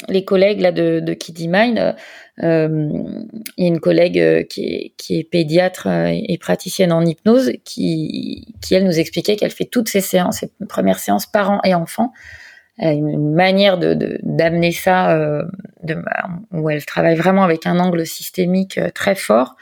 les 0.09 0.24
collègues 0.24 0.62
là 0.62 0.72
de, 0.72 0.98
de 1.01 1.12
Kiddy 1.12 1.46
Mind, 1.46 1.94
euh, 2.42 2.88
il 3.59 3.62
y 3.62 3.66
a 3.66 3.68
une 3.68 3.80
collègue 3.80 4.46
qui 4.48 4.64
est, 4.64 4.92
qui 4.96 5.18
est 5.18 5.24
pédiatre 5.24 5.86
et 5.86 6.38
praticienne 6.40 6.90
en 6.90 7.05
hypnose 7.05 7.53
qui, 7.66 8.55
qui 8.62 8.74
elle 8.74 8.86
nous 8.86 8.98
expliquait 8.98 9.36
qu'elle 9.36 9.51
fait 9.51 9.66
toutes 9.66 9.90
ses 9.90 10.01
séances, 10.01 10.38
ses 10.38 10.51
premières 10.70 10.98
séances 10.98 11.26
parents 11.26 11.61
et 11.62 11.74
enfants. 11.74 12.14
Une 12.81 13.35
manière 13.35 13.76
de 13.76 14.18
d'amener 14.22 14.72
ça, 14.72 15.12
euh, 15.12 15.45
de, 15.83 15.97
où 16.53 16.70
elle 16.70 16.85
travaille 16.87 17.16
vraiment 17.16 17.45
avec 17.45 17.66
un 17.66 17.78
angle 17.78 18.07
systémique 18.07 18.81
très 18.95 19.14
fort. 19.14 19.57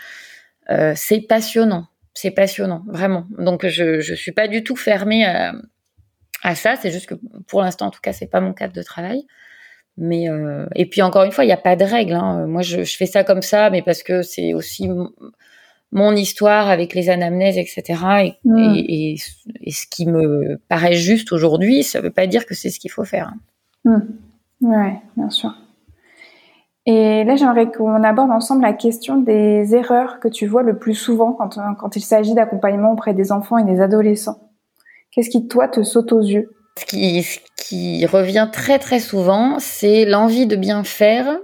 Euh, 0.71 0.93
c'est 0.95 1.21
passionnant, 1.23 1.89
c'est 2.15 2.31
passionnant, 2.31 2.85
vraiment. 2.87 3.27
Donc 3.39 3.67
je 3.67 4.01
je 4.01 4.15
suis 4.15 4.33
pas 4.33 4.47
du 4.47 4.63
tout 4.63 4.77
fermée 4.77 5.25
à, 5.25 5.53
à 6.43 6.55
ça. 6.55 6.77
C'est 6.77 6.93
juste 6.93 7.07
que 7.07 7.15
pour 7.49 7.63
l'instant, 7.63 7.87
en 7.87 7.91
tout 7.91 8.01
cas, 8.01 8.13
c'est 8.13 8.31
pas 8.31 8.41
mon 8.41 8.53
cadre 8.53 8.73
de 8.73 8.83
travail. 8.83 9.27
Mais 9.97 10.31
euh, 10.31 10.67
et 10.77 10.87
puis 10.87 11.03
encore 11.03 11.25
une 11.25 11.33
fois, 11.33 11.43
il 11.43 11.49
n'y 11.49 11.53
a 11.53 11.57
pas 11.57 11.75
de 11.75 11.85
règle. 11.85 12.15
Hein. 12.15 12.47
Moi, 12.47 12.63
je, 12.63 12.85
je, 12.85 12.97
fais 12.97 13.07
ça 13.07 13.25
comme 13.25 13.43
ça, 13.43 13.69
mais 13.71 13.83
parce 13.83 14.05
que 14.05 14.23
c'est 14.23 14.55
aussi 14.55 14.89
mon 15.93 16.15
histoire 16.15 16.69
avec 16.69 16.95
les 16.95 17.11
anamnèses, 17.11 17.57
etc. 17.57 17.83
Et, 18.25 18.35
mm. 18.45 18.75
et, 18.77 19.17
et, 19.63 19.71
ce 19.71 19.87
qui 19.91 20.07
me 20.07 20.59
paraît 20.69 20.95
juste 20.95 21.33
aujourd'hui, 21.33 21.83
ça 21.83 21.99
ne 21.99 22.05
veut 22.05 22.13
pas 22.13 22.27
dire 22.27 22.47
que 22.47 22.55
c'est 22.55 22.71
ce 22.71 22.79
qu'il 22.79 22.91
faut 22.91 23.05
faire. 23.05 23.33
Mmh. 23.85 23.99
Ouais, 24.63 25.01
bien 25.17 25.31
sûr. 25.31 25.55
Et 26.87 27.25
là, 27.25 27.37
j'aimerais 27.37 27.71
qu'on 27.71 28.03
aborde 28.03 28.31
ensemble 28.31 28.63
la 28.63 28.73
question 28.73 29.19
des 29.21 29.75
erreurs 29.75 30.21
que 30.21 30.29
tu 30.29 30.47
vois 30.47 30.63
le 30.63 30.79
plus 30.79 30.95
souvent 30.95 31.33
quand, 31.33 31.59
quand 31.79 31.97
il 31.97 32.01
s'agit 32.01 32.35
d'accompagnement 32.35 32.93
auprès 32.93 33.13
des 33.13 33.31
enfants 33.31 33.59
et 33.59 33.65
des 33.65 33.81
adolescents. 33.81 34.41
Qu'est-ce 35.13 35.29
qui, 35.31 35.49
toi, 35.49 35.69
te 35.69 35.83
saute 35.83 36.13
aux 36.13 36.23
yeux? 36.23 36.51
Ce 36.79 36.87
qui, 36.87 37.23
ce 37.23 37.39
qui 37.57 38.07
revient 38.07 38.49
très 38.53 38.79
très 38.79 39.01
souvent, 39.01 39.59
c'est 39.59 40.05
l'envie 40.07 40.47
de 40.47 40.57
bien 40.57 40.85
faire 40.85 41.39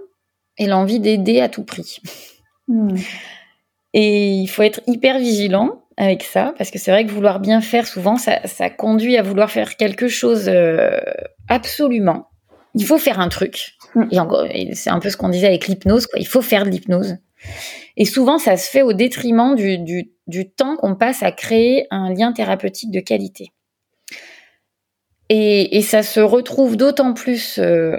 et 0.56 0.66
l'envie 0.66 1.00
d'aider 1.00 1.40
à 1.40 1.48
tout 1.48 1.64
prix. 1.64 1.98
Hmm. 2.68 2.96
Et 3.94 4.32
il 4.32 4.48
faut 4.48 4.62
être 4.62 4.80
hyper 4.88 5.18
vigilant 5.18 5.80
avec 5.96 6.24
ça, 6.24 6.52
parce 6.58 6.72
que 6.72 6.78
c'est 6.80 6.90
vrai 6.90 7.06
que 7.06 7.12
vouloir 7.12 7.38
bien 7.38 7.60
faire, 7.60 7.86
souvent, 7.86 8.16
ça, 8.16 8.44
ça 8.46 8.68
conduit 8.68 9.16
à 9.16 9.22
vouloir 9.22 9.50
faire 9.50 9.76
quelque 9.76 10.08
chose 10.08 10.48
euh, 10.48 10.98
absolument. 11.48 12.26
Il 12.74 12.84
faut 12.84 12.98
faire 12.98 13.20
un 13.20 13.28
truc. 13.28 13.76
Et, 14.10 14.74
c'est 14.74 14.90
un 14.90 14.98
peu 14.98 15.10
ce 15.10 15.16
qu'on 15.16 15.28
disait 15.28 15.46
avec 15.46 15.68
l'hypnose, 15.68 16.08
quoi. 16.08 16.18
Il 16.18 16.26
faut 16.26 16.42
faire 16.42 16.64
de 16.64 16.70
l'hypnose. 16.70 17.18
Et 17.96 18.04
souvent, 18.04 18.38
ça 18.38 18.56
se 18.56 18.68
fait 18.68 18.82
au 18.82 18.92
détriment 18.92 19.54
du, 19.54 19.78
du, 19.78 20.10
du 20.26 20.50
temps 20.50 20.76
qu'on 20.76 20.96
passe 20.96 21.22
à 21.22 21.30
créer 21.30 21.86
un 21.92 22.12
lien 22.12 22.32
thérapeutique 22.32 22.90
de 22.90 22.98
qualité. 22.98 23.52
Et, 25.28 25.76
et, 25.76 25.82
ça 25.82 26.02
se 26.02 26.18
retrouve 26.18 26.76
d'autant 26.76 27.14
plus 27.14 27.58
euh, 27.58 27.96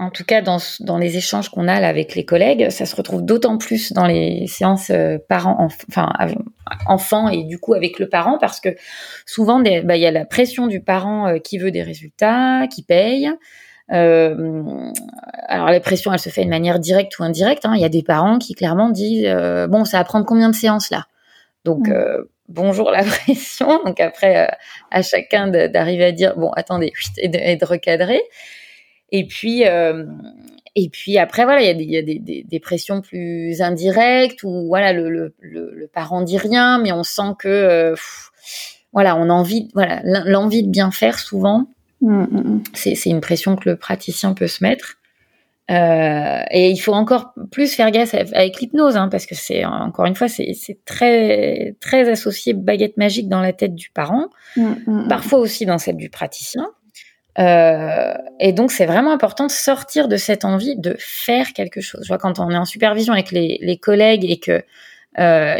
en 0.00 0.08
tout 0.08 0.24
cas 0.24 0.40
dans, 0.40 0.56
dans 0.80 0.96
les 0.96 1.18
échanges 1.18 1.50
qu'on 1.50 1.68
a 1.68 1.78
là 1.78 1.86
avec 1.86 2.14
les 2.14 2.24
collègues, 2.24 2.70
ça 2.70 2.86
se 2.86 2.96
retrouve 2.96 3.22
d'autant 3.22 3.58
plus 3.58 3.92
dans 3.92 4.06
les 4.06 4.46
séances 4.46 4.88
euh, 4.88 5.18
parents, 5.28 5.56
enfin 5.60 6.10
enfants 6.86 7.28
et 7.28 7.44
du 7.44 7.58
coup 7.58 7.74
avec 7.74 7.98
le 7.98 8.08
parent 8.08 8.38
parce 8.40 8.60
que 8.60 8.70
souvent 9.26 9.60
bah, 9.60 9.96
il 9.96 10.02
y 10.02 10.06
a 10.06 10.10
la 10.10 10.24
pression 10.24 10.68
du 10.68 10.80
parent 10.80 11.28
euh, 11.28 11.38
qui 11.38 11.58
veut 11.58 11.70
des 11.70 11.82
résultats, 11.82 12.66
qui 12.66 12.82
paye. 12.82 13.30
Euh, 13.92 14.62
alors 15.48 15.68
la 15.68 15.80
pression, 15.80 16.14
elle 16.14 16.18
se 16.18 16.30
fait 16.30 16.44
de 16.44 16.50
manière 16.50 16.78
directe 16.78 17.18
ou 17.18 17.22
indirecte. 17.22 17.66
Hein. 17.66 17.74
Il 17.74 17.82
y 17.82 17.84
a 17.84 17.90
des 17.90 18.02
parents 18.02 18.38
qui 18.38 18.54
clairement 18.54 18.88
disent 18.88 19.28
bon, 19.68 19.84
ça 19.84 19.98
va 19.98 20.04
prendre 20.04 20.24
combien 20.24 20.48
de 20.48 20.54
séances 20.54 20.88
là? 20.88 21.04
Donc 21.66 21.88
mmh. 21.88 22.24
bonjour 22.48 22.90
la 22.90 23.02
pression. 23.04 23.84
Donc 23.84 24.00
après, 24.00 24.48
à 24.90 25.02
chacun 25.02 25.48
d'arriver 25.48 26.04
à 26.04 26.12
dire 26.12 26.38
bon, 26.38 26.50
attendez, 26.52 26.90
et 27.18 27.28
de, 27.28 27.36
et 27.38 27.56
de 27.56 27.64
recadrer. 27.66 28.22
Et 29.12 29.26
puis, 29.26 29.66
euh, 29.66 30.04
et 30.76 30.88
puis 30.88 31.18
après, 31.18 31.44
voilà, 31.44 31.62
il 31.62 31.90
y 31.90 31.96
a, 31.96 32.02
des, 32.02 32.18
des, 32.18 32.44
des, 32.48 32.60
pressions 32.60 33.00
plus 33.00 33.60
indirectes 33.60 34.42
où 34.44 34.66
voilà, 34.68 34.92
le, 34.92 35.10
le, 35.10 35.34
le, 35.40 35.86
parent 35.88 36.22
dit 36.22 36.38
rien, 36.38 36.78
mais 36.78 36.92
on 36.92 37.02
sent 37.02 37.34
que 37.38 37.48
euh, 37.48 37.94
voilà, 38.92 39.16
on 39.16 39.28
a 39.28 39.32
envie, 39.32 39.68
voilà, 39.74 40.00
l'envie 40.04 40.62
de 40.62 40.70
bien 40.70 40.90
faire 40.90 41.18
souvent. 41.18 41.66
Mmh, 42.00 42.22
mmh, 42.22 42.38
mmh. 42.38 42.62
C'est 42.74 43.06
une 43.06 43.20
pression 43.20 43.56
que 43.56 43.68
le 43.68 43.76
praticien 43.76 44.32
peut 44.32 44.46
se 44.46 44.62
mettre. 44.62 44.96
Euh, 45.70 46.42
et 46.50 46.70
il 46.70 46.78
faut 46.78 46.94
encore 46.94 47.32
plus 47.52 47.72
faire 47.72 47.90
gaffe 47.92 48.14
avec 48.14 48.60
l'hypnose, 48.60 48.96
hein, 48.96 49.08
parce 49.08 49.26
que 49.26 49.36
c'est 49.36 49.64
encore 49.64 50.06
une 50.06 50.16
fois, 50.16 50.26
c'est 50.28 50.56
très 50.84 51.76
très 51.80 52.10
associé 52.10 52.54
baguette 52.54 52.96
magique 52.96 53.28
dans 53.28 53.40
la 53.40 53.52
tête 53.52 53.76
du 53.76 53.90
parent, 53.90 54.30
parfois 55.08 55.38
aussi 55.38 55.66
dans 55.66 55.78
celle 55.78 55.96
du 55.96 56.10
praticien. 56.10 56.66
Euh, 57.40 58.14
et 58.38 58.52
donc, 58.52 58.70
c'est 58.70 58.86
vraiment 58.86 59.12
important 59.12 59.46
de 59.46 59.50
sortir 59.50 60.08
de 60.08 60.16
cette 60.16 60.44
envie 60.44 60.76
de 60.76 60.94
faire 60.98 61.52
quelque 61.52 61.80
chose. 61.80 62.02
Je 62.02 62.08
vois 62.08 62.18
quand 62.18 62.38
on 62.38 62.50
est 62.50 62.56
en 62.56 62.64
supervision 62.64 63.12
avec 63.12 63.30
les, 63.30 63.58
les 63.62 63.78
collègues 63.78 64.24
et 64.24 64.38
que 64.38 64.62
euh, 65.18 65.54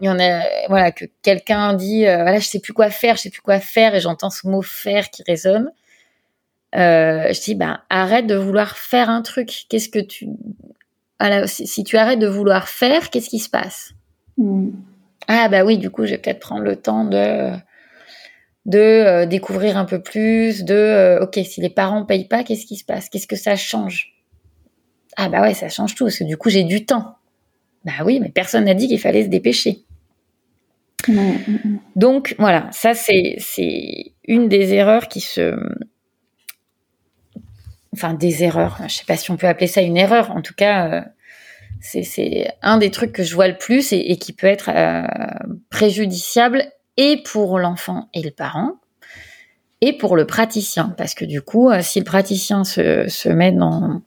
il 0.00 0.06
y 0.06 0.08
en 0.08 0.18
a, 0.20 0.42
voilà, 0.68 0.92
que 0.92 1.06
quelqu'un 1.22 1.74
dit, 1.74 2.06
euh, 2.06 2.22
voilà, 2.22 2.38
je 2.38 2.46
sais 2.46 2.60
plus 2.60 2.72
quoi 2.72 2.90
faire, 2.90 3.16
je 3.16 3.22
sais 3.22 3.30
plus 3.30 3.40
quoi 3.40 3.58
faire, 3.58 3.94
et 3.94 4.00
j'entends 4.00 4.30
ce 4.30 4.46
mot 4.46 4.62
faire 4.62 5.10
qui 5.10 5.22
résonne. 5.26 5.70
Euh, 6.74 7.32
je 7.32 7.40
dis, 7.40 7.54
ben, 7.54 7.80
arrête 7.90 8.26
de 8.26 8.36
vouloir 8.36 8.76
faire 8.76 9.10
un 9.10 9.22
truc. 9.22 9.64
Qu'est-ce 9.68 9.88
que 9.88 9.98
tu, 9.98 10.28
si, 11.46 11.66
si, 11.66 11.84
tu 11.84 11.96
arrêtes 11.96 12.18
de 12.18 12.28
vouloir 12.28 12.68
faire, 12.68 13.10
qu'est-ce 13.10 13.30
qui 13.30 13.38
se 13.38 13.48
passe? 13.48 13.92
Hmm. 14.36 14.70
Ah 15.26 15.48
bah 15.48 15.64
oui, 15.64 15.78
du 15.78 15.90
coup, 15.90 16.04
je 16.06 16.12
vais 16.12 16.18
peut-être 16.18 16.40
prendre 16.40 16.62
le 16.62 16.76
temps 16.76 17.04
de 17.04 17.52
de 18.68 18.78
euh, 18.78 19.26
découvrir 19.26 19.78
un 19.78 19.86
peu 19.86 20.00
plus, 20.00 20.62
de 20.62 20.74
euh, 20.74 21.24
ok 21.24 21.40
si 21.42 21.60
les 21.60 21.70
parents 21.70 22.04
payent 22.04 22.28
pas, 22.28 22.44
qu'est-ce 22.44 22.66
qui 22.66 22.76
se 22.76 22.84
passe, 22.84 23.08
qu'est-ce 23.08 23.26
que 23.26 23.34
ça 23.34 23.56
change? 23.56 24.14
Ah 25.16 25.28
bah 25.30 25.40
ouais, 25.40 25.54
ça 25.54 25.70
change 25.70 25.94
tout 25.94 26.04
parce 26.04 26.18
que 26.18 26.24
du 26.24 26.36
coup 26.36 26.50
j'ai 26.50 26.64
du 26.64 26.84
temps. 26.84 27.16
Bah 27.84 28.04
oui, 28.04 28.20
mais 28.20 28.28
personne 28.28 28.66
n'a 28.66 28.74
dit 28.74 28.86
qu'il 28.86 29.00
fallait 29.00 29.24
se 29.24 29.28
dépêcher. 29.28 29.84
Donc 31.96 32.34
voilà, 32.38 32.68
ça 32.72 32.92
c'est 32.92 33.36
c'est 33.38 34.12
une 34.26 34.48
des 34.48 34.74
erreurs 34.74 35.08
qui 35.08 35.22
se 35.22 35.56
enfin 37.94 38.12
des 38.12 38.44
erreurs, 38.44 38.78
je 38.86 38.96
sais 38.96 39.06
pas 39.06 39.16
si 39.16 39.30
on 39.30 39.38
peut 39.38 39.46
appeler 39.46 39.66
ça 39.66 39.80
une 39.80 39.96
erreur, 39.96 40.30
en 40.32 40.42
tout 40.42 40.54
cas 40.54 40.92
euh, 40.92 41.00
c'est 41.80 42.50
un 42.60 42.76
des 42.76 42.90
trucs 42.90 43.12
que 43.12 43.22
je 43.22 43.34
vois 43.34 43.48
le 43.48 43.56
plus 43.56 43.92
et, 43.92 44.16
qui 44.18 44.34
peut 44.34 44.46
être 44.46 44.70
préjudiciable 45.70 46.70
et 46.98 47.22
pour 47.22 47.58
l'enfant 47.58 48.08
et 48.12 48.22
le 48.22 48.30
parent, 48.30 48.72
et 49.80 49.96
pour 49.96 50.16
le 50.16 50.26
praticien, 50.26 50.92
parce 50.98 51.14
que 51.14 51.24
du 51.24 51.40
coup, 51.40 51.70
euh, 51.70 51.80
si 51.80 52.00
le 52.00 52.04
praticien 52.04 52.64
se, 52.64 53.28
met 53.28 53.52
dans, 53.52 54.02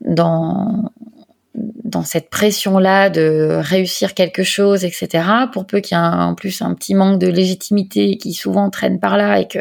dans, 0.00 0.90
cette 2.04 2.28
pression-là 2.28 3.08
de 3.08 3.60
réussir 3.60 4.14
quelque 4.14 4.42
chose, 4.42 4.84
etc., 4.84 5.24
pour 5.52 5.66
peu 5.66 5.80
qu'il 5.80 5.96
y 5.96 6.00
ait 6.00 6.04
en 6.04 6.34
plus 6.34 6.60
un 6.62 6.74
petit 6.74 6.94
manque 6.94 7.20
de 7.20 7.28
légitimité 7.28 8.16
qui 8.16 8.32
souvent 8.32 8.68
traîne 8.70 8.98
par 8.98 9.16
là 9.16 9.38
et 9.38 9.46
que 9.46 9.60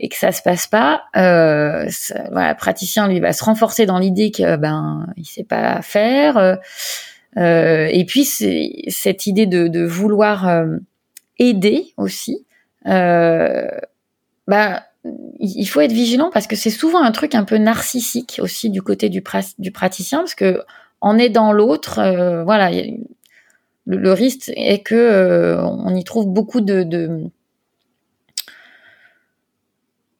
et 0.00 0.08
que 0.08 0.16
ça 0.16 0.32
se 0.32 0.42
passe 0.42 0.66
pas, 0.66 1.04
euh, 1.16 1.84
le 1.84 2.54
praticien 2.56 3.06
lui 3.06 3.20
va 3.20 3.32
se 3.32 3.44
renforcer 3.44 3.86
dans 3.86 4.00
l'idée 4.00 4.32
que 4.32 4.56
ben 4.56 5.06
il 5.16 5.24
sait 5.24 5.44
pas 5.44 5.80
faire. 5.80 6.58
Euh, 7.38 7.88
et 7.88 8.04
puis 8.04 8.24
cette 8.24 9.26
idée 9.28 9.46
de, 9.46 9.84
vouloir 9.84 10.64
aider 11.48 11.92
aussi, 11.96 12.46
euh, 12.86 13.68
bah, 14.46 14.84
il 15.40 15.66
faut 15.66 15.80
être 15.80 15.92
vigilant 15.92 16.30
parce 16.32 16.46
que 16.46 16.56
c'est 16.56 16.70
souvent 16.70 17.02
un 17.02 17.12
truc 17.12 17.34
un 17.34 17.44
peu 17.44 17.56
narcissique 17.56 18.38
aussi 18.42 18.70
du 18.70 18.82
côté 18.82 19.08
du, 19.08 19.22
du 19.58 19.72
praticien 19.72 20.18
parce 20.18 20.34
que 20.34 20.62
en 21.00 21.18
aidant 21.18 21.52
l'autre, 21.52 21.98
euh, 21.98 22.44
voilà, 22.44 22.70
le, 23.86 24.12
risque 24.12 24.52
est 24.54 24.82
que 24.84 24.94
euh, 24.94 25.64
on 25.64 25.94
y 25.94 26.04
trouve 26.04 26.26
beaucoup 26.28 26.60
de, 26.60 26.84
de 26.84 27.24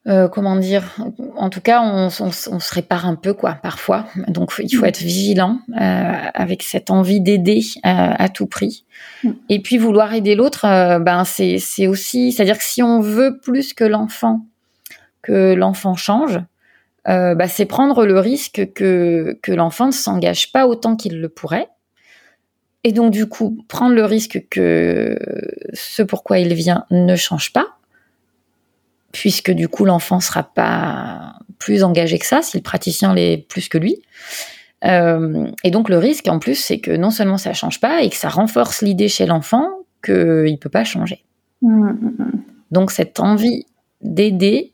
euh, 0.08 0.28
comment 0.28 0.56
dire 0.56 0.96
En 1.36 1.48
tout 1.48 1.60
cas, 1.60 1.80
on, 1.80 2.10
se 2.10 2.74
répare 2.74 3.06
un 3.06 3.14
peu, 3.14 3.34
quoi, 3.34 3.54
parfois. 3.62 4.06
Donc, 4.26 4.52
il 4.58 4.74
faut 4.74 4.84
mm. 4.84 4.88
être 4.88 4.98
vigilant 4.98 5.60
euh, 5.80 6.12
avec 6.34 6.64
cette 6.64 6.90
envie 6.90 7.20
d'aider 7.20 7.60
euh, 7.60 7.80
à 7.84 8.28
tout 8.28 8.46
prix. 8.46 8.84
Mm. 9.22 9.30
Et 9.48 9.62
puis, 9.62 9.78
vouloir 9.78 10.12
aider 10.12 10.34
l'autre, 10.34 10.62
ben 10.98 11.24
c'est 11.24 11.86
aussi, 11.86 12.32
c'est-à-dire 12.32 12.58
que 12.58 12.64
si 12.64 12.82
on 12.82 13.00
veut 13.00 13.38
plus 13.38 13.74
que 13.74 13.84
l'enfant, 13.84 14.44
que 15.22 15.54
l'enfant 15.54 15.94
change, 15.94 16.40
bah, 17.06 17.48
c'est 17.48 17.66
prendre 17.66 18.04
le 18.04 18.18
risque 18.18 18.72
que 18.74 19.38
que 19.42 19.52
l'enfant 19.52 19.86
ne 19.86 19.92
s'engage 19.92 20.50
pas 20.50 20.66
autant 20.66 20.96
qu'il 20.96 21.20
le 21.20 21.28
pourrait. 21.28 21.68
Et 22.84 22.90
donc, 22.90 23.12
du 23.12 23.26
coup, 23.26 23.64
prendre 23.68 23.94
le 23.94 24.04
risque 24.04 24.44
que 24.50 25.16
ce 25.72 26.02
pourquoi 26.02 26.40
il 26.40 26.54
vient 26.54 26.86
ne 26.90 27.14
change 27.14 27.52
pas 27.52 27.78
puisque 29.12 29.50
du 29.50 29.68
coup 29.68 29.84
l'enfant 29.84 30.20
sera 30.20 30.42
pas 30.42 31.34
plus 31.58 31.84
engagé 31.84 32.18
que 32.18 32.26
ça 32.26 32.42
si 32.42 32.56
le 32.56 32.62
praticien 32.62 33.14
l'est 33.14 33.46
plus 33.48 33.68
que 33.68 33.78
lui. 33.78 34.02
Euh, 34.84 35.46
et 35.62 35.70
donc 35.70 35.88
le 35.88 35.98
risque 35.98 36.26
en 36.28 36.38
plus, 36.38 36.56
c'est 36.56 36.80
que 36.80 36.90
non 36.90 37.10
seulement 37.10 37.38
ça 37.38 37.52
change 37.52 37.80
pas 37.80 38.02
et 38.02 38.10
que 38.10 38.16
ça 38.16 38.28
renforce 38.28 38.82
l'idée 38.82 39.08
chez 39.08 39.26
l'enfant 39.26 39.68
qu'il 40.04 40.58
peut 40.60 40.70
pas 40.70 40.84
changer. 40.84 41.24
Mmh, 41.60 41.68
mmh, 41.68 42.14
mmh. 42.18 42.32
Donc 42.72 42.90
cette 42.90 43.20
envie 43.20 43.66
d'aider 44.00 44.72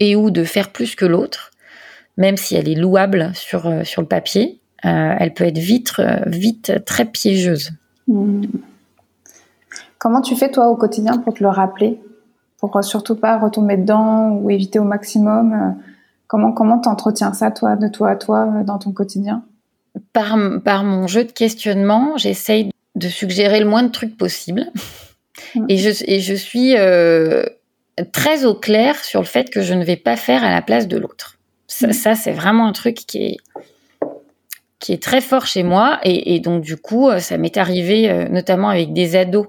et 0.00 0.16
ou 0.16 0.30
de 0.30 0.44
faire 0.44 0.70
plus 0.70 0.94
que 0.94 1.04
l'autre, 1.04 1.50
même 2.16 2.38
si 2.38 2.56
elle 2.56 2.68
est 2.68 2.74
louable 2.74 3.32
sur 3.34 3.66
euh, 3.66 3.84
sur 3.84 4.00
le 4.00 4.08
papier, 4.08 4.60
euh, 4.86 5.14
elle 5.18 5.34
peut 5.34 5.44
être 5.44 5.58
vite 5.58 6.00
vite 6.26 6.84
très 6.86 7.04
piégeuse. 7.04 7.72
Comment 9.98 10.22
tu 10.22 10.34
fais 10.36 10.50
toi 10.50 10.68
au 10.68 10.76
quotidien 10.76 11.18
pour 11.18 11.34
te 11.34 11.42
le 11.42 11.50
rappeler? 11.50 12.00
Pour 12.62 12.84
surtout 12.84 13.16
pas 13.16 13.38
retomber 13.38 13.76
dedans 13.76 14.30
ou 14.30 14.48
éviter 14.48 14.78
au 14.78 14.84
maximum. 14.84 15.52
Euh, 15.52 15.82
comment 16.28 16.52
comment 16.52 16.78
t'entretiens 16.78 17.32
ça 17.32 17.50
toi 17.50 17.74
de 17.74 17.88
toi 17.88 18.10
à 18.10 18.16
toi 18.16 18.46
euh, 18.46 18.62
dans 18.62 18.78
ton 18.78 18.92
quotidien? 18.92 19.42
Par, 20.12 20.38
par 20.64 20.84
mon 20.84 21.08
jeu 21.08 21.24
de 21.24 21.32
questionnement, 21.32 22.16
j'essaye 22.16 22.70
de 22.94 23.08
suggérer 23.08 23.58
le 23.58 23.66
moins 23.66 23.82
de 23.82 23.88
trucs 23.88 24.16
possible. 24.16 24.66
Mm. 25.56 25.66
Et, 25.68 25.76
je, 25.76 26.04
et 26.06 26.20
je 26.20 26.34
suis 26.34 26.76
euh, 26.76 27.42
très 28.12 28.44
au 28.44 28.54
clair 28.54 28.96
sur 29.02 29.20
le 29.20 29.26
fait 29.26 29.50
que 29.50 29.60
je 29.60 29.74
ne 29.74 29.84
vais 29.84 29.96
pas 29.96 30.14
faire 30.16 30.44
à 30.44 30.50
la 30.50 30.62
place 30.62 30.86
de 30.86 30.96
l'autre. 30.96 31.38
Ça, 31.66 31.88
mm. 31.88 31.92
ça 31.92 32.14
c'est 32.14 32.32
vraiment 32.32 32.68
un 32.68 32.72
truc 32.72 32.94
qui 32.94 33.24
est, 33.24 33.36
qui 34.78 34.92
est 34.92 35.02
très 35.02 35.20
fort 35.20 35.46
chez 35.46 35.64
moi. 35.64 35.98
Et, 36.04 36.36
et 36.36 36.38
donc, 36.38 36.62
du 36.62 36.76
coup, 36.76 37.10
ça 37.18 37.38
m'est 37.38 37.56
arrivé, 37.56 38.28
notamment 38.30 38.68
avec 38.68 38.92
des 38.92 39.16
ados, 39.16 39.48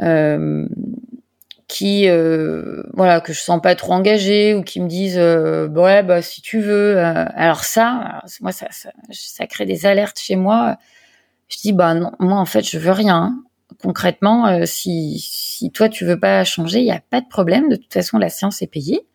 euh, 0.00 0.66
qui 1.68 2.08
euh, 2.08 2.82
voilà 2.94 3.20
que 3.20 3.34
je 3.34 3.40
sens 3.40 3.60
pas 3.60 3.74
trop 3.74 3.92
engagée 3.92 4.54
ou 4.54 4.62
qui 4.62 4.80
me 4.80 4.88
disent 4.88 5.18
euh, 5.18 5.68
ouais 5.68 6.02
bah 6.02 6.22
si 6.22 6.40
tu 6.40 6.60
veux 6.60 6.96
euh, 6.96 7.26
alors 7.36 7.62
ça 7.62 8.22
moi 8.40 8.52
ça, 8.52 8.66
ça, 8.70 8.90
ça 9.12 9.46
crée 9.46 9.66
des 9.66 9.86
alertes 9.86 10.18
chez 10.18 10.34
moi. 10.34 10.78
Je 11.48 11.58
dis 11.58 11.72
bah 11.74 11.94
non 11.94 12.12
moi 12.18 12.38
en 12.38 12.46
fait 12.46 12.62
je 12.68 12.78
veux 12.78 12.92
rien. 12.92 13.38
Concrètement 13.82 14.46
euh, 14.46 14.64
si 14.64 15.18
si 15.20 15.70
toi 15.70 15.90
tu 15.90 16.06
veux 16.06 16.18
pas 16.18 16.42
changer 16.42 16.80
il 16.80 16.86
y 16.86 16.90
a 16.90 17.02
pas 17.10 17.20
de 17.20 17.28
problème. 17.28 17.68
De 17.68 17.76
toute 17.76 17.92
façon 17.92 18.16
la 18.16 18.30
séance 18.30 18.62
est 18.62 18.66
payée. 18.66 19.06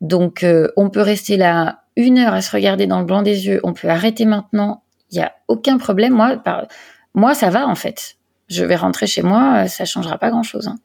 Donc 0.00 0.42
euh, 0.42 0.68
on 0.76 0.90
peut 0.90 1.00
rester 1.00 1.36
là 1.36 1.84
une 1.96 2.18
heure 2.18 2.34
à 2.34 2.42
se 2.42 2.50
regarder 2.50 2.88
dans 2.88 2.98
le 2.98 3.06
blanc 3.06 3.22
des 3.22 3.46
yeux. 3.46 3.60
On 3.62 3.72
peut 3.72 3.88
arrêter 3.88 4.24
maintenant. 4.24 4.82
Il 5.12 5.18
y 5.18 5.22
a 5.22 5.32
aucun 5.46 5.78
problème. 5.78 6.14
Moi 6.14 6.38
par, 6.38 6.66
moi 7.14 7.34
ça 7.34 7.50
va 7.50 7.68
en 7.68 7.76
fait. 7.76 8.16
Je 8.48 8.64
vais 8.64 8.76
rentrer 8.76 9.06
chez 9.06 9.22
moi 9.22 9.68
ça 9.68 9.84
changera 9.84 10.18
pas 10.18 10.30
grand 10.30 10.42
chose 10.42 10.66
hein. 10.66 10.76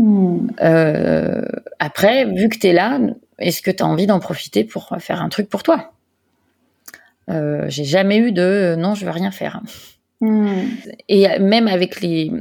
Hmm. 0.00 0.48
Euh, 0.62 1.42
après, 1.78 2.24
vu 2.24 2.48
que 2.48 2.56
tu 2.56 2.68
es 2.68 2.72
là, 2.72 2.98
est-ce 3.38 3.60
que 3.60 3.70
tu 3.70 3.82
as 3.82 3.86
envie 3.86 4.06
d'en 4.06 4.18
profiter 4.18 4.64
pour 4.64 4.96
faire 4.98 5.20
un 5.20 5.28
truc 5.28 5.50
pour 5.50 5.62
toi? 5.62 5.92
Euh, 7.28 7.66
J'ai 7.68 7.84
jamais 7.84 8.16
eu 8.16 8.32
de 8.32 8.40
euh, 8.40 8.76
non, 8.76 8.94
je 8.94 9.04
veux 9.04 9.10
rien 9.10 9.30
faire. 9.30 9.60
Hmm. 10.22 10.62
Et 11.10 11.38
même 11.38 11.68
avec 11.68 12.00
les 12.00 12.32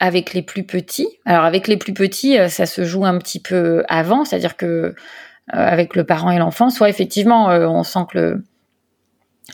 avec 0.00 0.34
les 0.34 0.42
plus 0.42 0.64
petits. 0.64 1.06
Alors 1.24 1.44
avec 1.44 1.68
les 1.68 1.76
plus 1.76 1.94
petits, 1.94 2.36
ça 2.48 2.66
se 2.66 2.84
joue 2.84 3.04
un 3.04 3.16
petit 3.18 3.38
peu 3.38 3.84
avant, 3.88 4.24
c'est-à-dire 4.24 4.56
que 4.56 4.96
avec 5.48 5.94
le 5.94 6.02
parent 6.02 6.32
et 6.32 6.38
l'enfant, 6.38 6.68
soit 6.68 6.88
effectivement 6.88 7.46
on 7.46 7.84
sent 7.84 8.06
que 8.10 8.42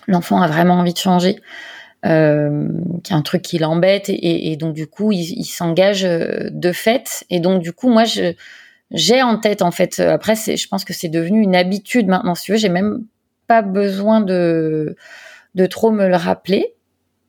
l'enfant 0.07 0.41
a 0.41 0.49
vraiment 0.49 0.75
envie 0.75 0.95
de 0.95 0.99
changer, 0.99 1.37
euh, 2.07 2.69
qu'il 3.05 3.13
y 3.13 3.17
a 3.17 3.19
un 3.19 3.23
truc 3.23 3.43
qui 3.43 3.59
l'embête 3.59 4.09
et, 4.09 4.53
et, 4.53 4.57
donc 4.57 4.75
du 4.75 4.87
coup 4.87 5.13
il, 5.13 5.21
il 5.21 5.45
s'engage 5.45 6.03
de 6.03 6.73
fait. 6.73 7.25
Et 7.31 7.41
donc 7.41 7.63
du 7.63 7.73
coup 7.73 7.91
moi 7.91 8.05
je 8.05 8.35
j'ai 8.91 9.23
en 9.23 9.39
tête 9.39 9.63
en 9.63 9.71
fait 9.71 10.01
après 10.01 10.35
c'est 10.35 10.57
je 10.57 10.67
pense 10.67 10.85
que 10.85 10.93
c'est 10.93 11.09
devenu 11.09 11.43
une 11.43 11.55
habitude 11.55 12.07
maintenant. 12.07 12.35
Si 12.35 12.45
tu 12.45 12.53
veux 12.53 12.59
j'ai 12.59 12.69
même 12.69 13.05
pas 13.47 13.63
besoin 13.63 14.21
de 14.21 14.97
de 15.55 15.67
trop 15.67 15.91
me 15.91 16.09
le 16.09 16.17
rappeler 16.17 16.75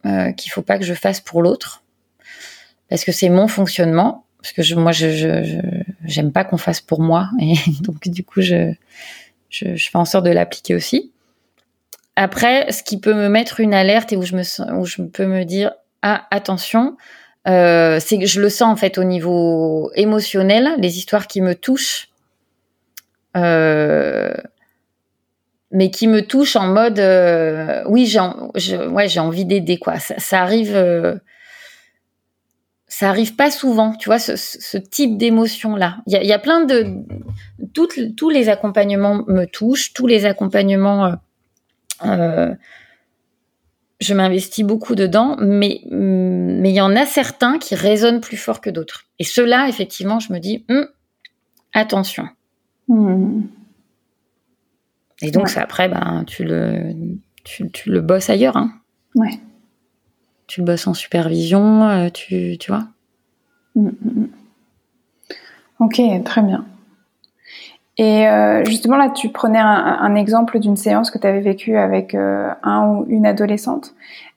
euh, 0.06 0.32
qu'il 0.32 0.52
faut 0.52 0.62
pas 0.62 0.80
que 0.80 0.86
je 0.86 0.94
fasse 0.94 1.20
pour 1.20 1.42
l'autre. 1.42 1.84
Parce 2.90 3.06
que 3.06 3.12
c'est 3.12 3.30
mon 3.30 3.48
fonctionnement. 3.48 4.26
Parce 4.42 4.54
que 4.54 4.64
je, 4.64 4.76
moi 4.76 4.92
je 4.92 5.10
j'aime 5.10 6.28
je, 6.28 6.32
pas 6.32 6.44
qu'on 6.44 6.58
fasse 6.58 6.82
pour 6.82 7.02
moi. 7.02 7.30
Et 7.40 7.54
donc 7.82 8.08
du 8.08 8.24
coup 8.24 8.42
je, 8.42 8.74
je 9.50 9.76
je 9.76 9.90
fais 9.90 9.98
en 9.98 10.06
sorte 10.06 10.26
de 10.26 10.32
l'appliquer 10.32 10.76
aussi 10.76 11.12
après, 12.22 12.72
ce 12.72 12.84
qui 12.84 13.00
peut 13.00 13.16
me 13.16 13.30
mettre 13.30 13.62
une 13.62 13.74
alerte 13.74 14.14
et 14.14 14.16
où 14.16 14.22
je 14.22 15.02
peux 15.02 15.26
me 15.26 15.44
dire 15.44 15.72
ah 16.04 16.28
attention, 16.30 16.96
euh, 17.48 18.00
c'est 18.00 18.20
que 18.20 18.28
je 18.28 18.40
le 18.40 18.50
sens 18.50 18.72
en 18.72 18.76
fait 18.76 19.00
au 19.00 19.04
niveau 19.04 19.92
émotionnel, 19.96 20.76
les 20.78 21.00
histoires 21.00 21.26
qui 21.26 21.42
me 21.42 21.56
touchent, 21.56 22.10
euh, 23.36 24.36
mais 25.72 25.90
qui 25.90 26.08
me 26.08 26.22
touchent 26.22 26.56
en 26.56 26.68
mode 26.68 27.00
euh, 27.00 27.82
oui 27.88 28.06
j'ai 28.06 29.20
envie 29.20 29.46
d'aider 29.46 29.80
quoi. 29.80 29.98
Ça, 29.98 30.20
ça 30.20 30.42
arrive. 30.44 31.20
Ça 32.88 33.10
arrive 33.10 33.36
pas 33.36 33.50
souvent, 33.50 33.94
tu 33.94 34.10
vois, 34.10 34.20
ce, 34.20 34.78
type 34.78 35.18
d'émotion-là. 35.18 36.00
Il 36.06 36.24
y 36.24 36.34
a, 36.34 36.40
plein 36.40 36.66
de... 36.66 36.86
Tous 37.74 38.30
les 38.30 38.50
accompagnements 38.50 39.24
me 39.28 39.46
touchent, 39.46 39.94
tous 39.94 40.08
les 40.08 40.26
accompagnements 40.26 41.16
euh, 42.06 42.54
je 44.00 44.14
m'investis 44.14 44.66
beaucoup 44.66 44.96
dedans, 44.96 45.38
mais 45.40 45.82
mais 45.90 46.72
il 46.72 46.76
y 46.76 46.82
en 46.82 46.96
a 46.96 47.06
certains 47.06 47.60
qui 47.60 47.76
résonnent 47.76 48.22
plus 48.22 48.38
fort 48.38 48.62
que 48.62 48.70
d'autres. 48.70 49.06
Et 49.20 49.24
ceux-là, 49.24 49.68
effectivement, 49.70 50.20
je 50.20 50.34
me 50.34 50.40
dis 50.40 50.66
hum, 50.70 50.88
attention. 51.74 52.28
Hmm. 52.88 53.44
Et 55.22 55.32
donc 55.32 55.50
ça, 55.50 55.62
après, 55.62 55.88
ben 55.88 56.24
tu 56.26 56.44
le 56.44 56.94
tu, 57.44 57.70
le 57.86 58.02
bosses 58.02 58.30
ailleurs, 58.30 58.58
hein. 58.58 58.72
Ouais. 59.16 59.40
Tu 60.48 60.62
le 60.62 60.66
bosses 60.66 60.88
en 60.88 60.94
supervision, 60.94 61.88
euh, 61.88 62.10
tu 62.10 62.58
tu 62.58 62.72
vois. 62.72 62.88
Hmm, 63.76 63.90
hmm, 63.90 64.28
ok, 65.80 66.02
très 66.26 66.42
bien. 66.42 66.66
Et 68.02 68.28
euh, 68.28 68.66
justement, 68.66 68.98
là, 68.98 69.12
tu 69.12 69.30
prenais 69.30 69.60
un, 69.60 69.68
un 69.68 70.16
exemple 70.16 70.58
d'une 70.58 70.76
séance 70.76 71.12
que 71.12 71.20
tu 71.20 71.28
avais 71.28 71.42
vécue 71.42 71.78
avec 71.78 72.16
euh, 72.16 72.50
un 72.64 72.88
ou 72.88 73.06
une 73.08 73.28
adolescente. 73.28 73.94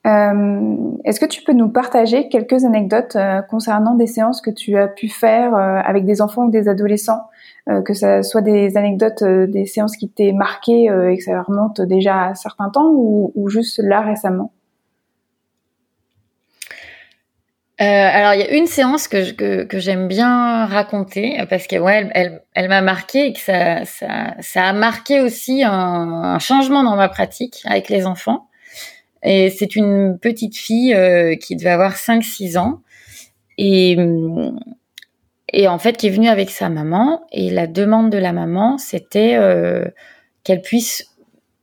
Euh, 0.07 0.77
Est-ce 1.07 1.19
que 1.19 1.25
tu 1.25 1.43
peux 1.43 1.55
nous 1.55 1.71
partager 1.71 2.29
quelques 2.29 2.67
anecdotes 2.67 3.17
euh, 3.17 3.41
concernant 3.41 3.95
des 3.95 4.07
séances 4.07 4.43
que 4.43 4.51
tu 4.51 4.77
as 4.77 4.87
pu 4.87 5.09
faire 5.09 5.57
euh, 5.57 5.81
avec 5.83 6.05
des 6.05 6.21
enfants 6.21 6.45
ou 6.45 6.51
des 6.51 6.69
adolescents 6.69 7.23
Que 7.87 7.95
ce 7.95 8.21
soit 8.21 8.43
des 8.43 8.77
anecdotes, 8.77 9.25
des 9.25 9.65
séances 9.65 9.97
qui 9.97 10.11
t'aient 10.11 10.35
marqué 10.35 10.85
et 10.85 11.17
que 11.17 11.23
ça 11.25 11.41
remonte 11.41 11.81
déjà 11.81 12.17
à 12.17 12.29
un 12.33 12.35
certain 12.35 12.69
temps 12.69 12.91
ou, 12.91 13.33
ou 13.35 13.49
juste 13.49 13.81
là 13.83 14.03
récemment? 14.03 14.53
Euh, 17.85 18.09
alors 18.13 18.35
il 18.35 18.41
y 18.41 18.43
a 18.43 18.51
une 18.55 18.67
séance 18.67 19.09
que, 19.09 19.65
que, 19.65 19.79
j'aime 19.79 20.09
bien 20.09 20.65
raconter 20.67 21.45
parce 21.51 21.67
que 21.67 21.77
ouais, 21.77 22.09
elle, 22.15 22.43
elle, 22.55 22.69
m'a 22.69 22.81
marqué 22.81 23.27
et 23.27 23.33
que 23.35 23.41
ça, 23.41 23.85
ça, 23.85 24.65
a 24.65 24.73
marqué 24.73 25.21
aussi 25.21 25.63
un, 25.65 25.71
un, 25.71 26.39
changement 26.39 26.83
dans 26.83 26.97
ma 26.97 27.09
pratique 27.09 27.61
avec 27.65 27.91
les 27.91 28.07
enfants. 28.07 28.49
Et 29.23 29.51
c'est 29.51 29.77
une 29.77 30.19
petite 30.19 30.57
fille 30.57 30.95
euh, 30.95 31.35
qui 31.37 31.57
devait 31.57 31.71
avoir 31.71 31.97
5-6 31.97 32.57
ans 32.59 32.81
et, 33.59 33.97
et 35.53 35.69
en 35.69 35.79
fait 35.79 35.97
qui 35.97 36.07
est 36.07 36.11
venue 36.11 36.29
avec 36.29 36.51
sa 36.51 36.69
maman 36.71 37.23
et 37.33 37.51
la 37.51 37.67
demande 37.67 38.11
de 38.11 38.19
la 38.19 38.33
maman 38.33 38.79
c'était 38.79 39.37
euh, 39.37 39.85
qu'elle 40.43 40.63
puisse 40.63 41.15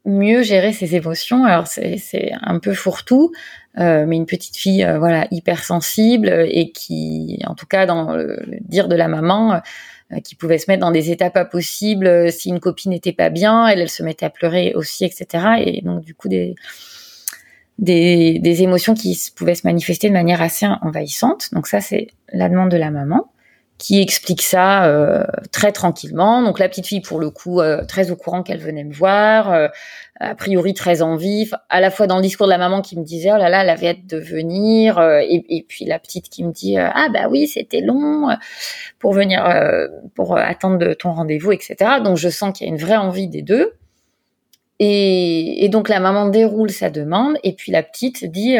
mieux 0.05 0.41
gérer 0.41 0.73
ses 0.73 0.95
émotions. 0.95 1.45
Alors 1.45 1.67
c'est 1.67 2.31
un 2.41 2.59
peu 2.59 2.73
fourre-tout, 2.73 3.31
euh, 3.79 4.05
mais 4.05 4.17
une 4.17 4.25
petite 4.25 4.57
fille 4.57 4.83
euh, 4.83 4.99
voilà 4.99 5.27
hyper 5.31 5.63
sensible 5.63 6.29
et 6.49 6.71
qui, 6.71 7.39
en 7.45 7.55
tout 7.55 7.65
cas 7.65 7.85
dans 7.85 8.11
le, 8.11 8.37
dire 8.61 8.89
de 8.89 8.95
la 8.95 9.07
maman, 9.07 9.61
euh, 10.11 10.19
qui 10.19 10.35
pouvait 10.35 10.57
se 10.57 10.69
mettre 10.69 10.81
dans 10.81 10.91
des 10.91 11.09
états 11.09 11.29
pas 11.29 11.45
possibles 11.45 12.31
si 12.31 12.49
une 12.49 12.59
copine 12.59 12.91
n'était 12.91 13.13
pas 13.13 13.29
bien, 13.29 13.67
elle, 13.67 13.79
elle 13.79 13.89
se 13.89 14.03
mettait 14.03 14.25
à 14.25 14.29
pleurer 14.29 14.73
aussi, 14.75 15.05
etc. 15.05 15.45
Et 15.65 15.81
donc 15.83 16.03
du 16.03 16.13
coup 16.13 16.27
des 16.27 16.55
des, 17.79 18.37
des 18.39 18.61
émotions 18.61 18.93
qui 18.93 19.17
pouvaient 19.35 19.55
se 19.55 19.65
manifester 19.65 20.07
de 20.09 20.13
manière 20.13 20.41
assez 20.41 20.67
envahissante. 20.81 21.49
Donc 21.53 21.67
ça 21.67 21.79
c'est 21.79 22.07
la 22.33 22.49
demande 22.49 22.69
de 22.69 22.77
la 22.77 22.91
maman 22.91 23.31
qui 23.81 23.99
explique 23.99 24.43
ça 24.43 24.85
euh, 24.85 25.23
très 25.51 25.71
tranquillement. 25.71 26.43
Donc 26.43 26.59
la 26.59 26.69
petite 26.69 26.85
fille, 26.85 27.01
pour 27.01 27.19
le 27.19 27.31
coup, 27.31 27.61
euh, 27.61 27.83
très 27.83 28.11
au 28.11 28.15
courant 28.15 28.43
qu'elle 28.43 28.59
venait 28.59 28.83
me 28.83 28.93
voir, 28.93 29.51
euh, 29.51 29.69
a 30.19 30.35
priori 30.35 30.75
très 30.75 31.01
en 31.01 31.15
vif, 31.15 31.55
à 31.67 31.81
la 31.81 31.89
fois 31.89 32.05
dans 32.05 32.17
le 32.17 32.21
discours 32.21 32.45
de 32.45 32.51
la 32.51 32.59
maman 32.59 32.81
qui 32.81 32.95
me 32.95 33.03
disait 33.03 33.31
oh 33.33 33.37
là 33.37 33.49
là, 33.49 33.63
elle 33.63 33.71
avait 33.71 33.87
hâte 33.87 34.05
de 34.05 34.19
venir, 34.19 35.01
et, 35.01 35.43
et, 35.49 35.65
puis 35.67 35.85
la 35.85 35.97
petite 35.97 36.29
qui 36.29 36.43
me 36.43 36.51
dit 36.51 36.77
ah 36.77 37.07
bah 37.11 37.27
oui, 37.27 37.47
c'était 37.47 37.81
long 37.81 38.27
pour 38.99 39.13
venir, 39.13 39.43
pour 40.13 40.37
attendre 40.37 40.93
ton 40.93 41.13
rendez-vous, 41.13 41.51
etc. 41.51 41.75
Donc 42.03 42.17
je 42.17 42.29
sens 42.29 42.55
qu'il 42.55 42.67
y 42.67 42.69
a 42.69 42.73
une 42.73 42.79
vraie 42.79 42.97
envie 42.97 43.27
des 43.27 43.41
deux. 43.41 43.73
Et, 44.77 45.65
et, 45.65 45.69
donc 45.69 45.89
la 45.89 45.99
maman 45.99 46.27
déroule 46.27 46.69
sa 46.69 46.91
demande, 46.91 47.37
et 47.43 47.53
puis 47.53 47.71
la 47.71 47.81
petite 47.81 48.25
dit 48.25 48.57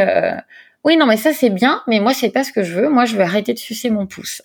oui, 0.83 0.97
non, 0.97 1.05
mais 1.05 1.17
ça 1.17 1.31
c'est 1.31 1.51
bien, 1.51 1.83
mais 1.87 1.99
moi 1.99 2.13
c'est 2.13 2.31
pas 2.31 2.43
ce 2.43 2.51
que 2.51 2.63
je 2.63 2.73
veux. 2.73 2.89
Moi, 2.89 3.05
je 3.05 3.15
veux 3.15 3.21
arrêter 3.21 3.53
de 3.53 3.59
sucer 3.59 3.89
mon 3.89 4.07
pouce. 4.07 4.41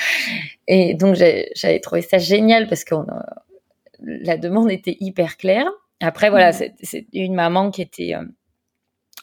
et 0.66 0.94
donc 0.94 1.14
j'avais 1.14 1.80
trouvé 1.80 2.00
ça 2.00 2.18
génial 2.18 2.66
parce 2.68 2.84
que 2.84 2.94
la 4.00 4.38
demande 4.38 4.70
était 4.70 4.96
hyper 5.00 5.36
claire. 5.36 5.66
Après, 6.00 6.30
voilà, 6.30 6.52
mmh. 6.52 6.70
c'est 6.82 7.06
une 7.12 7.34
maman 7.34 7.70
qui 7.70 7.82
était 7.82 8.14
euh, 8.14 8.24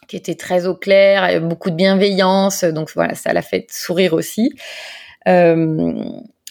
qui 0.08 0.16
était 0.16 0.36
très 0.36 0.68
au 0.68 0.76
clair, 0.76 1.42
beaucoup 1.42 1.70
de 1.70 1.76
bienveillance, 1.76 2.64
donc 2.64 2.92
voilà, 2.94 3.16
ça 3.16 3.34
l'a 3.34 3.42
fait 3.42 3.66
sourire 3.72 4.14
aussi. 4.14 4.54
Euh, 5.28 6.04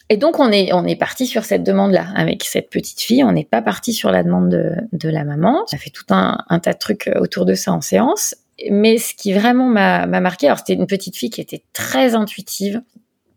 et 0.09 0.17
donc 0.17 0.41
on 0.41 0.51
est 0.51 0.73
on 0.73 0.87
est 0.87 0.97
parti 0.97 1.27
sur 1.27 1.45
cette 1.45 1.63
demande-là 1.63 2.07
avec 2.17 2.43
cette 2.43 2.69
petite 2.69 3.01
fille. 3.01 3.23
On 3.23 3.31
n'est 3.31 3.45
pas 3.45 3.63
parti 3.63 3.93
sur 3.93 4.11
la 4.11 4.25
demande 4.25 4.49
de, 4.49 4.75
de 4.93 5.09
la 5.09 5.23
maman. 5.23 5.65
Ça 5.69 5.79
fait 5.79 5.91
tout 5.91 6.07
un, 6.11 6.39
un 6.49 6.59
tas 6.59 6.73
de 6.73 6.79
trucs 6.79 7.09
autour 7.15 7.45
de 7.45 7.55
ça 7.55 7.73
en 7.73 7.81
séance 7.81 8.35
mais 8.71 8.99
ce 8.99 9.15
qui 9.15 9.33
vraiment 9.33 9.69
m'a 9.69 10.07
marqué, 10.07 10.47
alors 10.47 10.59
c'était 10.59 10.75
une 10.75 10.87
petite 10.87 11.17
fille 11.17 11.31
qui 11.31 11.41
était 11.41 11.63
très 11.73 12.15
intuitive, 12.15 12.83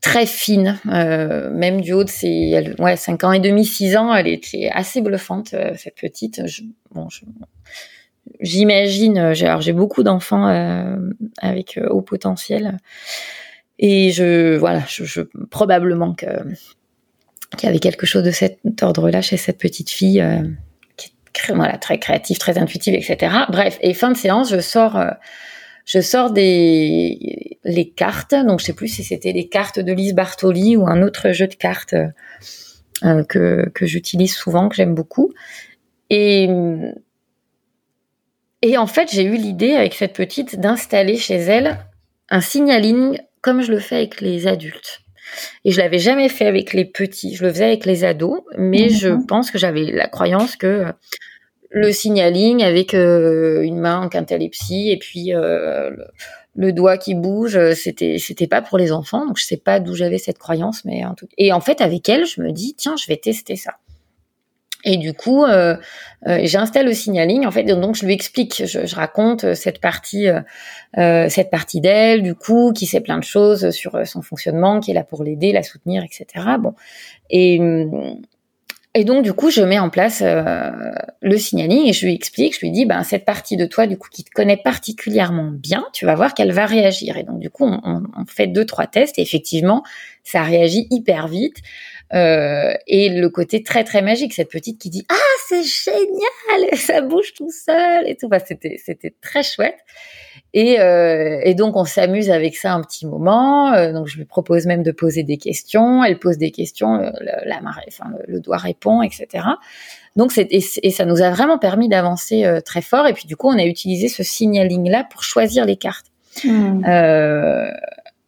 très 0.01 0.25
fine, 0.25 0.79
euh, 0.87 1.49
même 1.51 1.79
du 1.79 1.93
haut 1.93 2.03
de 2.03 2.09
ses 2.09 2.73
ouais, 2.79 2.97
5 2.97 3.23
ans 3.23 3.31
et 3.31 3.39
demi, 3.39 3.65
6 3.65 3.95
ans, 3.95 4.13
elle 4.13 4.27
était 4.27 4.69
assez 4.73 5.01
bluffante, 5.01 5.53
euh, 5.53 5.73
cette 5.77 5.95
petite. 5.95 6.41
Bon, 6.91 7.07
j'imagine, 8.41 9.17
alors 9.17 9.61
j'ai 9.61 9.71
beaucoup 9.71 10.03
d'enfants 10.03 10.47
euh, 10.49 10.97
avec 11.37 11.79
haut 11.89 12.01
potentiel, 12.01 12.77
et 13.79 14.11
je, 14.11 14.57
voilà, 14.57 14.83
je, 14.87 15.21
probablement 15.49 16.13
qu'il 16.13 16.53
y 17.63 17.67
avait 17.67 17.79
quelque 17.79 18.05
chose 18.05 18.23
de 18.23 18.31
cet 18.31 18.59
ordre-là 18.81 19.21
chez 19.21 19.37
cette 19.37 19.57
petite 19.57 19.89
fille 19.89 20.21
voilà, 21.49 21.77
très 21.77 21.99
créative, 21.99 22.38
très 22.38 22.57
intuitive, 22.57 22.93
etc. 22.93 23.35
Bref, 23.49 23.77
et 23.81 23.93
fin 23.93 24.11
de 24.11 24.18
séance, 24.18 24.51
je 24.51 24.60
sors, 24.60 24.97
euh, 24.97 25.11
je 25.85 25.99
sors 25.99 26.31
des 26.31 27.60
les 27.64 27.89
cartes. 27.89 28.35
Donc 28.35 28.60
je 28.60 28.65
sais 28.65 28.73
plus 28.73 28.88
si 28.88 29.03
c'était 29.03 29.31
les 29.31 29.47
cartes 29.47 29.80
de 29.80 29.91
Lise 29.91 30.14
Bartoli 30.14 30.76
ou 30.77 30.88
un 30.88 31.01
autre 31.01 31.31
jeu 31.31 31.47
de 31.47 31.55
cartes 31.55 31.95
euh, 33.03 33.23
que 33.23 33.69
que 33.69 33.85
j'utilise 33.85 34.34
souvent, 34.34 34.69
que 34.69 34.76
j'aime 34.76 34.95
beaucoup. 34.95 35.34
Et 36.10 36.49
et 38.61 38.77
en 38.77 38.88
fait, 38.88 39.10
j'ai 39.11 39.23
eu 39.23 39.35
l'idée 39.35 39.73
avec 39.73 39.93
cette 39.93 40.14
petite 40.14 40.60
d'installer 40.60 41.18
chez 41.18 41.35
elle 41.35 41.77
un 42.30 42.39
signaling 42.39 43.19
comme 43.41 43.61
je 43.61 43.72
le 43.72 43.80
fais 43.80 43.97
avec 43.97 44.22
les 44.22 44.47
adultes. 44.47 45.02
Et 45.65 45.72
je 45.72 45.80
l'avais 45.80 45.99
jamais 45.99 46.30
fait 46.30 46.45
avec 46.45 46.73
les 46.73 46.85
petits, 46.85 47.35
je 47.35 47.43
le 47.43 47.51
faisais 47.51 47.65
avec 47.65 47.85
les 47.85 48.03
ados, 48.03 48.41
mais 48.57 48.89
je 48.89 49.10
pense 49.27 49.51
que 49.51 49.57
j'avais 49.57 49.91
la 49.91 50.07
croyance 50.07 50.55
que 50.55 50.85
le 51.69 51.91
signaling 51.91 52.64
avec 52.64 52.93
euh, 52.93 53.61
une 53.61 53.80
main 53.80 54.01
en 54.01 54.10
quintalepsie 54.10 54.91
et 54.91 54.97
puis 54.97 55.34
euh, 55.34 55.89
le, 56.55 56.72
doigt 56.72 56.97
qui 56.97 57.15
bouge, 57.15 57.73
c'était 57.73 58.18
c'était 58.19 58.47
pas 58.47 58.61
pour 58.61 58.77
les 58.77 58.91
enfants, 58.91 59.26
donc 59.26 59.38
je 59.38 59.45
sais 59.45 59.57
pas 59.57 59.80
d'où 59.80 59.95
j'avais 59.95 60.19
cette 60.19 60.38
croyance, 60.38 60.85
mais 60.85 61.03
en 61.03 61.15
tout 61.15 61.27
et 61.38 61.51
en 61.51 61.61
fait 61.61 61.81
avec 61.81 62.07
elle, 62.10 62.26
je 62.26 62.41
me 62.41 62.51
dis 62.51 62.76
tiens, 62.76 62.95
je 62.95 63.07
vais 63.07 63.18
tester 63.18 63.55
ça. 63.55 63.73
Et 64.84 64.97
du 64.97 65.14
coup, 65.14 65.45
euh, 65.45 65.76
euh, 66.27 66.39
j'installe 66.43 66.85
le 66.85 66.93
signaling. 66.93 67.45
En 67.45 67.51
fait, 67.51 67.64
donc 67.64 67.95
je 67.95 68.05
lui 68.05 68.14
explique, 68.14 68.64
je, 68.65 68.85
je 68.85 68.95
raconte 68.95 69.53
cette 69.53 69.80
partie, 69.80 70.27
euh, 70.97 71.30
cette 71.30 71.49
partie 71.49 71.81
d'elle, 71.81 72.22
du 72.22 72.35
coup, 72.35 72.73
qui 72.73 72.85
sait 72.85 73.01
plein 73.01 73.18
de 73.18 73.23
choses 73.23 73.72
sur 73.72 74.05
son 74.05 74.22
fonctionnement, 74.22 74.80
qui 74.80 74.91
est 74.91 74.93
là 74.93 75.03
pour 75.03 75.23
l'aider, 75.23 75.51
la 75.51 75.64
soutenir, 75.64 76.03
etc. 76.03 76.45
Bon, 76.60 76.73
et 77.30 77.60
et 78.95 79.05
donc, 79.05 79.23
du 79.23 79.34
coup, 79.34 79.49
je 79.49 79.61
mets 79.61 79.80
en 79.80 79.89
place 79.89 80.22
euh, 80.23 80.72
le 81.22 81.38
signaling 81.38 81.88
et 81.88 81.93
je 81.93 82.05
lui 82.05 82.14
explique, 82.14 82.53
je 82.53 82.60
lui 82.60 82.69
dis, 82.69 82.85
ben, 82.85 83.01
cette 83.03 83.26
partie 83.26 83.57
de 83.57 83.65
toi, 83.65 83.88
du 83.88 83.97
coup, 83.97 84.07
qui 84.11 84.23
te 84.23 84.30
connaît 84.30 84.57
particulièrement 84.57 85.49
bien, 85.51 85.88
tu 85.93 86.05
vas 86.05 86.14
voir 86.14 86.35
qu'elle 86.35 86.51
va 86.51 86.68
réagir. 86.68 87.18
Et 87.18 87.23
donc, 87.23 87.39
du 87.39 87.49
coup, 87.49 87.65
on, 87.65 88.03
on, 88.15 88.26
fait 88.27 88.45
deux, 88.45 88.65
trois 88.65 88.85
tests 88.85 89.18
et 89.18 89.23
effectivement, 89.23 89.81
ça 90.23 90.43
réagit 90.43 90.85
hyper 90.91 91.27
vite. 91.27 91.57
Euh, 92.13 92.73
et 92.85 93.09
le 93.09 93.30
côté 93.30 93.63
très, 93.63 93.84
très 93.84 94.01
magique, 94.01 94.34
cette 94.34 94.51
petite 94.51 94.80
qui 94.80 94.89
dit, 94.89 95.05
ah, 95.09 95.15
c'est 95.47 95.63
génial, 95.63 96.77
ça 96.77 97.01
bouge 97.01 97.34
tout 97.34 97.51
seul 97.51 98.07
et 98.07 98.15
tout. 98.15 98.27
Bah, 98.27 98.39
c'était, 98.39 98.80
c'était 98.84 99.13
très 99.21 99.43
chouette. 99.43 99.77
Et, 100.53 100.80
euh, 100.80 101.39
et, 101.43 101.55
donc 101.55 101.75
on 101.75 101.85
s'amuse 101.85 102.30
avec 102.30 102.55
ça 102.55 102.73
un 102.73 102.81
petit 102.81 103.07
moment. 103.07 103.73
Euh, 103.73 103.91
donc 103.91 104.07
je 104.07 104.17
lui 104.17 104.25
propose 104.25 104.67
même 104.67 104.84
de 104.84 104.91
poser 104.91 105.23
des 105.23 105.38
questions. 105.38 106.03
Elle 106.03 106.19
pose 106.19 106.38
des 106.38 106.51
questions, 106.51 106.95
euh, 106.95 107.09
la 107.45 107.59
marée, 107.61 107.85
enfin 107.88 108.11
le, 108.27 108.39
doigt 108.39 108.57
répond, 108.57 109.01
etc. 109.01 109.45
Donc 110.15 110.31
c'est 110.31 110.47
et, 110.51 110.63
et, 110.84 110.91
ça 110.91 111.05
nous 111.05 111.21
a 111.23 111.31
vraiment 111.31 111.57
permis 111.57 111.89
d'avancer 111.89 112.47
très 112.65 112.81
fort. 112.81 113.07
Et 113.07 113.13
puis 113.13 113.25
du 113.25 113.35
coup 113.35 113.47
on 113.47 113.57
a 113.57 113.65
utilisé 113.65 114.07
ce 114.07 114.21
signaling 114.21 114.89
là 114.89 115.07
pour 115.09 115.23
choisir 115.23 115.65
les 115.65 115.75
cartes. 115.75 116.05
Mmh. 116.43 116.84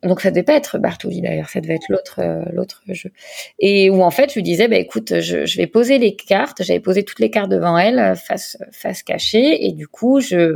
Donc 0.05 0.21
ça 0.21 0.29
devait 0.29 0.43
pas 0.43 0.55
être 0.55 0.77
Bartoli 0.77 1.21
d'ailleurs, 1.21 1.49
ça 1.49 1.61
devait 1.61 1.75
être 1.75 1.89
l'autre 1.89 2.21
l'autre 2.53 2.83
jeu. 2.87 3.11
Et 3.59 3.89
où 3.89 4.01
en 4.03 4.11
fait 4.11 4.29
je 4.29 4.35
lui 4.35 4.43
disais 4.43 4.67
bah 4.67 4.77
écoute 4.77 5.19
je, 5.19 5.45
je 5.45 5.57
vais 5.57 5.67
poser 5.67 5.97
les 5.97 6.15
cartes. 6.15 6.63
J'avais 6.63 6.79
posé 6.79 7.03
toutes 7.03 7.19
les 7.19 7.29
cartes 7.29 7.49
devant 7.49 7.77
elle 7.77 8.15
face 8.15 8.57
face 8.71 9.03
cachée 9.03 9.65
et 9.65 9.71
du 9.71 9.87
coup 9.87 10.19
je 10.19 10.55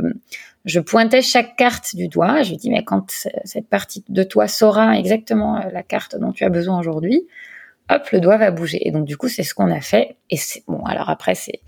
je 0.64 0.80
pointais 0.80 1.22
chaque 1.22 1.56
carte 1.56 1.96
du 1.96 2.08
doigt. 2.08 2.42
Je 2.42 2.50
lui 2.50 2.56
dis, 2.56 2.70
mais 2.70 2.84
quand 2.84 3.10
cette 3.44 3.68
partie 3.68 4.04
de 4.08 4.22
toi 4.22 4.48
saura 4.48 4.98
exactement 4.98 5.58
euh, 5.58 5.70
la 5.72 5.82
carte 5.82 6.16
dont 6.18 6.32
tu 6.32 6.44
as 6.44 6.50
besoin 6.50 6.78
aujourd'hui, 6.78 7.26
hop, 7.88 8.10
le 8.10 8.20
doigt 8.20 8.36
va 8.36 8.50
bouger. 8.50 8.86
Et 8.86 8.90
donc, 8.90 9.04
du 9.04 9.16
coup, 9.16 9.28
c'est 9.28 9.42
ce 9.42 9.54
qu'on 9.54 9.70
a 9.70 9.80
fait. 9.80 10.16
Et 10.28 10.36
c'est 10.36 10.62
bon. 10.66 10.84
Alors 10.84 11.08
après, 11.08 11.34
c'est 11.34 11.60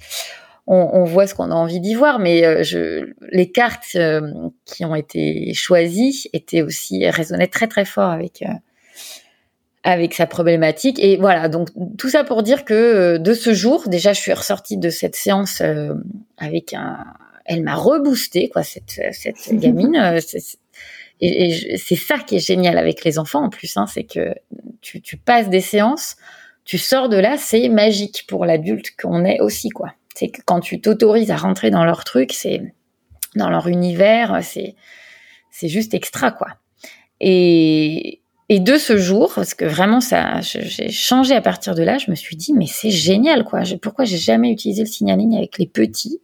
on, 0.67 1.05
voit 1.05 1.27
ce 1.27 1.35
qu'on 1.35 1.51
a 1.51 1.55
envie 1.55 1.81
d'y 1.81 1.95
voir, 1.95 2.19
mais 2.19 2.45
euh, 2.45 2.63
je, 2.63 3.13
les 3.33 3.51
cartes 3.51 3.97
euh, 3.97 4.21
qui 4.65 4.85
ont 4.85 4.95
été 4.95 5.53
choisies 5.55 6.29
étaient 6.33 6.63
aussi 6.63 7.09
résonnaient 7.11 7.49
très 7.49 7.67
très 7.67 7.85
fort 7.85 8.11
avec 8.11 8.45
avec 9.83 10.15
sa 10.15 10.27
problématique. 10.27 11.01
Et 11.01 11.17
voilà, 11.17 11.49
donc 11.49 11.69
tout 11.99 12.09
ça 12.09 12.23
pour 12.23 12.45
dire 12.45 12.65
que 12.65 13.17
de 13.17 13.35
ce 13.35 13.53
jour, 13.53 13.89
déjà, 13.89 14.13
je 14.13 14.21
suis 14.21 14.33
ressortie 14.33 14.77
de 14.77 14.89
cette 14.89 15.17
séance 15.17 15.61
avec 16.39 16.73
un, 16.73 17.05
elle 17.45 17.63
m'a 17.63 17.75
reboosté 17.75 18.49
quoi 18.49 18.63
cette 18.63 19.01
cette 19.13 19.53
gamine. 19.53 19.97
Euh, 19.97 20.21
et, 21.21 21.77
c'est 21.77 21.97
ça 21.97 22.19
qui 22.19 22.37
est 22.37 22.47
génial 22.47 22.79
avec 22.79 23.05
les 23.05 23.19
enfants 23.19 23.45
en 23.45 23.51
plus, 23.51 23.77
hein, 23.77 23.87
c'est 23.87 24.05
que 24.05 24.35
tu, 24.81 25.01
tu 25.01 25.17
passes 25.17 25.49
des 25.49 25.61
séances, 25.61 26.17
tu 26.65 26.79
sors 26.79 27.09
de 27.09 27.17
là, 27.17 27.37
c'est 27.37 27.69
magique 27.69 28.25
pour 28.29 28.45
l'adulte 28.45 28.93
qu'on 29.01 29.25
est 29.25 29.41
aussi 29.41 29.69
quoi. 29.69 29.95
C'est 30.15 30.29
que 30.29 30.41
quand 30.45 30.61
tu 30.61 30.81
t'autorises 30.81 31.31
à 31.31 31.37
rentrer 31.37 31.71
dans 31.71 31.85
leur 31.85 32.05
truc, 32.05 32.33
c'est 32.33 32.75
dans 33.35 33.51
leur 33.51 33.69
univers, 33.69 34.41
c'est 34.43 34.75
c'est 35.51 35.69
juste 35.69 35.95
extra 35.95 36.31
quoi. 36.31 36.49
Et 37.21 38.21
et 38.49 38.61
de 38.61 38.77
ce 38.77 38.99
jour, 38.99 39.33
parce 39.35 39.55
que 39.55 39.65
vraiment 39.65 40.01
ça, 40.01 40.41
j'ai 40.43 40.91
changé 40.91 41.35
à 41.35 41.41
partir 41.41 41.75
de 41.75 41.83
là, 41.83 41.97
je 41.97 42.11
me 42.11 42.15
suis 42.15 42.37
dit 42.37 42.53
mais 42.53 42.67
c'est 42.67 42.91
génial 42.91 43.45
quoi. 43.45 43.63
pourquoi 43.81 44.05
j'ai 44.05 44.19
jamais 44.19 44.51
utilisé 44.51 44.83
le 44.83 44.89
signaling 44.89 45.37
avec 45.37 45.59
les 45.59 45.67
petits? 45.67 46.21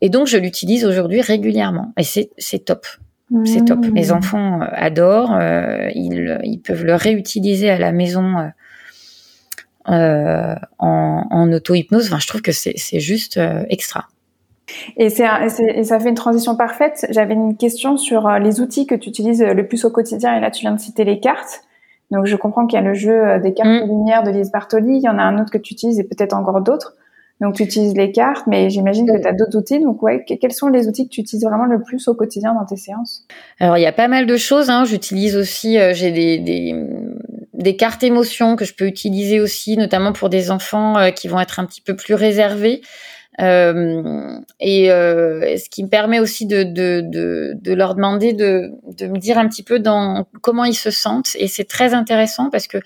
Et 0.00 0.10
donc, 0.10 0.26
je 0.26 0.38
l'utilise 0.38 0.84
aujourd'hui 0.84 1.20
régulièrement. 1.20 1.92
Et 1.98 2.04
c'est, 2.04 2.30
c'est 2.38 2.64
top. 2.64 2.86
C'est 3.44 3.66
top. 3.66 3.80
Mmh. 3.80 3.94
Les 3.94 4.10
enfants 4.10 4.62
euh, 4.62 4.66
adorent. 4.72 5.34
Euh, 5.34 5.90
ils, 5.94 6.38
ils 6.44 6.60
peuvent 6.60 6.84
le 6.84 6.94
réutiliser 6.94 7.68
à 7.68 7.78
la 7.78 7.92
maison 7.92 8.38
euh, 8.38 8.48
euh 9.90 10.54
en, 10.78 11.24
en 11.30 11.52
auto-hypnose. 11.52 12.06
Enfin, 12.06 12.18
je 12.18 12.26
trouve 12.26 12.42
que 12.42 12.52
c'est, 12.52 12.74
juste 13.00 13.40
extra. 13.68 14.06
Et, 14.96 15.10
c'est, 15.10 15.26
ça 15.84 15.98
fait 15.98 16.08
une 16.08 16.14
transition 16.14 16.56
parfaite. 16.56 17.06
J'avais 17.10 17.34
une 17.34 17.56
question 17.56 17.96
sur 17.96 18.28
les 18.38 18.60
outils 18.60 18.86
que 18.86 18.94
tu 18.94 19.08
utilises 19.08 19.42
le 19.42 19.66
plus 19.66 19.84
au 19.84 19.90
quotidien. 19.90 20.36
Et 20.36 20.40
là, 20.40 20.50
tu 20.50 20.60
viens 20.60 20.72
de 20.72 20.80
citer 20.80 21.04
les 21.04 21.20
cartes. 21.20 21.62
Donc, 22.10 22.26
je 22.26 22.36
comprends 22.36 22.66
qu'il 22.66 22.78
y 22.78 22.82
a 22.82 22.84
le 22.84 22.94
jeu 22.94 23.38
des 23.40 23.52
cartes 23.54 23.68
mmh. 23.68 23.82
de 23.82 23.86
lumière 23.86 24.22
de 24.22 24.30
Lise 24.30 24.50
Bartoli. 24.50 24.96
Il 24.96 25.02
y 25.02 25.08
en 25.08 25.18
a 25.18 25.22
un 25.22 25.40
autre 25.40 25.50
que 25.50 25.58
tu 25.58 25.74
utilises 25.74 25.98
et 25.98 26.04
peut-être 26.04 26.34
encore 26.34 26.60
d'autres. 26.60 26.94
Donc, 27.40 27.54
tu 27.54 27.62
utilises 27.62 27.94
les 27.94 28.10
cartes, 28.10 28.48
mais 28.48 28.68
j'imagine 28.68 29.06
que 29.06 29.16
tu 29.20 29.28
as 29.28 29.32
d'autres 29.32 29.56
outils. 29.56 29.78
Donc, 29.78 30.02
ouais, 30.02 30.24
quels 30.24 30.52
sont 30.52 30.68
les 30.68 30.88
outils 30.88 31.04
que 31.04 31.12
tu 31.12 31.20
utilises 31.20 31.44
vraiment 31.44 31.66
le 31.66 31.80
plus 31.80 32.08
au 32.08 32.14
quotidien 32.14 32.52
dans 32.52 32.64
tes 32.64 32.76
séances? 32.76 33.26
Alors, 33.60 33.78
il 33.78 33.82
y 33.82 33.86
a 33.86 33.92
pas 33.92 34.08
mal 34.08 34.26
de 34.26 34.36
choses. 34.36 34.70
Hein. 34.70 34.84
J'utilise 34.84 35.36
aussi, 35.36 35.78
euh, 35.78 35.92
j'ai 35.94 36.10
des, 36.10 36.38
des, 36.38 36.74
des, 37.58 37.76
cartes 37.76 38.02
émotions 38.02 38.56
que 38.56 38.64
je 38.64 38.74
peux 38.74 38.86
utiliser 38.86 39.40
aussi, 39.40 39.76
notamment 39.76 40.12
pour 40.12 40.28
des 40.28 40.50
enfants 40.50 40.98
euh, 40.98 41.10
qui 41.10 41.28
vont 41.28 41.40
être 41.40 41.60
un 41.60 41.66
petit 41.66 41.80
peu 41.80 41.94
plus 41.96 42.14
réservés. 42.14 42.80
Euh, 43.40 44.40
et 44.58 44.90
euh, 44.90 45.56
ce 45.56 45.70
qui 45.70 45.84
me 45.84 45.88
permet 45.88 46.18
aussi 46.18 46.46
de, 46.46 46.64
de, 46.64 47.02
de, 47.04 47.52
de, 47.54 47.72
leur 47.72 47.94
demander 47.94 48.32
de, 48.32 48.72
de 48.96 49.06
me 49.06 49.18
dire 49.18 49.38
un 49.38 49.46
petit 49.48 49.62
peu 49.62 49.78
dans 49.78 50.26
comment 50.40 50.64
ils 50.64 50.74
se 50.74 50.90
sentent. 50.90 51.36
Et 51.38 51.46
c'est 51.46 51.68
très 51.68 51.94
intéressant 51.94 52.50
parce 52.50 52.66
que 52.66 52.78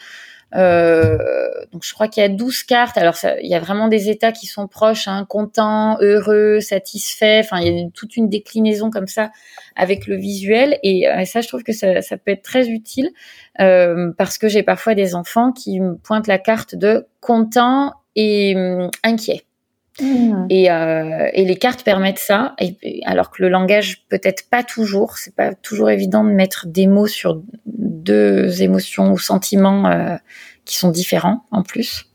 donc 0.53 1.85
je 1.85 1.95
crois 1.95 2.09
qu'il 2.09 2.23
y 2.23 2.27
a 2.27 2.29
12 2.29 2.63
cartes. 2.65 2.99
Alors 2.99 3.15
il 3.41 3.49
y 3.49 3.55
a 3.55 3.61
vraiment 3.61 3.89
des 3.89 4.11
états 4.11 4.33
qui 4.33 4.47
sont 4.47 4.69
proches, 4.69 5.09
hein, 5.09 5.27
content, 5.29 5.97
heureux, 6.01 6.61
satisfait. 6.61 7.41
Enfin, 7.41 7.61
il 7.61 7.79
y 7.79 7.85
a 7.85 7.89
toute 7.95 8.17
une 8.17 8.29
déclinaison 8.29 8.91
comme 8.91 9.07
ça 9.07 9.31
avec 9.77 10.07
le 10.07 10.17
visuel. 10.17 10.79
Et, 10.83 11.09
euh, 11.09 11.25
ça, 11.25 11.41
je 11.41 11.49
trouve 11.49 11.63
que 11.63 11.73
ça, 11.73 12.03
ça 12.03 12.17
peut 12.17 12.33
être 12.33 12.43
très 12.43 12.69
utile 12.69 13.11
euh, 13.61 14.13
parce 14.19 14.39
que 14.39 14.49
j'ai 14.49 14.63
parfois 14.63 14.95
des 14.95 15.15
enfants 15.15 15.53
qui 15.53 15.81
me 15.81 15.97
pointent 15.97 16.27
la 16.27 16.39
carte 16.39 16.75
de 16.75 17.07
content 17.21 17.95
et 18.17 18.55
hum, 18.57 18.91
inquiet. 19.05 19.45
Mmh. 20.01 20.47
Et, 20.49 20.71
euh, 20.71 21.29
et, 21.35 21.45
les 21.45 21.57
cartes 21.57 21.85
permettent 21.85 22.19
ça, 22.19 22.55
et, 22.59 23.03
alors 23.05 23.31
que 23.31 23.43
le 23.43 23.51
langage 23.51 24.05
peut-être 24.09 24.49
pas 24.49 24.63
toujours. 24.63 25.19
C'est 25.19 25.35
pas 25.35 25.55
toujours 25.55 25.91
évident 25.91 26.25
de 26.25 26.31
mettre 26.31 26.67
des 26.67 26.87
mots 26.87 27.07
sur 27.07 27.43
deux 27.67 28.63
émotions 28.63 29.13
ou 29.13 29.19
sentiments 29.19 29.87
euh, 29.91 30.17
qui 30.65 30.79
sont 30.79 30.91
différents 30.91 31.45
en 31.51 31.63
plus. 31.63 32.07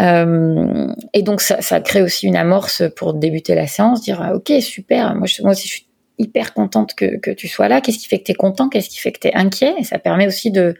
Euh, 0.00 0.92
et 1.12 1.22
donc 1.22 1.40
ça, 1.40 1.60
ça, 1.62 1.80
crée 1.80 2.02
aussi 2.02 2.26
une 2.26 2.36
amorce 2.36 2.82
pour 2.96 3.14
débuter 3.14 3.54
la 3.54 3.66
séance, 3.66 4.02
dire 4.02 4.20
ah, 4.22 4.34
ok 4.34 4.52
super, 4.60 5.14
moi, 5.14 5.26
je, 5.26 5.42
moi 5.42 5.52
aussi 5.52 5.68
je 5.68 5.72
suis 5.74 5.86
hyper 6.18 6.54
contente 6.54 6.94
que, 6.94 7.18
que 7.18 7.32
tu 7.32 7.48
sois 7.48 7.68
là. 7.68 7.80
Qu'est-ce 7.80 7.98
qui 7.98 8.08
fait 8.08 8.18
que 8.20 8.24
tu 8.24 8.32
es 8.32 8.36
content? 8.36 8.68
Qu'est-ce 8.68 8.88
qui 8.88 8.98
fait 8.98 9.10
que 9.10 9.20
tu 9.20 9.28
es 9.28 9.34
inquiet? 9.34 9.74
Et 9.78 9.84
ça 9.84 9.98
permet 9.98 10.28
aussi 10.28 10.52
de 10.52 10.74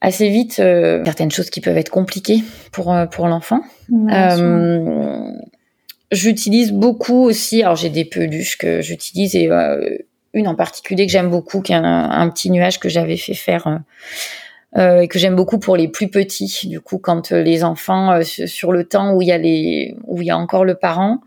assez 0.00 0.28
vite 0.28 0.52
certaines 0.52 1.30
choses 1.30 1.50
qui 1.50 1.60
peuvent 1.60 1.76
être 1.76 1.90
compliquées 1.90 2.44
pour 2.70 2.94
pour 3.10 3.26
l'enfant. 3.26 3.62
Euh, 3.92 5.32
j'utilise 6.12 6.72
beaucoup 6.72 7.24
aussi. 7.24 7.62
Alors 7.62 7.76
j'ai 7.76 7.90
des 7.90 8.04
peluches 8.04 8.58
que 8.58 8.80
j'utilise 8.80 9.34
et 9.34 9.48
une 10.36 10.48
en 10.48 10.54
particulier 10.54 11.06
que 11.06 11.12
j'aime 11.12 11.30
beaucoup, 11.30 11.62
qui 11.62 11.72
est 11.72 11.76
un, 11.76 12.28
petit 12.28 12.50
nuage 12.50 12.78
que 12.78 12.88
j'avais 12.88 13.16
fait 13.16 13.34
faire. 13.34 13.66
Euh, 13.66 13.78
euh, 14.76 15.00
et 15.00 15.08
que 15.08 15.18
j'aime 15.18 15.34
beaucoup 15.34 15.58
pour 15.58 15.76
les 15.76 15.88
plus 15.88 16.08
petits. 16.08 16.68
Du 16.68 16.80
coup, 16.80 16.98
quand 16.98 17.32
euh, 17.32 17.42
les 17.42 17.64
enfants 17.64 18.20
sur 18.22 18.72
le 18.72 18.84
temps 18.84 19.14
où 19.14 19.22
il 19.22 19.28
y 19.28 19.32
a 19.32 19.38
les 19.38 19.96
où 20.04 20.20
il 20.20 20.26
y 20.26 20.30
a 20.30 20.36
encore 20.36 20.64
le 20.64 20.74
parent, 20.74 21.20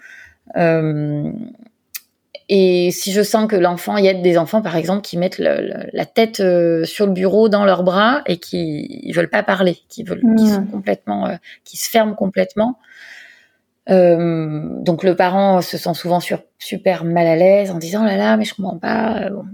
et 2.51 2.89
si 2.91 3.11
je 3.11 3.22
sens 3.22 3.47
que 3.47 3.56
l'enfant, 3.56 3.97
il 3.97 4.06
y 4.06 4.10
a 4.10 4.14
des 4.14 4.38
enfants 4.38 4.61
par 4.61 4.76
exemple 4.76 5.01
qui 5.01 5.18
mettent 5.18 5.39
la 5.39 6.06
tête 6.06 6.38
sur 6.85 7.07
le 7.07 7.11
bureau 7.11 7.49
dans 7.49 7.65
leurs 7.65 7.84
bras 7.84 8.22
et 8.27 8.38
qui 8.38 8.88
ils 9.03 9.14
veulent 9.14 9.30
pas 9.30 9.43
parler, 9.43 9.77
qui 9.88 10.03
veulent, 10.03 10.22
qui 10.38 10.43
mmh. 10.43 10.56
sont 10.56 10.65
complètement, 10.65 11.38
qui 11.64 11.77
se 11.77 11.89
ferment 11.89 12.14
complètement. 12.14 12.77
Euh, 13.90 14.82
donc 14.82 15.03
le 15.03 15.16
parent 15.16 15.61
se 15.61 15.78
sent 15.78 15.94
souvent 15.94 16.20
super 16.60 17.06
mal 17.06 17.26
à 17.26 17.36
l'aise 17.36 17.72
en 17.72 17.78
disant 17.78 18.02
oh 18.03 18.06
là 18.06 18.18
là 18.18 18.38
mais 18.38 18.45
je 18.45 18.53
comprends 18.53 18.78
pas. 18.78 19.30
Bon, 19.30 19.45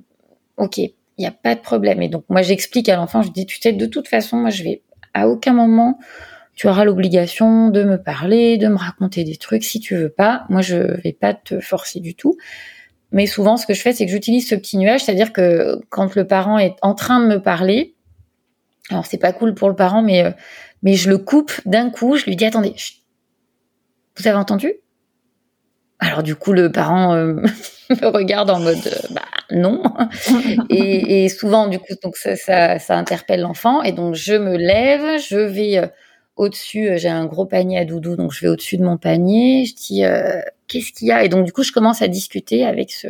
ok, 0.58 0.78
il 0.78 0.94
n'y 1.20 1.28
a 1.28 1.32
pas 1.32 1.56
de 1.56 1.62
problème. 1.62 2.02
Et 2.02 2.10
donc 2.10 2.26
moi 2.30 2.42
j'explique 2.42 2.90
à 2.90 2.96
l'enfant, 2.96 3.22
je 3.22 3.32
dis 3.32 3.46
tu 3.46 3.60
sais 3.60 3.72
de 3.72 3.86
toute 3.86 4.08
façon 4.08 4.38
moi 4.38 4.50
je 4.50 4.64
vais 4.64 4.82
à 5.14 5.30
aucun 5.30 5.54
moment 5.54 5.98
tu 6.56 6.68
auras 6.68 6.86
l'obligation 6.86 7.70
de 7.70 7.84
me 7.84 8.02
parler, 8.02 8.58
de 8.58 8.68
me 8.68 8.78
raconter 8.78 9.26
des 9.26 9.36
trucs 9.36 9.64
si 9.64 9.80
tu 9.80 9.96
veux 9.96 10.10
pas. 10.10 10.46
Moi 10.50 10.62
je 10.62 11.02
vais 11.02 11.14
pas 11.14 11.34
te 11.34 11.60
forcer 11.60 12.00
du 12.00 12.16
tout. 12.16 12.38
Mais 13.12 13.28
souvent 13.28 13.58
ce 13.58 13.66
que 13.66 13.74
je 13.74 13.82
fais 13.82 13.94
c'est 13.94 14.06
que 14.06 14.12
j'utilise 14.12 14.48
ce 14.48 14.56
petit 14.56 14.78
nuage, 14.78 15.04
c'est-à-dire 15.04 15.34
que 15.34 15.82
quand 15.90 16.16
le 16.16 16.26
parent 16.26 16.58
est 16.58 16.76
en 16.82 16.94
train 16.94 17.20
de 17.22 17.28
me 17.28 17.42
parler, 17.42 17.96
alors 18.90 19.06
c'est 19.06 19.18
pas 19.18 19.34
cool 19.34 19.54
pour 19.54 19.70
le 19.70 19.76
parent 19.76 20.02
mais 20.02 20.24
euh, 20.24 20.32
mais 20.84 20.94
je 20.94 21.10
le 21.10 21.18
coupe 21.18 21.52
d'un 21.66 21.90
coup, 21.90 22.16
je 22.16 22.26
lui 22.26 22.36
dis 22.36 22.46
attendez, 22.46 22.76
vous 24.18 24.28
avez 24.28 24.38
entendu? 24.38 24.74
Alors 26.00 26.24
du 26.24 26.36
coup, 26.36 26.54
le 26.54 26.72
parent 26.72 27.14
euh, 27.16 27.34
me 27.90 28.08
regarde 28.08 28.50
en 28.50 28.60
mode 28.60 28.86
euh, 28.86 29.08
bah 29.12 29.22
non. 29.52 29.84
et, 30.70 31.30
souvent, 31.30 31.68
du 31.68 31.80
coup, 31.80 31.94
donc 32.04 32.18
ça, 32.18 32.36
ça, 32.36 32.98
interpelle 32.98 33.42
l'enfant. 33.42 33.82
Et 33.84 33.92
donc 33.92 34.16
je 34.16 34.34
me 34.34 34.58
lève, 34.58 35.20
je 35.20 35.38
vais 35.38 35.78
euh, 35.78 35.88
au-dessus. 36.36 36.90
J'ai 36.98 37.10
un 37.10 37.26
gros 37.26 37.46
panier 37.46 37.80
à 37.80 37.86
doudou, 37.86 38.16
donc 38.16 38.34
je 38.34 38.42
vais 38.42 38.48
au-dessus 38.48 38.78
de 38.78 38.84
mon 38.84 38.98
panier. 38.98 39.66
Je 39.66 39.76
dis 39.76 40.04
qu'est-ce 40.68 40.92
qu'il 40.92 41.08
y 41.08 41.12
a? 41.12 41.24
Et 41.24 41.30
donc 41.30 41.46
du 41.46 41.54
coup, 41.54 41.64
je 41.64 41.72
commence 41.72 42.02
à 42.02 42.08
discuter 42.08 42.66
avec 42.66 42.92
ce 42.92 43.08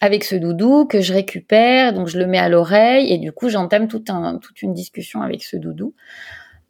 avec 0.00 0.24
ce 0.24 0.36
doudou 0.36 0.84
que 0.84 1.00
je 1.00 1.14
récupère, 1.14 1.94
donc 1.94 2.08
je 2.08 2.18
le 2.18 2.26
mets 2.26 2.38
à 2.38 2.50
l'oreille 2.50 3.10
et 3.10 3.16
du 3.16 3.32
coup 3.32 3.48
j'entame 3.48 3.88
tout 3.88 4.04
un, 4.08 4.36
toute 4.36 4.60
une 4.60 4.74
discussion 4.74 5.22
avec 5.22 5.42
ce 5.42 5.56
doudou. 5.56 5.94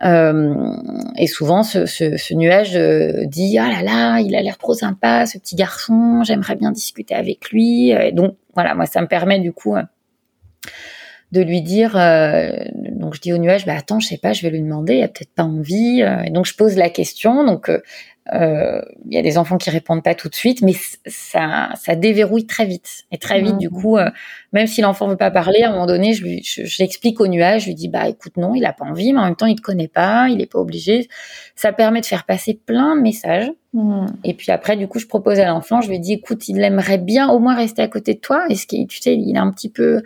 Et 0.02 1.27
souvent, 1.27 1.62
ce, 1.62 2.35
nuage 2.35 2.74
dit 3.28 3.59
ah 3.59 3.68
là 3.68 3.82
là, 3.82 4.20
il 4.20 4.35
a 4.36 4.43
l'air 4.43 4.59
trop 4.59 4.74
sympa, 4.74 5.27
ce 5.27 5.39
petit 5.39 5.56
garçon. 5.56 6.23
J'aimerais 6.23 6.56
bien 6.56 6.70
discuter 6.70 7.14
avec 7.14 7.51
lui. 7.51 7.90
Et 7.90 8.12
donc 8.12 8.36
voilà, 8.55 8.74
moi, 8.74 8.86
ça 8.86 9.01
me 9.01 9.06
permet 9.06 9.39
du 9.39 9.52
coup 9.52 9.74
de 11.32 11.42
lui 11.42 11.60
dire, 11.60 11.96
euh, 11.96 12.50
donc 12.92 13.14
je 13.14 13.20
dis 13.20 13.32
au 13.32 13.38
nuage, 13.38 13.66
bah 13.66 13.74
attends, 13.76 13.98
je 13.98 14.06
sais 14.06 14.18
pas, 14.18 14.32
je 14.32 14.42
vais 14.42 14.50
lui 14.50 14.60
demander, 14.60 14.96
il 14.96 15.02
a 15.02 15.08
peut-être 15.08 15.34
pas 15.34 15.42
envie, 15.42 16.02
euh, 16.02 16.22
et 16.22 16.30
donc 16.30 16.46
je 16.46 16.54
pose 16.54 16.76
la 16.76 16.88
question, 16.88 17.44
donc 17.44 17.68
euh, 17.68 18.82
il 19.04 19.14
y 19.14 19.18
a 19.18 19.22
des 19.22 19.36
enfants 19.36 19.56
qui 19.56 19.70
répondent 19.70 20.04
pas 20.04 20.14
tout 20.14 20.28
de 20.28 20.34
suite, 20.36 20.62
mais 20.62 20.74
ça, 21.06 21.70
ça 21.74 21.96
déverrouille 21.96 22.46
très 22.46 22.64
vite, 22.64 23.04
et 23.10 23.18
très 23.18 23.40
vite 23.40 23.58
du 23.58 23.68
mmh. 23.68 23.72
coup, 23.72 23.98
même 24.52 24.68
si 24.68 24.82
l'enfant 24.82 25.08
veut 25.08 25.16
pas 25.16 25.32
parler, 25.32 25.62
à 25.62 25.70
un 25.70 25.72
moment 25.72 25.86
donné, 25.86 26.12
je 26.12 26.22
lui, 26.22 26.42
j'explique 26.44 27.20
au 27.20 27.26
nuage, 27.26 27.62
je 27.62 27.66
lui 27.66 27.74
dis, 27.74 27.88
bah 27.88 28.08
écoute, 28.08 28.36
non, 28.36 28.54
il 28.54 28.64
a 28.64 28.72
pas 28.72 28.84
envie, 28.84 29.12
mais 29.12 29.18
en 29.18 29.24
même 29.24 29.36
temps, 29.36 29.46
il 29.46 29.56
te 29.56 29.62
connaît 29.62 29.88
pas, 29.88 30.28
il 30.28 30.40
est 30.40 30.50
pas 30.50 30.60
obligé, 30.60 31.08
ça 31.56 31.72
permet 31.72 32.00
de 32.00 32.06
faire 32.06 32.24
passer 32.24 32.54
plein 32.54 32.94
de 32.94 33.00
messages, 33.00 33.50
mmh. 33.72 34.06
et 34.22 34.34
puis 34.34 34.52
après, 34.52 34.76
du 34.76 34.86
coup, 34.86 35.00
je 35.00 35.06
propose 35.06 35.40
à 35.40 35.46
l'enfant, 35.46 35.80
je 35.80 35.88
lui 35.88 35.98
dis, 35.98 36.12
écoute, 36.12 36.48
il 36.48 36.62
aimerait 36.62 36.98
bien 36.98 37.30
au 37.30 37.40
moins 37.40 37.56
rester 37.56 37.82
à 37.82 37.88
côté 37.88 38.14
de 38.14 38.20
toi, 38.20 38.46
est-ce 38.48 38.68
qu'il, 38.68 38.86
tu 38.86 39.00
sais, 39.00 39.16
il 39.16 39.34
est 39.34 39.38
un 39.38 39.50
petit 39.50 39.70
peu 39.70 39.82
euh, 39.96 40.00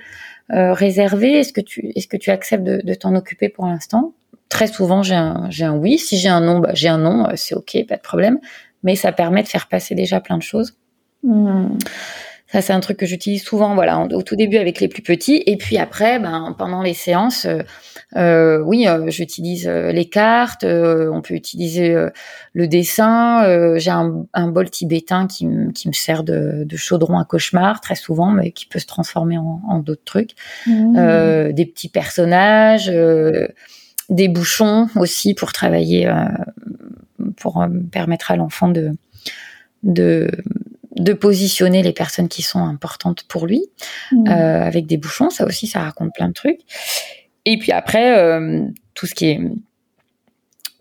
réservé 0.51 1.39
Est-ce 1.39 1.52
que 1.52 1.60
tu 1.60 1.93
est-ce 1.94 2.09
que 2.09 2.16
tu 2.16 2.31
acceptes 2.31 2.64
de, 2.64 2.81
de 2.82 2.94
t'en 2.94 3.14
occuper 3.14 3.48
pour 3.48 3.66
l'instant? 3.66 4.14
Très 4.48 4.66
souvent, 4.66 5.02
j'ai 5.02 5.14
un 5.14 5.47
j'ai 5.51 5.64
un 5.64 5.77
oui. 5.77 5.98
Si 5.98 6.18
j'ai 6.18 6.28
un 6.28 6.40
non, 6.40 6.59
bah, 6.59 6.70
j'ai 6.74 6.89
un 6.89 6.98
non. 6.98 7.28
Euh, 7.28 7.32
c'est 7.36 7.55
ok, 7.55 7.77
pas 7.89 7.97
de 7.97 8.02
problème. 8.02 8.39
Mais 8.82 8.97
ça 8.97 9.12
permet 9.12 9.43
de 9.43 9.48
faire 9.48 9.68
passer 9.68 9.94
déjà 9.94 10.20
plein 10.20 10.39
de 10.39 10.43
choses. 10.43 10.74
Hmm. 11.22 11.77
Ça, 12.52 12.62
c'est 12.62 12.72
un 12.72 12.81
truc 12.81 12.97
que 12.97 13.06
j'utilise 13.06 13.44
souvent, 13.44 13.74
voilà, 13.74 14.01
au 14.01 14.22
tout 14.22 14.35
début 14.35 14.56
avec 14.56 14.81
les 14.81 14.89
plus 14.89 15.02
petits, 15.02 15.40
et 15.47 15.56
puis 15.56 15.78
après, 15.78 16.18
ben, 16.18 16.52
pendant 16.59 16.82
les 16.82 16.94
séances, 16.94 17.44
euh, 17.44 17.59
euh 17.59 17.62
oui, 18.16 18.89
euh, 18.89 19.09
j'utilise 19.09 19.69
euh, 19.69 19.93
les 19.93 20.09
cartes, 20.09 20.65
on 20.65 21.20
peut 21.23 21.35
utiliser 21.35 21.95
le 22.53 22.69
dessin. 22.69 23.77
J'ai 23.77 23.91
un, 23.91 24.27
un, 24.35 24.49
bol 24.49 24.69
tibétain 24.70 25.27
qui, 25.27 25.47
qui 25.74 25.89
me 25.89 25.93
sert 25.93 26.24
de, 26.24 26.65
de, 26.65 26.77
chaudron 26.77 27.19
à 27.19 27.24
cauchemar 27.24 27.81
très 27.81 27.95
souvent, 27.95 28.31
mais 28.31 28.53
qui 28.53 28.66
peut 28.66 28.78
se 28.78 28.87
transformer 28.87 29.39
en, 29.39 29.61
en 29.66 29.78
d'autres 29.78 30.05
trucs. 30.05 30.32
Mmh. 30.66 31.53
des 31.53 31.66
petits 31.66 31.89
personnages, 31.89 32.93
des 34.09 34.28
bouchons 34.28 34.89
aussi 34.97 35.35
pour 35.35 35.53
travailler, 35.53 36.11
pour 37.37 37.65
permettre 37.93 38.31
à 38.31 38.37
l'enfant 38.37 38.69
de 38.69 38.93
de 39.82 40.31
de 40.97 41.12
positionner 41.12 41.82
les 41.82 41.93
personnes 41.93 42.28
qui 42.28 42.43
sont 42.43 42.59
importantes 42.59 43.24
pour 43.24 43.47
lui 43.47 43.65
mmh. 44.12 44.28
euh, 44.28 44.62
avec 44.62 44.87
des 44.87 44.97
bouchons. 44.97 45.31
Ça 45.31 45.47
aussi, 45.47 45.66
ça 45.66 45.81
raconte 45.81 46.12
plein 46.15 46.28
de 46.28 46.32
trucs. 46.32 46.61
Et 47.45 47.59
puis 47.59 47.73
après, 47.73 48.19
euh, 48.19 48.67
tout 48.95 49.07
ce 49.07 49.15
qui 49.15 49.27
est 49.27 49.41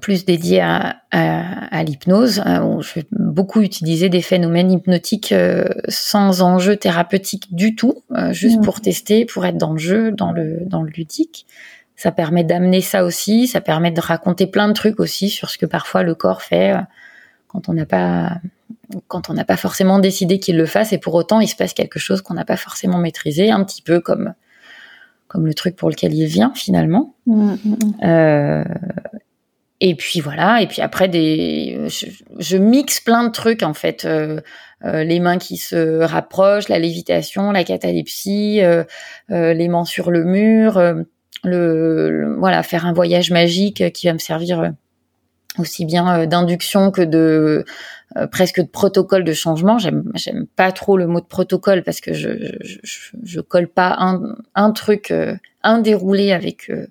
plus 0.02 0.24
dédié 0.24 0.62
à, 0.62 0.98
à, 1.12 1.84
l'hypnose, 1.84 2.42
euh, 2.46 2.62
où 2.62 2.82
je 2.82 2.94
vais 2.96 3.06
beaucoup 3.12 3.62
utiliser 3.62 4.08
des 4.08 4.22
phénomènes 4.22 4.72
hypnotiques 4.72 5.34
sans 5.90 6.42
enjeu 6.42 6.78
thérapeutique 6.78 7.54
du 7.54 7.76
tout, 7.76 8.04
juste 8.32 8.60
mmh. 8.60 8.62
pour 8.62 8.80
tester, 8.80 9.26
pour 9.26 9.46
être 9.46 9.58
dans 9.58 9.74
le 9.74 9.78
jeu, 9.78 10.12
dans 10.12 10.32
le, 10.32 10.60
dans 10.66 10.84
le 10.84 10.90
ludique. 10.90 11.46
Ça 11.98 12.14
permet 12.14 12.46
d'amener 12.46 12.80
ça 12.80 13.04
aussi, 13.04 13.46
ça 13.48 13.60
permet 13.60 13.92
de 13.92 14.00
raconter 14.00 14.48
plein 14.48 14.70
de 14.70 14.74
trucs 14.74 15.02
aussi 15.02 15.30
sur 15.30 15.50
ce 15.50 15.58
que 15.58 15.66
parfois 15.66 16.02
le 16.02 16.16
corps 16.16 16.44
fait 16.44 16.76
quand 17.50 17.68
on 17.68 17.74
n'a 17.74 17.86
pas 17.86 18.40
quand 19.08 19.30
on 19.30 19.34
n'a 19.34 19.46
pas 19.46 19.58
forcément 19.58 20.00
décidé 20.00 20.40
qu'il 20.40 20.58
le 20.58 20.66
fasse 20.66 20.94
et 20.94 20.98
pour 20.98 21.14
autant 21.14 21.42
il 21.42 21.48
se 21.48 21.56
passe 21.56 21.74
quelque 21.74 22.00
chose 22.00 22.22
qu'on 22.22 22.34
n'a 22.34 22.46
pas 22.46 22.58
forcément 22.58 22.98
maîtrisé, 22.98 23.52
un 23.52 23.64
petit 23.64 23.82
peu 23.82 24.00
comme 24.00 24.34
comme 25.30 25.46
le 25.46 25.54
truc 25.54 25.78
pour 25.78 25.90
lequel 25.90 26.14
il 26.14 26.26
vient 26.26 26.52
finalement. 26.56 27.16
Mmh, 27.26 27.52
mmh, 27.52 27.56
mmh. 27.64 28.04
Euh, 28.04 28.64
et 29.80 29.96
puis 29.96 30.20
voilà, 30.20 30.62
et 30.62 30.68
puis 30.68 30.82
après 30.82 31.08
des, 31.08 31.88
je, 32.40 32.58
mixe 32.58 33.00
plein 33.00 33.24
de 33.24 33.32
trucs 33.32 33.64
en 33.64 33.74
fait, 33.74 34.04
euh, 34.04 34.42
euh, 34.84 35.06
les 35.06 35.22
mains 35.22 35.38
qui 35.38 35.56
se 35.56 36.02
rapprochent, 36.02 36.68
la 36.68 36.80
lévitation, 36.80 37.52
la 37.52 37.64
catalepsie, 37.64 38.60
les 39.30 39.68
mains 39.70 39.86
sur 39.86 40.12
le 40.12 40.26
mur, 40.26 40.82
le, 41.46 42.36
voilà, 42.40 42.62
faire 42.64 42.86
un 42.86 42.92
voyage 42.92 43.32
magique 43.32 43.94
qui 43.94 44.08
va 44.08 44.14
me 44.14 44.20
servir 44.20 44.74
aussi 45.58 45.86
bien 45.86 46.26
d'induction 46.26 46.92
que 46.92 47.02
de 47.02 47.64
euh, 48.18 48.26
presque 48.26 48.60
de 48.60 48.68
protocole 48.68 49.24
de 49.24 49.34
changement. 49.34 49.78
J'aime, 49.78 50.12
j'aime 50.16 50.48
pas 50.56 50.72
trop 50.72 50.98
le 50.98 51.06
mot 51.06 51.22
de 51.22 51.28
protocole 51.28 51.84
parce 51.84 52.02
que 52.02 52.12
je, 52.12 52.58
je, 52.62 52.80
je, 53.22 53.40
colle 53.40 53.68
pas 53.68 53.96
un, 54.00 54.36
un 54.56 54.72
truc, 54.72 55.12
euh, 55.12 55.36
un 55.62 55.78
déroulé 55.78 56.32
avec 56.32 56.72
euh, 56.72 56.88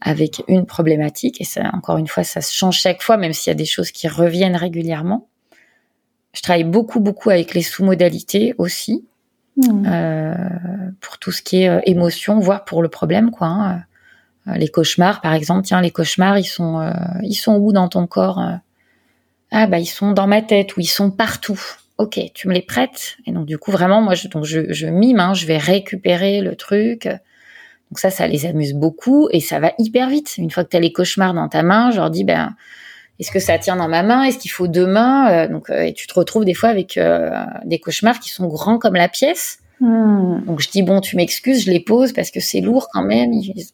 avec 0.00 0.44
une 0.46 0.64
problématique. 0.64 1.40
Et 1.40 1.44
ça, 1.44 1.70
encore 1.72 1.98
une 1.98 2.06
fois, 2.06 2.22
ça 2.22 2.40
se 2.40 2.54
change 2.54 2.78
chaque 2.78 3.02
fois, 3.02 3.16
même 3.16 3.32
s'il 3.32 3.50
y 3.50 3.54
a 3.54 3.56
des 3.56 3.64
choses 3.64 3.90
qui 3.90 4.06
reviennent 4.06 4.54
régulièrement. 4.54 5.26
Je 6.34 6.40
travaille 6.42 6.62
beaucoup, 6.62 7.00
beaucoup 7.00 7.30
avec 7.30 7.52
les 7.54 7.62
sous-modalités 7.62 8.54
aussi. 8.58 9.04
Mmh. 9.56 9.86
Euh, 9.88 10.34
pour 11.00 11.18
tout 11.18 11.32
ce 11.32 11.42
qui 11.42 11.62
est 11.62 11.80
émotion, 11.86 12.38
voire 12.38 12.64
pour 12.64 12.80
le 12.80 12.88
problème, 12.88 13.32
quoi. 13.32 13.48
Hein. 13.48 13.82
Les 14.54 14.68
cauchemars, 14.68 15.20
par 15.20 15.32
exemple, 15.32 15.66
tiens, 15.66 15.80
les 15.80 15.90
cauchemars, 15.90 16.38
ils 16.38 16.44
sont, 16.44 16.92
ils 17.22 17.34
sont 17.34 17.56
où 17.56 17.72
dans 17.72 17.88
ton 17.88 18.06
corps 18.06 18.60
ah 19.50 19.66
bah 19.66 19.78
ils 19.78 19.86
sont 19.86 20.12
dans 20.12 20.26
ma 20.26 20.42
tête 20.42 20.76
ou 20.76 20.80
ils 20.80 20.86
sont 20.86 21.10
partout. 21.10 21.60
Ok, 21.98 22.20
tu 22.34 22.48
me 22.48 22.54
les 22.54 22.62
prêtes? 22.62 23.16
Et 23.26 23.32
donc 23.32 23.46
du 23.46 23.58
coup 23.58 23.70
vraiment 23.70 24.02
moi 24.02 24.14
je 24.14 24.28
donc 24.28 24.44
je, 24.44 24.72
je 24.72 24.86
mime, 24.86 25.20
hein, 25.20 25.34
je 25.34 25.46
vais 25.46 25.58
récupérer 25.58 26.40
le 26.40 26.56
truc. 26.56 27.08
Donc 27.90 27.98
ça, 28.00 28.10
ça 28.10 28.26
les 28.26 28.46
amuse 28.46 28.74
beaucoup 28.74 29.28
et 29.30 29.40
ça 29.40 29.60
va 29.60 29.72
hyper 29.78 30.08
vite. 30.08 30.34
Une 30.38 30.50
fois 30.50 30.64
que 30.64 30.70
tu 30.70 30.76
as 30.76 30.80
les 30.80 30.92
cauchemars 30.92 31.34
dans 31.34 31.48
ta 31.48 31.62
main, 31.62 31.90
je 31.90 31.96
leur 31.96 32.10
dis 32.10 32.24
ben 32.24 32.54
est-ce 33.18 33.30
que 33.30 33.38
ça 33.38 33.58
tient 33.58 33.76
dans 33.76 33.88
ma 33.88 34.02
main? 34.02 34.24
Est-ce 34.24 34.38
qu'il 34.38 34.50
faut 34.50 34.66
deux 34.66 34.86
mains 34.86 35.30
euh, 35.30 35.48
Donc 35.48 35.70
euh, 35.70 35.82
et 35.82 35.92
tu 35.92 36.06
te 36.06 36.14
retrouves 36.14 36.44
des 36.44 36.54
fois 36.54 36.68
avec 36.68 36.98
euh, 36.98 37.30
des 37.64 37.78
cauchemars 37.78 38.18
qui 38.18 38.30
sont 38.30 38.46
grands 38.46 38.78
comme 38.78 38.94
la 38.94 39.08
pièce. 39.08 39.60
Hmm. 39.80 40.40
Donc 40.46 40.60
je 40.60 40.68
dis 40.70 40.82
bon, 40.82 41.00
tu 41.00 41.16
m'excuses, 41.16 41.66
je 41.66 41.70
les 41.70 41.80
pose 41.80 42.12
parce 42.12 42.30
que 42.30 42.40
c'est 42.40 42.60
lourd 42.60 42.88
quand 42.92 43.04
même. 43.04 43.30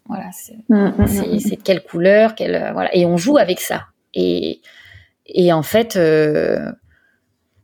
voilà, 0.07 0.31
hmm, 0.69 1.03
hmm, 1.03 1.39
c'est 1.39 1.57
de 1.57 1.63
quelle 1.63 1.83
couleur, 1.83 2.35
quelle 2.35 2.71
voilà, 2.73 2.95
et 2.95 3.07
on 3.07 3.17
joue 3.17 3.39
avec 3.39 3.61
ça. 3.61 3.87
Et 4.15 4.61
et 5.35 5.53
en 5.53 5.63
fait, 5.63 5.97
euh, 5.97 6.71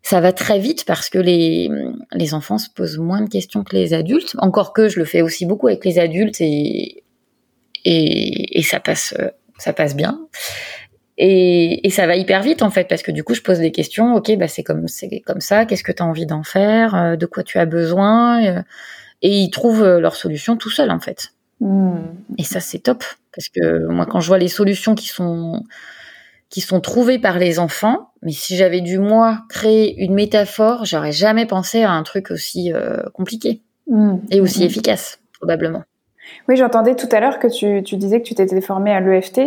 ça 0.02 0.20
va 0.20 0.32
très 0.32 0.58
vite 0.58 0.84
parce 0.86 1.08
que 1.10 1.18
les, 1.18 1.70
les 2.12 2.34
enfants 2.34 2.58
se 2.58 2.68
posent 2.70 2.98
moins 2.98 3.20
de 3.22 3.28
questions 3.28 3.64
que 3.64 3.76
les 3.76 3.94
adultes. 3.94 4.36
Encore 4.38 4.72
que 4.72 4.88
je 4.88 4.98
le 4.98 5.04
fais 5.04 5.22
aussi 5.22 5.44
beaucoup 5.46 5.68
avec 5.68 5.84
les 5.84 5.98
adultes 5.98 6.40
et, 6.40 7.04
et, 7.84 8.58
et 8.58 8.62
ça 8.62 8.80
passe, 8.80 9.14
ça 9.58 9.72
passe 9.72 9.94
bien. 9.94 10.18
Et, 11.20 11.86
et, 11.86 11.90
ça 11.90 12.06
va 12.06 12.14
hyper 12.14 12.42
vite 12.42 12.62
en 12.62 12.70
fait 12.70 12.86
parce 12.88 13.02
que 13.02 13.10
du 13.10 13.24
coup 13.24 13.34
je 13.34 13.42
pose 13.42 13.58
des 13.58 13.72
questions. 13.72 14.14
Ok, 14.14 14.34
bah 14.36 14.46
c'est 14.46 14.62
comme 14.62 14.86
c'est 14.86 15.20
comme 15.26 15.40
ça. 15.40 15.66
Qu'est-ce 15.66 15.82
que 15.82 15.90
tu 15.92 16.02
as 16.02 16.06
envie 16.06 16.26
d'en 16.26 16.44
faire? 16.44 16.94
Euh, 16.94 17.16
De 17.16 17.26
quoi 17.26 17.42
tu 17.42 17.58
as 17.58 17.66
besoin? 17.66 18.44
Euh, 18.44 18.62
Et 19.22 19.40
ils 19.40 19.50
trouvent 19.50 19.98
leur 19.98 20.14
solution 20.14 20.56
tout 20.56 20.70
seuls 20.70 20.92
en 20.92 21.00
fait. 21.00 21.32
Mmh. 21.60 21.96
Et 22.38 22.44
ça 22.44 22.60
c'est 22.60 22.78
top 22.78 23.02
parce 23.34 23.48
que 23.48 23.86
moi 23.88 24.06
quand 24.06 24.20
je 24.20 24.28
vois 24.28 24.38
les 24.38 24.46
solutions 24.46 24.94
qui 24.94 25.08
sont 25.08 25.64
qui 26.50 26.60
sont 26.60 26.80
trouvés 26.80 27.18
par 27.18 27.38
les 27.38 27.58
enfants. 27.58 28.10
Mais 28.22 28.32
si 28.32 28.56
j'avais 28.56 28.80
dû 28.80 28.98
moi 28.98 29.40
créer 29.48 30.02
une 30.02 30.14
métaphore, 30.14 30.84
j'aurais 30.84 31.12
jamais 31.12 31.46
pensé 31.46 31.82
à 31.82 31.92
un 31.92 32.02
truc 32.02 32.30
aussi 32.30 32.72
euh, 32.72 33.02
compliqué 33.14 33.62
mmh. 33.88 34.16
et 34.30 34.40
aussi 34.40 34.60
mmh. 34.60 34.66
efficace, 34.66 35.20
probablement. 35.38 35.84
Oui, 36.48 36.56
j'entendais 36.56 36.94
tout 36.94 37.08
à 37.12 37.20
l'heure 37.20 37.38
que 37.38 37.48
tu, 37.48 37.82
tu, 37.82 37.96
disais 37.96 38.20
que 38.20 38.26
tu 38.26 38.34
t'étais 38.34 38.60
formée 38.60 38.92
à 38.92 39.00
l'EFT. 39.00 39.40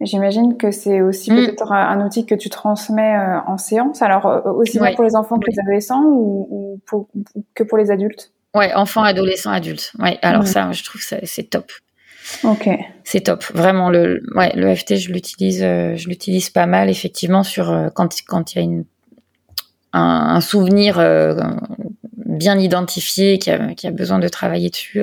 J'imagine 0.00 0.56
que 0.56 0.70
c'est 0.70 1.02
aussi 1.02 1.30
mmh. 1.30 1.36
peut-être 1.36 1.72
un 1.72 2.04
outil 2.04 2.24
que 2.24 2.34
tu 2.34 2.48
transmets 2.48 3.16
euh, 3.16 3.40
en 3.46 3.58
séance. 3.58 4.00
Alors 4.00 4.26
euh, 4.26 4.40
aussi 4.52 4.78
bien 4.78 4.94
pour 4.94 5.04
les 5.04 5.14
enfants 5.14 5.38
que 5.38 5.50
les 5.50 5.58
adolescents 5.60 6.02
ou, 6.04 6.46
ou, 6.50 6.80
pour, 6.86 7.08
que 7.54 7.62
pour 7.62 7.76
les 7.76 7.90
adultes? 7.90 8.32
Ouais, 8.54 8.72
enfants, 8.74 9.02
adolescents, 9.02 9.50
adultes. 9.50 9.92
Ouais, 9.98 10.18
alors 10.22 10.46
ça, 10.46 10.72
je 10.72 10.82
trouve 10.82 11.00
que 11.00 11.24
c'est 11.24 11.42
top. 11.44 11.70
Ok. 12.44 12.68
C'est 13.04 13.20
top. 13.20 13.44
Vraiment 13.54 13.90
le 13.90 14.22
ouais 14.34 14.52
le 14.54 14.74
FT 14.74 14.96
je 14.96 15.12
l'utilise 15.12 15.62
euh, 15.62 15.96
je 15.96 16.08
l'utilise 16.08 16.50
pas 16.50 16.66
mal 16.66 16.88
effectivement 16.88 17.42
sur 17.42 17.70
euh, 17.70 17.88
quand 17.94 18.14
quand 18.26 18.54
il 18.54 18.56
y 18.56 18.60
a 18.60 18.64
une 18.64 18.84
un, 19.92 20.40
souvenir 20.40 21.00
euh, 21.00 21.34
bien 22.14 22.56
identifié 22.58 23.38
qui 23.38 23.50
a, 23.50 23.74
qui 23.74 23.88
a 23.88 23.90
besoin 23.90 24.20
de 24.20 24.28
travailler 24.28 24.70
dessus 24.70 25.02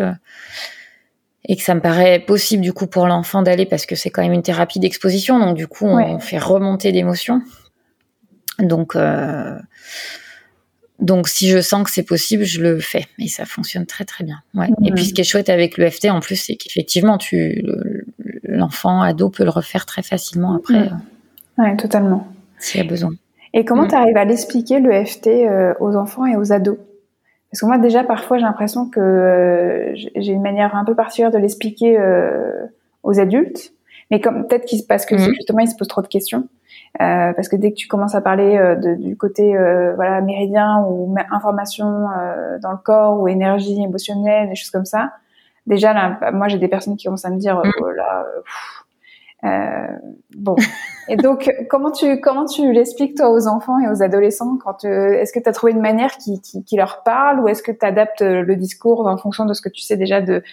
et 1.43 1.57
que 1.57 1.61
ça 1.61 1.75
me 1.75 1.81
paraît 1.81 2.19
possible 2.19 2.63
du 2.63 2.71
coup 2.71 2.87
pour 2.87 3.05
l'enfant 3.05 3.41
d'aller 3.41 3.65
parce 3.65 3.85
que 3.85 3.95
c'est 3.95 4.09
quand 4.09 4.21
même 4.21 4.31
une 4.31 4.43
thérapie 4.43 4.79
d'exposition 4.79 5.39
donc 5.39 5.57
du 5.57 5.67
coup 5.67 5.87
on 5.87 6.19
fait 6.19 6.37
remonter 6.37 6.93
d'émotions 6.93 7.41
donc 8.59 8.95
donc, 10.99 11.27
si 11.27 11.49
je 11.49 11.61
sens 11.61 11.83
que 11.83 11.91
c'est 11.91 12.03
possible, 12.03 12.43
je 12.43 12.61
le 12.61 12.79
fais. 12.79 13.05
Et 13.19 13.27
ça 13.27 13.45
fonctionne 13.45 13.85
très, 13.85 14.03
très 14.03 14.23
bien. 14.23 14.37
Ouais. 14.55 14.67
Et 14.83 14.91
puis, 14.91 15.05
ce 15.05 15.13
qui 15.13 15.21
est 15.21 15.23
chouette 15.23 15.49
avec 15.49 15.77
l'EFT, 15.77 16.05
en 16.05 16.19
plus, 16.19 16.35
c'est 16.35 16.55
qu'effectivement, 16.55 17.17
tu, 17.17 17.63
l'enfant, 18.43 19.01
ado 19.01 19.29
peut 19.29 19.43
le 19.43 19.51
refaire 19.51 19.85
très 19.85 20.01
facilement 20.01 20.55
après. 20.55 20.89
Ouais, 21.57 21.75
totalement. 21.77 22.27
S'il 22.57 22.81
y 22.81 22.83
a 22.83 22.87
besoin. 22.87 23.11
Et 23.53 23.63
comment 23.63 23.83
mm. 23.83 23.89
tu 23.89 23.95
arrives 23.95 24.17
à 24.17 24.25
l'expliquer, 24.25 24.79
l'EFT, 24.79 25.27
euh, 25.27 25.73
aux 25.79 25.95
enfants 25.95 26.25
et 26.25 26.35
aux 26.35 26.51
ados? 26.51 26.77
Parce 27.51 27.61
que 27.61 27.65
moi, 27.67 27.77
déjà, 27.77 28.03
parfois, 28.03 28.37
j'ai 28.37 28.43
l'impression 28.43 28.89
que 28.89 28.99
euh, 28.99 29.95
j'ai 29.95 30.31
une 30.31 30.41
manière 30.41 30.75
un 30.75 30.83
peu 30.83 30.95
particulière 30.95 31.31
de 31.31 31.37
l'expliquer 31.37 31.97
euh, 31.97 32.65
aux 33.03 33.19
adultes. 33.19 33.71
Mais 34.09 34.21
comme 34.21 34.47
peut-être 34.47 34.65
qu'il 34.65 34.85
parce 34.87 35.05
que 35.05 35.15
mmh. 35.15 35.33
justement 35.35 35.59
il 35.59 35.67
se 35.67 35.75
pose 35.75 35.87
trop 35.87 36.01
de 36.01 36.07
questions. 36.07 36.47
Euh, 37.01 37.31
parce 37.33 37.47
que 37.47 37.55
dès 37.55 37.71
que 37.71 37.75
tu 37.75 37.87
commences 37.87 38.15
à 38.15 38.21
parler 38.21 38.57
euh, 38.57 38.75
de, 38.75 38.95
du 38.95 39.15
côté 39.15 39.55
euh, 39.55 39.93
voilà 39.95 40.19
méridien 40.21 40.83
ou 40.87 41.15
information 41.31 42.07
dans 42.61 42.71
le 42.71 42.77
corps 42.77 43.19
ou 43.19 43.27
énergie 43.27 43.81
émotionnelle, 43.81 44.49
des 44.49 44.55
choses 44.55 44.71
comme 44.71 44.85
ça, 44.85 45.11
déjà 45.67 45.93
là, 45.93 46.31
moi 46.31 46.47
j'ai 46.47 46.57
des 46.57 46.67
personnes 46.67 46.95
qui 46.95 47.05
commencent 47.05 47.25
à 47.25 47.29
me 47.29 47.37
dire 47.37 47.57
mmh. 47.57 47.71
oh 47.81 47.91
là, 47.91 48.25
euh, 49.43 49.87
bon. 50.35 50.55
Et 51.09 51.15
donc, 51.15 51.49
comment 51.69 51.91
tu 51.91 52.19
comment 52.19 52.45
tu 52.45 52.73
l'expliques 52.73 53.15
toi 53.15 53.29
aux 53.29 53.47
enfants 53.47 53.79
et 53.79 53.87
aux 53.87 54.01
adolescents 54.01 54.57
quand 54.57 54.83
est-ce 54.83 55.31
que 55.31 55.39
tu 55.39 55.47
as 55.47 55.53
trouvé 55.53 55.71
une 55.71 55.81
manière 55.81 56.17
qui, 56.17 56.41
qui, 56.41 56.63
qui 56.63 56.75
leur 56.75 57.03
parle 57.03 57.39
ou 57.39 57.47
est-ce 57.47 57.63
que 57.63 57.71
tu 57.71 57.85
adaptes 57.85 58.21
le 58.21 58.55
discours 58.55 59.07
en 59.07 59.17
fonction 59.17 59.45
de 59.45 59.53
ce 59.53 59.61
que 59.61 59.69
tu 59.69 59.81
sais 59.81 59.95
déjà 59.95 60.21
de 60.21 60.43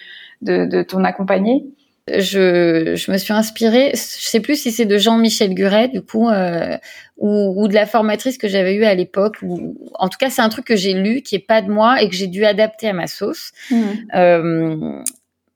de, 0.41 0.65
de 0.65 0.83
ton 0.83 1.03
accompagné? 1.03 1.65
Je, 2.07 2.95
je 2.95 3.11
me 3.11 3.17
suis 3.17 3.33
inspirée, 3.33 3.91
je 3.93 4.27
sais 4.27 4.39
plus 4.39 4.61
si 4.61 4.71
c'est 4.71 4.85
de 4.85 4.97
Jean-Michel 4.97 5.55
Guret 5.55 5.87
du 5.87 6.01
coup, 6.01 6.29
euh, 6.29 6.77
ou, 7.17 7.63
ou, 7.63 7.67
de 7.67 7.73
la 7.73 7.87
formatrice 7.87 8.37
que 8.37 8.47
j'avais 8.47 8.75
eue 8.75 8.85
à 8.85 8.93
l'époque. 8.93 9.37
Ou, 9.41 9.75
en 9.95 10.07
tout 10.07 10.17
cas, 10.19 10.29
c'est 10.29 10.41
un 10.41 10.49
truc 10.49 10.65
que 10.65 10.75
j'ai 10.75 10.93
lu, 10.93 11.21
qui 11.21 11.35
est 11.35 11.39
pas 11.39 11.61
de 11.61 11.71
moi 11.71 12.01
et 12.01 12.09
que 12.09 12.15
j'ai 12.15 12.27
dû 12.27 12.45
adapter 12.45 12.89
à 12.89 12.93
ma 12.93 13.07
sauce. 13.07 13.51
Mmh. 13.71 13.77
Euh, 14.15 15.01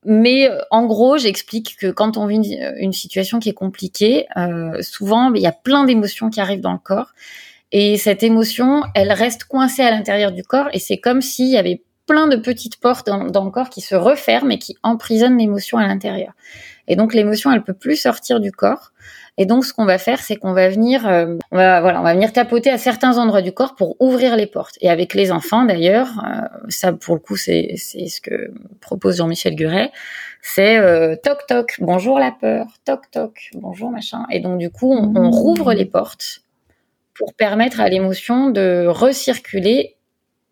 mais 0.04 0.50
en 0.70 0.86
gros, 0.86 1.18
j'explique 1.18 1.76
que 1.78 1.88
quand 1.88 2.16
on 2.16 2.26
vit 2.26 2.58
une, 2.78 2.92
situation 2.92 3.38
qui 3.38 3.50
est 3.50 3.54
compliquée, 3.54 4.26
euh, 4.36 4.80
souvent 4.80 5.32
il 5.34 5.42
y 5.42 5.46
a 5.46 5.52
plein 5.52 5.84
d'émotions 5.84 6.30
qui 6.30 6.40
arrivent 6.40 6.62
dans 6.62 6.72
le 6.72 6.78
corps. 6.78 7.12
Et 7.70 7.98
cette 7.98 8.22
émotion, 8.22 8.82
elle 8.94 9.12
reste 9.12 9.44
coincée 9.44 9.82
à 9.82 9.90
l'intérieur 9.90 10.32
du 10.32 10.42
corps 10.42 10.68
et 10.72 10.80
c'est 10.80 10.98
comme 10.98 11.20
s'il 11.20 11.48
y 11.48 11.56
avait 11.56 11.82
plein 12.10 12.26
de 12.26 12.34
petites 12.34 12.80
portes 12.80 13.06
dans, 13.06 13.44
le 13.44 13.50
corps 13.52 13.70
qui 13.70 13.80
se 13.80 13.94
referment 13.94 14.50
et 14.50 14.58
qui 14.58 14.76
emprisonnent 14.82 15.38
l'émotion 15.38 15.78
à 15.78 15.86
l'intérieur. 15.86 16.32
Et 16.88 16.96
donc 16.96 17.14
l'émotion, 17.14 17.52
elle 17.52 17.62
peut 17.62 17.72
plus 17.72 17.94
sortir 17.94 18.40
du 18.40 18.50
corps. 18.50 18.90
Et 19.38 19.46
donc, 19.46 19.64
ce 19.64 19.72
qu'on 19.72 19.84
va 19.84 19.96
faire, 19.96 20.18
c'est 20.18 20.34
qu'on 20.34 20.52
va 20.52 20.68
venir, 20.68 21.06
euh, 21.06 21.36
on 21.52 21.56
va, 21.56 21.80
voilà, 21.80 22.00
on 22.00 22.02
va 22.02 22.12
venir 22.14 22.32
tapoter 22.32 22.68
à 22.68 22.78
certains 22.78 23.16
endroits 23.16 23.42
du 23.42 23.52
corps 23.52 23.76
pour 23.76 23.94
ouvrir 24.00 24.34
les 24.34 24.48
portes. 24.48 24.76
Et 24.80 24.90
avec 24.90 25.14
les 25.14 25.30
enfants, 25.30 25.64
d'ailleurs, 25.64 26.08
euh, 26.26 26.40
ça, 26.68 26.92
pour 26.92 27.14
le 27.14 27.20
coup, 27.20 27.36
c'est, 27.36 27.76
ce 27.76 28.20
que 28.20 28.52
propose 28.80 29.18
Jean-Michel 29.18 29.54
Guret. 29.54 29.92
C'est 30.42 30.78
euh, 30.78 31.14
toc 31.14 31.46
toc, 31.46 31.76
bonjour 31.78 32.18
la 32.18 32.32
peur, 32.32 32.66
toc 32.84 33.08
toc, 33.12 33.50
bonjour 33.54 33.90
machin. 33.90 34.26
Et 34.32 34.40
donc, 34.40 34.58
du 34.58 34.68
coup, 34.68 34.92
on 34.92 35.30
rouvre 35.30 35.74
les 35.74 35.86
portes 35.86 36.40
pour 37.14 37.34
permettre 37.34 37.80
à 37.80 37.88
l'émotion 37.88 38.50
de 38.50 38.86
recirculer 38.88 39.94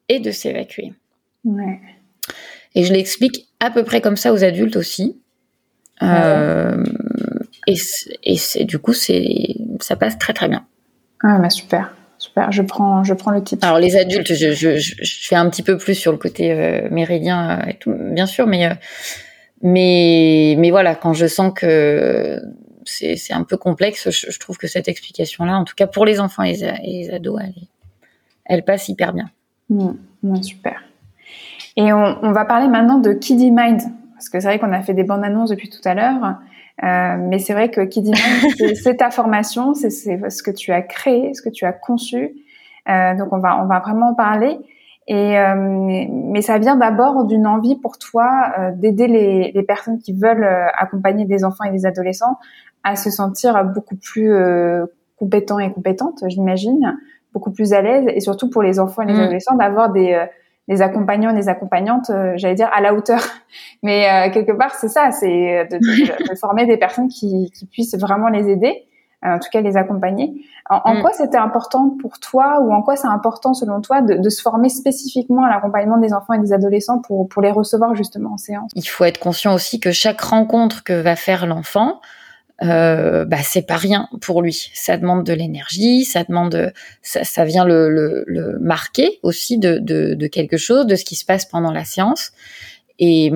et 0.09 0.21
de 0.21 0.31
s'évacuer. 0.31 0.93
Ouais. 1.45 1.81
Et 2.75 2.85
je 2.85 2.93
l'explique 2.93 3.49
à 3.61 3.71
peu 3.71 3.85
près 3.85 4.01
comme 4.01 4.17
ça 4.17 4.33
aux 4.33 4.45
adultes 4.45 4.77
aussi. 4.77 5.21
Euh, 6.03 6.85
et, 7.67 7.75
et 8.23 8.37
c'est 8.37 8.65
du 8.65 8.79
coup 8.79 8.93
c'est 8.93 9.57
ça 9.81 9.97
passe 9.97 10.19
très 10.19 10.33
très 10.33 10.49
bien. 10.49 10.67
Ah 11.23 11.39
bah 11.39 11.51
super. 11.51 11.95
Super, 12.19 12.51
je 12.51 12.63
prends, 12.63 13.05
je 13.05 13.15
prends 13.15 13.31
le 13.31 13.43
titre. 13.45 13.65
Alors 13.65 13.79
les 13.79 13.97
adultes, 13.97 14.35
je, 14.35 14.53
je, 14.53 14.77
je 14.77 15.29
fais 15.29 15.37
un 15.37 15.49
petit 15.49 15.63
peu 15.63 15.79
plus 15.79 15.95
sur 15.95 16.11
le 16.11 16.19
côté 16.19 16.51
euh, 16.51 16.89
méridien 16.91 17.63
et 17.67 17.75
tout, 17.75 17.95
bien 17.95 18.27
sûr, 18.27 18.49
mais 18.49 18.67
euh, 18.67 18.75
mais 19.63 20.57
mais 20.59 20.71
voilà, 20.71 20.97
quand 20.97 21.13
je 21.13 21.27
sens 21.27 21.53
que 21.55 22.41
c'est 22.85 23.15
c'est 23.15 23.35
un 23.35 23.45
peu 23.45 23.57
complexe, 23.57 24.11
je, 24.11 24.39
trouve 24.39 24.59
que 24.59 24.67
cette 24.67 24.89
explication-là, 24.89 25.57
en 25.57 25.65
tout 25.65 25.77
cas 25.77 25.87
pour 25.87 26.05
les 26.05 26.19
enfants 26.19 26.43
et 26.43 26.55
les, 26.83 27.11
ados, 27.11 27.41
elle, 27.41 27.55
elle, 28.47 28.65
passe 28.65 28.89
hyper 28.89 29.13
bien. 29.13 29.31
Mmh, 29.71 30.43
super. 30.43 30.83
Et 31.79 31.93
on, 31.93 32.19
on, 32.23 32.33
va 32.33 32.45
parler 32.45 32.69
maintenant 32.69 32.99
de 32.99 33.13
Kiddy 33.13 33.53
Mind, 33.53 33.81
parce 34.13 34.29
que 34.29 34.41
c'est 34.41 34.49
vrai 34.49 34.59
qu'on 34.59 34.73
a 34.73 34.83
fait 34.83 34.95
des 34.95 35.05
bandes 35.05 35.25
annonces 35.25 35.51
depuis 35.51 35.71
tout 35.71 35.81
à 35.85 35.95
l'heure. 35.95 36.37
Euh, 36.83 37.17
mais 37.19 37.39
c'est 37.39 37.53
vrai 37.53 37.71
que 37.71 37.83
qui 37.83 38.03
dit 38.03 38.13
c'est 38.75 38.97
ta 38.97 39.11
formation, 39.11 39.75
c'est 39.75 39.91
ce 39.91 40.43
que 40.43 40.51
tu 40.51 40.73
as 40.73 40.83
créé, 40.83 41.33
ce 41.35 41.41
que 41.41 41.49
tu 41.49 41.65
as 41.65 41.73
conçu. 41.73 42.35
Euh, 42.89 43.15
donc 43.17 43.33
on 43.33 43.39
va 43.39 43.63
on 43.63 43.67
va 43.67 43.79
vraiment 43.79 44.11
en 44.11 44.15
parler. 44.15 44.59
Et 45.07 45.39
euh, 45.39 45.55
mais 45.57 46.43
ça 46.43 46.59
vient 46.59 46.77
d'abord 46.77 47.25
d'une 47.25 47.47
envie 47.47 47.77
pour 47.77 47.97
toi 47.97 48.53
euh, 48.59 48.71
d'aider 48.73 49.07
les, 49.07 49.53
les, 49.53 49.63
personnes 49.63 49.99
qui 49.99 50.13
veulent 50.13 50.45
euh, 50.45 50.67
accompagner 50.77 51.25
des 51.25 51.45
enfants 51.45 51.65
et 51.65 51.71
des 51.71 51.87
adolescents 51.87 52.39
à 52.85 52.95
se 52.95 53.09
sentir 53.09 53.65
beaucoup 53.65 53.97
plus 53.97 54.33
compétents 55.17 55.59
et 55.59 55.73
compétentes, 55.73 56.23
j'imagine, 56.29 56.97
beaucoup 57.33 57.51
plus 57.51 57.73
à 57.73 57.83
l'aise, 57.83 58.05
et 58.15 58.21
surtout 58.21 58.49
pour 58.51 58.63
les 58.63 58.79
enfants 58.79 59.03
et 59.03 59.07
les 59.07 59.15
mmh. 59.15 59.21
adolescents 59.21 59.57
d'avoir 59.57 59.91
des 59.91 60.25
des 60.69 60.83
accompagnants, 60.83 61.33
des 61.33 61.49
accompagnantes, 61.49 62.11
euh, 62.11 62.35
j'allais 62.37 62.55
dire 62.55 62.71
à 62.73 62.81
la 62.81 62.95
hauteur. 62.95 63.21
Mais 63.83 64.29
euh, 64.29 64.31
quelque 64.31 64.53
part, 64.53 64.75
c'est 64.75 64.89
ça, 64.89 65.11
c'est 65.11 65.67
de, 65.71 65.79
de, 65.79 66.31
de, 66.31 66.35
former 66.37 66.67
des 66.67 66.77
personnes 66.77 67.09
qui, 67.09 67.51
qui, 67.53 67.67
puissent 67.67 67.97
vraiment 67.97 68.29
les 68.29 68.51
aider, 68.51 68.87
euh, 69.25 69.35
en 69.35 69.39
tout 69.39 69.49
cas 69.51 69.63
les 69.63 69.79
accompagner. 69.79 70.45
En, 70.69 70.81
en 70.85 70.95
mm. 70.97 71.01
quoi 71.01 71.13
c'était 71.15 71.39
important 71.39 71.97
pour 72.01 72.19
toi 72.19 72.61
ou 72.61 72.73
en 72.73 72.83
quoi 72.83 72.97
c'est 72.97 73.09
important 73.09 73.55
selon 73.55 73.81
toi 73.81 74.03
de, 74.03 74.15
de 74.15 74.29
se 74.29 74.43
former 74.43 74.69
spécifiquement 74.69 75.45
à 75.45 75.49
l'accompagnement 75.49 75.97
des 75.97 76.13
enfants 76.13 76.35
et 76.35 76.39
des 76.39 76.53
adolescents 76.53 77.01
pour, 77.01 77.27
pour 77.29 77.41
les 77.41 77.51
recevoir 77.51 77.95
justement 77.95 78.35
en 78.35 78.39
séance? 78.39 78.71
Il 78.75 78.87
faut 78.87 79.05
être 79.05 79.19
conscient 79.19 79.55
aussi 79.55 79.81
que 79.81 79.91
chaque 79.91 80.21
rencontre 80.21 80.85
que 80.85 80.93
va 80.93 81.17
faire 81.17 81.47
l'enfant, 81.47 82.01
euh, 82.63 83.25
bah 83.25 83.39
c'est 83.43 83.67
pas 83.67 83.77
rien 83.77 84.09
pour 84.21 84.43
lui. 84.43 84.71
Ça 84.75 84.97
demande 84.97 85.25
de 85.25 85.33
l'énergie, 85.33 86.05
ça 86.05 86.25
demande, 86.25 86.73
ça, 87.03 87.25
ça 87.25 87.45
vient 87.45 87.65
le, 87.65 87.89
le, 87.89 88.25
le, 88.27 88.59
marquer 88.59 89.21
aussi 89.23 89.59
de, 89.59 89.79
de, 89.79 90.15
de, 90.15 90.27
quelque 90.27 90.57
chose, 90.57 90.87
de 90.87 90.97
ce 90.97 91.05
qui 91.05 91.15
se 91.15 91.25
passe 91.25 91.47
pendant 91.47 91.71
la 91.71 91.85
séance. 91.85 92.33
Et 92.99 93.33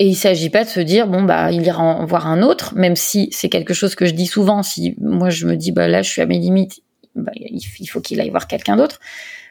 et 0.00 0.06
il 0.06 0.14
s'agit 0.14 0.48
pas 0.48 0.64
de 0.64 0.68
se 0.70 0.80
dire 0.80 1.06
bon 1.06 1.22
bah 1.24 1.52
il 1.52 1.62
ira 1.62 1.82
en 1.82 2.06
voir 2.06 2.26
un 2.26 2.42
autre, 2.42 2.74
même 2.74 2.96
si 2.96 3.28
c'est 3.32 3.50
quelque 3.50 3.74
chose 3.74 3.94
que 3.94 4.06
je 4.06 4.12
dis 4.12 4.26
souvent. 4.26 4.62
Si 4.62 4.96
moi 4.98 5.28
je 5.28 5.46
me 5.46 5.56
dis 5.56 5.72
bah 5.72 5.88
là 5.88 6.00
je 6.00 6.08
suis 6.08 6.22
à 6.22 6.26
mes 6.26 6.38
limites, 6.38 6.80
bah, 7.14 7.32
il 7.34 7.86
faut 7.86 8.00
qu'il 8.00 8.18
aille 8.18 8.30
voir 8.30 8.46
quelqu'un 8.46 8.76
d'autre. 8.76 8.98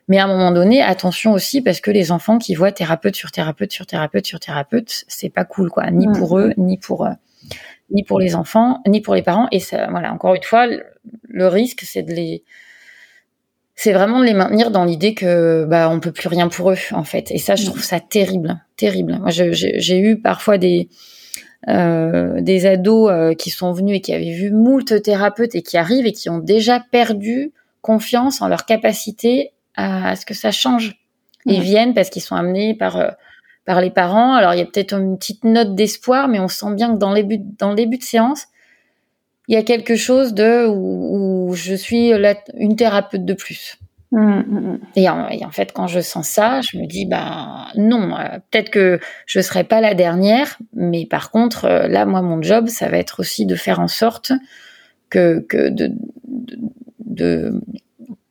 Mais 0.08 0.18
à 0.18 0.24
un 0.24 0.28
moment 0.28 0.52
donné, 0.52 0.82
attention 0.82 1.34
aussi 1.34 1.62
parce 1.62 1.82
que 1.82 1.92
les 1.92 2.12
enfants 2.12 2.40
qui 2.40 2.56
voient 2.56 2.72
thérapeute 2.72 3.16
sur 3.16 3.30
thérapeute 3.30 3.72
sur 3.72 3.86
thérapeute 3.86 4.26
sur 4.26 4.40
thérapeute, 4.40 5.06
c'est 5.08 5.30
pas 5.30 5.46
cool 5.46 5.70
quoi, 5.70 5.92
ni 5.92 6.08
pour 6.08 6.40
eux 6.40 6.52
ni 6.58 6.80
pour 6.80 7.06
euh, 7.06 7.12
ni 7.92 8.04
pour 8.04 8.20
les 8.20 8.36
enfants, 8.36 8.82
ni 8.88 9.02
pour 9.02 9.16
les 9.16 9.22
parents. 9.22 9.48
Et 9.52 9.60
ça, 9.60 9.88
voilà, 9.90 10.14
encore 10.14 10.36
une 10.36 10.44
fois, 10.44 10.68
le, 11.28 11.48
risque, 11.48 11.82
c'est 11.84 12.04
de 12.04 12.14
les, 12.14 12.44
c'est 13.76 13.94
vraiment 13.94 14.20
de 14.20 14.26
les 14.26 14.34
maintenir 14.34 14.72
dans 14.72 14.86
l'idée 14.86 15.14
que 15.14 15.66
bah 15.66 15.90
on 15.90 16.00
peut 16.00 16.12
plus 16.12 16.28
rien 16.28 16.48
pour 16.50 16.72
eux 16.72 16.78
en 16.92 17.04
fait. 17.04 17.32
Et 17.32 17.38
ça, 17.38 17.56
je 17.56 17.66
trouve 17.66 17.84
ça 17.84 18.00
terrible, 18.00 18.60
terrible. 18.78 19.18
Moi, 19.20 19.30
j'ai 19.32 20.00
eu 20.00 20.20
parfois 20.20 20.58
des 20.58 20.90
euh, 21.68 22.40
des 22.40 22.66
ados 22.66 23.12
euh, 23.12 23.34
qui 23.34 23.50
sont 23.50 23.74
venus 23.74 23.98
et 23.98 24.02
qui 24.02 24.14
avaient 24.14 24.32
vu 24.32 24.50
moult 24.50 25.02
thérapeutes 25.04 25.56
et 25.56 25.62
qui 25.62 25.76
arrivent 25.78 26.06
et 26.06 26.14
qui 26.14 26.30
ont 26.30 26.40
déjà 26.40 26.80
perdu 26.80 27.52
confiance 27.82 28.42
en 28.42 28.48
leur 28.48 28.66
capacité 28.66 29.52
à, 29.76 30.16
ce 30.16 30.26
que 30.26 30.34
ça 30.34 30.52
change. 30.52 30.96
Ils 31.46 31.62
viennent 31.62 31.94
parce 31.94 32.10
qu'ils 32.10 32.22
sont 32.22 32.36
amenés 32.36 32.76
par 32.76 32.96
euh, 32.96 33.10
par 33.70 33.82
les 33.82 33.92
parents. 33.92 34.34
Alors 34.34 34.56
il 34.56 34.58
y 34.58 34.64
a 34.64 34.66
peut-être 34.66 34.96
une 34.96 35.16
petite 35.20 35.44
note 35.44 35.76
d'espoir, 35.76 36.28
mais 36.28 36.40
on 36.40 36.48
sent 36.48 36.74
bien 36.74 36.92
que 36.92 36.98
dans, 36.98 37.14
les 37.14 37.22
buts, 37.22 37.46
dans 37.60 37.70
le 37.70 37.76
début 37.76 38.00
de 38.00 38.04
séance, 38.04 38.48
il 39.48 39.54
y 39.54 39.58
a 39.58 39.62
quelque 39.62 39.96
chose 39.96 40.34
de 40.34 40.66
où, 40.68 41.54
je 41.54 41.76
suis 41.76 42.12
une 42.58 42.76
thérapeute 42.76 43.26
de 43.26 43.34
plus. 43.36 43.78
Mmh, 44.12 44.22
mmh, 44.22 44.60
mmh. 44.60 44.80
Et, 44.96 45.08
en, 45.08 45.52
fait, 45.52 45.72
quand 45.72 45.86
je 45.86 46.00
sens 46.00 46.28
ça, 46.28 46.62
je 46.62 46.80
me 46.80 46.88
dis 46.88 47.06
bah 47.06 47.68
non, 47.76 48.18
euh, 48.18 48.40
peut-être 48.50 48.72
que 48.72 49.00
je 49.28 49.40
serai 49.40 49.64
pas 49.64 49.82
la 49.82 49.94
dernière, 49.94 50.58
mais 50.74 51.06
par 51.06 51.30
contre, 51.30 51.66
euh, 51.66 51.88
là, 51.88 52.08
moi, 52.08 52.24
mon 52.24 52.42
job, 52.42 52.70
ça 52.70 52.90
va 52.90 52.98
être 52.98 53.20
aussi 53.20 53.46
de 53.46 53.54
faire 53.54 53.80
en 53.80 53.88
sorte 53.88 54.32
que 55.12 55.46
que 55.48 55.70
de, 55.70 55.92
de, 57.06 57.62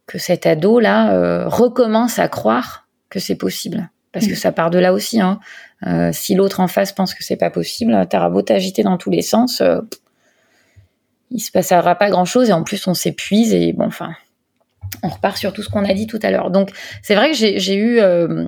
que 0.09 0.19
cet 0.19 0.47
ado 0.47 0.81
là 0.81 1.13
euh, 1.13 1.47
recommence 1.47 2.19
à 2.19 2.27
croire 2.27 2.89
que 3.09 3.21
c'est 3.21 3.37
possible 3.37 3.89
parce 4.13 4.27
que 4.27 4.35
ça 4.35 4.53
part 4.53 4.71
de 4.71 4.79
là 4.79 4.93
aussi. 4.93 5.21
Hein. 5.21 5.41
Euh, 5.87 6.11
si 6.13 6.35
l'autre 6.35 6.61
en 6.61 6.69
face 6.69 6.93
pense 6.93 7.15
que 7.15 7.23
c'est 7.23 7.37
pas 7.37 7.51
possible, 7.51 8.07
t'auras 8.09 8.31
beau 8.31 8.43
t'agiter 8.43 8.83
dans 8.83 8.97
tous 8.97 9.11
les 9.11 9.23
sens, 9.23 9.61
euh, 9.61 9.81
il 11.31 11.41
se 11.41 11.53
passera 11.53 11.95
pas 11.95 12.11
grand 12.11 12.25
chose 12.25 12.51
et 12.51 12.53
en 12.53 12.65
plus 12.65 12.87
on 12.87 12.95
s'épuise 12.95 13.55
et 13.55 13.73
bon, 13.73 13.87
enfin, 13.87 14.13
on 15.03 15.09
repart 15.09 15.37
sur 15.37 15.53
tout 15.53 15.63
ce 15.63 15.69
qu'on 15.69 15.85
a 15.85 15.95
dit 15.95 16.07
tout 16.07 16.19
à 16.23 16.31
l'heure. 16.31 16.51
Donc 16.51 16.71
c'est 17.03 17.15
vrai 17.15 17.31
que 17.31 17.37
j'ai 17.37 17.77
eu, 17.77 18.01
euh, 18.01 18.47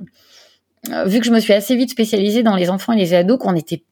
vu 1.05 1.19
que 1.19 1.25
je 1.25 1.31
me 1.31 1.39
suis 1.39 1.53
assez 1.53 1.75
vite 1.75 1.91
spécialisée 1.91 2.43
dans 2.43 2.55
les 2.55 2.69
enfants 2.69 2.93
et 2.93 2.97
les 2.97 3.13
ados, 3.13 3.37
qu'on 3.39 3.53
n'était 3.53 3.83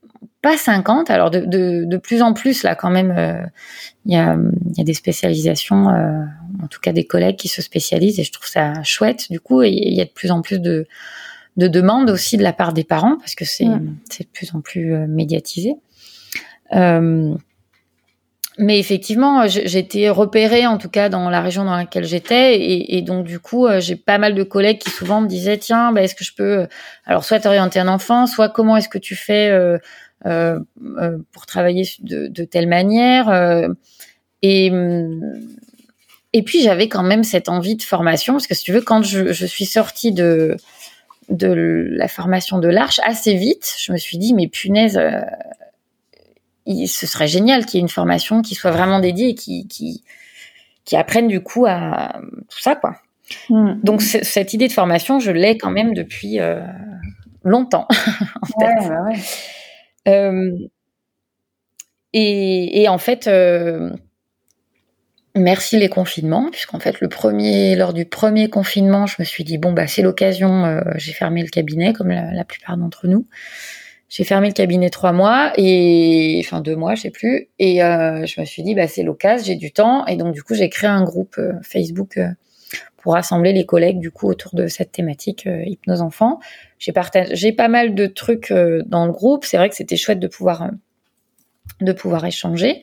pas 0.41 0.57
50, 0.57 1.09
alors 1.09 1.29
de, 1.29 1.97
plus 1.97 2.21
en 2.21 2.33
plus 2.33 2.63
là 2.63 2.75
quand 2.75 2.89
même, 2.89 3.13
euh, 3.17 3.41
il 4.05 4.13
y, 4.13 4.17
a, 4.17 4.37
y, 4.75 4.81
a, 4.81 4.83
des 4.83 4.93
spécialisations, 4.93 5.85
en 5.85 6.67
tout 6.69 6.79
cas 6.81 6.91
des 6.91 7.05
collègues 7.05 7.35
qui 7.37 7.47
se 7.47 7.61
spécialisent 7.61 8.19
et 8.19 8.23
je 8.23 8.31
trouve 8.31 8.47
ça 8.47 8.81
chouette 8.83 9.29
du 9.29 9.39
coup, 9.39 9.61
il 9.61 9.93
y 9.93 10.01
a 10.01 10.05
de 10.05 10.09
plus 10.09 10.31
en 10.31 10.41
plus 10.41 10.59
de 10.59 10.87
de 11.59 11.67
demande 11.67 12.09
aussi 12.09 12.37
de 12.37 12.43
la 12.43 12.53
part 12.53 12.73
des 12.73 12.85
parents 12.85 13.17
parce 13.17 13.35
que 13.35 13.45
c'est 13.45 13.65
de 13.65 14.29
plus 14.33 14.55
en 14.55 14.61
plus 14.61 14.93
euh, 14.93 15.05
médiatisé. 15.07 15.75
Euh, 16.73 17.35
mais 18.57 18.79
effectivement, 18.79 19.47
j'étais 19.47 20.09
repérée 20.09 20.67
en 20.67 20.77
tout 20.77 20.89
cas 20.89 21.07
dans 21.07 21.29
la 21.29 21.41
région 21.41 21.63
dans 21.63 21.75
laquelle 21.75 22.03
j'étais 22.03 22.57
et, 22.57 22.97
et, 22.97 23.01
donc 23.01 23.25
du 23.25 23.39
coup, 23.39 23.67
euh, 23.67 23.79
j'ai 23.79 23.95
pas 23.95 24.17
mal 24.17 24.35
de 24.35 24.43
collègues 24.43 24.79
qui 24.79 24.89
souvent 24.89 25.21
me 25.21 25.27
disaient 25.27 25.57
tiens, 25.57 25.91
bah, 25.91 26.01
est-ce 26.01 26.15
que 26.15 26.25
je 26.25 26.33
peux 26.33 26.67
alors 27.05 27.23
soit 27.23 27.39
t'orienter 27.39 27.79
un 27.79 27.87
enfant, 27.87 28.25
soit 28.25 28.49
comment 28.49 28.75
est-ce 28.75 28.89
que 28.89 28.97
tu 28.97 29.15
fais 29.15 29.49
pour 30.23 31.45
travailler 31.45 31.87
de, 32.01 32.27
de, 32.27 32.43
telle 32.43 32.67
manière. 32.67 33.69
et 34.41 34.71
et 36.31 36.43
puis 36.43 36.61
j'avais 36.61 36.89
quand 36.89 37.01
même 37.01 37.23
cette 37.23 37.49
envie 37.49 37.75
de 37.75 37.81
formation 37.81 38.33
parce 38.33 38.45
que 38.45 38.53
si 38.53 38.63
tu 38.63 38.71
veux, 38.71 38.81
quand 38.81 39.01
je, 39.01 39.33
je 39.33 39.45
suis 39.45 39.65
sortie 39.65 40.11
de 40.11 40.57
de 41.29 41.87
la 41.91 42.07
formation 42.07 42.59
de 42.59 42.67
l'Arche 42.67 42.99
assez 43.03 43.35
vite, 43.35 43.75
je 43.79 43.91
me 43.91 43.97
suis 43.97 44.17
dit 44.17 44.33
mais 44.33 44.47
punaise, 44.47 44.97
euh, 44.97 45.21
ce 46.65 47.07
serait 47.07 47.27
génial 47.27 47.65
qu'il 47.65 47.77
y 47.77 47.81
ait 47.81 47.81
une 47.81 47.89
formation 47.89 48.41
qui 48.41 48.55
soit 48.55 48.71
vraiment 48.71 48.99
dédiée 48.99 49.29
et 49.29 49.35
qui 49.35 49.67
qui 49.67 50.03
qui 50.85 50.95
apprenne 50.95 51.27
du 51.27 51.41
coup 51.41 51.65
à 51.67 52.19
tout 52.49 52.59
ça 52.59 52.75
quoi. 52.75 52.95
Hmm. 53.49 53.79
Donc 53.83 54.01
cette 54.01 54.53
idée 54.53 54.67
de 54.67 54.73
formation, 54.73 55.19
je 55.19 55.31
l'ai 55.31 55.57
quand 55.57 55.69
même 55.71 55.93
depuis 55.93 56.39
euh, 56.39 56.61
longtemps 57.43 57.87
en 58.57 58.63
ouais, 58.63 58.75
Bah 58.87 59.03
ouais. 59.03 59.19
Euh, 60.07 60.57
et, 62.13 62.81
et, 62.81 62.89
en 62.89 62.97
fait, 62.97 63.29
Merci 65.39 65.77
les 65.77 65.87
confinements, 65.87 66.49
puisqu'en 66.51 66.79
fait 66.79 66.99
le 66.99 67.07
premier, 67.07 67.77
lors 67.77 67.93
du 67.93 68.03
premier 68.03 68.49
confinement, 68.49 69.07
je 69.07 69.15
me 69.19 69.23
suis 69.23 69.45
dit 69.45 69.57
bon 69.57 69.71
bah 69.71 69.87
c'est 69.87 70.01
l'occasion. 70.01 70.65
Euh, 70.65 70.81
j'ai 70.97 71.13
fermé 71.13 71.41
le 71.41 71.47
cabinet 71.47 71.93
comme 71.93 72.09
la, 72.09 72.43
plupart 72.43 72.75
d'entre 72.75 73.07
nous. 73.07 73.25
J'ai 74.09 74.25
fermé 74.25 74.49
le 74.49 74.53
cabinet 74.53 74.89
trois 74.89 75.13
mois 75.13 75.53
et 75.55 76.41
enfin 76.43 76.59
deux 76.59 76.75
mois, 76.75 76.95
je 76.95 77.03
sais 77.03 77.09
plus. 77.09 77.47
Et 77.57 77.81
euh, 77.81 78.25
je 78.25 78.41
me 78.41 78.45
suis 78.45 78.63
dit 78.63 78.75
bah 78.75 78.89
c'est 78.89 79.01
l'occasion, 79.03 79.45
j'ai 79.45 79.55
du 79.55 79.71
temps 79.71 80.05
et 80.07 80.17
donc 80.17 80.33
du 80.33 80.43
coup 80.43 80.55
j'ai 80.55 80.67
créé 80.67 80.89
un 80.89 81.03
groupe 81.03 81.35
euh, 81.37 81.53
Facebook 81.63 82.19
pour 82.97 83.13
rassembler 83.13 83.53
les 83.53 83.65
collègues 83.65 83.99
du 83.99 84.11
coup 84.11 84.27
autour 84.27 84.53
de 84.55 84.67
cette 84.67 84.91
thématique 84.91 85.47
hypnose 85.65 86.01
enfant. 86.01 86.39
J'ai 86.79 86.91
partagé 86.91 87.53
pas 87.53 87.69
mal 87.69 87.95
de 87.95 88.07
trucs 88.07 88.51
dans 88.51 89.05
le 89.05 89.13
groupe. 89.13 89.45
C'est 89.45 89.55
vrai 89.55 89.69
que 89.69 89.75
c'était 89.75 89.95
chouette 89.95 90.19
de 90.19 90.27
pouvoir 90.27 90.69
de 91.79 91.93
pouvoir 91.93 92.25
échanger. 92.25 92.81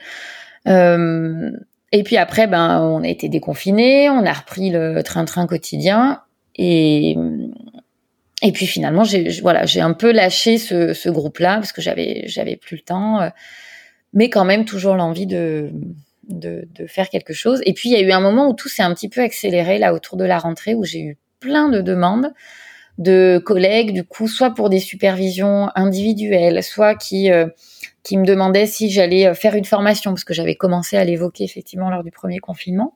Et 1.92 2.02
puis 2.02 2.16
après, 2.16 2.46
ben, 2.46 2.80
on 2.80 3.02
a 3.02 3.08
été 3.08 3.28
déconfinés, 3.28 4.10
on 4.10 4.24
a 4.24 4.32
repris 4.32 4.70
le 4.70 5.02
train-train 5.02 5.46
quotidien, 5.46 6.22
et 6.56 7.16
et 8.42 8.52
puis 8.52 8.66
finalement, 8.66 9.04
j'ai 9.04 9.40
voilà, 9.40 9.64
j'ai 9.66 9.80
un 9.80 9.92
peu 9.92 10.12
lâché 10.12 10.58
ce, 10.58 10.92
ce 10.92 11.08
groupe-là 11.08 11.56
parce 11.56 11.72
que 11.72 11.80
j'avais 11.80 12.24
j'avais 12.26 12.56
plus 12.56 12.76
le 12.76 12.82
temps, 12.82 13.20
euh, 13.20 13.28
mais 14.12 14.28
quand 14.30 14.44
même 14.44 14.64
toujours 14.64 14.94
l'envie 14.94 15.26
de, 15.26 15.70
de, 16.28 16.68
de 16.74 16.86
faire 16.86 17.08
quelque 17.08 17.32
chose. 17.32 17.60
Et 17.64 17.72
puis 17.72 17.88
il 17.88 17.92
y 17.92 17.96
a 17.96 18.00
eu 18.00 18.12
un 18.12 18.20
moment 18.20 18.48
où 18.48 18.52
tout 18.52 18.68
s'est 18.68 18.82
un 18.82 18.92
petit 18.94 19.08
peu 19.08 19.22
accéléré 19.22 19.78
là 19.78 19.94
autour 19.94 20.16
de 20.18 20.24
la 20.24 20.38
rentrée 20.38 20.74
où 20.74 20.84
j'ai 20.84 21.00
eu 21.00 21.18
plein 21.40 21.68
de 21.68 21.80
demandes 21.80 22.32
de 22.98 23.40
collègues, 23.44 23.92
du 23.92 24.04
coup, 24.04 24.26
soit 24.26 24.54
pour 24.54 24.70
des 24.70 24.80
supervisions 24.80 25.70
individuelles, 25.74 26.62
soit 26.62 26.94
qui 26.94 27.30
euh, 27.30 27.46
qui 28.06 28.16
me 28.16 28.24
demandaient 28.24 28.66
si 28.66 28.88
j'allais 28.88 29.26
euh, 29.26 29.34
faire 29.34 29.56
une 29.56 29.64
formation, 29.64 30.12
parce 30.12 30.22
que 30.22 30.32
j'avais 30.32 30.54
commencé 30.54 30.96
à 30.96 31.04
l'évoquer 31.04 31.42
effectivement 31.42 31.90
lors 31.90 32.04
du 32.04 32.12
premier 32.12 32.38
confinement. 32.38 32.94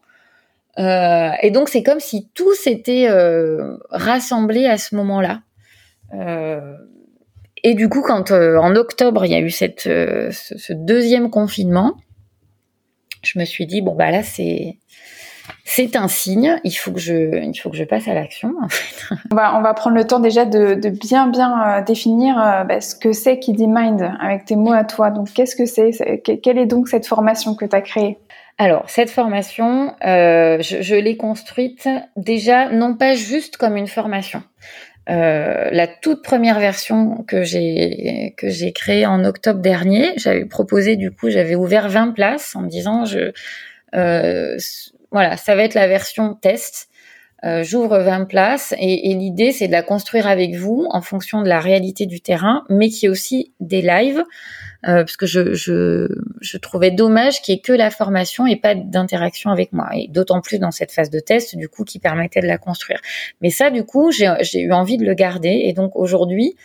Euh, 0.79 1.33
et 1.43 1.51
donc 1.51 1.69
c'est 1.69 1.83
comme 1.83 1.99
si 1.99 2.29
tout 2.33 2.55
s'était 2.55 3.09
euh, 3.09 3.77
rassemblé 3.91 4.67
à 4.67 4.79
ce 4.79 4.95
moment-là. 4.95 5.43
Euh, 6.15 6.77
et 7.65 7.75
du 7.75 7.89
coup, 7.89 8.03
quand 8.03 8.31
euh, 8.31 8.57
en 8.57 8.77
octobre 8.77 9.25
il 9.25 9.33
y 9.33 9.35
a 9.35 9.41
eu 9.41 9.51
cette, 9.51 9.83
ce, 9.83 10.31
ce, 10.31 10.73
deuxième 10.73 11.29
confinement, 11.29 11.97
je 13.25 13.41
me 13.41 13.45
suis 13.45 13.67
dit 13.67 13.83
bon 13.83 13.97
bah 13.97 14.13
là 14.13 14.23
c'est 14.23 14.79
c'est 15.65 15.97
un 15.97 16.09
signe. 16.09 16.59
Il 16.65 16.73
faut 16.73 16.93
que 16.93 17.01
je, 17.01 17.43
il 17.43 17.55
faut 17.59 17.71
que 17.71 17.77
je 17.77 17.85
passe 17.85 18.09
à 18.09 18.15
l'action. 18.15 18.55
En 18.63 18.69
fait. 18.69 19.15
on, 19.31 19.35
va, 19.35 19.57
on 19.59 19.63
va 19.63 19.75
prendre 19.75 19.97
le 19.97 20.05
temps 20.05 20.21
déjà 20.21 20.45
de, 20.45 20.75
de 20.75 20.89
bien, 20.89 21.29
bien 21.29 21.79
euh, 21.79 21.83
définir 21.83 22.39
euh, 22.39 22.65
bah, 22.65 22.81
ce 22.81 22.95
que 22.95 23.13
c'est 23.13 23.39
Kiddy 23.39 23.67
Mind 23.69 24.13
avec 24.21 24.45
tes 24.45 24.57
mots 24.57 24.73
à 24.73 24.85
toi. 24.85 25.11
Donc, 25.11 25.33
qu'est-ce 25.33 25.57
que 25.57 25.67
c'est? 25.67 25.91
Quelle 26.43 26.59
est 26.59 26.67
donc 26.67 26.89
cette 26.89 27.07
formation 27.07 27.55
que 27.55 27.65
tu 27.65 27.77
as 27.77 27.83
créée? 27.83 28.19
Alors, 28.59 28.85
cette 28.89 29.11
formation, 29.11 29.95
euh, 30.05 30.59
je, 30.61 30.83
je 30.83 30.95
l'ai 30.95 31.17
construite 31.17 31.89
déjà 32.17 32.69
non 32.69 32.95
pas 32.95 33.15
juste 33.15 33.57
comme 33.57 33.77
une 33.77 33.87
formation. 33.87 34.43
Euh, 35.09 35.71
la 35.73 35.87
toute 35.87 36.23
première 36.23 36.61
version 36.61 37.25
que 37.27 37.43
j'ai 37.43 38.35
que 38.37 38.49
j'ai 38.49 38.73
créée 38.73 39.07
en 39.07 39.25
octobre 39.25 39.61
dernier, 39.61 40.13
j'avais 40.17 40.45
proposé 40.45 40.97
du 40.97 41.11
coup, 41.11 41.31
j'avais 41.31 41.57
ouvert 41.57 41.89
20 41.89 42.13
places 42.13 42.55
en 42.55 42.61
me 42.63 42.69
disant 42.69 43.05
je 43.07 43.33
euh, 43.95 44.57
voilà, 45.11 45.37
ça 45.37 45.55
va 45.55 45.65
être 45.65 45.75
la 45.75 45.89
version 45.89 46.35
test. 46.35 46.89
Euh, 47.43 47.63
J'ouvre 47.63 47.99
20 47.99 48.27
places 48.27 48.75
et, 48.79 49.15
l'idée 49.15 49.51
c'est 49.51 49.67
de 49.67 49.73
la 49.73 49.83
construire 49.83 50.27
avec 50.27 50.55
vous 50.57 50.87
en 50.91 51.01
fonction 51.01 51.41
de 51.41 51.49
la 51.49 51.59
réalité 51.59 52.05
du 52.05 52.21
terrain, 52.21 52.65
mais 52.69 52.91
qui 52.91 53.07
est 53.07 53.09
aussi 53.09 53.55
des 53.61 53.81
lives, 53.81 54.23
euh, 54.87 55.05
parce 55.05 55.17
que 55.17 55.25
je, 55.25 55.55
je, 55.55 56.07
je 56.43 56.57
trouvais 56.59 56.91
dommage 56.91 57.41
qu'il 57.41 57.55
n'y 57.55 57.61
ait 57.61 57.63
que 57.63 57.73
la 57.73 57.91
formation 57.91 58.47
et 58.47 58.57
pas 58.57 58.75
d'interaction 58.75 59.51
avec 59.51 59.73
moi, 59.73 59.89
et 59.95 60.09
d'autant 60.09 60.43
plus 60.43 60.59
dans 60.59 60.71
cette 60.71 60.93
phase 60.93 61.09
de 61.09 61.19
test 61.19 61.57
du 61.57 61.71
coup 61.71 61.85
qui 61.85 61.99
permettait 61.99 62.43
de 62.43 62.47
la 62.47 62.59
construire. 62.59 63.01
Mais 63.41 63.49
ça 63.49 63.71
du 63.71 63.85
coup 63.85 64.11
j'ai 64.11 64.29
eu 64.61 64.73
envie 64.73 64.99
de 64.99 65.07
le 65.07 65.15
garder 65.15 65.63
et 65.65 65.73
donc 65.73 65.93
aujourd'hui 65.97 66.57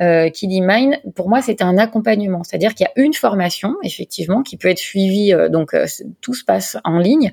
euh, 0.00 0.30
dit 0.30 0.60
Mine, 0.60 0.98
pour 1.14 1.28
moi, 1.28 1.42
c'est 1.42 1.62
un 1.62 1.76
accompagnement. 1.76 2.44
C'est-à-dire 2.44 2.74
qu'il 2.74 2.86
y 2.86 3.00
a 3.00 3.04
une 3.04 3.14
formation, 3.14 3.76
effectivement, 3.82 4.42
qui 4.42 4.56
peut 4.56 4.68
être 4.68 4.78
suivie, 4.78 5.32
euh, 5.34 5.48
donc 5.48 5.74
euh, 5.74 5.86
tout 6.20 6.34
se 6.34 6.44
passe 6.44 6.76
en 6.84 6.98
ligne, 6.98 7.32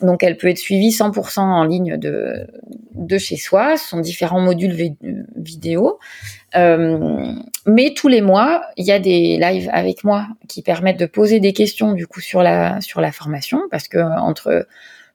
donc, 0.00 0.22
elle 0.22 0.36
peut 0.36 0.48
être 0.48 0.58
suivie 0.58 0.90
100% 0.90 1.40
en 1.40 1.64
ligne 1.64 1.96
de, 1.96 3.18
chez 3.18 3.36
soi. 3.36 3.76
Ce 3.76 3.88
sont 3.88 4.00
différents 4.00 4.40
modules 4.40 4.94
vidéo. 5.36 5.98
Euh, 6.56 7.32
mais 7.66 7.94
tous 7.94 8.08
les 8.08 8.20
mois, 8.20 8.62
il 8.76 8.86
y 8.86 8.92
a 8.92 9.00
des 9.00 9.38
lives 9.38 9.68
avec 9.72 10.04
moi 10.04 10.28
qui 10.48 10.62
permettent 10.62 11.00
de 11.00 11.06
poser 11.06 11.40
des 11.40 11.52
questions 11.52 11.92
du 11.92 12.06
coup 12.06 12.20
sur 12.20 12.42
la 12.42 12.80
formation, 13.12 13.62
parce 13.70 13.88
que 13.88 13.98
entre 13.98 14.66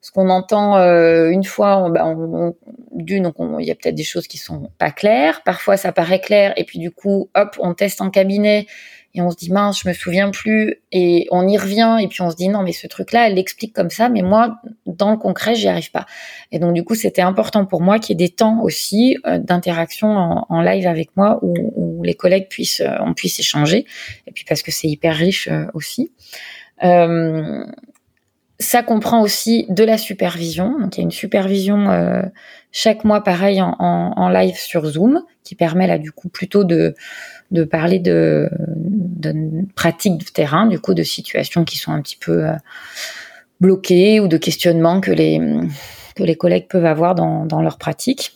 ce 0.03 0.11
qu'on 0.11 0.29
entend 0.29 0.75
euh, 0.75 1.29
une 1.29 1.45
fois, 1.45 1.89
bah, 1.89 2.05
on, 2.05 2.53
il 2.91 3.65
y 3.65 3.71
a 3.71 3.75
peut-être 3.75 3.95
des 3.95 4.03
choses 4.03 4.27
qui 4.27 4.37
sont 4.37 4.69
pas 4.77 4.91
claires. 4.91 5.41
Parfois, 5.45 5.77
ça 5.77 5.93
paraît 5.93 6.19
clair, 6.19 6.53
et 6.57 6.65
puis 6.65 6.77
du 6.77 6.91
coup, 6.91 7.29
hop, 7.35 7.55
on 7.59 7.73
teste 7.73 8.01
en 8.01 8.09
cabinet 8.09 8.67
et 9.15 9.21
on 9.21 9.29
se 9.29 9.35
dit 9.35 9.51
mince, 9.51 9.81
je 9.83 9.87
me 9.87 9.93
souviens 9.93 10.31
plus 10.31 10.81
et 10.91 11.27
on 11.29 11.47
y 11.47 11.57
revient 11.57 11.97
et 12.01 12.07
puis 12.07 12.21
on 12.21 12.31
se 12.31 12.35
dit 12.35 12.49
non 12.49 12.63
mais 12.63 12.71
ce 12.71 12.87
truc-là, 12.87 13.27
elle 13.27 13.35
l'explique 13.35 13.73
comme 13.73 13.91
ça, 13.91 14.09
mais 14.09 14.23
moi 14.23 14.57
dans 14.87 15.11
le 15.11 15.17
concret, 15.17 15.53
j'y 15.53 15.67
arrive 15.67 15.91
pas. 15.91 16.05
Et 16.51 16.59
donc 16.59 16.73
du 16.73 16.83
coup, 16.83 16.95
c'était 16.95 17.21
important 17.21 17.65
pour 17.65 17.81
moi 17.81 17.99
qu'il 17.99 18.19
y 18.19 18.23
ait 18.23 18.27
des 18.27 18.33
temps 18.33 18.61
aussi 18.61 19.17
euh, 19.27 19.37
d'interaction 19.37 20.07
en, 20.49 20.61
live 20.61 20.87
avec 20.87 21.15
moi 21.15 21.39
où, 21.43 22.01
les 22.03 22.15
collègues 22.15 22.49
puissent 22.49 22.81
euh, 22.81 22.97
on 22.99 23.13
puisse 23.13 23.39
échanger 23.39 23.85
et 24.27 24.31
puis 24.31 24.43
parce 24.43 24.61
que 24.61 24.71
c'est 24.71 24.89
hyper 24.89 25.15
riche 25.15 25.47
euh, 25.47 25.67
aussi. 25.73 26.11
ça 28.59 28.83
comprend 28.83 29.21
aussi 29.21 29.65
de 29.69 29.83
la 29.83 29.97
supervision. 29.97 30.79
Donc 30.79 30.97
il 30.97 31.01
y 31.01 31.03
a 31.03 31.05
une 31.05 31.11
supervision 31.11 32.23
chaque 32.71 33.03
mois, 33.03 33.23
pareil 33.23 33.61
en, 33.61 33.75
en, 33.79 34.13
en, 34.15 34.29
live 34.29 34.55
sur 34.55 34.85
Zoom, 34.85 35.21
qui 35.43 35.55
permet 35.55 35.85
là 35.87 35.97
du 35.97 36.11
coup 36.11 36.27
plutôt 36.27 36.63
de 36.63 36.95
de 37.53 37.63
parler 37.63 37.99
de, 37.99 38.49
de 39.23 39.65
pratiques 39.75 40.17
de 40.17 40.31
terrain, 40.31 40.67
du 40.67 40.79
coup 40.79 40.93
de 40.93 41.03
situations 41.03 41.63
qui 41.63 41.77
sont 41.77 41.91
un 41.91 42.01
petit 42.01 42.17
peu 42.17 42.45
euh, 42.45 42.53
bloquées 43.59 44.19
ou 44.19 44.27
de 44.27 44.37
questionnements 44.37 45.01
que 45.01 45.11
les 45.11 45.41
que 46.15 46.33
collègues 46.33 46.67
peuvent 46.67 46.85
avoir 46.85 47.15
dans, 47.15 47.45
dans 47.45 47.61
leur 47.61 47.77
pratique. 47.77 48.33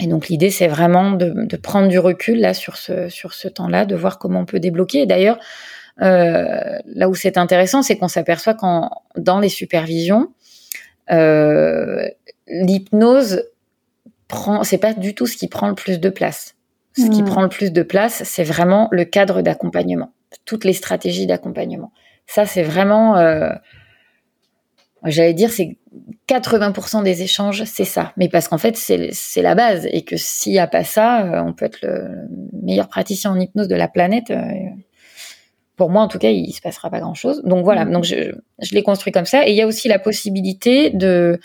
Et 0.00 0.06
donc 0.06 0.28
l'idée 0.28 0.50
c'est 0.50 0.66
vraiment 0.66 1.12
de, 1.12 1.56
prendre 1.56 1.88
du 1.88 1.98
recul 1.98 2.40
là 2.40 2.52
sur 2.52 2.76
ce 2.76 3.08
sur 3.08 3.32
ce 3.32 3.48
temps-là, 3.48 3.86
de 3.86 3.94
voir 3.94 4.18
comment 4.18 4.40
on 4.40 4.46
peut 4.46 4.60
débloquer. 4.60 5.02
Et 5.02 5.06
d'ailleurs 5.06 5.38
euh, 6.02 6.78
là 6.84 7.08
où 7.08 7.14
c'est 7.14 7.38
intéressant, 7.38 7.82
c'est 7.82 7.96
qu'on 7.96 8.08
s'aperçoit 8.08 8.54
qu'en 8.54 8.90
dans 9.16 9.40
les 9.40 9.48
supervisions, 9.48 10.32
euh, 11.10 12.08
l'hypnose 12.48 13.44
prend, 14.28 14.64
c'est 14.64 14.78
pas 14.78 14.92
du 14.92 15.14
tout 15.14 15.26
ce 15.26 15.36
qui 15.36 15.48
prend 15.48 15.68
le 15.68 15.74
plus 15.74 16.00
de 16.00 16.10
place. 16.10 16.55
Ce 16.96 17.10
qui 17.10 17.22
hmm. 17.22 17.26
prend 17.26 17.42
le 17.42 17.48
plus 17.48 17.72
de 17.72 17.82
place, 17.82 18.22
c'est 18.24 18.44
vraiment 18.44 18.88
le 18.90 19.04
cadre 19.04 19.42
d'accompagnement, 19.42 20.12
toutes 20.46 20.64
les 20.64 20.72
stratégies 20.72 21.26
d'accompagnement. 21.26 21.92
Ça, 22.26 22.46
c'est 22.46 22.62
vraiment, 22.62 23.18
euh, 23.18 23.50
j'allais 25.04 25.34
dire, 25.34 25.50
c'est 25.50 25.76
80% 26.28 27.02
des 27.02 27.22
échanges, 27.22 27.64
c'est 27.64 27.84
ça. 27.84 28.12
Mais 28.16 28.28
parce 28.28 28.48
qu'en 28.48 28.56
fait, 28.56 28.76
c'est 28.76 29.42
la 29.42 29.54
base 29.54 29.86
et 29.90 30.02
que 30.02 30.16
s'il 30.16 30.52
n'y 30.52 30.58
a 30.58 30.66
pas 30.66 30.84
ça, 30.84 31.26
euh, 31.26 31.42
on 31.42 31.52
peut 31.52 31.66
être 31.66 31.82
le 31.82 32.08
meilleur 32.62 32.88
praticien 32.88 33.30
en 33.30 33.38
hypnose 33.38 33.68
de 33.68 33.76
la 33.76 33.88
planète. 33.88 34.30
Euh, 34.30 34.42
pour 35.76 35.90
moi, 35.90 36.00
en 36.00 36.08
tout 36.08 36.18
cas, 36.18 36.30
il 36.30 36.52
se 36.52 36.62
passera 36.62 36.88
pas 36.88 37.00
grand-chose. 37.00 37.42
Donc 37.44 37.62
voilà, 37.64 37.84
hmm. 37.84 37.92
donc 37.92 38.04
je, 38.04 38.34
je 38.62 38.74
l'ai 38.74 38.82
construit 38.82 39.12
comme 39.12 39.26
ça. 39.26 39.46
Et 39.46 39.50
il 39.50 39.56
y 39.56 39.62
a 39.62 39.66
aussi 39.66 39.88
la 39.88 39.98
possibilité 39.98 40.88
de 40.90 41.38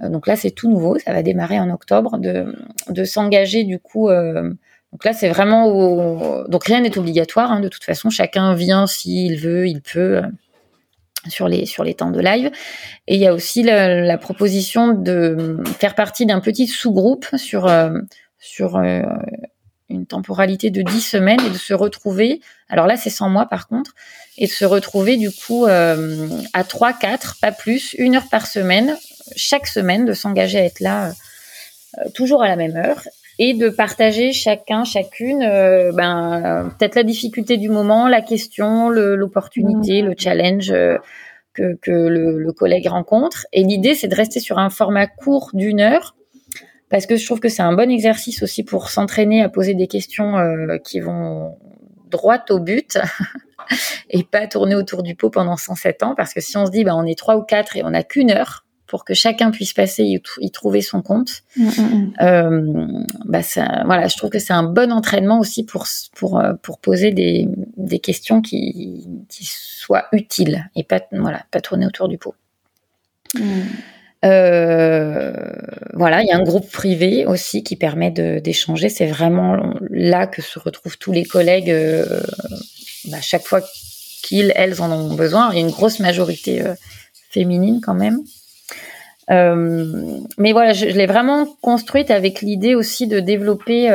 donc 0.00 0.28
là, 0.28 0.36
c'est 0.36 0.52
tout 0.52 0.70
nouveau, 0.70 0.96
ça 0.98 1.12
va 1.12 1.22
démarrer 1.22 1.58
en 1.58 1.70
octobre, 1.70 2.18
de, 2.18 2.54
de 2.88 3.04
s'engager 3.04 3.64
du 3.64 3.80
coup 3.80 4.08
euh, 4.08 4.52
donc 4.92 5.04
là, 5.04 5.12
c'est 5.12 5.28
vraiment 5.28 6.44
donc 6.48 6.64
rien 6.64 6.80
n'est 6.80 6.96
obligatoire. 6.96 7.52
Hein, 7.52 7.60
de 7.60 7.68
toute 7.68 7.84
façon, 7.84 8.10
chacun 8.10 8.54
vient 8.54 8.86
s'il 8.86 9.38
veut, 9.38 9.66
il 9.68 9.82
peut 9.82 10.16
euh, 10.16 10.22
sur 11.28 11.46
les 11.46 11.66
sur 11.66 11.84
les 11.84 11.94
temps 11.94 12.10
de 12.10 12.20
live. 12.20 12.50
Et 13.06 13.16
il 13.16 13.20
y 13.20 13.26
a 13.26 13.34
aussi 13.34 13.62
la, 13.62 14.18
proposition 14.18 14.94
de 14.94 15.58
faire 15.78 15.94
partie 15.94 16.24
d'un 16.24 16.40
petit 16.40 16.66
sous-groupe 16.66 17.26
sur 17.36 17.66
euh, 17.66 17.90
euh, 18.60 19.02
une 19.90 20.06
temporalité 20.06 20.70
de 20.70 20.80
10 20.80 21.00
semaines 21.00 21.40
et 21.46 21.50
de 21.50 21.58
se 21.58 21.74
retrouver, 21.74 22.40
alors 22.68 22.86
là 22.86 22.96
c'est 22.96 23.10
100 23.10 23.28
mois 23.30 23.46
par 23.46 23.68
contre, 23.68 23.94
et 24.36 24.46
de 24.46 24.50
se 24.50 24.64
retrouver 24.64 25.16
du 25.16 25.30
coup 25.30 25.66
à 25.66 26.64
3, 26.64 26.92
4, 26.92 27.36
pas 27.40 27.52
plus, 27.52 27.94
une 27.98 28.16
heure 28.16 28.28
par 28.30 28.46
semaine, 28.46 28.96
chaque 29.34 29.66
semaine, 29.66 30.04
de 30.04 30.12
s'engager 30.12 30.58
à 30.58 30.64
être 30.64 30.80
là 30.80 31.12
toujours 32.14 32.42
à 32.42 32.48
la 32.48 32.56
même 32.56 32.76
heure 32.76 33.00
et 33.38 33.54
de 33.54 33.68
partager 33.68 34.32
chacun, 34.32 34.84
chacune, 34.84 35.42
euh, 35.42 35.92
ben, 35.92 36.72
peut-être 36.78 36.96
la 36.96 37.04
difficulté 37.04 37.56
du 37.56 37.68
moment, 37.68 38.08
la 38.08 38.20
question, 38.20 38.90
l'opportunité, 38.90 40.02
le, 40.02 40.14
challenge 40.16 40.72
que, 41.54 41.76
que 41.80 41.90
le, 41.90 42.38
le, 42.38 42.52
collègue 42.52 42.88
rencontre. 42.88 43.46
Et 43.52 43.62
l'idée, 43.62 43.94
c'est 43.94 44.08
de 44.08 44.14
rester 44.14 44.40
sur 44.40 44.58
un 44.58 44.70
format 44.70 45.06
court 45.06 45.50
d'une 45.54 45.80
heure 45.80 46.16
parce 46.90 47.06
que 47.06 47.16
je 47.16 47.24
trouve 47.24 47.40
que 47.40 47.48
c'est 47.48 47.62
un 47.62 47.74
bon 47.74 47.90
exercice 47.90 48.42
aussi 48.42 48.64
pour 48.64 48.88
s'entraîner 48.90 49.42
à 49.42 49.48
poser 49.48 49.74
des 49.74 49.86
questions 49.86 50.38
euh, 50.38 50.78
qui 50.78 51.00
vont 51.00 51.58
droit 52.10 52.42
au 52.50 52.58
but 52.58 52.98
et 54.10 54.22
pas 54.24 54.46
tourner 54.46 54.74
autour 54.74 55.02
du 55.02 55.14
pot 55.14 55.30
pendant 55.30 55.56
107 55.56 56.02
ans 56.02 56.14
parce 56.14 56.32
que 56.32 56.40
si 56.40 56.56
on 56.56 56.66
se 56.66 56.70
dit 56.70 56.84
bah 56.84 56.96
on 56.96 57.04
est 57.04 57.18
trois 57.18 57.36
ou 57.36 57.42
quatre 57.42 57.76
et 57.76 57.84
on 57.84 57.90
n'a 57.90 58.02
qu'une 58.02 58.30
heure 58.30 58.64
pour 58.88 59.04
que 59.04 59.14
chacun 59.14 59.50
puisse 59.50 59.72
passer 59.72 60.02
et 60.02 60.22
y 60.40 60.50
trouver 60.50 60.80
son 60.80 61.02
compte 61.02 61.42
mm, 61.56 61.64
mm, 61.64 61.68
mm. 61.68 62.12
euh, 62.22 62.86
bah 63.26 63.42
ça, 63.42 63.82
voilà 63.86 64.08
je 64.08 64.16
trouve 64.16 64.30
que 64.30 64.38
c'est 64.38 64.52
un 64.52 64.64
bon 64.64 64.90
entraînement 64.90 65.38
aussi 65.38 65.64
pour 65.64 65.86
pour 66.16 66.40
euh, 66.40 66.54
pour 66.62 66.78
poser 66.78 67.12
des, 67.12 67.46
des 67.76 68.00
questions 68.00 68.42
qui 68.42 69.06
qui 69.28 69.44
soient 69.46 70.06
utiles 70.12 70.68
et 70.74 70.82
pas 70.82 71.00
voilà 71.12 71.44
pas 71.50 71.60
tourner 71.60 71.86
autour 71.86 72.08
du 72.08 72.18
pot 72.18 72.34
euh, 74.24 75.32
voilà, 75.94 76.22
il 76.22 76.26
y 76.26 76.32
a 76.32 76.36
un 76.36 76.42
groupe 76.42 76.68
privé 76.70 77.24
aussi 77.26 77.62
qui 77.62 77.76
permet 77.76 78.10
d'échanger. 78.10 78.88
C'est 78.88 79.06
vraiment 79.06 79.74
là 79.90 80.26
que 80.26 80.42
se 80.42 80.58
retrouvent 80.58 80.98
tous 80.98 81.12
les 81.12 81.24
collègues 81.24 81.70
euh, 81.70 82.20
bah, 83.06 83.18
chaque 83.20 83.44
fois 83.44 83.60
qu'ils, 84.22 84.52
elles 84.56 84.82
en 84.82 84.90
ont 84.90 85.14
besoin. 85.14 85.50
Il 85.52 85.56
y 85.56 85.58
a 85.58 85.64
une 85.64 85.70
grosse 85.70 86.00
majorité 86.00 86.62
féminine 87.30 87.80
quand 87.80 87.94
même. 87.94 88.22
Mais 89.28 90.52
voilà, 90.52 90.72
je, 90.72 90.86
l'ai 90.86 91.06
vraiment 91.06 91.46
construite 91.60 92.10
avec 92.10 92.40
l'idée 92.40 92.74
aussi 92.74 93.06
de 93.06 93.20
développer 93.20 93.88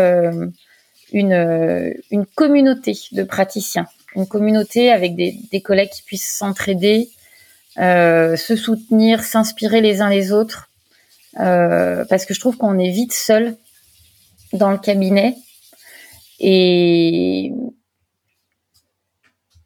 une, 1.11 1.93
une 2.11 2.25
communauté 2.25 2.93
de 3.11 3.23
praticiens, 3.23 3.87
une 4.15 4.27
communauté 4.27 4.91
avec 4.91 5.15
des, 5.15 5.35
des 5.51 5.61
collègues 5.61 5.89
qui 5.89 6.03
puissent 6.03 6.35
s'entraider, 6.37 7.09
euh, 7.79 8.35
se 8.35 8.55
soutenir, 8.55 9.23
s'inspirer 9.23 9.81
les 9.81 10.01
uns 10.01 10.09
les 10.09 10.31
autres, 10.31 10.69
euh, 11.39 12.05
parce 12.07 12.25
que 12.25 12.33
je 12.35 12.39
trouve 12.39 12.55
qu'on 12.57 12.77
est 12.77 12.91
vite 12.91 13.13
seul 13.13 13.55
dans 14.53 14.69
le 14.69 14.77
cabinet. 14.77 15.35
Et 16.39 17.51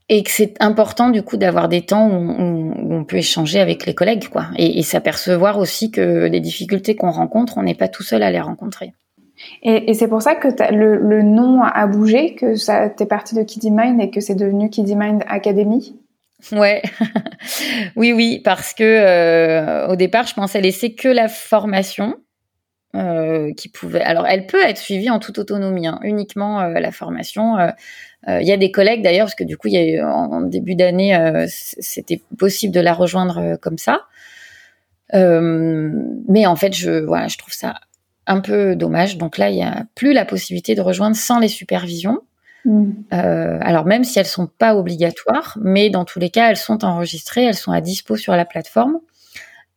et 0.10 0.24
que 0.24 0.32
c'est 0.32 0.56
important 0.60 1.10
du 1.10 1.22
coup 1.22 1.38
d'avoir 1.38 1.68
des 1.68 1.82
temps 1.82 2.08
où 2.08 2.14
on, 2.14 3.04
peut 3.04 3.18
échanger 3.18 3.60
avec 3.60 3.86
les 3.86 3.94
collègues 3.94 4.28
quoi. 4.28 4.48
Et, 4.58 4.82
s'apercevoir 4.84 5.60
aussi 5.60 5.92
que 5.92 6.26
les 6.26 6.40
difficultés 6.40 6.96
qu'on 6.96 7.12
rencontre 7.12 7.58
on 7.58 7.64
n'est 7.64 7.76
pas 7.76 7.88
tout 7.88 8.04
seul 8.04 8.24
à 8.24 8.32
les 8.32 8.42
rencontrer. 8.42 8.94
Et, 9.64 9.94
c'est 9.94 10.08
pour 10.08 10.22
ça 10.22 10.36
que 10.36 10.48
le, 10.74 10.98
le, 10.98 11.22
nom 11.22 11.62
a 11.62 11.88
bougé 11.88 12.36
que 12.36 12.56
ça 12.56 12.90
t'es 12.90 13.06
parti 13.06 13.36
de 13.36 13.44
Kiddy 13.44 13.72
Mind 13.72 14.02
et 14.02 14.10
que 14.10 14.20
c'est 14.20 14.36
devenu 14.36 14.70
Kiddy 14.70 14.96
Mind 14.96 15.24
Academy? 15.28 15.96
Ouais, 16.52 16.84
oui, 17.96 18.14
oui, 18.14 18.42
parce 18.44 18.74
que 18.74 18.84
euh, 18.84 19.88
au 19.88 19.96
départ, 19.96 20.28
je 20.28 20.36
pensais 20.36 20.62
laisser 20.62 20.94
que 20.94 21.08
la 21.08 21.28
formation 21.28 22.16
euh, 22.98 23.54
qui 23.54 23.70
pouvait. 23.70 24.02
Alors, 24.02 24.26
elle 24.28 24.48
peut 24.48 24.62
être 24.62 24.78
suivie 24.78 25.10
en 25.10 25.20
toute 25.20 25.38
autonomie, 25.40 25.88
hein, 25.88 26.00
uniquement 26.04 26.62
euh, 26.62 26.80
la 26.80 26.92
formation. 26.92 27.58
Il 28.28 28.46
y 28.46 28.52
a 28.52 28.58
des 28.58 28.72
collègues 28.72 29.04
d'ailleurs, 29.04 29.28
parce 29.28 29.36
que 29.36 29.46
du 29.46 29.56
coup, 29.56 29.70
il 29.70 29.74
y 29.74 29.78
a 29.78 29.86
eu, 29.86 30.02
en, 30.02 30.42
début 30.42 30.76
d'année, 30.76 31.18
c'était 31.48 32.22
possible 32.38 32.74
de 32.74 32.82
la 32.82 32.94
rejoindre 32.94 33.56
comme 33.62 33.78
ça. 33.78 34.02
mais 35.14 36.46
en 36.46 36.56
fait, 36.58 36.74
je, 36.76 37.06
voilà, 37.06 37.30
je 37.30 37.38
trouve 37.38 37.54
ça 37.54 37.76
un 38.26 38.42
peu 38.42 38.76
dommage. 38.76 39.18
Donc 39.18 39.38
là, 39.38 39.50
il 39.50 39.56
y 39.56 39.64
a 39.64 39.86
plus 39.96 40.12
la 40.12 40.26
possibilité 40.26 40.76
de 40.76 40.82
rejoindre 40.82 41.16
sans 41.16 41.40
les 41.40 41.48
supervisions. 41.48 42.20
Mm. 42.66 42.92
Euh, 43.14 43.58
alors 43.62 43.86
même 43.86 44.04
si 44.04 44.20
elles 44.20 44.26
sont 44.26 44.48
pas 44.48 44.76
obligatoires, 44.76 45.58
mais 45.62 45.90
dans 45.90 46.06
tous 46.06 46.20
les 46.20 46.30
cas, 46.30 46.50
elles 46.50 46.58
sont 46.58 46.84
enregistrées, 46.84 47.46
elles 47.46 47.56
sont 47.56 47.72
à 47.72 47.82
dispo 47.82 48.18
sur 48.18 48.36
la 48.36 48.46
plateforme. 48.46 49.00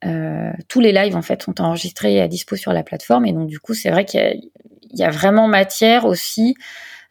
Euh, 0.04 0.52
tous 0.68 0.80
les 0.80 0.92
lives 0.92 1.16
en 1.16 1.22
fait 1.22 1.42
sont 1.42 1.60
enregistrés 1.60 2.14
et 2.14 2.20
à 2.20 2.28
dispo 2.28 2.56
sur 2.56 2.72
la 2.72 2.82
plateforme, 2.82 3.26
et 3.26 3.32
donc 3.32 3.48
du 3.48 3.60
coup, 3.60 3.74
c'est 3.74 3.90
vrai 3.90 4.04
qu'il 4.04 4.40
y, 4.92 5.02
a 5.02 5.10
vraiment 5.10 5.46
matière 5.46 6.06
aussi 6.06 6.54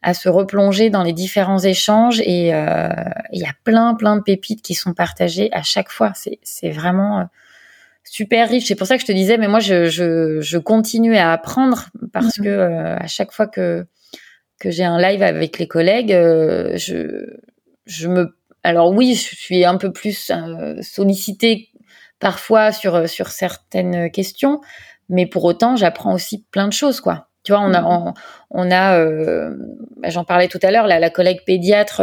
à 0.01 0.13
se 0.13 0.29
replonger 0.29 0.89
dans 0.89 1.03
les 1.03 1.13
différents 1.13 1.59
échanges 1.59 2.21
et 2.21 2.53
euh, 2.53 2.89
il 3.31 3.41
y 3.41 3.45
a 3.45 3.53
plein 3.63 3.93
plein 3.95 4.15
de 4.15 4.21
pépites 4.21 4.61
qui 4.61 4.73
sont 4.73 4.93
partagées 4.93 5.49
à 5.51 5.61
chaque 5.61 5.89
fois. 5.89 6.13
C'est 6.41 6.71
vraiment 6.71 7.27
super 8.05 8.49
riche. 8.49 8.65
C'est 8.65 8.75
pour 8.75 8.87
ça 8.87 8.95
que 8.95 9.01
je 9.01 9.07
te 9.07 9.11
disais, 9.11 9.37
mais 9.37 9.49
moi 9.49 9.59
je, 9.59 9.85
je, 9.89 10.39
je 10.39 10.57
continue 10.57 11.17
à 11.17 11.33
apprendre 11.33 11.89
parce 12.13 12.39
mm-hmm. 12.39 12.43
que 12.43 12.97
à 12.97 13.07
chaque 13.07 13.33
fois 13.33 13.47
que 13.47 13.85
que 14.59 14.69
j'ai 14.69 14.83
un 14.83 14.99
live 14.99 15.23
avec 15.23 15.57
les 15.57 15.67
collègues, 15.67 16.13
euh, 16.13 16.77
je, 16.77 17.25
je 17.85 18.07
me, 18.07 18.35
alors 18.63 18.91
oui, 18.91 19.15
je 19.15 19.35
suis 19.35 19.65
un 19.65 19.77
peu 19.77 19.91
plus 19.91 20.31
euh, 20.31 20.81
sollicitée 20.81 21.69
parfois 22.19 22.71
sur 22.71 23.07
sur 23.07 23.29
certaines 23.29 24.11
questions, 24.11 24.61
mais 25.09 25.25
pour 25.25 25.43
autant, 25.45 25.75
j'apprends 25.75 26.13
aussi 26.13 26.45
plein 26.51 26.67
de 26.67 26.73
choses, 26.73 27.01
quoi. 27.01 27.27
Tu 27.43 27.51
vois, 27.53 27.61
on 27.61 27.73
a, 27.73 27.81
mm. 27.81 28.13
on, 28.51 28.71
a, 28.71 28.99
euh, 28.99 29.55
bah, 29.97 30.09
j'en 30.09 30.25
parlais 30.25 30.49
tout 30.49 30.59
à 30.61 30.71
l'heure, 30.71 30.87
la, 30.87 30.99
la 30.99 31.09
collègue 31.09 31.39
pédiatre 31.45 32.01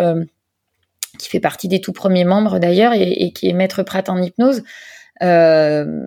qui 1.19 1.29
fait 1.29 1.41
partie 1.41 1.69
des 1.69 1.81
tout 1.81 1.93
premiers 1.93 2.25
membres 2.25 2.59
d'ailleurs 2.59 2.93
et, 2.93 3.11
et, 3.11 3.33
qui 3.33 3.49
est 3.49 3.53
maître 3.53 3.83
Pratt 3.83 4.09
en 4.09 4.21
hypnose. 4.21 4.63
Euh, 5.23 6.07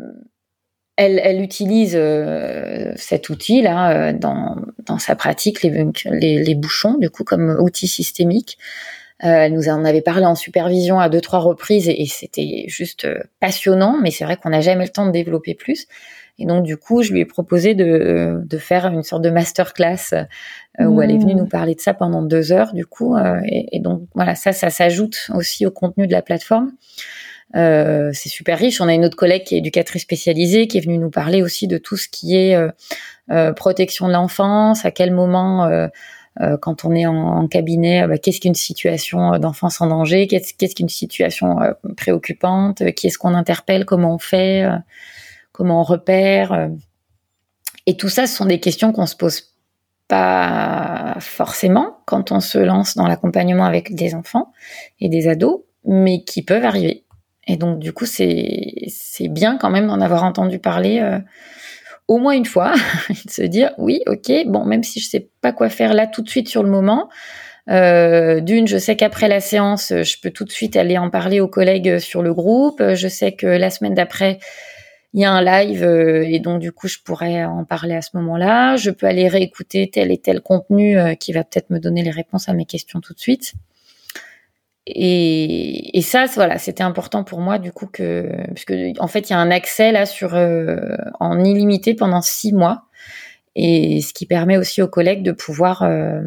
elle, 1.02 1.42
utilise 1.42 1.96
euh, 1.96 2.92
cet 2.98 3.30
outil-là 3.30 4.10
euh, 4.10 4.14
dans, 4.14 5.00
sa 5.00 5.16
pratique, 5.16 5.64
les, 5.64 6.44
les, 6.44 6.56
bouchons, 6.56 6.98
du 6.98 7.10
coup, 7.10 7.24
comme 7.24 7.58
outil 7.62 7.88
systémique. 7.88 8.58
Euh, 9.24 9.28
elle 9.28 9.54
nous 9.54 9.70
en 9.70 9.84
avait 9.86 10.02
parlé 10.02 10.26
en 10.26 10.36
supervision 10.36 11.00
à 11.00 11.10
deux, 11.10 11.22
trois 11.22 11.40
reprises 11.40 11.90
et, 11.90 12.06
c'était 12.06 12.66
juste 12.68 13.08
passionnant, 13.40 13.98
mais 14.02 14.12
c'est 14.12 14.24
vrai 14.24 14.38
qu'on 14.38 14.50
n'a 14.50 14.62
jamais 14.62 14.86
le 14.86 14.92
temps 14.92 15.06
de 15.06 15.12
développer 15.12 15.56
plus. 15.56 15.88
Et 16.42 16.46
donc, 16.46 16.64
du 16.64 16.78
coup, 16.78 17.02
je 17.02 17.12
lui 17.12 17.20
ai 17.20 17.26
proposé 17.26 17.76
de, 17.76 18.42
faire 18.60 18.88
une 18.88 19.04
sorte 19.04 19.22
de 19.22 19.30
masterclass 19.30 20.26
où 20.80 21.02
elle 21.02 21.12
est 21.12 21.18
venue 21.18 21.36
mmh. 21.36 21.38
nous 21.38 21.48
parler 21.48 21.76
de 21.76 21.82
ça 21.82 21.94
pendant 21.94 22.22
deux 22.22 22.54
heures, 22.54 22.72
du 22.72 22.86
coup. 22.86 23.18
Et, 23.18 23.76
et, 23.76 23.82
donc, 23.82 24.04
voilà, 24.16 24.36
ça, 24.36 24.54
ça 24.54 24.70
s'ajoute 24.70 25.30
aussi 25.34 25.66
au 25.66 25.72
contenu 25.72 26.08
de 26.08 26.14
la 26.14 26.22
plateforme. 26.22 26.72
Euh, 27.56 28.12
c'est 28.14 28.30
super 28.30 28.58
riche. 28.58 28.80
On 28.82 28.88
a 28.88 28.94
une 28.94 29.06
autre 29.06 29.18
collègue 29.18 29.44
qui 29.44 29.56
est 29.56 29.60
éducatrice 29.60 30.04
spécialisée, 30.04 30.68
qui 30.68 30.78
est 30.78 30.82
venue 30.82 30.98
nous 30.98 31.10
parler 31.10 31.42
aussi 31.42 31.68
de 31.68 31.78
tout 31.78 31.98
ce 31.98 32.08
qui 32.08 32.36
est 32.36 32.56
euh, 32.56 32.70
euh 33.32 33.54
protection 33.54 34.08
de 34.08 34.14
l'enfance, 34.14 34.86
à 34.86 34.92
quel 34.92 35.12
moment, 35.12 35.66
euh, 35.66 35.88
quand 36.62 36.86
on 36.86 36.96
est 36.96 37.06
en, 37.06 37.48
cabinet, 37.48 38.08
bah, 38.08 38.18
qu'est-ce 38.18 38.40
qu'une 38.40 38.56
situation 38.56 39.38
d'enfance 39.40 39.82
en 39.82 39.88
danger, 39.88 40.28
qu'est-ce, 40.28 40.76
qu'une 40.76 40.90
situation 40.90 41.58
préoccupante, 41.98 42.92
qui 42.94 43.08
est-ce 43.08 43.18
qu'on 43.18 43.34
interpelle, 43.34 43.86
comment 43.86 44.16
on 44.16 44.20
fait, 44.20 44.66
comment 45.52 45.82
on 45.82 45.84
repère? 45.84 46.70
et 47.86 47.98
tout 47.98 48.10
ça, 48.10 48.28
ce 48.28 48.36
sont 48.36 48.46
des 48.46 48.60
questions 48.60 48.92
qu'on 48.94 49.08
se 49.08 49.16
pose 49.16 49.50
pas 50.10 51.16
forcément 51.20 52.00
quand 52.06 52.32
on 52.32 52.40
se 52.40 52.58
lance 52.58 52.96
dans 52.96 53.08
l'accompagnement 53.08 53.64
avec 53.64 53.96
des 53.96 54.16
enfants 54.16 54.52
et 55.00 55.08
des 55.08 55.28
ados, 55.28 55.62
mais 55.86 56.24
qui 56.24 56.44
peuvent 56.44 56.66
arriver. 56.66 57.06
Et 57.48 57.58
donc, 57.58 57.80
du 57.80 57.94
coup, 57.94 58.06
c'est 58.06 59.28
bien 59.30 59.58
quand 59.58 59.70
même 59.70 59.88
d'en 59.88 60.02
avoir 60.02 60.24
entendu 60.24 60.60
parler 60.60 61.00
euh, 61.00 61.20
au 62.10 62.18
moins 62.18 62.34
une 62.34 62.46
fois, 62.46 62.74
de 63.10 63.32
se 63.32 63.44
dire 63.44 63.72
oui, 63.78 64.02
ok, 64.08 64.32
bon, 64.48 64.66
même 64.66 64.84
si 64.84 65.00
je 65.00 65.08
sais 65.08 65.30
pas 65.42 65.54
quoi 65.54 65.70
faire 65.70 65.94
là 65.94 66.08
tout 66.08 66.22
de 66.22 66.30
suite 66.30 66.50
sur 66.50 66.64
le 66.64 66.70
moment. 66.70 67.08
Euh, 67.70 68.40
D'une, 68.40 68.68
je 68.68 68.78
sais 68.78 68.96
qu'après 68.96 69.28
la 69.28 69.40
séance, 69.40 69.90
je 69.90 70.20
peux 70.22 70.32
tout 70.32 70.44
de 70.44 70.52
suite 70.52 70.76
aller 70.76 70.98
en 70.98 71.12
parler 71.12 71.40
aux 71.40 71.48
collègues 71.48 72.00
sur 72.00 72.24
le 72.24 72.34
groupe. 72.34 72.82
Je 72.96 73.08
sais 73.08 73.34
que 73.34 73.46
la 73.46 73.70
semaine 73.70 73.94
d'après, 73.94 74.40
il 75.14 75.22
y 75.22 75.26
a 75.26 75.32
un 75.32 75.44
live 75.44 75.84
euh, 75.84 76.24
et 76.28 76.40
donc 76.40 76.60
du 76.60 76.72
coup, 76.72 76.88
je 76.88 76.98
pourrais 77.04 77.44
en 77.46 77.64
parler 77.64 77.94
à 77.94 78.02
ce 78.02 78.12
moment-là. 78.16 78.76
Je 78.76 78.90
peux 78.90 79.06
aller 79.06 79.28
réécouter 79.28 79.90
tel 79.92 80.12
et 80.12 80.18
tel 80.18 80.42
contenu 80.42 80.98
euh, 80.98 81.14
qui 81.14 81.32
va 81.32 81.44
peut-être 81.44 81.70
me 81.70 81.80
donner 81.80 82.02
les 82.02 82.12
réponses 82.12 82.50
à 82.50 82.54
mes 82.54 82.66
questions 82.66 83.02
tout 83.02 83.14
de 83.14 83.20
suite. 83.20 83.54
Et, 84.86 86.02
ça, 86.02 86.26
voilà, 86.34 86.58
c'était 86.58 86.84
important 86.84 87.24
pour 87.24 87.40
moi 87.40 87.60
du 87.60 87.72
coup 87.72 87.86
que, 87.86 88.30
puisque 88.54 88.74
en 89.00 89.08
fait, 89.08 89.30
il 89.30 89.34
y 89.34 89.36
a 89.36 89.40
un 89.40 89.52
accès 89.52 89.92
là 89.92 90.06
sur 90.06 90.36
euh, 90.36 90.96
en 91.20 91.44
illimité 91.44 91.94
pendant 91.94 92.22
six 92.22 92.54
mois, 92.54 92.84
et 93.56 94.02
ce 94.02 94.14
qui 94.14 94.26
permet 94.26 94.58
aussi 94.58 94.82
aux 94.82 94.88
collègues 94.88 95.22
de 95.22 95.32
pouvoir 95.32 95.84
euh, 95.84 96.22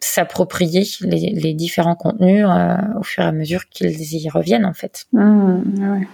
s'approprier 0.00 0.84
les, 1.02 1.54
différents 1.54 1.96
contenus 1.96 2.46
euh, 2.48 2.76
au 2.98 3.02
fur 3.02 3.24
et 3.24 3.26
à 3.26 3.32
mesure 3.32 3.68
qu'ils 3.68 4.14
y 4.14 4.28
reviennent 4.30 4.66
en 4.66 4.74
fait. 4.74 5.06
Mmh, 5.12 6.06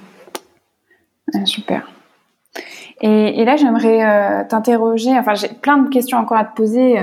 ouais. 1.32 1.47
super. 1.47 1.89
Et, 3.01 3.40
et 3.40 3.44
là, 3.44 3.56
j'aimerais 3.56 4.47
t'interroger. 4.48 5.11
Enfin, 5.19 5.35
j'ai 5.35 5.48
plein 5.48 5.78
de 5.78 5.89
questions 5.90 6.19
encore 6.19 6.39
à 6.39 6.44
te 6.44 6.55
poser 6.56 6.98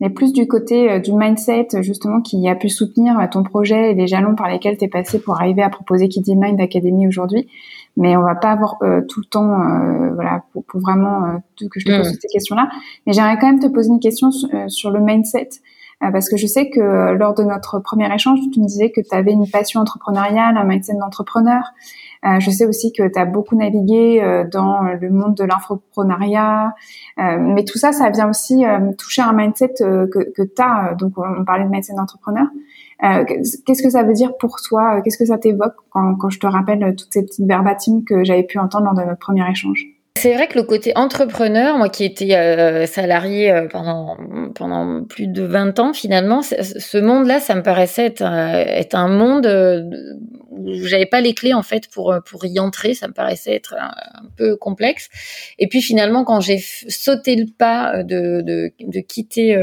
mais 0.00 0.10
plus 0.10 0.32
du 0.32 0.46
côté 0.46 1.00
du 1.00 1.12
mindset 1.12 1.68
justement 1.80 2.20
qui 2.20 2.48
a 2.48 2.54
pu 2.54 2.68
soutenir 2.68 3.16
ton 3.30 3.42
projet 3.42 3.92
et 3.92 3.94
les 3.94 4.06
jalons 4.06 4.34
par 4.34 4.48
lesquels 4.48 4.76
tu 4.76 4.84
es 4.84 4.88
passé 4.88 5.18
pour 5.18 5.34
arriver 5.34 5.62
à 5.62 5.70
proposer 5.70 6.08
Kids 6.08 6.34
Mind 6.34 6.60
Academy 6.60 7.08
aujourd'hui. 7.08 7.48
Mais 7.96 8.16
on 8.16 8.22
va 8.22 8.34
pas 8.34 8.50
avoir 8.50 8.76
tout 9.08 9.20
le 9.20 9.26
temps, 9.26 9.56
voilà, 10.14 10.44
pour, 10.52 10.64
pour 10.64 10.80
vraiment 10.80 11.40
que 11.58 11.80
je 11.80 11.86
te 11.86 11.96
pose 11.96 12.10
mm. 12.10 12.18
ces 12.20 12.28
questions-là. 12.28 12.68
Mais 13.06 13.14
j'aimerais 13.14 13.38
quand 13.38 13.46
même 13.46 13.60
te 13.60 13.68
poser 13.68 13.88
une 13.88 14.00
question 14.00 14.30
sur 14.68 14.90
le 14.90 15.00
mindset. 15.00 15.48
Euh, 16.02 16.10
parce 16.10 16.28
que 16.28 16.36
je 16.36 16.46
sais 16.46 16.68
que 16.68 16.80
euh, 16.80 17.14
lors 17.14 17.34
de 17.34 17.42
notre 17.42 17.78
premier 17.78 18.12
échange, 18.14 18.38
tu 18.52 18.60
me 18.60 18.66
disais 18.66 18.90
que 18.90 19.00
tu 19.00 19.14
avais 19.14 19.32
une 19.32 19.48
passion 19.48 19.80
entrepreneuriale, 19.80 20.56
un 20.56 20.64
mindset 20.64 20.94
d'entrepreneur. 20.94 21.72
Euh, 22.26 22.40
je 22.40 22.50
sais 22.50 22.66
aussi 22.66 22.92
que 22.92 23.06
tu 23.06 23.18
as 23.18 23.24
beaucoup 23.24 23.56
navigué 23.56 24.20
dans 24.50 24.82
le 24.82 25.10
monde 25.10 25.34
de 25.34 25.44
l'infoprenariat, 25.44 26.74
mais 27.16 27.64
tout 27.64 27.78
ça, 27.78 27.92
ça 27.92 28.10
vient 28.10 28.28
aussi 28.28 28.64
toucher 28.98 29.22
un 29.22 29.32
mindset 29.32 29.74
que, 29.78 30.06
que 30.06 30.42
tu 30.42 30.62
as. 30.62 30.94
Donc, 30.94 31.12
on 31.16 31.44
parlait 31.44 31.64
de 31.64 31.70
mindset 31.70 31.94
d'entrepreneur. 31.94 32.46
Qu'est-ce 33.00 33.82
que 33.82 33.90
ça 33.90 34.02
veut 34.02 34.14
dire 34.14 34.36
pour 34.38 34.56
toi 34.60 35.00
Qu'est-ce 35.02 35.18
que 35.18 35.26
ça 35.26 35.38
t'évoque 35.38 35.76
quand, 35.90 36.16
quand 36.16 36.30
je 36.30 36.40
te 36.40 36.46
rappelle 36.46 36.96
toutes 36.96 37.12
ces 37.12 37.22
petites 37.22 37.46
verbatimes 37.46 38.04
que 38.04 38.24
j'avais 38.24 38.44
pu 38.44 38.58
entendre 38.58 38.86
lors 38.86 38.94
de 38.94 39.02
notre 39.02 39.18
premier 39.18 39.48
échange? 39.50 39.95
C'est 40.16 40.34
vrai 40.34 40.48
que 40.48 40.58
le 40.58 40.64
côté 40.64 40.92
entrepreneur, 40.96 41.76
moi 41.78 41.88
qui 41.88 42.04
étais 42.04 42.34
euh, 42.34 42.86
salarié 42.86 43.50
euh, 43.50 43.68
pendant 43.68 44.16
pendant 44.54 45.04
plus 45.04 45.28
de 45.28 45.42
20 45.42 45.78
ans 45.78 45.92
finalement, 45.92 46.42
ce 46.42 46.98
monde-là, 46.98 47.40
ça 47.40 47.54
me 47.54 47.62
paraissait 47.62 48.06
être, 48.06 48.22
être 48.22 48.94
un 48.94 49.08
monde 49.08 49.46
euh, 49.46 49.82
où 50.50 50.72
j'avais 50.86 51.06
pas 51.06 51.20
les 51.20 51.34
clés 51.34 51.54
en 51.54 51.62
fait 51.62 51.88
pour 51.90 52.14
pour 52.28 52.44
y 52.44 52.58
entrer, 52.58 52.94
ça 52.94 53.08
me 53.08 53.12
paraissait 53.12 53.54
être 53.54 53.74
un, 53.78 53.92
peu 54.36 54.56
complexe. 54.56 55.08
Et 55.58 55.68
puis 55.68 55.82
finalement, 55.82 56.24
quand 56.24 56.40
j'ai 56.40 56.58
sauté 56.58 57.36
le 57.36 57.46
pas 57.46 58.02
de 58.02 58.40
de, 58.42 58.72
de 58.80 59.00
quitter 59.00 59.56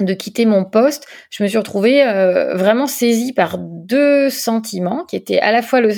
de 0.00 0.14
quitter 0.14 0.46
mon 0.46 0.64
poste, 0.64 1.06
je 1.30 1.42
me 1.42 1.48
suis 1.48 1.58
retrouvée 1.58 2.02
euh, 2.02 2.54
vraiment 2.54 2.86
saisie 2.86 3.32
par 3.32 3.58
deux 3.58 4.30
sentiments 4.30 5.04
qui 5.04 5.16
étaient 5.16 5.40
à 5.40 5.50
la 5.50 5.62
fois 5.62 5.80
le, 5.80 5.90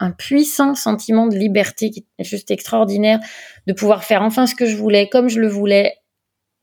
un, 0.00 0.10
puissant 0.12 0.74
sentiment 0.74 1.26
de 1.26 1.36
liberté 1.36 1.90
qui 1.90 2.06
est 2.18 2.24
juste 2.24 2.50
extraordinaire, 2.50 3.18
de 3.66 3.72
pouvoir 3.72 4.04
faire 4.04 4.22
enfin 4.22 4.46
ce 4.46 4.54
que 4.54 4.66
je 4.66 4.76
voulais, 4.76 5.08
comme 5.08 5.28
je 5.28 5.40
le 5.40 5.48
voulais, 5.48 5.94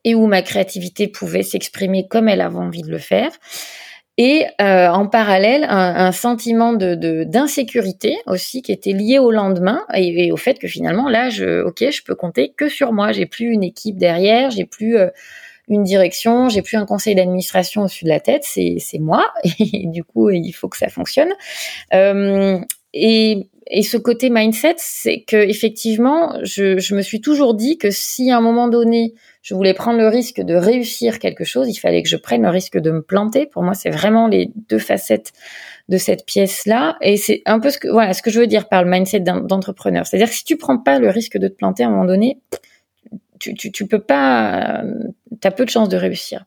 et 0.06 0.16
où 0.16 0.28
ma 0.28 0.42
créativité 0.42 1.08
pouvait 1.08 1.44
s'exprimer 1.44 2.08
comme 2.08 2.30
elle 2.30 2.42
avait 2.42 2.58
envie 2.58 2.84
de 2.84 2.92
le 2.92 3.00
faire. 3.00 3.32
Et 4.18 4.46
euh, 4.62 4.88
en 4.88 5.08
parallèle, 5.08 5.66
un, 5.68 6.14
sentiment 6.14 6.72
de 6.72 7.26
d'insécurité 7.26 8.18
aussi 8.28 8.62
qui 8.62 8.72
était 8.72 8.94
lié 8.94 9.20
au 9.20 9.30
lendemain 9.30 9.84
et, 9.94 10.32
au 10.32 10.38
fait 10.38 10.58
que 10.58 10.70
finalement 10.70 11.10
là, 11.10 11.30
je, 11.30 11.62
ok, 11.64 11.84
je 11.92 12.02
peux 12.02 12.16
compter 12.16 12.54
que 12.56 12.70
sur 12.70 12.94
moi. 12.94 13.12
J'ai 13.12 13.26
plus 13.26 13.48
une 13.48 13.64
équipe 13.64 13.98
derrière, 13.98 14.52
j'ai 14.52 14.64
plus 14.64 14.98
euh, 14.98 15.10
une 15.68 15.84
direction, 15.84 16.50
j'ai 16.50 16.62
plus 16.62 16.78
un 16.78 16.86
conseil 16.86 17.16
d'administration 17.16 17.84
au-dessus 17.84 18.06
de 18.06 18.10
la 18.10 18.20
tête, 18.20 18.44
c'est 18.44 19.00
moi, 19.00 19.26
et 19.60 19.88
du 19.88 20.04
coup, 20.04 20.30
il 20.30 20.52
faut 20.52 20.70
que 20.70 20.78
ça 20.78 20.90
fonctionne. 20.90 21.32
Euh, 21.94 22.60
et, 22.94 23.50
et 23.68 23.84
ce 23.84 23.98
côté 23.98 24.30
mindset, 24.30 24.76
c'est 24.78 25.22
que 25.22 25.38
effectivement, 25.38 26.38
je, 26.44 26.78
je 26.78 26.96
me 26.96 27.02
suis 27.02 27.20
toujours 27.20 27.56
dit 27.56 27.78
que 27.78 27.90
si 27.92 28.32
à 28.32 28.38
un 28.38 28.42
moment 28.42 28.68
donné, 28.68 29.14
je 29.42 29.54
voulais 29.54 29.74
prendre 29.74 30.00
le 30.00 30.08
risque 30.08 30.42
de 30.42 30.56
réussir 30.56 31.20
quelque 31.20 31.44
chose, 31.44 31.70
il 31.70 31.76
fallait 31.76 32.02
que 32.02 32.10
je 32.10 32.18
prenne 32.18 32.44
le 32.44 32.50
risque 32.50 32.80
de 32.80 32.90
me 32.90 33.02
planter. 33.02 33.46
Pour 33.46 33.62
moi, 33.62 33.74
c'est 33.74 33.92
vraiment 33.92 34.28
les 34.28 34.50
deux 34.70 34.80
facettes 34.80 35.34
de 35.88 35.98
cette 35.98 36.26
pièce-là. 36.26 36.98
Et 37.02 37.18
c'est 37.18 37.44
un 37.46 37.60
peu 37.60 37.70
ce 37.70 37.78
que, 37.78 37.88
voilà, 37.88 38.14
ce 38.14 38.22
que 38.22 38.32
je 38.32 38.40
veux 38.40 38.48
dire 38.48 38.68
par 38.68 38.84
le 38.84 38.90
mindset 38.90 39.20
d'entrepreneur. 39.20 40.08
C'est-à-dire 40.08 40.30
que 40.30 40.36
si 40.36 40.46
tu 40.46 40.58
prends 40.58 40.80
pas 40.80 40.98
le 40.98 41.10
risque 41.10 41.38
de 41.38 41.48
te 41.48 41.54
planter 41.54 41.84
à 41.84 41.88
un 41.88 41.92
moment 41.92 42.06
donné, 42.06 42.40
tu, 43.40 43.54
tu, 43.54 43.72
tu 43.72 43.88
peux 43.88 44.02
pas, 44.02 44.84
tu 45.42 45.48
as 45.48 45.52
peu 45.52 45.66
de 45.66 45.70
chances 45.70 45.90
de 45.90 45.98
réussir. 45.98 46.46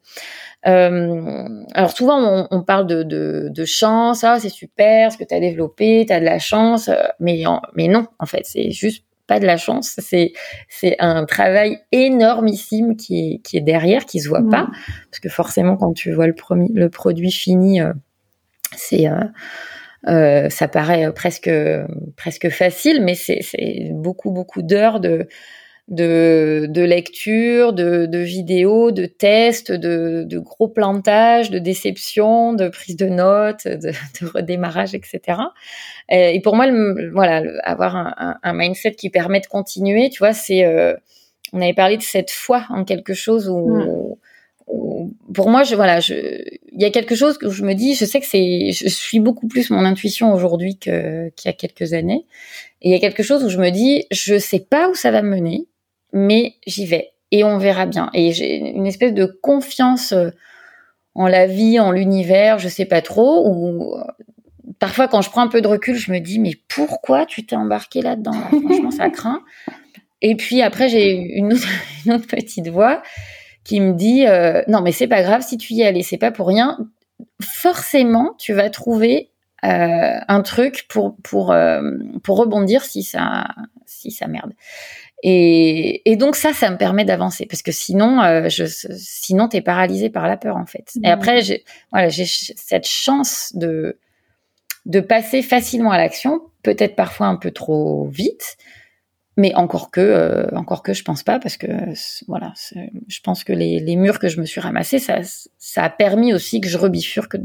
Euh, 0.66 1.64
alors 1.74 1.92
souvent 1.92 2.18
on, 2.18 2.48
on 2.50 2.62
parle 2.64 2.86
de, 2.88 3.04
de, 3.04 3.48
de, 3.48 3.64
chance, 3.64 4.24
ah 4.24 4.40
c'est 4.40 4.48
super 4.48 5.12
ce 5.12 5.16
que 5.16 5.22
tu 5.22 5.32
as 5.32 5.38
développé, 5.38 6.04
tu 6.04 6.12
as 6.12 6.18
de 6.18 6.24
la 6.24 6.40
chance, 6.40 6.88
euh, 6.88 6.96
mais, 7.20 7.44
mais 7.74 7.86
non 7.86 8.06
en 8.18 8.26
fait 8.26 8.42
c'est 8.44 8.72
juste 8.72 9.04
pas 9.28 9.38
de 9.38 9.46
la 9.46 9.56
chance, 9.56 9.94
c'est 9.98 10.32
c'est 10.68 10.96
un 10.98 11.26
travail 11.26 11.78
énormissime 11.92 12.96
qui 12.96 13.20
est 13.20 13.38
qui 13.44 13.56
est 13.56 13.60
derrière, 13.60 14.04
qui 14.04 14.18
se 14.18 14.28
voit 14.28 14.42
pas, 14.42 14.68
parce 15.10 15.20
que 15.22 15.28
forcément 15.28 15.76
quand 15.76 15.92
tu 15.92 16.12
vois 16.12 16.26
le 16.26 16.34
le 16.74 16.88
produit 16.88 17.30
fini, 17.30 17.80
euh, 17.80 17.92
c'est 18.74 19.06
euh, 19.06 19.20
euh, 20.08 20.48
ça 20.48 20.66
paraît 20.66 21.12
presque 21.12 21.50
presque 22.16 22.48
facile, 22.48 23.04
mais 23.04 23.14
c'est 23.14 23.90
beaucoup 23.92 24.32
beaucoup 24.32 24.62
d'heures 24.62 24.98
de 24.98 25.28
de, 25.88 26.66
de 26.68 26.82
lecture, 26.82 27.72
de, 27.72 28.04
de 28.06 28.18
vidéos, 28.18 28.90
de 28.90 29.06
tests, 29.06 29.72
de, 29.72 30.24
de 30.24 30.38
gros 30.38 30.68
plantages, 30.68 31.50
de 31.50 31.58
déceptions, 31.58 32.52
de 32.52 32.68
prise 32.68 32.96
de 32.96 33.06
notes, 33.06 33.66
de, 33.66 33.90
de 34.20 34.26
redémarrage, 34.26 34.94
etc. 34.94 35.40
Et, 36.10 36.40
pour 36.40 36.56
moi, 36.56 36.66
voilà, 37.12 37.42
avoir 37.62 37.96
un, 37.96 38.36
un, 38.42 38.52
mindset 38.52 38.92
qui 38.92 39.08
permet 39.08 39.40
de 39.40 39.46
continuer, 39.46 40.10
tu 40.10 40.18
vois, 40.18 40.34
c'est, 40.34 40.64
euh, 40.64 40.94
on 41.54 41.62
avait 41.62 41.74
parlé 41.74 41.96
de 41.96 42.02
cette 42.02 42.30
foi 42.30 42.66
en 42.68 42.84
quelque 42.84 43.14
chose 43.14 43.48
où, 43.48 44.18
où 44.66 45.14
pour 45.32 45.48
moi, 45.48 45.62
je, 45.62 45.74
voilà, 45.74 46.00
je, 46.00 46.14
il 46.14 46.82
y 46.82 46.84
a 46.84 46.90
quelque 46.90 47.14
chose 47.14 47.38
que 47.38 47.48
je 47.48 47.64
me 47.64 47.72
dis, 47.72 47.94
je 47.94 48.04
sais 48.04 48.20
que 48.20 48.26
c'est, 48.26 48.72
je 48.72 48.88
suis 48.88 49.20
beaucoup 49.20 49.48
plus 49.48 49.70
mon 49.70 49.86
intuition 49.86 50.34
aujourd'hui 50.34 50.76
que, 50.76 51.30
qu'il 51.30 51.48
y 51.48 51.54
a 51.54 51.54
quelques 51.54 51.94
années. 51.94 52.26
Et 52.82 52.90
il 52.90 52.92
y 52.92 52.94
a 52.94 53.00
quelque 53.00 53.22
chose 53.22 53.42
où 53.42 53.48
je 53.48 53.58
me 53.58 53.70
dis, 53.70 54.04
je 54.10 54.38
sais 54.38 54.60
pas 54.60 54.90
où 54.90 54.94
ça 54.94 55.10
va 55.10 55.22
me 55.22 55.30
mener 55.30 55.66
mais 56.12 56.54
j'y 56.66 56.86
vais 56.86 57.12
et 57.30 57.44
on 57.44 57.58
verra 57.58 57.86
bien. 57.86 58.10
Et 58.14 58.32
j'ai 58.32 58.56
une 58.56 58.86
espèce 58.86 59.12
de 59.12 59.26
confiance 59.26 60.12
euh, 60.12 60.30
en 61.14 61.26
la 61.26 61.46
vie, 61.46 61.78
en 61.80 61.90
l'univers, 61.90 62.58
je 62.58 62.68
sais 62.68 62.84
pas 62.84 63.02
trop. 63.02 63.46
Ou 63.48 63.96
euh, 63.96 64.04
parfois, 64.78 65.08
quand 65.08 65.20
je 65.20 65.30
prends 65.30 65.42
un 65.42 65.48
peu 65.48 65.60
de 65.60 65.68
recul, 65.68 65.96
je 65.96 66.10
me 66.12 66.20
dis 66.20 66.38
mais 66.38 66.54
pourquoi 66.68 67.26
tu 67.26 67.44
t'es 67.44 67.56
embarqué 67.56 68.02
là-dedans? 68.02 68.32
Franchement, 68.32 68.90
ça 68.90 69.10
craint. 69.10 69.42
Et 70.20 70.36
puis 70.36 70.62
après, 70.62 70.88
j'ai 70.88 71.12
une 71.12 71.52
autre, 71.52 71.68
une 72.06 72.12
autre 72.12 72.26
petite 72.26 72.68
voix 72.68 73.02
qui 73.64 73.80
me 73.80 73.92
dit 73.92 74.26
euh, 74.26 74.62
non 74.66 74.80
mais 74.80 74.92
c'est 74.92 75.08
pas 75.08 75.22
grave 75.22 75.42
si 75.42 75.58
tu 75.58 75.74
y 75.74 75.82
allais, 75.82 76.02
c'est 76.02 76.16
pas 76.16 76.30
pour 76.30 76.48
rien. 76.48 76.78
Forcément, 77.42 78.34
tu 78.38 78.52
vas 78.54 78.70
trouver 78.70 79.30
un 79.60 80.40
truc 80.42 80.86
pour 80.88 81.16
pour 81.24 81.52
pour 82.22 82.38
rebondir 82.38 82.84
si 82.84 83.02
ça 83.02 83.48
si 83.86 84.12
ça 84.12 84.28
merde. 84.28 84.52
Et, 85.22 86.10
et, 86.10 86.16
donc 86.16 86.36
ça, 86.36 86.52
ça 86.52 86.70
me 86.70 86.76
permet 86.76 87.04
d'avancer 87.04 87.44
parce 87.46 87.62
que 87.62 87.72
sinon, 87.72 88.22
euh, 88.22 88.48
je, 88.48 88.64
sinon 88.66 89.48
t'es 89.48 89.60
paralysé 89.60 90.10
par 90.10 90.28
la 90.28 90.36
peur 90.36 90.56
en 90.56 90.66
fait. 90.66 90.92
Et 91.02 91.08
après, 91.08 91.40
j'ai, 91.42 91.64
voilà, 91.90 92.08
j'ai 92.08 92.24
cette 92.24 92.86
chance 92.86 93.52
de 93.54 93.98
de 94.86 95.00
passer 95.00 95.42
facilement 95.42 95.90
à 95.90 95.98
l'action, 95.98 96.40
peut-être 96.62 96.96
parfois 96.96 97.26
un 97.26 97.36
peu 97.36 97.50
trop 97.50 98.06
vite, 98.06 98.56
mais 99.36 99.54
encore 99.54 99.90
que, 99.90 100.00
euh, 100.00 100.46
encore 100.56 100.82
que 100.82 100.94
je 100.94 101.04
pense 101.04 101.22
pas 101.22 101.38
parce 101.38 101.56
que 101.58 101.66
voilà, 102.26 102.54
je 103.06 103.20
pense 103.20 103.44
que 103.44 103.52
les, 103.52 103.80
les, 103.80 103.96
murs 103.96 104.18
que 104.18 104.28
je 104.28 104.40
me 104.40 104.46
suis 104.46 104.60
ramassés, 104.60 104.98
ça, 104.98 105.18
ça 105.58 105.84
a 105.84 105.90
permis 105.90 106.32
aussi 106.32 106.60
que 106.60 106.68
je 106.68 106.78
rebifurque 106.78 107.36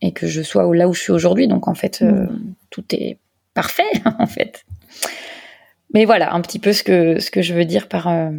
et 0.00 0.12
que 0.12 0.26
je 0.26 0.42
sois 0.42 0.74
là 0.74 0.88
où 0.88 0.94
je 0.94 1.00
suis 1.00 1.12
aujourd'hui. 1.12 1.46
Donc 1.46 1.68
en 1.68 1.74
fait, 1.74 2.02
euh, 2.02 2.26
tout 2.70 2.84
est 2.92 3.18
parfait 3.54 3.90
en 4.18 4.26
fait 4.26 4.64
mais 5.94 6.04
voilà 6.04 6.34
un 6.34 6.40
petit 6.40 6.58
peu 6.58 6.72
ce 6.72 6.82
que 6.82 7.20
ce 7.20 7.30
que 7.30 7.42
je 7.42 7.54
veux 7.54 7.64
dire 7.64 7.88
par 7.88 8.08
euh, 8.08 8.30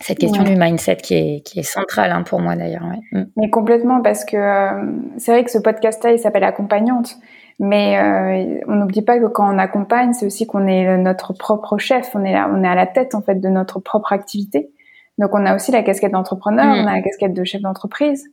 cette 0.00 0.18
question 0.18 0.44
du 0.44 0.56
mindset 0.56 0.96
qui 0.96 1.14
est 1.14 1.40
qui 1.44 1.60
est 1.60 1.64
centrale 1.64 2.12
hein, 2.12 2.22
pour 2.22 2.40
moi 2.40 2.56
d'ailleurs. 2.56 2.84
Ouais. 2.84 3.20
Mm. 3.20 3.26
Mais 3.36 3.50
complètement 3.50 4.00
parce 4.00 4.24
que 4.24 4.36
euh, 4.36 4.92
c'est 5.16 5.32
vrai 5.32 5.44
que 5.44 5.50
ce 5.50 5.58
podcast-là 5.58 6.12
il 6.12 6.18
s'appelle 6.18 6.44
accompagnante, 6.44 7.16
mais 7.58 7.98
euh, 7.98 8.60
on 8.68 8.76
n'oublie 8.76 9.02
pas 9.02 9.18
que 9.18 9.26
quand 9.26 9.52
on 9.52 9.58
accompagne, 9.58 10.12
c'est 10.12 10.26
aussi 10.26 10.46
qu'on 10.46 10.66
est 10.66 10.96
notre 10.98 11.32
propre 11.32 11.78
chef, 11.78 12.10
on 12.14 12.24
est 12.24 12.32
là, 12.32 12.48
on 12.52 12.62
est 12.62 12.68
à 12.68 12.74
la 12.74 12.86
tête 12.86 13.14
en 13.14 13.22
fait 13.22 13.36
de 13.36 13.48
notre 13.48 13.80
propre 13.80 14.12
activité. 14.12 14.70
Donc 15.18 15.30
on 15.34 15.44
a 15.44 15.56
aussi 15.56 15.72
la 15.72 15.82
casquette 15.82 16.12
d'entrepreneur, 16.12 16.66
mm. 16.66 16.84
on 16.84 16.86
a 16.86 16.94
la 16.94 17.02
casquette 17.02 17.34
de 17.34 17.44
chef 17.44 17.60
d'entreprise. 17.60 18.24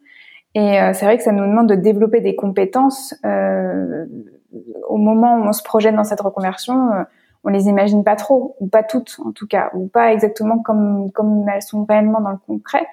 Et 0.58 0.80
c'est 0.94 1.04
vrai 1.04 1.18
que 1.18 1.24
ça 1.24 1.34
nous 1.34 1.46
demande 1.46 1.68
de 1.68 1.76
développer 1.76 2.22
des 2.22 2.34
compétences 2.34 3.14
au 3.26 4.96
moment 4.96 5.36
où 5.36 5.44
on 5.44 5.52
se 5.52 5.62
projette 5.62 5.96
dans 5.96 6.06
cette 6.06 6.22
reconversion 6.22 6.92
on 7.46 7.50
les 7.50 7.68
imagine 7.68 8.04
pas 8.04 8.16
trop, 8.16 8.56
ou 8.60 8.68
pas 8.68 8.84
toutes 8.84 9.18
en 9.24 9.32
tout 9.32 9.48
cas, 9.48 9.70
ou 9.74 9.88
pas 9.88 10.12
exactement 10.12 10.58
comme 10.60 11.12
comme 11.12 11.48
elles 11.48 11.62
sont 11.62 11.86
réellement 11.86 12.20
dans 12.20 12.32
le 12.32 12.40
concret. 12.46 12.86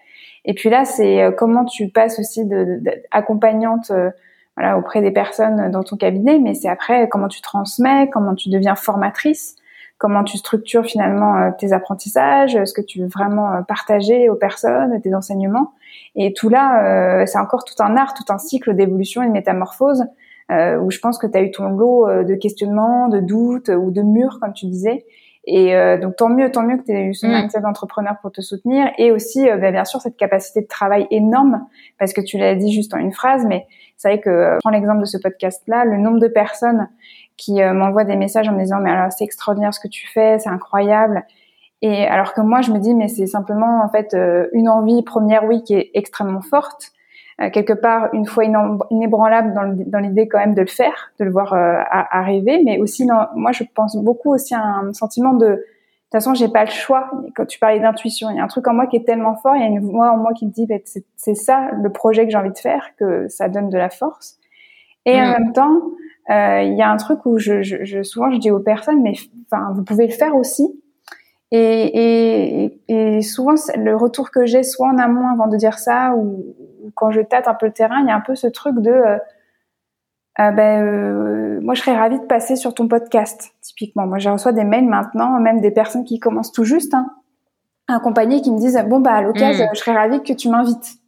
Et 0.45 0.55
puis 0.55 0.69
là, 0.69 0.85
c'est 0.85 1.23
euh, 1.23 1.31
comment 1.33 1.65
tu 1.65 1.89
passes 1.89 2.19
aussi 2.19 2.45
de, 2.45 2.83
accompagnante 3.11 3.91
euh, 3.91 4.11
voilà 4.57 4.77
auprès 4.77 5.01
des 5.01 5.11
personnes 5.11 5.71
dans 5.71 5.83
ton 5.83 5.97
cabinet, 5.97 6.39
mais 6.39 6.53
c'est 6.55 6.69
après 6.69 7.09
comment 7.09 7.29
tu 7.29 7.41
transmets, 7.41 8.11
comment 8.11 8.35
tu 8.35 8.51
deviens 8.51 8.75
formatrice, 8.75 9.57
comment 9.97 10.23
tu 10.23 10.37
structures 10.37 10.85
finalement 10.85 11.39
euh, 11.39 11.51
tes 11.59 11.73
apprentissages, 11.73 12.63
ce 12.63 12.75
que 12.75 12.83
tu 12.83 13.01
veux 13.01 13.07
vraiment 13.07 13.63
partager 13.63 14.29
aux 14.29 14.37
personnes, 14.37 15.01
tes 15.01 15.15
enseignements? 15.15 15.73
Et 16.15 16.35
tout 16.35 16.51
là, 16.51 17.25
c'est 17.25 17.39
encore 17.39 17.65
tout 17.65 17.83
un 17.83 17.97
art, 17.97 18.13
tout 18.13 18.31
un 18.31 18.37
cycle 18.37 18.75
d'évolution 18.75 19.23
et 19.23 19.29
de 19.29 19.33
métamorphose 19.33 20.05
euh, 20.53 20.79
où 20.79 20.91
je 20.91 20.99
pense 20.99 21.19
que 21.19 21.27
tu 21.27 21.37
as 21.37 21.43
eu 21.43 21.51
ton 21.51 21.69
lot 21.69 22.09
euh, 22.09 22.25
de 22.25 22.35
questionnements, 22.35 23.09
de 23.09 23.21
doutes 23.21 23.69
ou 23.69 23.91
de 23.91 24.03
murs, 24.03 24.39
comme 24.41 24.53
tu 24.53 24.67
disais. 24.67 25.05
Et 25.45 25.75
euh, 25.75 25.99
donc 25.99 26.17
tant 26.17 26.29
mieux, 26.29 26.51
tant 26.53 26.63
mieux 26.63 26.77
que 26.77 26.85
tu 26.85 26.93
aies 26.93 27.07
eu 27.07 27.15
ce 27.15 27.27
mm. 27.27 27.31
mindset 27.31 27.61
d'entrepreneur 27.61 28.17
pour 28.23 28.31
te 28.31 28.41
soutenir 28.41 28.91
et 28.97 29.11
aussi 29.11 29.49
euh, 29.49 29.57
bah, 29.57 29.73
bien 29.73 29.85
sûr 29.85 30.01
cette 30.01 30.17
capacité 30.17 30.61
de 30.61 30.69
travail 30.69 31.07
énorme 31.11 31.67
parce 31.99 32.13
que 32.13 32.21
tu 32.21 32.39
l'as 32.39 32.55
dit 32.55 32.73
juste 32.73 32.95
en 32.95 32.99
une 32.99 33.13
phrase, 33.13 33.45
mais 33.47 33.67
c'est 33.97 34.09
vrai 34.09 34.21
que 34.21 34.31
euh, 34.31 34.59
prends 34.61 34.71
l'exemple 34.71 35.01
de 35.01 35.07
ce 35.07 35.19
podcast-là, 35.19 35.85
le 35.85 35.97
nombre 35.97 36.21
de 36.21 36.29
personnes 36.29 36.89
qui 37.37 37.55
m'envoient 37.55 38.05
des 38.05 38.15
messages 38.15 38.49
en 38.49 38.53
me 38.53 38.61
disant 38.61 38.79
mais 38.79 38.91
alors 38.91 39.11
c'est 39.11 39.25
extraordinaire 39.25 39.75
ce 39.75 39.81
que 39.81 39.89
tu 39.89 40.07
fais, 40.07 40.39
c'est 40.39 40.51
incroyable. 40.51 41.25
Et 41.81 42.07
alors 42.07 42.35
que 42.35 42.41
moi 42.41 42.61
je 42.61 42.71
me 42.71 42.79
dis 42.79 42.95
mais 42.95 43.09
c'est 43.09 43.27
simplement 43.27 43.83
en 43.83 43.89
fait 43.89 44.15
une 44.53 44.69
envie 44.69 45.03
première 45.03 45.45
oui 45.45 45.65
qui 45.65 45.75
est 45.75 45.91
extrêmement 45.95 46.43
forte 46.43 46.93
euh, 47.41 47.51
quelque 47.51 47.73
part 47.73 48.09
une 48.13 48.27
fois 48.27 48.45
inébranlable 48.91 49.55
dans 49.87 49.99
l'idée 49.99 50.29
quand 50.29 50.39
même 50.39 50.55
de 50.55 50.61
le 50.61 50.67
faire, 50.67 51.13
de 51.19 51.25
le 51.25 51.31
voir 51.31 51.55
euh, 51.55 51.81
arriver, 51.91 52.63
mais 52.65 52.79
aussi 52.79 53.07
moi 53.07 53.53
je 53.53 53.65
pense 53.75 53.97
beaucoup 53.97 54.35
aussi 54.35 54.55
à 54.55 54.63
un 54.63 54.93
sentiment 54.93 55.33
de 55.33 55.47
de 55.47 56.19
toute 56.19 56.25
façon 56.25 56.35
j'ai 56.35 56.49
pas 56.49 56.65
le 56.65 56.71
choix. 56.71 57.11
Quand 57.35 57.47
tu 57.47 57.59
parlais 57.59 57.81
d'intuition, 57.81 58.29
il 58.29 58.37
y 58.37 58.41
a 58.41 58.45
un 58.45 58.49
truc 58.49 58.69
en 58.69 58.75
moi 58.75 58.87
qui 58.87 58.97
est 58.97 59.07
tellement 59.07 59.35
fort, 59.37 59.57
il 59.57 59.63
y 59.63 59.65
a 59.65 59.69
une 59.69 59.81
voix 59.81 60.13
en 60.13 60.19
moi 60.19 60.35
qui 60.35 60.45
me 60.45 60.51
dit 60.51 60.67
bah, 60.67 60.75
c'est 60.85 61.35
ça 61.35 61.71
le 61.83 61.91
projet 61.91 62.27
que 62.27 62.31
j'ai 62.31 62.37
envie 62.37 62.53
de 62.53 62.59
faire, 62.59 62.91
que 62.99 63.29
ça 63.29 63.49
donne 63.49 63.71
de 63.71 63.79
la 63.79 63.89
force. 63.89 64.39
Et 65.07 65.19
en 65.19 65.27
mm. 65.27 65.31
même 65.31 65.53
temps, 65.55 65.81
euh, 66.31 66.63
il 66.63 66.77
y 66.77 66.83
a 66.83 66.91
un 66.91 66.99
truc 66.99 67.25
où 67.25 67.39
je, 67.39 67.63
je, 67.63 67.85
je, 67.85 68.03
souvent 68.03 68.31
je 68.31 68.37
dis 68.37 68.51
aux 68.51 68.61
personnes 68.61 69.03
mais 69.03 69.15
enfin 69.51 69.73
vous 69.75 69.85
pouvez 69.85 70.07
le 70.07 70.13
faire 70.13 70.37
aussi. 70.37 70.82
Et, 71.55 72.65
et, 72.65 72.81
et 72.89 73.21
souvent, 73.21 73.55
le 73.77 73.95
retour 73.95 74.31
que 74.31 74.47
j'ai, 74.47 74.63
soit 74.63 74.89
en 74.89 74.97
amont 74.97 75.29
avant 75.29 75.49
de 75.49 75.57
dire 75.59 75.79
ça, 75.79 76.15
ou, 76.17 76.57
quand 76.95 77.11
je 77.11 77.21
tâte 77.21 77.47
un 77.47 77.55
peu 77.55 77.67
le 77.67 77.73
terrain, 77.73 78.01
il 78.01 78.09
y 78.09 78.11
a 78.11 78.17
un 78.17 78.21
peu 78.21 78.35
ce 78.35 78.47
truc 78.47 78.79
de, 78.81 78.91
euh, 78.91 79.19
euh, 80.41 80.51
ben, 80.51 80.83
euh, 80.83 81.61
moi, 81.61 81.75
je 81.75 81.83
serais 81.83 81.95
ravie 81.95 82.19
de 82.19 82.25
passer 82.25 82.57
sur 82.57 82.73
ton 82.73 82.89
podcast, 82.89 83.53
typiquement. 83.61 84.07
Moi, 84.07 84.19
je 84.19 84.31
reçois 84.31 84.53
des 84.53 84.65
mails 84.65 84.89
maintenant, 84.89 85.39
même 85.41 85.61
des 85.61 85.71
personnes 85.71 86.05
qui 86.05 86.19
commencent 86.19 86.53
tout 86.53 86.65
juste, 86.65 86.95
hein, 86.95 87.11
accompagnées, 87.87 88.41
qui 88.41 88.51
me 88.51 88.59
disent, 88.59 88.83
bon, 88.89 89.01
bah, 89.01 89.13
à 89.13 89.21
l'occasion, 89.23 89.67
mm. 89.67 89.75
je 89.75 89.79
serais 89.79 89.93
ravie 89.93 90.23
que 90.23 90.33
tu 90.33 90.49
m'invites. 90.49 91.02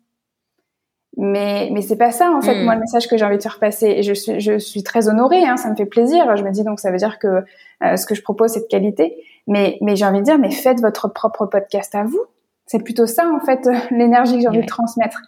Mais, 1.17 1.69
mais 1.73 1.83
c'est 1.83 1.97
pas 1.97 2.11
ça, 2.11 2.31
en 2.33 2.41
fait, 2.41 2.61
mm. 2.61 2.65
moi, 2.65 2.75
le 2.75 2.81
message 2.81 3.09
que 3.09 3.17
j'ai 3.17 3.25
envie 3.25 3.37
de 3.37 3.43
faire 3.43 3.59
passer. 3.59 3.87
Et 3.87 4.03
je 4.03 4.13
suis, 4.13 4.41
je 4.41 4.59
suis 4.59 4.83
très 4.83 5.09
honorée, 5.09 5.45
hein, 5.45 5.57
ça 5.57 5.71
me 5.71 5.77
fait 5.77 5.87
plaisir. 5.87 6.37
Je 6.37 6.43
me 6.43 6.51
dis, 6.51 6.65
donc, 6.65 6.81
ça 6.81 6.91
veut 6.91 6.97
dire 6.97 7.19
que 7.19 7.45
ce 7.81 8.07
que 8.07 8.15
je 8.15 8.23
propose, 8.23 8.53
c'est 8.53 8.61
de 8.61 8.67
qualité. 8.67 9.17
Mais, 9.47 9.79
mais 9.81 9.95
j'ai 9.95 10.07
envie 10.07 10.21
de 10.21 10.25
dire, 10.25 10.39
mais 10.39 10.51
faites 10.51 10.81
votre 10.81 11.09
propre 11.09 11.47
podcast 11.47 11.95
à 11.95 12.05
vous. 12.05 12.25
C'est 12.67 12.83
plutôt 12.83 13.07
ça, 13.07 13.29
en 13.29 13.41
fait, 13.41 13.69
l'énergie 13.91 14.37
que 14.37 14.41
j'ai 14.41 14.49
envie 14.49 14.63
de 14.63 14.67
transmettre. 14.67 15.21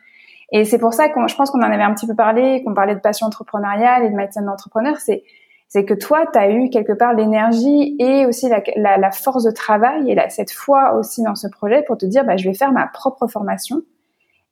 Et 0.53 0.65
c'est 0.65 0.79
pour 0.79 0.95
ça 0.95 1.09
que 1.09 1.21
je 1.27 1.35
pense 1.35 1.51
qu'on 1.51 1.61
en 1.61 1.71
avait 1.71 1.83
un 1.83 1.95
petit 1.95 2.07
peu 2.07 2.15
parlé, 2.15 2.63
qu'on 2.65 2.75
parlait 2.75 2.95
de 2.95 3.01
passion 3.01 3.27
entrepreneuriale 3.27 4.05
et 4.05 4.11
de 4.11 4.15
médecine 4.15 4.45
d'entrepreneur. 4.45 4.97
C'est 4.99 5.25
c'est 5.69 5.85
que 5.85 5.95
toi, 5.95 6.25
tu 6.33 6.39
as 6.39 6.51
eu 6.51 6.71
quelque 6.71 6.93
part 6.93 7.13
l'énergie 7.15 7.97
et 7.99 8.25
aussi 8.27 8.49
la, 8.49 8.63
la, 8.77 8.99
la, 8.99 9.11
force 9.11 9.43
de 9.43 9.51
travail 9.51 10.11
et 10.11 10.15
la, 10.15 10.29
cette 10.29 10.53
foi 10.53 10.95
aussi 10.95 11.23
dans 11.23 11.35
ce 11.35 11.49
projet 11.49 11.83
pour 11.83 11.99
te 11.99 12.07
dire, 12.07 12.25
bah, 12.25 12.37
je 12.37 12.49
vais 12.49 12.55
faire 12.55 12.71
ma 12.73 12.87
propre 12.87 13.27
formation. 13.27 13.83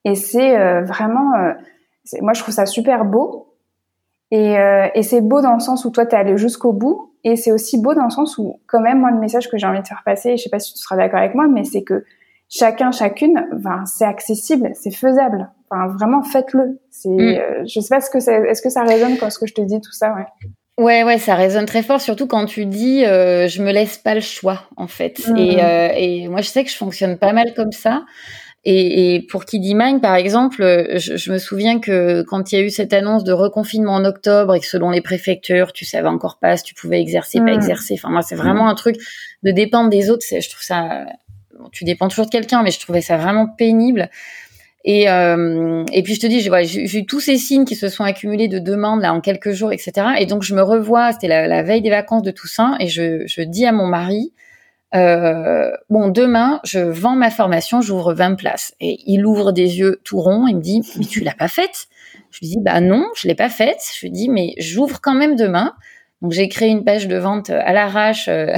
Et 0.05 0.15
c'est 0.15 0.59
euh, 0.59 0.83
vraiment, 0.83 1.35
euh, 1.35 1.53
moi, 2.21 2.33
je 2.35 2.43
trouve 2.43 2.55
ça 2.55 2.67
super 2.67 3.05
beau. 3.05 3.55
Et, 4.31 4.59
euh, 4.59 4.89
et 4.95 5.03
c'est 5.03 5.21
beau 5.21 5.41
dans 5.41 5.55
le 5.55 5.61
sens 5.61 5.85
où 5.85 5.91
toi, 5.91 6.07
tu 6.07 6.15
es 6.15 6.19
allé 6.19 6.37
jusqu'au 6.37 6.73
bout. 6.73 7.13
Et 7.25 7.37
c'est 7.37 7.53
aussi 7.53 7.81
beau 7.81 7.95
dans 7.95 8.05
le 8.05 8.11
sens 8.11 8.37
où, 8.37 8.61
quand 8.67 8.81
même, 8.81 9.01
moi, 9.01 9.11
le 9.11 9.19
message 9.19 9.49
que 9.49 9.57
j'ai 9.57 9.67
envie 9.67 9.81
de 9.81 9.87
faire 9.87 10.03
passer, 10.05 10.37
je 10.37 10.43
sais 10.43 10.51
pas 10.51 10.59
si 10.59 10.75
tu 10.75 10.79
seras 10.79 10.97
d'accord 10.97 11.21
avec 11.21 11.35
moi, 11.35 11.47
mais 11.49 11.65
c'est 11.65 11.83
que 11.83 12.05
chacun, 12.51 12.91
chacune, 12.93 13.49
ben, 13.53 13.85
c'est 13.87 14.05
accessible, 14.05 14.71
c'est 14.75 14.95
faisable. 14.95 15.51
Enfin, 15.71 15.87
vraiment, 15.87 16.23
faites-le. 16.23 16.81
C'est, 16.91 17.09
mm. 17.09 17.67
je 17.67 17.81
sais 17.81 17.95
pas 17.95 18.03
ce 18.03 18.11
que 18.11 18.21
c'est, 18.21 18.35
est-ce 18.43 18.61
que 18.61 18.69
ça 18.69 18.83
résonne 18.83 19.17
quand 19.17 19.31
ce 19.31 19.39
que 19.39 19.47
je 19.47 19.55
te 19.55 19.63
dis 19.63 19.81
tout 19.81 19.93
ça, 19.93 20.15
ouais. 20.15 20.49
Ouais, 20.77 21.05
ouais, 21.05 21.19
ça 21.19 21.37
résonne 21.37 21.67
très 21.67 21.85
fort, 21.85 22.01
surtout 22.01 22.27
quand 22.27 22.47
tu 22.47 22.67
dis 22.67 23.05
euh, 23.05 23.47
je 23.47 23.63
me 23.63 23.71
laisse 23.71 23.97
pas 23.97 24.15
le 24.15 24.21
choix 24.21 24.63
en 24.77 24.89
fait. 24.89 25.21
Mm. 25.29 25.37
Et, 25.37 25.63
euh, 25.63 25.89
et 25.95 26.29
moi, 26.29 26.41
je 26.41 26.49
sais 26.49 26.65
que 26.65 26.71
je 26.71 26.77
fonctionne 26.77 27.17
pas 27.17 27.33
mal 27.33 27.55
comme 27.55 27.73
ça. 27.73 28.05
Et, 28.67 29.15
et, 29.15 29.21
pour 29.21 29.45
Mind, 29.53 30.01
par 30.01 30.15
exemple, 30.15 30.63
je, 30.97 31.17
je, 31.17 31.33
me 31.33 31.37
souviens 31.39 31.81
que 31.81 32.23
quand 32.23 32.51
il 32.51 32.59
y 32.59 32.63
a 32.63 32.65
eu 32.65 32.71
cette 32.71 32.95
annonce 32.95 33.23
de 33.23 33.33
reconfinement 33.33 33.93
en 33.93 34.05
octobre 34.07 34.55
et 34.55 34.61
que 34.61 34.67
selon 34.67 34.91
les 34.91 35.03
préfectures, 35.03 35.75
tu 35.75 35.85
savais 35.85 36.09
encore 36.09 36.39
pas 36.39 36.57
si 36.57 36.65
tu 36.65 36.75
pouvais 36.75 37.01
exercer, 37.01 37.39
pas 37.41 37.53
mm. 37.53 37.57
exercer. 37.57 37.95
Enfin, 37.99 38.09
moi, 38.09 38.23
c'est 38.23 38.37
vraiment 38.37 38.69
un 38.69 38.75
truc 38.75 38.97
de 39.43 39.51
dépendre 39.51 39.91
des 39.91 40.09
autres. 40.09 40.25
Je 40.27 40.49
trouve 40.49 40.63
ça, 40.63 41.05
tu 41.73 41.85
dépends 41.85 42.09
toujours 42.09 42.25
de 42.25 42.31
quelqu'un, 42.31 42.63
mais 42.63 42.71
je 42.71 42.81
trouvais 42.81 43.03
ça 43.03 43.19
vraiment 43.19 43.47
pénible. 43.47 44.09
Et, 44.87 45.09
euh, 45.09 45.85
et 45.93 46.03
puis 46.03 46.15
je 46.15 46.21
te 46.21 46.27
dis, 46.27 46.41
j'ai 46.41 46.99
eu 46.99 47.07
tous 47.07 47.21
ces 47.21 47.39
signes 47.39 47.65
qui 47.65 47.75
se 47.75 47.89
sont 47.89 48.05
accumulés 48.05 48.49
de 48.49 48.59
demandes 48.59 49.01
là 49.01 49.15
en 49.15 49.21
quelques 49.21 49.53
jours, 49.53 49.73
etc. 49.73 50.09
Et 50.19 50.27
donc 50.27 50.43
je 50.43 50.55
me 50.55 50.63
revois, 50.63 51.13
c'était 51.13 51.29
la, 51.29 51.49
la, 51.49 51.63
veille 51.63 51.81
des 51.81 51.91
vacances 51.91 52.23
de 52.23 52.31
Toussaint, 52.31 52.77
et 52.81 52.89
je, 52.89 53.27
je 53.27 53.41
dis 53.41 53.65
à 53.65 53.73
mon 53.73 53.87
mari, 53.87 54.33
euh, 54.95 55.73
bon, 55.91 56.09
demain, 56.09 56.61
je 56.65 56.79
vends 56.79 57.17
ma 57.17 57.31
formation, 57.31 57.81
j'ouvre 57.81 58.15
20 58.15 58.37
places. 58.37 58.75
Et 58.81 58.99
il 59.07 59.27
ouvre 59.27 59.53
des 59.53 59.79
yeux 59.79 60.01
tout 60.05 60.21
ronds, 60.21 60.47
il 60.47 60.57
me 60.57 60.61
dit, 60.61 60.83
mais 60.99 61.05
tu 61.05 61.21
l'as 61.21 61.35
pas 61.35 61.49
faite? 61.49 61.87
Je 62.31 62.41
lui 62.41 62.49
dis, 62.49 62.59
bah 62.61 62.81
non, 62.81 63.07
je 63.17 63.29
l'ai 63.29 63.35
pas 63.35 63.49
faite. 63.49 63.81
Je 63.99 64.07
lui 64.07 64.13
dis, 64.13 64.29
mais 64.29 64.55
j'ouvre 64.59 65.01
quand 65.01 65.15
même 65.15 65.37
demain. 65.37 65.75
Donc 66.23 66.33
j'ai 66.33 66.49
créé 66.49 66.69
une 66.69 66.85
page 66.85 67.07
de 67.07 67.17
vente 67.17 67.51
à 67.51 67.73
l'arrache, 67.73 68.29
euh, 68.29 68.55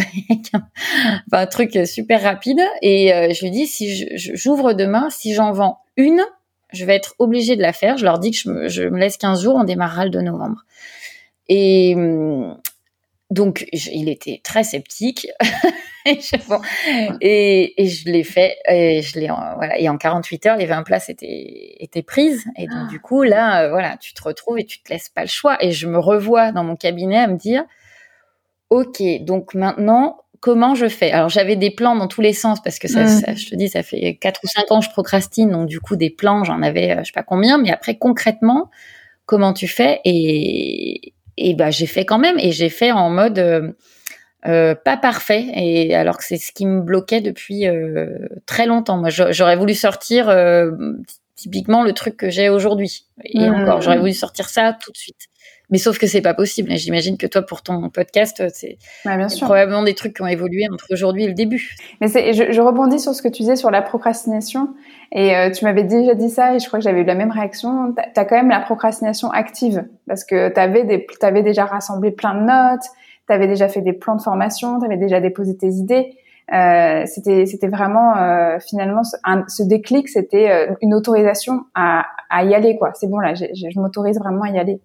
un, 1.32 1.46
truc 1.46 1.78
super 1.86 2.22
rapide. 2.22 2.60
Et 2.82 3.12
euh, 3.12 3.32
je 3.32 3.42
lui 3.42 3.50
dis, 3.50 3.66
si 3.66 4.06
j'ouvre 4.14 4.72
demain, 4.72 5.08
si 5.10 5.34
j'en 5.34 5.52
vends 5.52 5.80
une, 5.96 6.22
je 6.72 6.84
vais 6.84 6.94
être 6.94 7.14
obligée 7.18 7.56
de 7.56 7.62
la 7.62 7.72
faire. 7.72 7.96
Je 7.96 8.04
leur 8.04 8.18
dis 8.18 8.30
que 8.30 8.36
je 8.36 8.50
me, 8.50 8.68
je 8.68 8.84
me 8.84 8.98
laisse 8.98 9.16
15 9.16 9.42
jours, 9.42 9.56
on 9.56 9.64
démarrera 9.64 10.04
le 10.04 10.10
2 10.10 10.20
novembre. 10.20 10.64
Et 11.48 11.94
donc, 13.31 13.66
il 13.73 14.09
était 14.09 14.40
très 14.44 14.62
sceptique. 14.62 15.27
et, 16.07 16.20
je, 16.20 16.36
et, 17.20 17.89
je 17.89 18.09
l'ai 18.09 18.23
fait. 18.23 18.57
Et, 18.69 19.03
je 19.03 19.19
l'ai, 19.19 19.27
voilà. 19.27 19.78
et 19.78 19.89
en 19.89 19.98
48 19.98 20.47
heures, 20.47 20.57
les 20.57 20.66
20 20.66 20.85
places 20.85 21.09
étaient, 21.09 21.74
étaient 21.81 22.05
prises. 22.05 22.44
Et 22.57 22.66
donc, 22.66 22.85
ah. 22.85 22.89
du 22.89 23.01
coup, 23.01 23.24
là, 23.24 23.62
euh, 23.62 23.70
voilà, 23.70 23.97
tu 23.97 24.15
te 24.15 24.23
retrouves 24.23 24.59
et 24.59 24.65
tu 24.65 24.81
te 24.81 24.93
laisses 24.93 25.09
pas 25.09 25.23
le 25.23 25.28
choix. 25.28 25.57
Et 25.65 25.73
je 25.73 25.89
me 25.89 25.98
revois 25.98 26.53
dans 26.53 26.62
mon 26.62 26.77
cabinet 26.77 27.19
à 27.19 27.27
me 27.27 27.36
dire, 27.36 27.65
OK, 28.70 29.03
donc 29.23 29.55
maintenant, 29.55 30.19
comment 30.39 30.77
je 30.77 30.89
fais? 30.89 31.11
Alors, 31.11 31.28
j'avais 31.28 31.57
des 31.57 31.73
plans 31.73 31.97
dans 31.97 32.07
tous 32.07 32.20
les 32.20 32.32
sens 32.32 32.62
parce 32.62 32.78
que 32.78 32.86
ça, 32.86 33.05
mmh. 33.05 33.36
je 33.36 33.51
te 33.51 33.57
dis, 33.57 33.69
ça 33.69 33.82
fait 33.82 34.16
4 34.20 34.40
ou 34.44 34.47
5 34.47 34.70
ans 34.70 34.78
que 34.78 34.86
je 34.86 34.90
procrastine. 34.90 35.51
Donc, 35.51 35.66
du 35.66 35.81
coup, 35.81 35.97
des 35.97 36.11
plans, 36.11 36.44
j'en 36.44 36.62
avais, 36.62 36.93
euh, 36.93 36.98
je 37.01 37.07
sais 37.07 37.12
pas 37.12 37.24
combien. 37.24 37.59
Mais 37.59 37.73
après, 37.73 37.98
concrètement, 37.98 38.70
comment 39.24 39.53
tu 39.53 39.66
fais? 39.66 40.01
Et, 40.05 41.12
et 41.36 41.54
bah 41.54 41.70
j'ai 41.70 41.86
fait 41.86 42.04
quand 42.04 42.18
même 42.18 42.38
et 42.38 42.52
j'ai 42.52 42.68
fait 42.68 42.92
en 42.92 43.10
mode 43.10 43.38
euh, 43.38 43.72
euh, 44.46 44.74
pas 44.74 44.96
parfait 44.96 45.46
et 45.54 45.94
alors 45.94 46.18
que 46.18 46.24
c'est 46.24 46.36
ce 46.36 46.52
qui 46.52 46.66
me 46.66 46.80
bloquait 46.80 47.20
depuis 47.20 47.66
euh, 47.66 48.28
très 48.46 48.66
longtemps. 48.66 48.96
Moi, 48.96 49.10
j'aurais 49.10 49.56
voulu 49.56 49.74
sortir 49.74 50.34
typiquement 51.34 51.82
le 51.82 51.92
truc 51.92 52.16
que 52.16 52.30
j'ai 52.30 52.48
aujourd'hui 52.48 53.06
et 53.24 53.48
mmh. 53.48 53.54
encore, 53.54 53.82
j'aurais 53.82 53.98
voulu 53.98 54.12
sortir 54.12 54.48
ça 54.48 54.76
tout 54.80 54.92
de 54.92 54.96
suite. 54.96 55.28
Mais 55.70 55.78
sauf 55.78 55.98
que 55.98 56.06
c'est 56.06 56.20
pas 56.20 56.34
possible. 56.34 56.70
J'imagine 56.76 57.16
que 57.16 57.26
toi, 57.26 57.43
pour 57.43 57.62
ton 57.62 57.90
podcast, 57.90 58.43
c'est 58.55 58.78
probablement 59.40 59.82
des 59.82 59.94
trucs 59.94 60.14
qui 60.14 60.22
ont 60.22 60.26
évolué 60.26 60.66
entre 60.72 60.86
aujourd'hui 60.93 61.24
et 61.24 61.28
le 61.28 61.34
début. 61.34 61.74
Mais 62.01 62.09
je, 62.09 62.52
je 62.52 62.60
rebondis 62.60 63.01
sur 63.01 63.14
ce 63.14 63.22
que 63.22 63.28
tu 63.28 63.43
disais 63.43 63.56
sur 63.56 63.70
la 63.70 63.82
procrastination. 63.82 64.68
Et 65.12 65.36
euh, 65.36 65.51
tu 65.51 65.64
m'avais 65.64 65.82
déjà 65.82 66.14
dit 66.14 66.30
ça 66.30 66.55
et 66.55 66.60
je 66.60 66.66
crois 66.66 66.78
que 66.78 66.84
j'avais 66.84 67.01
eu 67.01 67.05
la 67.05 67.14
même 67.14 67.30
réaction. 67.30 67.94
Tu 67.94 68.20
as 68.20 68.24
quand 68.24 68.36
même 68.36 68.48
la 68.48 68.60
procrastination 68.60 69.30
active 69.30 69.84
parce 70.06 70.24
que 70.24 70.48
tu 70.52 70.60
avais, 70.60 71.06
avais 71.22 71.43
déjà 71.43 71.64
rassemblé 71.64 72.12
plein 72.12 72.34
de 72.34 72.44
notes, 72.47 72.84
tu 73.26 73.32
avais 73.32 73.48
déjà 73.48 73.68
fait 73.68 73.80
des 73.80 73.93
plans 73.93 74.16
de 74.16 74.22
formation, 74.22 74.78
tu 74.78 74.86
avais 74.86 74.97
déjà 74.97 75.20
déposé 75.20 75.56
tes 75.56 75.68
idées. 75.68 76.16
Euh, 76.55 77.02
c'était 77.06 77.44
c'était 77.47 77.66
vraiment 77.66 78.16
euh, 78.16 78.59
finalement 78.60 79.02
ce, 79.02 79.16
ce 79.48 79.64
déclic, 79.64 80.09
c'était 80.09 80.48
euh, 80.48 80.74
une 80.80 80.94
autorisation 80.94 81.64
à, 81.74 82.06
à 82.30 82.44
y 82.44 82.55
aller 82.55 82.76
quoi. 82.78 82.93
C'est 82.94 83.09
bon 83.09 83.18
là, 83.18 83.34
je 83.34 83.80
m'autorise 83.80 84.16
vraiment 84.20 84.43
à 84.43 84.51
y 84.51 84.59
aller. 84.59 84.80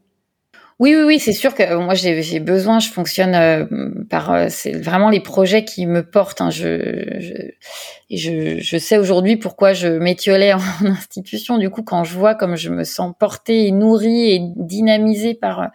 Oui, 0.81 0.95
oui, 0.95 1.03
oui, 1.03 1.19
c'est 1.19 1.31
sûr 1.31 1.53
que 1.53 1.75
moi 1.75 1.93
j'ai 1.93 2.39
besoin, 2.39 2.79
je 2.79 2.89
fonctionne 2.89 3.35
euh, 3.35 3.65
par, 4.09 4.33
euh, 4.33 4.47
c'est 4.49 4.71
vraiment 4.71 5.11
les 5.11 5.19
projets 5.19 5.63
qui 5.63 5.85
me 5.85 6.01
portent. 6.01 6.41
Hein. 6.41 6.49
Je, 6.49 7.19
je, 7.19 8.17
je, 8.17 8.57
je, 8.59 8.77
sais 8.79 8.97
aujourd'hui 8.97 9.37
pourquoi 9.37 9.73
je 9.73 9.87
m'étiolais 9.87 10.53
en 10.53 10.59
institution. 10.81 11.59
Du 11.59 11.69
coup, 11.69 11.83
quand 11.83 12.03
je 12.03 12.17
vois 12.17 12.33
comme 12.33 12.55
je 12.55 12.71
me 12.71 12.83
sens 12.83 13.13
portée 13.19 13.67
et 13.67 13.71
nourrie 13.71 14.31
et 14.31 14.39
dynamisée 14.55 15.35
par 15.35 15.69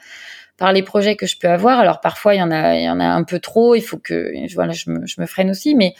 par 0.56 0.72
les 0.72 0.82
projets 0.82 1.14
que 1.14 1.26
je 1.26 1.38
peux 1.38 1.50
avoir. 1.50 1.78
Alors 1.78 2.00
parfois 2.00 2.34
il 2.34 2.38
y 2.38 2.42
en 2.42 2.50
a, 2.50 2.74
il 2.74 2.82
y 2.82 2.90
en 2.90 2.98
a 2.98 3.06
un 3.06 3.22
peu 3.22 3.38
trop. 3.38 3.76
Il 3.76 3.82
faut 3.82 3.98
que, 3.98 4.32
voilà, 4.56 4.72
je 4.72 4.90
me, 4.90 5.06
je 5.06 5.20
me 5.20 5.26
freine 5.26 5.50
aussi, 5.50 5.76
mais 5.76 5.94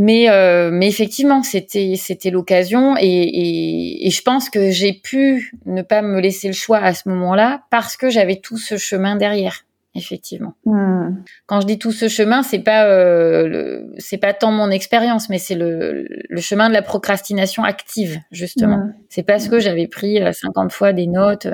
mais, 0.00 0.30
euh, 0.30 0.70
mais 0.72 0.86
effectivement, 0.86 1.42
c'était 1.42 1.94
c'était 1.96 2.30
l'occasion 2.30 2.96
et, 2.96 3.04
et, 3.04 4.06
et, 4.06 4.10
je 4.10 4.22
pense 4.22 4.48
que 4.48 4.70
j'ai 4.70 4.92
pu 4.92 5.52
ne 5.66 5.82
pas 5.82 6.02
me 6.02 6.20
laisser 6.20 6.46
le 6.46 6.54
choix 6.54 6.78
à 6.78 6.94
ce 6.94 7.08
moment-là 7.08 7.64
parce 7.70 7.96
que 7.96 8.08
j'avais 8.08 8.36
tout 8.36 8.58
ce 8.58 8.76
chemin 8.76 9.16
derrière. 9.16 9.64
effectivement. 9.96 10.54
Hmm. 10.64 11.16
Quand 11.46 11.60
je 11.60 11.66
dis 11.66 11.80
tout 11.80 11.90
ce 11.90 12.06
chemin, 12.06 12.44
c'est 12.44 12.60
pas 12.60 12.86
euh, 12.86 13.82
c'est 13.98 14.18
pas 14.18 14.32
tant 14.34 14.52
mon 14.52 14.70
expérience, 14.70 15.28
mais 15.30 15.38
c'est 15.38 15.56
le, 15.56 16.06
le, 16.28 16.40
chemin 16.40 16.68
de 16.68 16.74
la 16.74 16.82
procrastination 16.82 17.64
active 17.64 18.20
justement. 18.30 18.76
Hmm. 18.76 18.94
C'est 19.08 19.24
parce 19.24 19.48
que 19.48 19.58
j'avais 19.58 19.88
pris 19.88 20.20
50 20.32 20.66
euh, 20.66 20.68
fois 20.68 20.92
des 20.92 21.08
notes 21.08 21.48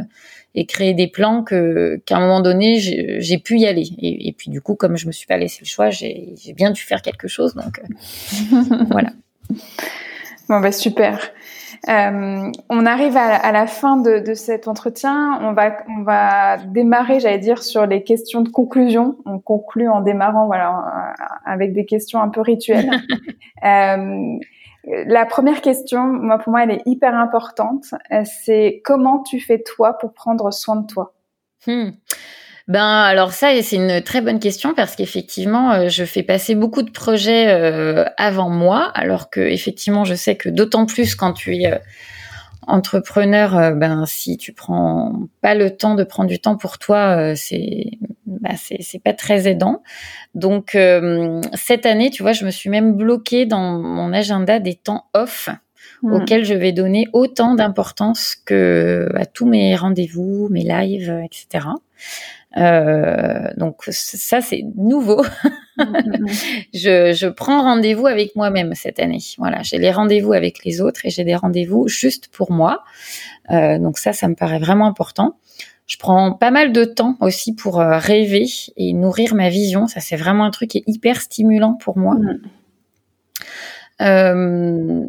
et 0.55 0.67
créé 0.67 0.95
des 0.95 1.09
plans 1.09 1.43
que 1.43 2.01
qu'à 2.07 2.17
un 2.17 2.21
moment 2.21 2.41
donné 2.41 2.79
j'ai 2.79 3.39
pu 3.39 3.59
y 3.59 3.67
aller. 3.67 3.89
Et, 3.99 4.33
puis 4.33 4.51
du 4.51 4.61
coup, 4.61 4.75
comme 4.75 4.97
je 4.97 5.07
me 5.07 5.13
suis 5.13 5.27
pas 5.27 5.37
laissé 5.37 5.61
le 5.63 5.67
choix, 5.67 5.91
j'ai 5.91 6.35
bien 6.55 6.71
dû 6.71 6.81
faire 6.81 7.03
quelque 7.03 7.29
chose. 7.29 7.55
Donc 7.55 7.81
euh, 7.81 8.85
voilà. 8.91 9.11
Bon 10.49 10.61
bah 10.61 10.73
super. 10.73 11.19
Euh, 11.89 12.51
on 12.71 12.87
arrive 12.87 13.17
à, 13.17 13.53
la 13.53 13.67
fin 13.67 13.97
de, 13.97 14.35
cet 14.35 14.69
entretien. 14.69 15.39
On 15.43 15.53
va, 15.53 15.77
on 15.89 16.03
va 16.03 16.57
démarrer, 16.57 17.21
j'allais 17.21 17.39
dire, 17.39 17.63
sur 17.63 17.87
les 17.87 18.03
questions 18.03 18.41
de 18.41 18.49
conclusion. 18.49 19.17
On 19.27 19.39
conclut 19.39 19.89
en 19.89 20.01
démarrant, 20.01 20.47
voilà, 20.47 21.15
avec 21.45 21.73
des 21.73 21.85
questions 21.85 22.21
un 22.21 22.29
peu 22.29 22.41
rituelles. 22.41 22.91
euh, 23.65 24.39
la 24.87 25.27
première 25.27 25.61
question, 25.61 26.05
moi 26.05 26.39
pour 26.39 26.51
moi, 26.51 26.65
elle 26.65 26.73
est 26.73 26.83
hyper 26.87 27.15
importante. 27.15 27.87
Euh, 28.13 28.23
c'est 28.45 28.83
comment 28.85 29.23
tu 29.23 29.41
fais 29.41 29.63
toi 29.63 29.97
pour 29.99 30.13
prendre 30.13 30.53
soin 30.53 30.77
de 30.77 30.87
toi? 30.87 31.15
Hmm. 31.67 31.91
Ben 32.67 33.03
alors 33.03 33.33
ça, 33.33 33.49
c'est 33.63 33.77
une 33.77 34.01
très 34.03 34.23
bonne 34.23 34.41
question 34.41 34.73
parce 34.75 34.97
qu'effectivement, 34.97 35.73
euh, 35.73 35.89
je 35.89 36.05
fais 36.05 36.23
passer 36.23 36.55
beaucoup 36.55 36.83
de 36.83 36.91
projets 36.91 37.49
euh, 37.49 38.05
avant 38.17 38.49
moi, 38.49 38.91
alors 38.95 39.29
que 39.29 39.41
effectivement, 39.41 40.05
je 40.05 40.15
sais 40.15 40.37
que 40.37 40.49
d'autant 40.49 40.87
plus 40.87 41.15
quand 41.15 41.35
tu 41.35 41.57
es 41.57 41.79
entrepreneur, 42.67 43.75
ben 43.75 44.05
si 44.07 44.37
tu 44.37 44.53
prends 44.53 45.29
pas 45.41 45.55
le 45.55 45.77
temps 45.77 45.95
de 45.95 46.05
prendre 46.05 46.29
du 46.29 46.39
temps 46.39 46.57
pour 46.57 46.79
toi, 46.79 47.35
c'est 47.37 47.91
ben, 48.27 48.57
c'est 48.57 49.03
pas 49.03 49.13
très 49.13 49.49
aidant. 49.49 49.83
Donc 50.35 50.77
cette 51.55 51.87
année, 51.87 52.11
tu 52.11 52.23
vois, 52.23 52.33
je 52.33 52.45
me 52.45 52.51
suis 52.51 52.71
même 52.71 52.95
bloquée 52.95 53.47
dans 53.47 53.79
mon 53.79 54.13
agenda 54.13 54.59
des 54.59 54.75
temps 54.75 55.07
off 55.15 55.49
hmm. 56.03 56.13
auxquels 56.13 56.45
je 56.45 56.55
vais 56.55 56.73
donner 56.73 57.07
autant 57.13 57.55
d'importance 57.55 58.37
que 58.37 59.09
à 59.15 59.27
tous 59.27 59.47
mes 59.47 59.77
rendez-vous, 59.77 60.49
mes 60.51 60.65
lives, 60.65 61.23
etc. 61.25 61.67
Euh, 62.57 63.49
donc 63.57 63.83
ça 63.91 64.41
c'est 64.41 64.65
nouveau. 64.77 65.25
je, 66.73 67.13
je, 67.13 67.27
prends 67.27 67.63
rendez-vous 67.63 68.07
avec 68.07 68.37
moi-même 68.37 68.75
cette 68.75 69.01
année. 69.01 69.19
Voilà, 69.39 69.63
j'ai 69.63 69.79
les 69.79 69.91
rendez-vous 69.91 70.33
avec 70.33 70.65
les 70.65 70.81
autres 70.81 71.05
et 71.05 71.11
j'ai 71.11 71.25
des 71.25 71.35
rendez-vous 71.35 71.89
juste 71.89 72.29
pour 72.29 72.53
moi. 72.53 72.85
Euh, 73.51 73.79
donc 73.79 73.99
ça, 73.99 74.13
ça 74.13 74.29
me 74.29 74.35
paraît 74.35 74.61
vraiment 74.61 74.87
important. 74.87 75.37
Je 75.87 75.99
prends 75.99 76.33
pas 76.33 76.51
mal 76.51 76.73
de 76.73 76.85
temps 76.85 77.17
aussi 77.21 77.55
pour 77.55 77.81
euh, 77.81 77.99
rêver 77.99 78.47
et 78.77 78.95
nourrir 78.95 79.35
ma 79.35 79.51
vision. 79.51 79.87
Ça, 79.87 80.01
c'est 80.01 80.17
vraiment 80.17 80.45
un 80.45 80.51
truc 80.51 80.71
qui 80.71 80.79
est 80.79 80.85
hyper 80.87 81.21
stimulant 81.21 81.75
pour 81.75 81.99
moi. 81.99 82.17
Euh, 84.01 85.05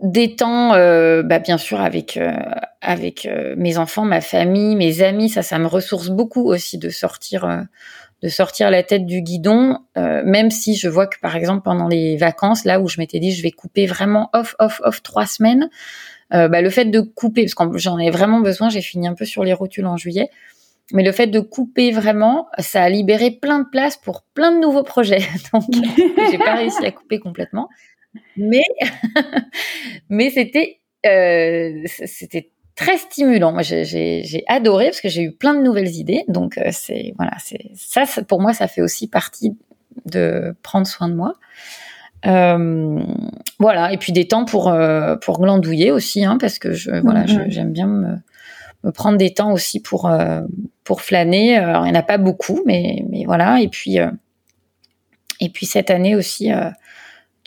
des 0.00 0.36
temps, 0.36 0.74
euh, 0.74 1.22
bah, 1.22 1.38
bien 1.40 1.58
sûr, 1.58 1.80
avec 1.80 2.16
euh, 2.16 2.32
avec 2.80 3.26
euh, 3.26 3.54
mes 3.56 3.78
enfants, 3.78 4.04
ma 4.04 4.20
famille, 4.20 4.76
mes 4.76 5.02
amis, 5.02 5.28
ça, 5.28 5.42
ça 5.42 5.58
me 5.58 5.66
ressource 5.66 6.08
beaucoup 6.08 6.44
aussi 6.48 6.78
de 6.78 6.88
sortir 6.88 7.66
de 8.22 8.28
sortir 8.28 8.70
la 8.70 8.82
tête 8.82 9.06
du 9.06 9.22
guidon, 9.22 9.78
même 9.94 10.50
si 10.50 10.74
je 10.74 10.88
vois 10.88 11.06
que 11.06 11.20
par 11.20 11.36
exemple 11.36 11.62
pendant 11.62 11.86
les 11.86 12.16
vacances, 12.16 12.64
là 12.64 12.80
où 12.80 12.88
je 12.88 12.98
m'étais 12.98 13.20
dit 13.20 13.30
je 13.30 13.44
vais 13.44 13.52
couper 13.52 13.86
vraiment 13.86 14.28
off, 14.32 14.56
off, 14.58 14.80
off 14.82 15.04
trois 15.04 15.26
semaines, 15.26 15.70
bah, 16.30 16.60
le 16.60 16.68
fait 16.68 16.86
de 16.86 17.00
couper, 17.00 17.44
parce 17.44 17.54
que 17.54 17.78
j'en 17.78 17.96
ai 17.96 18.10
vraiment 18.10 18.40
besoin, 18.40 18.70
j'ai 18.70 18.80
fini 18.82 19.06
un 19.06 19.14
peu 19.14 19.24
sur 19.24 19.44
les 19.44 19.52
rotules 19.52 19.86
en 19.86 19.96
juillet, 19.96 20.30
mais 20.92 21.04
le 21.04 21.12
fait 21.12 21.28
de 21.28 21.38
couper 21.38 21.92
vraiment, 21.92 22.48
ça 22.58 22.82
a 22.82 22.88
libéré 22.88 23.30
plein 23.30 23.60
de 23.60 23.68
place 23.70 23.96
pour 23.96 24.24
plein 24.34 24.50
de 24.50 24.58
nouveaux 24.58 24.82
projets. 24.82 25.22
Donc 25.52 25.62
j'ai 26.30 26.38
pas 26.38 26.54
réussi 26.54 26.84
à 26.84 26.90
couper 26.90 27.20
complètement 27.20 27.68
mais 28.36 28.62
mais 30.08 30.30
c'était 30.30 30.80
euh, 31.06 31.82
c'était 31.86 32.50
très 32.74 32.98
stimulant. 32.98 33.52
Moi, 33.52 33.62
j'ai 33.62 34.44
adoré 34.46 34.86
parce 34.86 35.00
que 35.00 35.08
j'ai 35.08 35.22
eu 35.22 35.32
plein 35.32 35.54
de 35.54 35.62
nouvelles 35.62 35.94
idées. 35.96 36.24
Donc 36.28 36.58
euh, 36.58 36.68
c'est 36.72 37.12
voilà, 37.16 37.32
c'est 37.38 37.70
ça, 37.74 38.04
pour 38.26 38.40
moi, 38.40 38.52
ça 38.52 38.68
fait 38.68 38.82
aussi 38.82 39.08
partie 39.08 39.56
de 40.06 40.54
prendre 40.62 40.86
soin 40.86 41.08
de 41.08 41.14
moi. 41.14 41.34
Euh, 42.26 43.00
voilà, 43.60 43.92
et 43.92 43.96
puis 43.96 44.12
des 44.12 44.26
temps 44.26 44.44
pour 44.44 44.74
pour 45.22 45.40
glandouiller 45.40 45.92
aussi, 45.92 46.24
hein, 46.24 46.38
parce 46.40 46.58
que 46.58 46.72
je 46.72 46.90
voilà, 46.90 47.24
mm-hmm. 47.24 47.50
j'aime 47.50 47.72
bien 47.72 47.86
me, 47.86 48.16
me, 48.82 48.90
prendre 48.90 49.18
des 49.18 49.34
temps 49.34 49.52
aussi 49.52 49.80
pour 49.80 50.10
pour 50.82 51.02
flâner. 51.02 51.56
Alors, 51.56 51.86
il 51.86 51.92
n'y 51.92 51.96
en 51.96 52.00
a 52.00 52.04
pas 52.04 52.18
beaucoup, 52.18 52.62
mais 52.66 53.04
mais 53.08 53.24
voilà. 53.24 53.60
Et 53.60 53.68
puis 53.68 53.98
et 55.40 55.48
puis 55.48 55.66
cette 55.66 55.90
année 55.90 56.16
aussi 56.16 56.50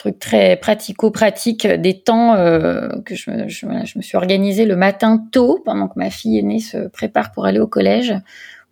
truc 0.02 0.18
très 0.18 0.56
pratico-pratique, 0.56 1.68
des 1.68 2.00
temps 2.00 2.34
euh, 2.34 2.90
que 3.06 3.14
je, 3.14 3.30
je, 3.48 3.68
me 3.68 4.02
suis 4.02 4.18
organisée 4.18 4.66
le 4.66 4.76
matin 4.76 5.24
tôt, 5.32 5.62
pendant 5.64 5.88
que 5.88 6.00
ma 6.00 6.10
fille 6.10 6.40
aînée 6.40 6.58
se 6.58 6.88
prépare 6.88 7.32
pour 7.32 7.46
aller 7.46 7.60
au 7.60 7.68
collège, 7.68 8.16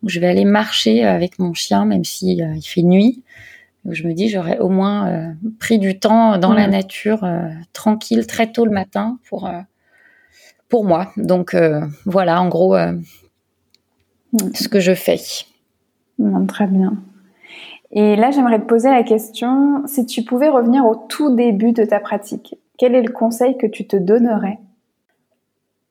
où 0.02 0.10
je 0.10 0.20
vais 0.20 0.26
aller 0.26 0.44
marcher 0.44 1.04
avec 1.04 1.38
mon 1.38 1.54
chien, 1.54 1.86
même 1.86 2.04
si 2.04 2.42
euh, 2.42 2.56
il 2.56 2.64
fait 2.64 2.82
nuit. 2.82 3.22
Où 3.86 3.94
je 3.94 4.08
me 4.08 4.14
dis, 4.14 4.28
j'aurais 4.28 4.58
au 4.58 4.70
moins 4.70 5.08
euh, 5.08 5.32
pris 5.60 5.78
du 5.78 6.00
temps 6.00 6.40
dans 6.40 6.54
la 6.54 6.66
nature, 6.66 7.24
tranquille, 7.74 8.26
très 8.26 8.52
tôt 8.52 8.66
le 8.66 8.72
matin, 8.72 9.20
pour 9.30 9.50
pour 10.68 10.84
moi. 10.84 11.14
Donc 11.16 11.56
voilà, 12.06 12.42
en 12.42 12.50
gros, 12.50 12.76
ce 14.54 14.68
que 14.68 14.80
je 14.80 14.94
fais. 14.96 15.20
très 16.48 16.68
bien. 16.68 16.98
Et 17.92 18.16
là, 18.16 18.32
j'aimerais 18.32 18.60
te 18.60 18.66
poser 18.66 18.90
la 18.90 19.04
question, 19.04 19.84
si 19.88 20.06
tu 20.06 20.24
pouvais 20.24 20.50
revenir 20.50 20.86
au 20.86 20.96
tout 20.96 21.36
début 21.36 21.72
de 21.72 21.84
ta 21.84 22.00
pratique, 22.00 22.56
quel 22.78 22.94
est 22.94 23.02
le 23.02 23.12
conseil 23.12 23.58
que 23.58 23.66
tu 23.66 23.88
te 23.88 23.98
donnerais? 23.98 24.60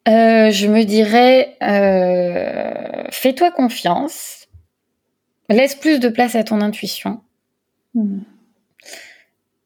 Euh, 0.07 0.51
Je 0.51 0.69
me 0.69 0.85
dirais, 0.85 1.57
euh, 1.63 3.05
fais-toi 3.11 3.51
confiance, 3.51 4.49
laisse 5.49 5.75
plus 5.75 5.99
de 5.99 6.09
place 6.09 6.35
à 6.37 6.45
ton 6.45 6.61
intuition. 6.61 7.21
Hmm. 7.95 8.21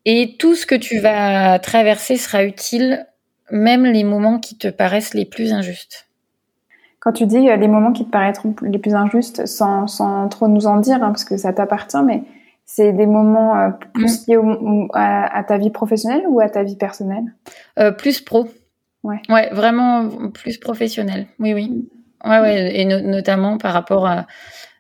Et 0.04 0.36
tout 0.38 0.56
ce 0.56 0.66
que 0.66 0.74
tu 0.74 0.98
vas 0.98 1.59
traverser 1.59 2.16
sera 2.16 2.44
utile, 2.44 3.06
même 3.50 3.84
les 3.84 4.04
moments 4.04 4.40
qui 4.40 4.56
te 4.56 4.68
paraissent 4.68 5.14
les 5.14 5.26
plus 5.26 5.52
injustes. 5.52 6.09
Quand 7.03 7.11
tu 7.11 7.27
dis 7.27 7.51
euh, 7.51 7.57
les 7.57 7.66
moments 7.66 7.91
qui 7.91 8.05
te 8.05 8.11
paraîtront 8.11 8.55
les 8.62 8.79
plus 8.79 8.95
injustes, 8.95 9.45
sans, 9.45 9.89
sans 9.89 10.29
trop 10.29 10.47
nous 10.47 10.69
en 10.69 10.77
dire, 10.77 11.03
hein, 11.03 11.09
parce 11.11 11.24
que 11.24 11.37
ça 11.37 11.53
t'appartient, 11.53 12.01
mais 12.07 12.23
c'est 12.65 12.93
des 12.93 13.07
moments 13.07 13.59
euh, 13.59 13.70
plus 13.93 14.29
liés 14.29 14.39
à, 14.95 15.43
ta 15.43 15.59
vie 15.59 15.70
professionnelle 15.70 16.23
ou 16.29 16.39
à 16.39 16.49
ta 16.49 16.62
vie 16.62 16.77
personnelle? 16.77 17.24
Euh, 17.81 17.91
Plus 17.91 18.20
pro. 18.20 18.47
Ouais. 19.03 19.20
Ouais, 19.29 19.51
vraiment 19.51 20.31
plus 20.31 20.59
professionnel. 20.59 21.27
Oui, 21.41 21.55
oui. 21.55 21.89
Ouais, 22.24 22.39
ouais, 22.39 22.81
et 22.81 22.85
notamment 22.85 23.59
par 23.59 23.73
rapport 23.73 24.07
à, 24.07 24.27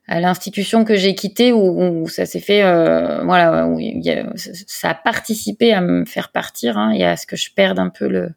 à 0.06 0.20
l'institution 0.20 0.84
que 0.84 0.94
j'ai 0.94 1.16
quittée 1.16 1.52
où, 1.52 2.02
où 2.02 2.08
ça 2.08 2.24
s'est 2.24 2.38
fait, 2.38 2.62
euh, 2.62 3.24
voilà, 3.24 3.66
où 3.66 3.80
y 3.80 4.10
a, 4.10 4.26
ça 4.36 4.90
a 4.90 4.94
participé 4.94 5.72
à 5.72 5.80
me 5.80 6.04
faire 6.04 6.30
partir 6.30 6.78
hein, 6.78 6.92
et 6.92 7.04
à 7.04 7.16
ce 7.16 7.26
que 7.26 7.34
je 7.34 7.52
perde 7.52 7.80
un 7.80 7.88
peu 7.88 8.06
le, 8.06 8.30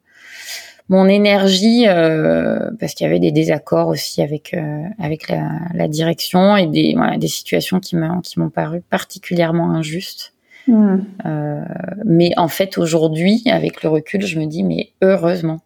mon 0.88 1.08
énergie 1.08 1.86
euh, 1.88 2.70
parce 2.78 2.94
qu'il 2.94 3.04
y 3.06 3.10
avait 3.10 3.18
des 3.18 3.32
désaccords 3.32 3.88
aussi 3.88 4.22
avec 4.22 4.54
euh, 4.54 4.84
avec 4.98 5.28
la, 5.28 5.50
la, 5.74 5.88
direction 5.88 6.56
et 6.56 6.66
des 6.66 6.94
voilà, 6.96 7.16
des 7.16 7.28
situations 7.28 7.80
qui 7.80 7.96
m'ont 7.96 8.20
qui 8.20 8.38
m'ont 8.38 8.50
paru 8.50 8.82
particulièrement 8.88 9.70
injustes. 9.72 10.32
Hmm. 10.68 10.98
Euh, 11.24 11.64
mais 12.04 12.30
en 12.36 12.48
fait 12.48 12.76
aujourd'hui 12.78 13.42
avec 13.46 13.82
le 13.82 13.88
recul 13.88 14.26
je 14.26 14.38
me 14.38 14.46
dis 14.46 14.64
mais 14.64 14.90
heureusement 15.00 15.60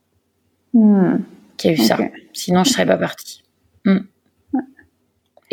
hmm. 0.74 1.16
qu'il 1.56 1.70
y 1.70 1.74
a 1.74 1.76
eu 1.76 1.80
ça 1.80 1.98
sinon 2.32 2.64
je 2.64 2.70
serais 2.70 2.86
pas 2.86 2.98
partie. 2.98 3.42
Hmm. 3.84 4.00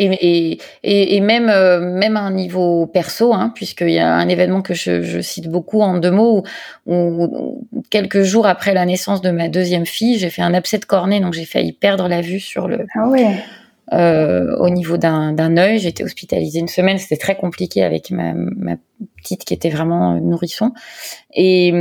Et, 0.00 0.58
et, 0.84 1.16
et, 1.16 1.20
même, 1.20 1.48
euh, 1.48 1.80
même 1.80 2.16
à 2.16 2.20
un 2.20 2.30
niveau 2.30 2.86
perso, 2.86 3.34
hein, 3.34 3.52
puisqu'il 3.54 3.90
y 3.90 3.98
a 3.98 4.14
un 4.14 4.28
événement 4.28 4.62
que 4.62 4.72
je, 4.72 5.20
cite 5.20 5.48
beaucoup 5.48 5.80
en 5.80 5.98
deux 5.98 6.12
mots, 6.12 6.44
où, 6.86 7.66
quelques 7.90 8.22
jours 8.22 8.46
après 8.46 8.74
la 8.74 8.86
naissance 8.86 9.22
de 9.22 9.30
ma 9.30 9.48
deuxième 9.48 9.86
fille, 9.86 10.18
j'ai 10.18 10.30
fait 10.30 10.42
un 10.42 10.54
abcès 10.54 10.78
de 10.78 10.84
cornée, 10.84 11.20
donc 11.20 11.34
j'ai 11.34 11.44
failli 11.44 11.72
perdre 11.72 12.06
la 12.06 12.20
vue 12.20 12.40
sur 12.40 12.68
le, 12.68 12.86
ah 12.94 13.08
ouais. 13.08 13.42
Euh, 13.92 14.54
au 14.58 14.68
niveau 14.68 14.98
d'un 14.98 15.56
œil. 15.56 15.78
J'étais 15.78 16.04
hospitalisée 16.04 16.58
une 16.58 16.68
semaine, 16.68 16.98
c'était 16.98 17.16
très 17.16 17.36
compliqué 17.36 17.82
avec 17.82 18.10
ma, 18.10 18.34
ma, 18.34 18.76
petite 19.16 19.44
qui 19.44 19.54
était 19.54 19.70
vraiment 19.70 20.16
euh, 20.16 20.20
nourrisson. 20.20 20.72
Et, 21.32 21.72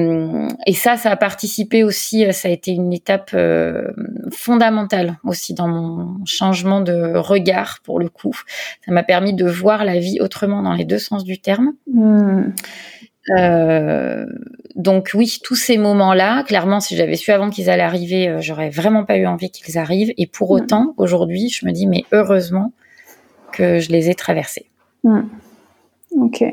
et, 0.65 0.73
ça, 0.73 0.95
ça 0.95 1.11
a 1.11 1.15
participé 1.17 1.83
aussi, 1.83 2.25
euh, 2.25 2.31
ça 2.31 2.47
a 2.47 2.51
été 2.51 2.71
une 2.71 2.93
étape 2.93 3.35
fondamentale 4.31 5.17
aussi 5.23 5.53
dans 5.53 5.67
mon 5.67 6.25
changement 6.25 6.79
de 6.79 7.17
regard 7.17 7.79
pour 7.83 7.99
le 7.99 8.07
coup. 8.07 8.39
Ça 8.85 8.91
m'a 8.93 9.03
permis 9.03 9.33
de 9.33 9.45
voir 9.45 9.83
la 9.83 9.99
vie 9.99 10.21
autrement 10.21 10.61
dans 10.61 10.73
les 10.73 10.85
deux 10.85 10.99
sens 10.99 11.25
du 11.25 11.39
terme. 11.39 11.73
Hmm. 11.91 12.51
Euh, 13.37 14.25
donc 14.75 15.11
oui, 15.13 15.39
tous 15.43 15.55
ces 15.55 15.77
moments-là, 15.77 16.43
clairement, 16.43 16.79
si 16.79 16.95
j'avais 16.95 17.15
su 17.15 17.31
avant 17.31 17.49
qu'ils 17.49 17.69
allaient 17.69 17.83
arriver, 17.83 18.29
euh, 18.29 18.41
j'aurais 18.41 18.69
vraiment 18.69 19.05
pas 19.05 19.17
eu 19.17 19.25
envie 19.25 19.49
qu'ils 19.49 19.77
arrivent. 19.77 20.13
Et 20.17 20.27
pour 20.27 20.51
autant, 20.51 20.93
aujourd'hui, 20.97 21.49
je 21.49 21.65
me 21.65 21.71
dis, 21.71 21.87
mais 21.87 22.03
heureusement 22.11 22.71
que 23.51 23.79
je 23.79 23.89
les 23.91 24.09
ai 24.09 24.15
traversées. 24.15 24.67
Hmm. 25.03 25.23
Ok. 26.19 26.43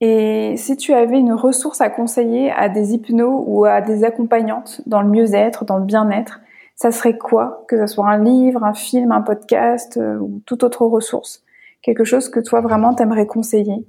Et 0.00 0.54
si 0.56 0.76
tu 0.76 0.92
avais 0.92 1.18
une 1.18 1.32
ressource 1.32 1.80
à 1.80 1.88
conseiller 1.88 2.50
à 2.50 2.68
des 2.68 2.92
hypnos 2.92 3.44
ou 3.46 3.64
à 3.64 3.80
des 3.80 4.04
accompagnantes 4.04 4.82
dans 4.86 5.00
le 5.00 5.08
mieux-être, 5.08 5.64
dans 5.64 5.78
le 5.78 5.84
bien-être, 5.84 6.40
ça 6.74 6.90
serait 6.90 7.16
quoi? 7.16 7.64
Que 7.68 7.78
ce 7.78 7.86
soit 7.86 8.06
un 8.06 8.22
livre, 8.22 8.62
un 8.62 8.74
film, 8.74 9.10
un 9.10 9.22
podcast 9.22 9.96
euh, 9.96 10.18
ou 10.18 10.42
toute 10.44 10.62
autre 10.62 10.84
ressource? 10.84 11.42
Quelque 11.80 12.04
chose 12.04 12.28
que 12.28 12.40
toi 12.40 12.60
vraiment 12.60 12.92
t'aimerais 12.94 13.26
conseiller? 13.26 13.86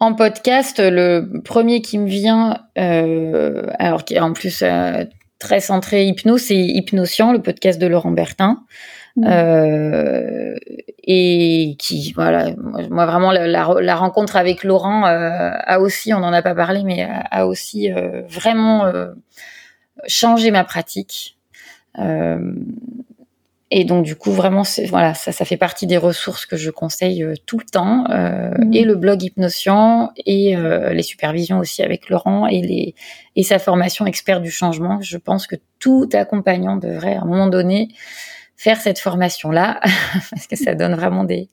En 0.00 0.14
podcast, 0.14 0.80
le 0.80 1.40
premier 1.44 1.82
qui 1.82 1.98
me 1.98 2.06
vient, 2.06 2.58
euh, 2.78 3.64
alors 3.78 4.04
qui 4.04 4.14
est 4.14 4.20
en 4.20 4.32
plus 4.32 4.62
euh, 4.62 5.04
très 5.38 5.60
centré 5.60 6.06
hypno, 6.06 6.38
c'est 6.38 6.56
Hypnosian, 6.56 7.32
le 7.32 7.40
podcast 7.40 7.80
de 7.80 7.86
Laurent 7.86 8.12
Bertin. 8.12 8.60
Mmh. 9.16 9.24
Euh, 9.26 10.54
et 11.02 11.74
qui 11.78 12.12
voilà 12.12 12.50
moi 12.90 13.06
vraiment 13.06 13.32
la, 13.32 13.48
la, 13.48 13.96
rencontre 13.96 14.36
avec 14.36 14.62
Laurent 14.62 15.06
euh, 15.06 15.50
a 15.64 15.80
aussi 15.80 16.12
on 16.12 16.20
n'en 16.20 16.32
a 16.32 16.42
pas 16.42 16.54
parlé 16.54 16.84
mais 16.84 17.02
a, 17.02 17.20
a 17.30 17.46
aussi 17.46 17.90
euh, 17.90 18.22
vraiment 18.28 18.84
euh, 18.84 19.08
changé 20.06 20.52
ma 20.52 20.62
pratique 20.62 21.36
et 23.70 23.84
donc 23.84 24.04
du 24.04 24.16
coup 24.16 24.32
vraiment 24.32 24.62
voilà 24.88 25.12
ça 25.14 25.30
ça 25.30 25.44
fait 25.44 25.58
partie 25.58 25.86
des 25.86 25.98
ressources 25.98 26.46
que 26.46 26.56
je 26.56 26.70
conseille 26.70 27.26
tout 27.44 27.58
le 27.58 27.64
temps 27.64 28.04
mmh. 28.08 28.72
et 28.72 28.84
le 28.84 28.94
blog 28.94 29.22
Hypnotian 29.22 30.10
et 30.24 30.56
les 30.56 31.02
supervisions 31.02 31.58
aussi 31.58 31.82
avec 31.82 32.08
Laurent 32.08 32.46
et 32.46 32.62
les 32.62 32.94
et 33.36 33.42
sa 33.42 33.58
formation 33.58 34.06
expert 34.06 34.40
du 34.40 34.50
changement 34.50 35.00
je 35.02 35.18
pense 35.18 35.46
que 35.46 35.56
tout 35.78 36.08
accompagnant 36.14 36.76
devrait 36.76 37.16
à 37.16 37.20
un 37.20 37.26
moment 37.26 37.48
donné 37.48 37.88
faire 38.58 38.80
cette 38.80 38.98
formation-là, 38.98 39.80
parce 40.30 40.46
que 40.46 40.56
ça 40.56 40.74
donne 40.74 40.94
vraiment 40.94 41.24
des, 41.24 41.48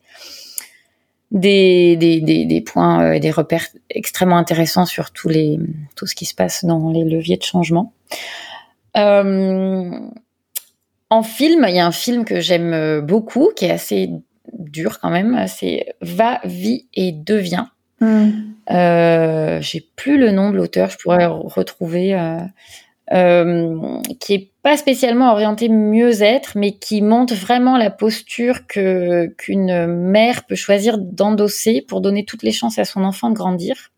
des, 1.30 1.96
des, 1.96 2.20
des, 2.20 2.60
points 2.60 3.02
euh, 3.02 3.12
et 3.12 3.20
des 3.20 3.30
repères 3.30 3.66
extrêmement 3.88 4.36
intéressants 4.36 4.86
sur 4.86 5.12
tous 5.12 5.28
les, 5.28 5.58
tout 5.94 6.06
ce 6.06 6.14
qui 6.14 6.26
se 6.26 6.34
passe 6.34 6.64
dans 6.64 6.90
les 6.90 7.04
leviers 7.04 7.36
de 7.36 7.44
changement. 7.44 7.94
Euh, 8.96 9.90
en 11.10 11.22
film, 11.22 11.64
il 11.68 11.74
y 11.74 11.78
a 11.78 11.86
un 11.86 11.92
film 11.92 12.24
que 12.24 12.40
j'aime 12.40 13.00
beaucoup, 13.00 13.50
qui 13.54 13.66
est 13.66 13.70
assez 13.70 14.10
dur 14.52 14.98
quand 15.00 15.10
même, 15.10 15.46
c'est 15.48 15.94
Va, 16.00 16.40
vie 16.44 16.86
et 16.94 17.12
devient. 17.12 17.66
Hmm. 18.00 18.30
Euh, 18.70 19.60
J'ai 19.60 19.86
plus 19.96 20.18
le 20.18 20.30
nom 20.30 20.50
de 20.50 20.56
l'auteur, 20.56 20.90
je 20.90 20.98
pourrais 20.98 21.26
retrouver. 21.26 22.14
Euh, 22.14 22.38
euh, 23.12 24.00
qui 24.18 24.34
est 24.34 24.50
pas 24.64 24.76
spécialement 24.76 25.30
orienté 25.30 25.68
mieux-être, 25.68 26.52
mais 26.56 26.72
qui 26.72 27.02
montre 27.02 27.34
vraiment 27.34 27.76
la 27.76 27.90
posture 27.90 28.66
que 28.66 29.26
qu'une 29.38 29.86
mère 29.86 30.44
peut 30.44 30.56
choisir 30.56 30.98
d'endosser 30.98 31.82
pour 31.86 32.00
donner 32.00 32.24
toutes 32.24 32.42
les 32.42 32.50
chances 32.50 32.80
à 32.80 32.84
son 32.84 33.04
enfant 33.04 33.30
de 33.30 33.36
grandir 33.36 33.92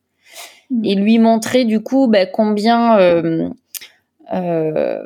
mmh. 0.70 0.85
et 0.85 0.94
lui 0.94 1.18
montrer 1.18 1.64
du 1.64 1.80
coup 1.80 2.06
bah, 2.06 2.26
combien 2.26 2.98
euh, 2.98 3.48
euh, 4.35 5.01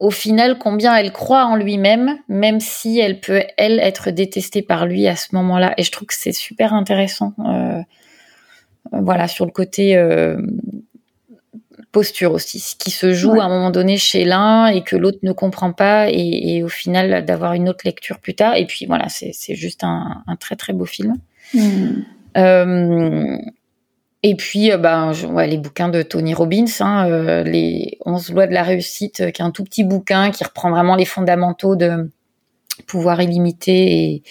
au 0.00 0.10
final 0.10 0.58
combien 0.58 0.96
elle 0.96 1.12
croit 1.12 1.44
en 1.44 1.56
lui-même, 1.56 2.18
même 2.28 2.58
si 2.58 2.98
elle 2.98 3.20
peut 3.20 3.42
elle 3.58 3.78
être 3.78 4.10
détestée 4.10 4.62
par 4.62 4.86
lui 4.86 5.06
à 5.06 5.14
ce 5.14 5.28
moment-là. 5.34 5.74
Et 5.76 5.82
je 5.82 5.92
trouve 5.92 6.08
que 6.08 6.14
c'est 6.14 6.32
super 6.32 6.72
intéressant. 6.72 7.34
Euh, 7.46 7.80
voilà 8.92 9.28
sur 9.28 9.44
le 9.44 9.52
côté 9.52 9.96
euh, 9.96 10.40
posture 11.92 12.32
aussi, 12.32 12.60
ce 12.60 12.76
qui 12.76 12.90
se 12.90 13.12
joue 13.12 13.38
à 13.40 13.44
un 13.44 13.48
moment 13.48 13.70
donné 13.70 13.98
chez 13.98 14.24
l'un 14.24 14.68
et 14.68 14.82
que 14.82 14.96
l'autre 14.96 15.18
ne 15.22 15.32
comprend 15.32 15.72
pas 15.72 16.08
et, 16.10 16.62
au 16.62 16.68
final 16.68 17.24
d'avoir 17.26 17.52
une 17.52 17.68
autre 17.68 17.82
lecture 17.84 18.20
plus 18.20 18.34
tard. 18.34 18.56
Et 18.56 18.66
puis 18.66 18.86
voilà, 18.86 19.08
c'est 19.08 19.54
juste 19.54 19.84
un, 19.84 20.24
très 20.40 20.56
très 20.56 20.72
beau 20.72 20.86
film. 20.86 21.16
Hmm. 21.52 22.02
Euh, 22.38 23.36
et 24.22 24.34
puis, 24.34 24.70
euh, 24.70 24.76
ben, 24.76 25.12
les 25.46 25.58
bouquins 25.58 25.88
de 25.88 26.02
Tony 26.02 26.34
Robbins, 26.34 26.64
hein, 26.80 27.08
euh, 27.08 27.42
les 27.42 27.98
11 28.04 28.32
lois 28.32 28.46
de 28.46 28.52
la 28.52 28.62
réussite, 28.62 29.32
qui 29.32 29.42
est 29.42 29.44
un 29.44 29.50
tout 29.50 29.64
petit 29.64 29.84
bouquin 29.84 30.30
qui 30.30 30.44
reprend 30.44 30.70
vraiment 30.70 30.96
les 30.96 31.06
fondamentaux 31.06 31.76
de 31.76 32.10
pouvoir 32.86 33.20
illimité 33.22 33.72
et, 33.92 34.22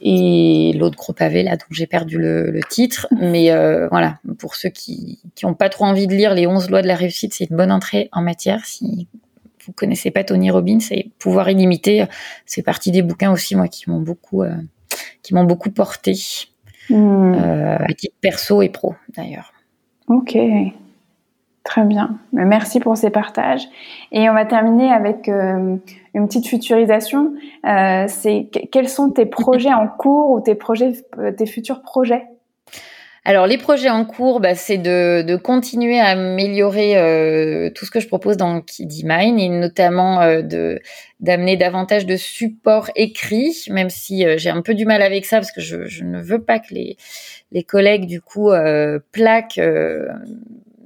et 0.00 0.72
l'autre 0.74 0.96
gros 0.96 1.12
pavé 1.12 1.42
là 1.42 1.56
dont 1.56 1.66
j'ai 1.70 1.86
perdu 1.86 2.18
le, 2.18 2.60
titre. 2.68 3.06
Mais 3.18 3.50
euh, 3.50 3.88
voilà, 3.88 4.18
pour 4.38 4.54
ceux 4.56 4.68
qui 4.68 5.20
n'ont 5.42 5.54
pas 5.54 5.68
trop 5.68 5.84
envie 5.84 6.06
de 6.06 6.14
lire 6.14 6.34
les 6.34 6.46
11 6.46 6.70
lois 6.70 6.82
de 6.82 6.88
la 6.88 6.94
réussite, 6.94 7.34
c'est 7.34 7.48
une 7.50 7.56
bonne 7.56 7.72
entrée 7.72 8.08
en 8.12 8.22
matière. 8.22 8.64
Si 8.64 9.06
vous 9.66 9.72
connaissez 9.72 10.10
pas 10.10 10.24
Tony 10.24 10.50
Robbins 10.50 10.78
et 10.90 11.10
Pouvoir 11.18 11.48
illimité, 11.50 12.04
c'est 12.44 12.62
partie 12.62 12.90
des 12.90 13.02
bouquins 13.02 13.32
aussi 13.32 13.56
moi 13.56 13.68
qui 13.68 13.90
m'ont 13.90 14.00
beaucoup 14.00 14.42
euh, 14.42 14.54
qui 15.22 15.34
m'ont 15.34 15.44
beaucoup 15.44 15.70
porté 15.70 16.14
euh, 16.90 17.76
à 17.78 17.92
titre 17.94 18.16
perso 18.20 18.62
et 18.62 18.68
pro 18.68 18.94
d'ailleurs. 19.16 19.52
Ok. 20.08 20.36
Très 21.66 21.82
bien. 21.82 22.20
Merci 22.32 22.78
pour 22.78 22.96
ces 22.96 23.10
partages. 23.10 23.66
Et 24.12 24.30
on 24.30 24.34
va 24.34 24.44
terminer 24.44 24.92
avec 24.92 25.28
euh, 25.28 25.76
une 26.14 26.26
petite 26.28 26.46
futurisation. 26.46 27.32
Euh, 27.66 28.04
c'est 28.06 28.48
quels 28.70 28.88
sont 28.88 29.10
tes 29.10 29.26
projets 29.26 29.72
en 29.72 29.88
cours 29.88 30.30
ou 30.30 30.40
tes 30.40 30.54
projets, 30.54 30.92
euh, 31.18 31.32
tes 31.32 31.44
futurs 31.44 31.82
projets? 31.82 32.24
Alors 33.26 33.46
les 33.46 33.58
projets 33.58 33.90
en 33.90 34.04
cours, 34.04 34.40
bah, 34.40 34.54
c'est 34.54 34.78
de, 34.78 35.22
de, 35.22 35.36
continuer 35.36 36.00
à 36.00 36.06
améliorer 36.06 36.96
euh, 36.96 37.70
tout 37.70 37.84
ce 37.84 37.90
que 37.90 38.00
je 38.00 38.08
propose 38.08 38.36
dans 38.36 38.60
Kiddy 38.62 39.04
Mind 39.04 39.38
et 39.38 39.48
notamment 39.48 40.22
euh, 40.22 40.42
de 40.42 40.80
d'amener 41.20 41.56
davantage 41.56 42.06
de 42.06 42.16
support 42.16 42.90
écrit, 42.94 43.54
même 43.70 43.90
si 43.90 44.24
euh, 44.24 44.36
j'ai 44.38 44.50
un 44.50 44.62
peu 44.62 44.74
du 44.74 44.86
mal 44.86 45.02
avec 45.02 45.26
ça 45.26 45.38
parce 45.38 45.52
que 45.52 45.60
je, 45.60 45.86
je, 45.86 46.04
ne 46.04 46.20
veux 46.20 46.42
pas 46.42 46.58
que 46.58 46.72
les, 46.72 46.96
les 47.52 47.62
collègues 47.62 48.06
du 48.06 48.20
coup 48.20 48.50
plaquent 49.12 49.60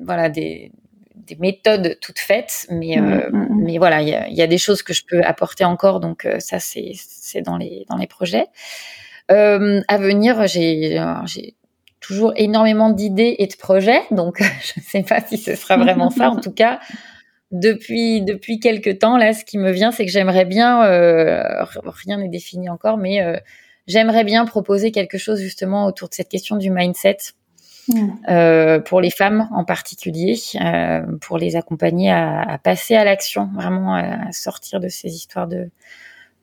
voilà 0.03 0.29
des, 0.29 0.73
des 1.31 1.37
méthodes 1.37 1.99
toutes 2.01 2.19
faites, 2.19 2.67
mais 2.71 2.97
mmh, 2.97 3.13
euh, 3.13 3.31
mmh, 3.31 3.39
mmh. 3.39 3.63
mais 3.65 3.79
voilà, 3.79 4.03
il 4.03 4.09
y 4.09 4.15
a, 4.15 4.29
y 4.29 4.43
a, 4.43 4.47
des 4.47 4.59
choses 4.59 4.83
que 4.83 4.93
je 4.93 5.03
peux 5.07 5.23
apporter 5.23 5.65
encore, 5.65 6.01
donc 6.01 6.25
euh, 6.27 6.41
ça 6.41 6.59
c'est 6.59 6.93
c'est 6.95 7.43
dans 7.43 7.57
les 7.57 7.87
dans 7.89 7.97
les 7.97 8.07
projets. 8.07 8.47
Euh, 9.31 9.81
à 9.87 9.99
venir, 9.99 10.47
j'ai 10.47 10.99
toujours 12.11 12.33
énormément 12.35 12.91
d'idées 12.91 13.37
et 13.39 13.47
de 13.47 13.55
projets, 13.55 14.03
donc 14.11 14.43
je 14.43 14.81
ne 14.81 14.85
sais 14.85 15.03
pas 15.05 15.21
si 15.21 15.39
ce 15.39 15.55
sera 15.55 15.77
vraiment 15.77 16.11
ça. 16.11 16.29
En 16.29 16.37
tout 16.41 16.51
cas, 16.51 16.81
depuis 17.53 18.23
depuis 18.23 18.59
quelques 18.59 18.99
temps 18.99 19.17
là, 19.17 19.33
ce 19.33 19.45
qui 19.45 19.59
me 19.59 19.71
vient, 19.71 19.93
c'est 19.93 20.05
que 20.05 20.11
j'aimerais 20.11 20.45
bien, 20.45 20.83
euh, 20.85 21.65
rien 22.05 22.19
n'est 22.19 22.29
défini 22.29 22.69
encore, 22.69 22.97
mais 22.97 23.23
euh, 23.23 23.37
j'aimerais 23.87 24.25
bien 24.25 24.45
proposer 24.45 24.91
quelque 24.91 25.19
chose 25.19 25.41
justement 25.41 25.87
autour 25.87 26.09
de 26.09 26.15
cette 26.15 26.29
question 26.29 26.57
du 26.57 26.71
mindset 26.71 27.19
euh, 28.29 28.81
pour 28.81 29.01
les 29.01 29.11
femmes 29.11 29.49
en 29.53 29.65
particulier, 29.65 30.37
pour 31.21 31.39
les 31.39 31.55
accompagner 31.55 32.11
à, 32.11 32.41
à 32.43 32.59
passer 32.59 32.97
à 32.97 33.05
l'action, 33.05 33.51
vraiment 33.55 33.95
à 33.95 34.33
sortir 34.33 34.81
de 34.81 34.89
ces 34.89 35.15
histoires 35.15 35.47
de, 35.47 35.71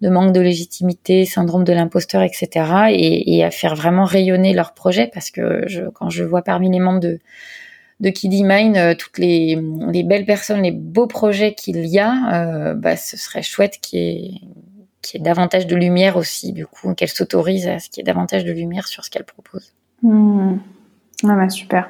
de 0.02 0.10
manque 0.10 0.34
de 0.34 0.42
légitimité, 0.42 1.26
syndrome 1.26 1.64
de 1.64 1.74
l'imposteur, 1.74 2.22
etc. 2.22 2.50
Et, 2.92 3.44
à 3.44 3.52
faire 3.52 3.76
vraiment 3.76 4.06
rayonner 4.06 4.54
leur 4.54 4.74
projet 4.74 5.10
parce 5.12 5.32
que 5.32 5.64
je, 5.68 5.84
quand 5.90 6.10
je 6.10 6.24
vois 6.24 6.42
parmi 6.42 6.70
les 6.72 6.80
membres 6.80 7.00
de 7.00 7.20
de 8.00 8.10
Kiddy 8.10 8.44
Mind, 8.44 8.78
euh, 8.78 8.94
toutes 8.94 9.18
les, 9.18 9.60
les, 9.92 10.04
belles 10.04 10.26
personnes, 10.26 10.62
les 10.62 10.72
beaux 10.72 11.08
projets 11.08 11.54
qu'il 11.54 11.86
y 11.88 12.00
a, 12.00 12.14
euh, 12.32 12.74
bah, 12.76 12.96
ce 12.96 13.18
serait 13.18 13.42
chouette 13.42 13.80
qu'il 13.82 14.00
y, 14.00 14.40
y 15.14 15.18
ait 15.18 15.20
davantage 15.20 15.66
de 15.66 15.76
lumière 15.76 16.16
aussi, 16.16 16.54
du 16.54 16.68
coup, 16.68 16.94
qu'elle 16.94 17.10
s'autorise 17.10 17.68
à 17.68 17.80
ce 17.80 17.90
qu'il 17.90 18.02
y 18.02 18.02
ait 18.02 18.12
davantage 18.14 18.46
de 18.46 18.52
lumière 18.52 18.88
sur 18.88 19.04
ce 19.04 19.10
qu'elle 19.10 19.24
propose. 19.24 19.74
Mmh. 20.04 20.58
Ah 21.24 21.36
bah 21.36 21.50
super. 21.50 21.90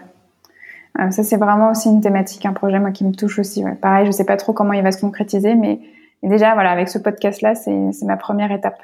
Euh, 0.99 1.11
ça 1.11 1.23
c'est 1.23 1.35
vraiment 1.35 1.71
aussi 1.71 1.89
une 1.89 2.01
thématique, 2.01 2.45
un 2.45 2.53
projet 2.53 2.79
moi 2.79 2.91
qui 2.91 3.03
me 3.03 3.11
touche 3.11 3.39
aussi. 3.39 3.63
Pareil, 3.81 4.05
je 4.05 4.11
sais 4.11 4.23
pas 4.23 4.38
trop 4.38 4.53
comment 4.53 4.73
il 4.73 4.84
va 4.84 4.93
se 4.93 5.01
concrétiser, 5.01 5.55
mais, 5.55 5.81
déjà 6.23 6.53
voilà, 6.53 6.72
avec 6.72 6.89
ce 6.89 6.98
podcast 6.98 7.41
là, 7.41 7.56
c'est 7.56 7.72
ma 8.03 8.18
première 8.18 8.52
étape, 8.52 8.81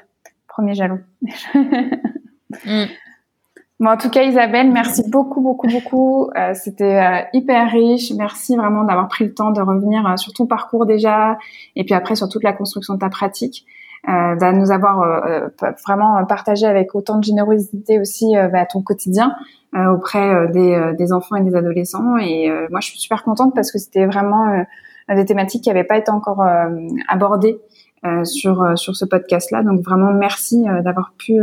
premier 0.48 0.74
jalon. 0.74 1.00
mm. 1.22 2.84
Bon, 3.80 3.90
en 3.90 3.96
tout 3.96 4.08
cas, 4.08 4.22
Isabelle, 4.22 4.70
merci 4.70 5.02
beaucoup, 5.10 5.40
beaucoup, 5.40 5.66
beaucoup. 5.66 6.30
Euh, 6.36 6.54
C'était 6.54 6.96
euh, 6.96 7.20
hyper 7.32 7.70
riche. 7.72 8.12
Merci 8.16 8.56
vraiment 8.56 8.84
d'avoir 8.84 9.08
pris 9.08 9.24
le 9.24 9.34
temps 9.34 9.50
de 9.50 9.60
revenir 9.60 10.06
euh, 10.06 10.16
sur 10.16 10.32
ton 10.32 10.46
parcours 10.46 10.86
déjà, 10.86 11.38
et 11.74 11.84
puis 11.84 11.94
après 11.94 12.14
sur 12.14 12.28
toute 12.28 12.44
la 12.44 12.52
construction 12.52 12.94
de 12.94 13.00
ta 13.00 13.08
pratique, 13.08 13.66
euh, 14.08 14.36
de 14.36 14.52
nous 14.52 14.70
avoir 14.70 15.02
euh, 15.02 15.48
vraiment 15.84 16.24
partagé 16.24 16.66
avec 16.66 16.94
autant 16.94 17.18
de 17.18 17.24
générosité 17.24 17.98
aussi 17.98 18.34
bah, 18.52 18.64
ton 18.64 18.80
quotidien. 18.80 19.34
Euh, 19.76 19.92
auprès 19.92 20.32
euh, 20.32 20.46
des, 20.46 20.72
euh, 20.72 20.92
des, 20.92 21.12
enfants 21.12 21.34
et 21.34 21.42
des 21.42 21.56
adolescents. 21.56 22.16
Et 22.18 22.48
moi, 22.70 22.78
je 22.78 22.90
suis 22.90 22.98
super 22.98 23.24
contente 23.24 23.56
parce 23.56 23.72
que 23.72 23.78
c'était 23.78 24.06
vraiment 24.06 24.64
des 25.08 25.24
thématiques 25.24 25.64
qui 25.64 25.68
n'avaient 25.68 25.84
pas 25.84 25.98
été 25.98 26.10
encore 26.10 26.44
abordées 27.08 27.58
sur 28.24 28.76
sur 28.76 28.96
ce 28.96 29.04
podcast-là. 29.04 29.62
Donc 29.62 29.82
vraiment, 29.82 30.12
merci 30.12 30.64
d'avoir 30.84 31.12
pu 31.18 31.38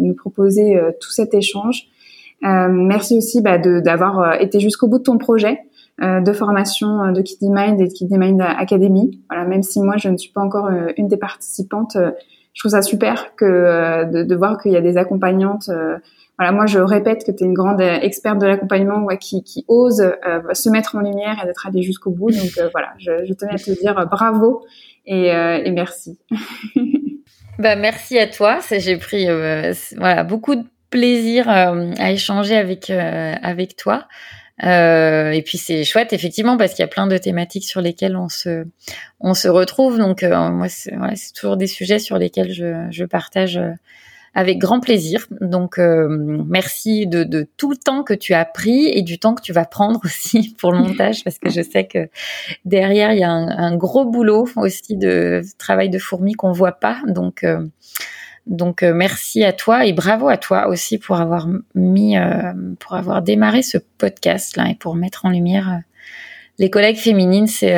nous 0.00 0.14
proposer 0.14 0.78
tout 1.00 1.10
cet 1.10 1.34
échange. 1.34 1.88
merci 2.42 3.16
aussi 3.16 3.42
bah, 3.42 3.58
d'avoir 3.58 4.40
été 4.40 4.60
jusqu'au 4.60 4.88
bout 4.88 4.98
de 4.98 5.04
ton 5.04 5.18
projet 5.18 5.60
de 6.00 6.32
formation 6.32 7.12
de 7.12 7.20
Kiddy 7.22 7.50
Mind 7.50 7.80
et 7.80 7.86
de 7.86 7.92
Kiddy 7.92 8.18
Mind 8.18 8.40
Academy. 8.40 9.20
Voilà, 9.30 9.46
même 9.46 9.62
si 9.62 9.80
moi 9.80 9.96
je 9.96 10.08
ne 10.08 10.16
suis 10.16 10.32
pas 10.32 10.40
encore 10.40 10.68
une 10.96 11.08
des 11.08 11.16
participantes, 11.18 11.96
je 12.54 12.60
trouve 12.60 12.72
ça 12.72 12.82
super 12.82 13.34
que 13.36 14.10
de, 14.10 14.22
de 14.22 14.34
voir 14.34 14.60
qu'il 14.60 14.72
y 14.72 14.76
a 14.76 14.82
des 14.82 14.96
accompagnantes 14.96 15.70
voilà, 16.38 16.52
moi 16.52 16.66
je 16.66 16.78
répète 16.78 17.24
que 17.24 17.30
tu 17.30 17.44
es 17.44 17.46
une 17.46 17.54
grande 17.54 17.80
experte 17.80 18.38
de 18.38 18.46
l'accompagnement 18.46 19.04
ouais, 19.04 19.18
qui, 19.18 19.44
qui 19.44 19.64
ose 19.68 20.00
euh, 20.00 20.54
se 20.54 20.70
mettre 20.70 20.96
en 20.96 21.00
lumière 21.00 21.38
et 21.42 21.46
d'être 21.46 21.66
allée 21.66 21.82
jusqu'au 21.82 22.10
bout. 22.10 22.30
Donc 22.30 22.58
euh, 22.58 22.68
voilà, 22.72 22.94
je, 22.98 23.24
je, 23.26 23.32
tenais 23.34 23.52
à 23.52 23.58
te 23.58 23.70
dire 23.70 23.98
euh, 23.98 24.06
bravo 24.06 24.64
et, 25.04 25.26
et 25.26 25.70
merci. 25.72 26.18
bah, 27.58 27.76
merci 27.76 28.18
à 28.18 28.26
toi. 28.26 28.60
J'ai 28.70 28.96
pris 28.96 29.26
voilà, 29.96 30.24
beaucoup 30.24 30.54
de 30.54 30.64
plaisir 30.90 31.48
à 31.48 32.12
échanger 32.12 32.56
avec, 32.56 32.88
avec 32.88 33.76
toi. 33.76 34.06
et 34.62 35.42
puis 35.44 35.58
c'est 35.58 35.84
chouette 35.84 36.12
effectivement 36.12 36.56
parce 36.56 36.72
qu'il 36.72 36.82
y 36.82 36.84
a 36.84 36.88
plein 36.88 37.08
de 37.08 37.18
thématiques 37.18 37.64
sur 37.64 37.80
lesquelles 37.80 38.16
on 38.16 38.28
se 38.28 38.64
on 39.20 39.34
se 39.34 39.48
retrouve. 39.48 39.98
Donc 39.98 40.22
moi 40.22 40.68
c'est 40.68 40.94
voilà, 40.94 41.14
toujours 41.34 41.56
des 41.56 41.66
sujets 41.66 41.98
sur 41.98 42.16
lesquels 42.16 42.52
je, 42.52 42.86
je 42.90 43.04
partage 43.04 43.60
avec 44.34 44.58
grand 44.58 44.80
plaisir. 44.80 45.26
Donc, 45.40 45.78
euh, 45.78 46.08
merci 46.46 47.06
de, 47.06 47.24
de, 47.24 47.46
tout 47.56 47.70
le 47.70 47.76
temps 47.76 48.02
que 48.02 48.14
tu 48.14 48.32
as 48.32 48.44
pris 48.44 48.86
et 48.86 49.02
du 49.02 49.18
temps 49.18 49.34
que 49.34 49.42
tu 49.42 49.52
vas 49.52 49.64
prendre 49.64 50.00
aussi 50.04 50.54
pour 50.58 50.72
le 50.72 50.78
montage, 50.78 51.22
parce 51.24 51.38
que 51.38 51.50
je 51.50 51.62
sais 51.62 51.86
que 51.86 52.08
derrière, 52.64 53.12
il 53.12 53.18
y 53.18 53.24
a 53.24 53.30
un, 53.30 53.48
un 53.48 53.76
gros 53.76 54.04
boulot 54.04 54.48
aussi 54.56 54.96
de 54.96 55.42
travail 55.58 55.90
de 55.90 55.98
fourmi 55.98 56.32
qu'on 56.32 56.52
voit 56.52 56.72
pas. 56.72 56.98
Donc, 57.06 57.44
euh, 57.44 57.66
donc 58.46 58.82
euh, 58.82 58.92
merci 58.94 59.44
à 59.44 59.52
toi 59.52 59.86
et 59.86 59.92
bravo 59.92 60.28
à 60.28 60.36
toi 60.36 60.68
aussi 60.68 60.98
pour 60.98 61.20
avoir 61.20 61.48
mis, 61.74 62.16
pour 62.80 62.94
avoir 62.94 63.22
démarré 63.22 63.62
ce 63.62 63.78
podcast 63.98 64.56
là 64.56 64.68
et 64.68 64.74
pour 64.74 64.96
mettre 64.96 65.26
en 65.26 65.30
lumière 65.30 65.80
les 66.58 66.68
collègues 66.68 66.96
féminines. 66.96 67.46
C'est 67.46 67.72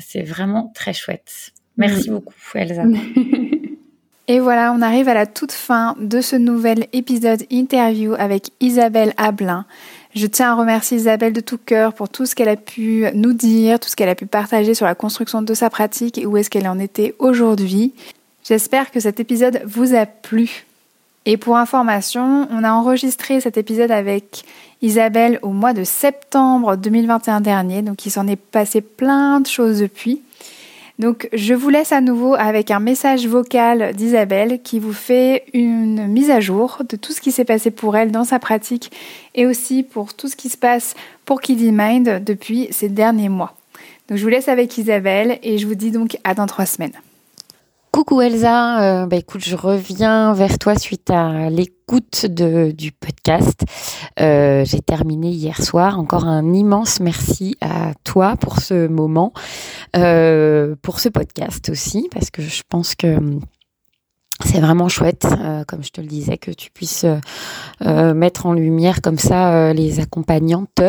c'est 0.00 0.22
vraiment 0.22 0.72
très 0.74 0.94
chouette. 0.94 1.52
Merci 1.76 2.08
beaucoup, 2.08 2.34
Elsa. 2.54 2.84
Et 4.30 4.40
voilà, 4.40 4.74
on 4.76 4.82
arrive 4.82 5.08
à 5.08 5.14
la 5.14 5.24
toute 5.24 5.52
fin 5.52 5.96
de 5.98 6.20
ce 6.20 6.36
nouvel 6.36 6.86
épisode 6.92 7.44
interview 7.48 8.14
avec 8.18 8.50
Isabelle 8.60 9.14
Ablin. 9.16 9.64
Je 10.14 10.26
tiens 10.26 10.52
à 10.52 10.54
remercier 10.54 10.98
Isabelle 10.98 11.32
de 11.32 11.40
tout 11.40 11.56
cœur 11.56 11.94
pour 11.94 12.10
tout 12.10 12.26
ce 12.26 12.34
qu'elle 12.34 12.50
a 12.50 12.56
pu 12.56 13.06
nous 13.14 13.32
dire, 13.32 13.80
tout 13.80 13.88
ce 13.88 13.96
qu'elle 13.96 14.10
a 14.10 14.14
pu 14.14 14.26
partager 14.26 14.74
sur 14.74 14.84
la 14.84 14.94
construction 14.94 15.40
de 15.40 15.54
sa 15.54 15.70
pratique 15.70 16.18
et 16.18 16.26
où 16.26 16.36
est-ce 16.36 16.50
qu'elle 16.50 16.68
en 16.68 16.78
était 16.78 17.14
aujourd'hui. 17.18 17.94
J'espère 18.44 18.90
que 18.90 19.00
cet 19.00 19.18
épisode 19.18 19.62
vous 19.64 19.94
a 19.94 20.04
plu. 20.04 20.66
Et 21.24 21.38
pour 21.38 21.56
information, 21.56 22.48
on 22.50 22.64
a 22.64 22.72
enregistré 22.72 23.40
cet 23.40 23.56
épisode 23.56 23.90
avec 23.90 24.44
Isabelle 24.82 25.38
au 25.40 25.50
mois 25.50 25.72
de 25.72 25.84
septembre 25.84 26.76
2021 26.76 27.40
dernier, 27.40 27.80
donc 27.80 28.04
il 28.04 28.10
s'en 28.10 28.26
est 28.26 28.36
passé 28.36 28.82
plein 28.82 29.40
de 29.40 29.46
choses 29.46 29.80
depuis. 29.80 30.20
Donc 30.98 31.28
je 31.32 31.54
vous 31.54 31.68
laisse 31.68 31.92
à 31.92 32.00
nouveau 32.00 32.34
avec 32.34 32.72
un 32.72 32.80
message 32.80 33.26
vocal 33.28 33.94
d'Isabelle 33.94 34.60
qui 34.62 34.80
vous 34.80 34.92
fait 34.92 35.44
une 35.54 36.08
mise 36.08 36.30
à 36.30 36.40
jour 36.40 36.82
de 36.88 36.96
tout 36.96 37.12
ce 37.12 37.20
qui 37.20 37.30
s'est 37.30 37.44
passé 37.44 37.70
pour 37.70 37.96
elle 37.96 38.10
dans 38.10 38.24
sa 38.24 38.40
pratique 38.40 38.90
et 39.36 39.46
aussi 39.46 39.84
pour 39.84 40.14
tout 40.14 40.26
ce 40.26 40.34
qui 40.34 40.48
se 40.48 40.56
passe 40.56 40.94
pour 41.24 41.40
Kiddy 41.40 41.70
Mind 41.70 42.24
depuis 42.24 42.66
ces 42.72 42.88
derniers 42.88 43.28
mois. 43.28 43.54
Donc 44.08 44.18
je 44.18 44.22
vous 44.24 44.30
laisse 44.30 44.48
avec 44.48 44.76
Isabelle 44.76 45.38
et 45.44 45.58
je 45.58 45.66
vous 45.68 45.76
dis 45.76 45.92
donc 45.92 46.18
à 46.24 46.34
dans 46.34 46.46
trois 46.46 46.66
semaines. 46.66 46.92
Coucou 47.98 48.22
Elsa, 48.22 48.80
euh, 48.80 49.06
bah 49.06 49.16
écoute, 49.16 49.40
je 49.44 49.56
reviens 49.56 50.32
vers 50.32 50.60
toi 50.60 50.76
suite 50.76 51.10
à 51.10 51.50
l'écoute 51.50 52.26
du 52.26 52.92
podcast. 52.92 53.64
Euh, 54.20 54.64
j'ai 54.64 54.80
terminé 54.80 55.30
hier 55.30 55.60
soir. 55.60 55.98
Encore 55.98 56.24
un 56.24 56.52
immense 56.52 57.00
merci 57.00 57.56
à 57.60 57.94
toi 58.04 58.36
pour 58.36 58.60
ce 58.60 58.86
moment, 58.86 59.32
euh, 59.96 60.76
pour 60.80 61.00
ce 61.00 61.08
podcast 61.08 61.70
aussi, 61.70 62.08
parce 62.12 62.30
que 62.30 62.40
je 62.40 62.62
pense 62.68 62.94
que 62.94 63.18
c'est 64.44 64.60
vraiment 64.60 64.88
chouette, 64.88 65.26
euh, 65.40 65.64
comme 65.64 65.82
je 65.82 65.90
te 65.90 66.00
le 66.00 66.06
disais, 66.06 66.38
que 66.38 66.52
tu 66.52 66.70
puisses 66.70 67.04
euh, 67.04 67.16
euh, 67.84 68.14
mettre 68.14 68.46
en 68.46 68.52
lumière 68.52 69.02
comme 69.02 69.18
ça 69.18 69.72
les 69.72 70.00
accompagnantes. 70.00 70.80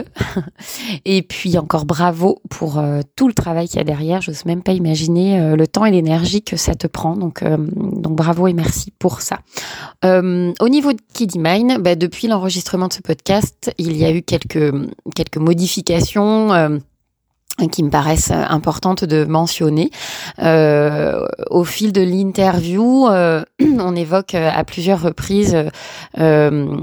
et 1.05 1.23
puis 1.23 1.57
encore 1.57 1.85
bravo 1.85 2.41
pour 2.49 2.81
tout 3.15 3.27
le 3.27 3.33
travail 3.33 3.67
qu'il 3.67 3.77
y 3.77 3.81
a 3.81 3.83
derrière. 3.83 4.21
Je 4.21 4.31
n'ose 4.31 4.45
même 4.45 4.61
pas 4.61 4.73
imaginer 4.73 5.55
le 5.55 5.67
temps 5.67 5.85
et 5.85 5.91
l'énergie 5.91 6.43
que 6.43 6.57
ça 6.57 6.75
te 6.75 6.87
prend. 6.87 7.15
Donc, 7.15 7.43
bravo 7.43 8.47
et 8.47 8.53
merci 8.53 8.91
pour 8.97 9.21
ça. 9.21 9.39
au 10.03 10.69
niveau 10.69 10.93
de 10.93 10.99
Kiddy 11.13 11.39
Mine, 11.39 11.77
bah, 11.79 11.95
depuis 11.95 12.27
l'enregistrement 12.27 12.87
de 12.87 12.93
ce 12.93 13.01
podcast, 13.01 13.71
il 13.77 13.97
y 13.97 14.05
a 14.05 14.11
eu 14.11 14.21
quelques, 14.21 14.73
quelques 15.15 15.37
modifications 15.37 16.79
qui 17.67 17.83
me 17.83 17.89
paraissent 17.89 18.31
importantes 18.31 19.03
de 19.03 19.25
mentionner. 19.25 19.91
Euh, 20.39 21.25
au 21.49 21.63
fil 21.63 21.91
de 21.91 22.01
l'interview, 22.01 23.07
euh, 23.07 23.43
on 23.61 23.95
évoque 23.95 24.35
à 24.35 24.63
plusieurs 24.63 25.01
reprises 25.01 25.55
euh, 26.19 26.77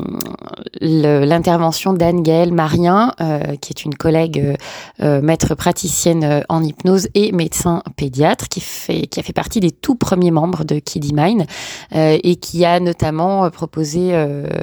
l'intervention 0.81 1.93
d'Anne-Gaëlle 1.93 2.53
Marien, 2.53 3.13
euh, 3.21 3.57
qui 3.61 3.73
est 3.73 3.85
une 3.85 3.95
collègue 3.95 4.57
euh, 5.03 5.21
maître 5.21 5.55
praticienne 5.55 6.45
en 6.49 6.63
hypnose 6.63 7.09
et 7.15 7.33
médecin 7.33 7.83
pédiatre, 7.97 8.49
qui, 8.49 8.61
fait, 8.61 9.07
qui 9.07 9.21
a 9.21 9.23
fait 9.23 9.33
partie 9.33 9.61
des 9.61 9.71
tout 9.71 9.95
premiers 9.95 10.31
membres 10.31 10.65
de 10.65 10.79
Kiddy 10.79 11.13
Mind 11.15 11.47
et 11.93 12.37
qui 12.37 12.65
a 12.65 12.81
notamment 12.81 13.49
proposé, 13.51 14.13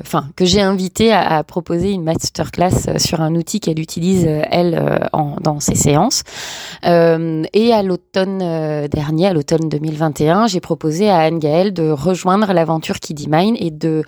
enfin, 0.02 0.26
que 0.35 0.45
j'ai 0.45 0.61
invité 0.61 1.11
à, 1.11 1.38
à, 1.38 1.44
proposer 1.44 1.91
une 1.91 2.03
masterclass 2.03 2.98
sur 2.98 3.22
un 3.22 3.35
outil 3.35 3.60
qu'elle 3.60 3.80
utilise, 3.80 4.26
elle, 4.26 5.10
en, 5.14 5.35
dans 5.41 5.60
ses 5.60 5.76
séances 5.76 6.03
euh, 6.86 7.44
et 7.54 7.74
à 7.74 7.84
l'automne 7.84 8.42
euh, 8.42 8.88
dernier, 8.88 9.28
à 9.28 9.34
l'automne 9.34 9.70
2021, 9.70 10.48
j'ai 10.48 10.60
proposé 10.60 11.10
à 11.10 11.20
Anne 11.20 11.40
Gaëlle 11.40 11.74
de 11.74 11.90
rejoindre 11.90 12.52
l'aventure 12.54 13.00
Kiddy 13.00 13.28
Mine 13.30 13.56
et 13.60 13.72
de 13.72 14.04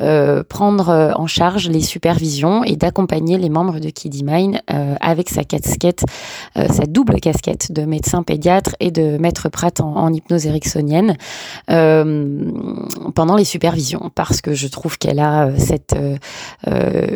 euh, 0.00 0.42
prendre 0.48 1.12
en 1.16 1.26
charge 1.26 1.68
les 1.68 1.80
supervisions 1.80 2.64
et 2.64 2.76
d'accompagner 2.76 3.38
les 3.38 3.48
membres 3.48 3.78
de 3.80 3.90
Kiddy 3.90 4.24
Mine 4.24 4.60
avec 5.00 5.28
sa 5.28 5.44
casquette, 5.44 6.04
sa 6.54 6.86
double 6.86 7.20
casquette 7.20 7.72
de 7.72 7.84
médecin 7.84 8.22
pédiatre 8.22 8.74
et 8.80 8.90
de 8.90 9.18
maître 9.18 9.48
prat 9.48 9.70
en, 9.80 10.12
hypnose 10.12 10.46
ericksonienne 10.46 11.16
pendant 11.66 13.36
les 13.36 13.44
supervisions. 13.44 14.10
Parce 14.14 14.40
que 14.40 14.54
je 14.54 14.68
trouve 14.68 14.98
qu'elle 14.98 15.20
a 15.20 15.50
cette 15.58 15.96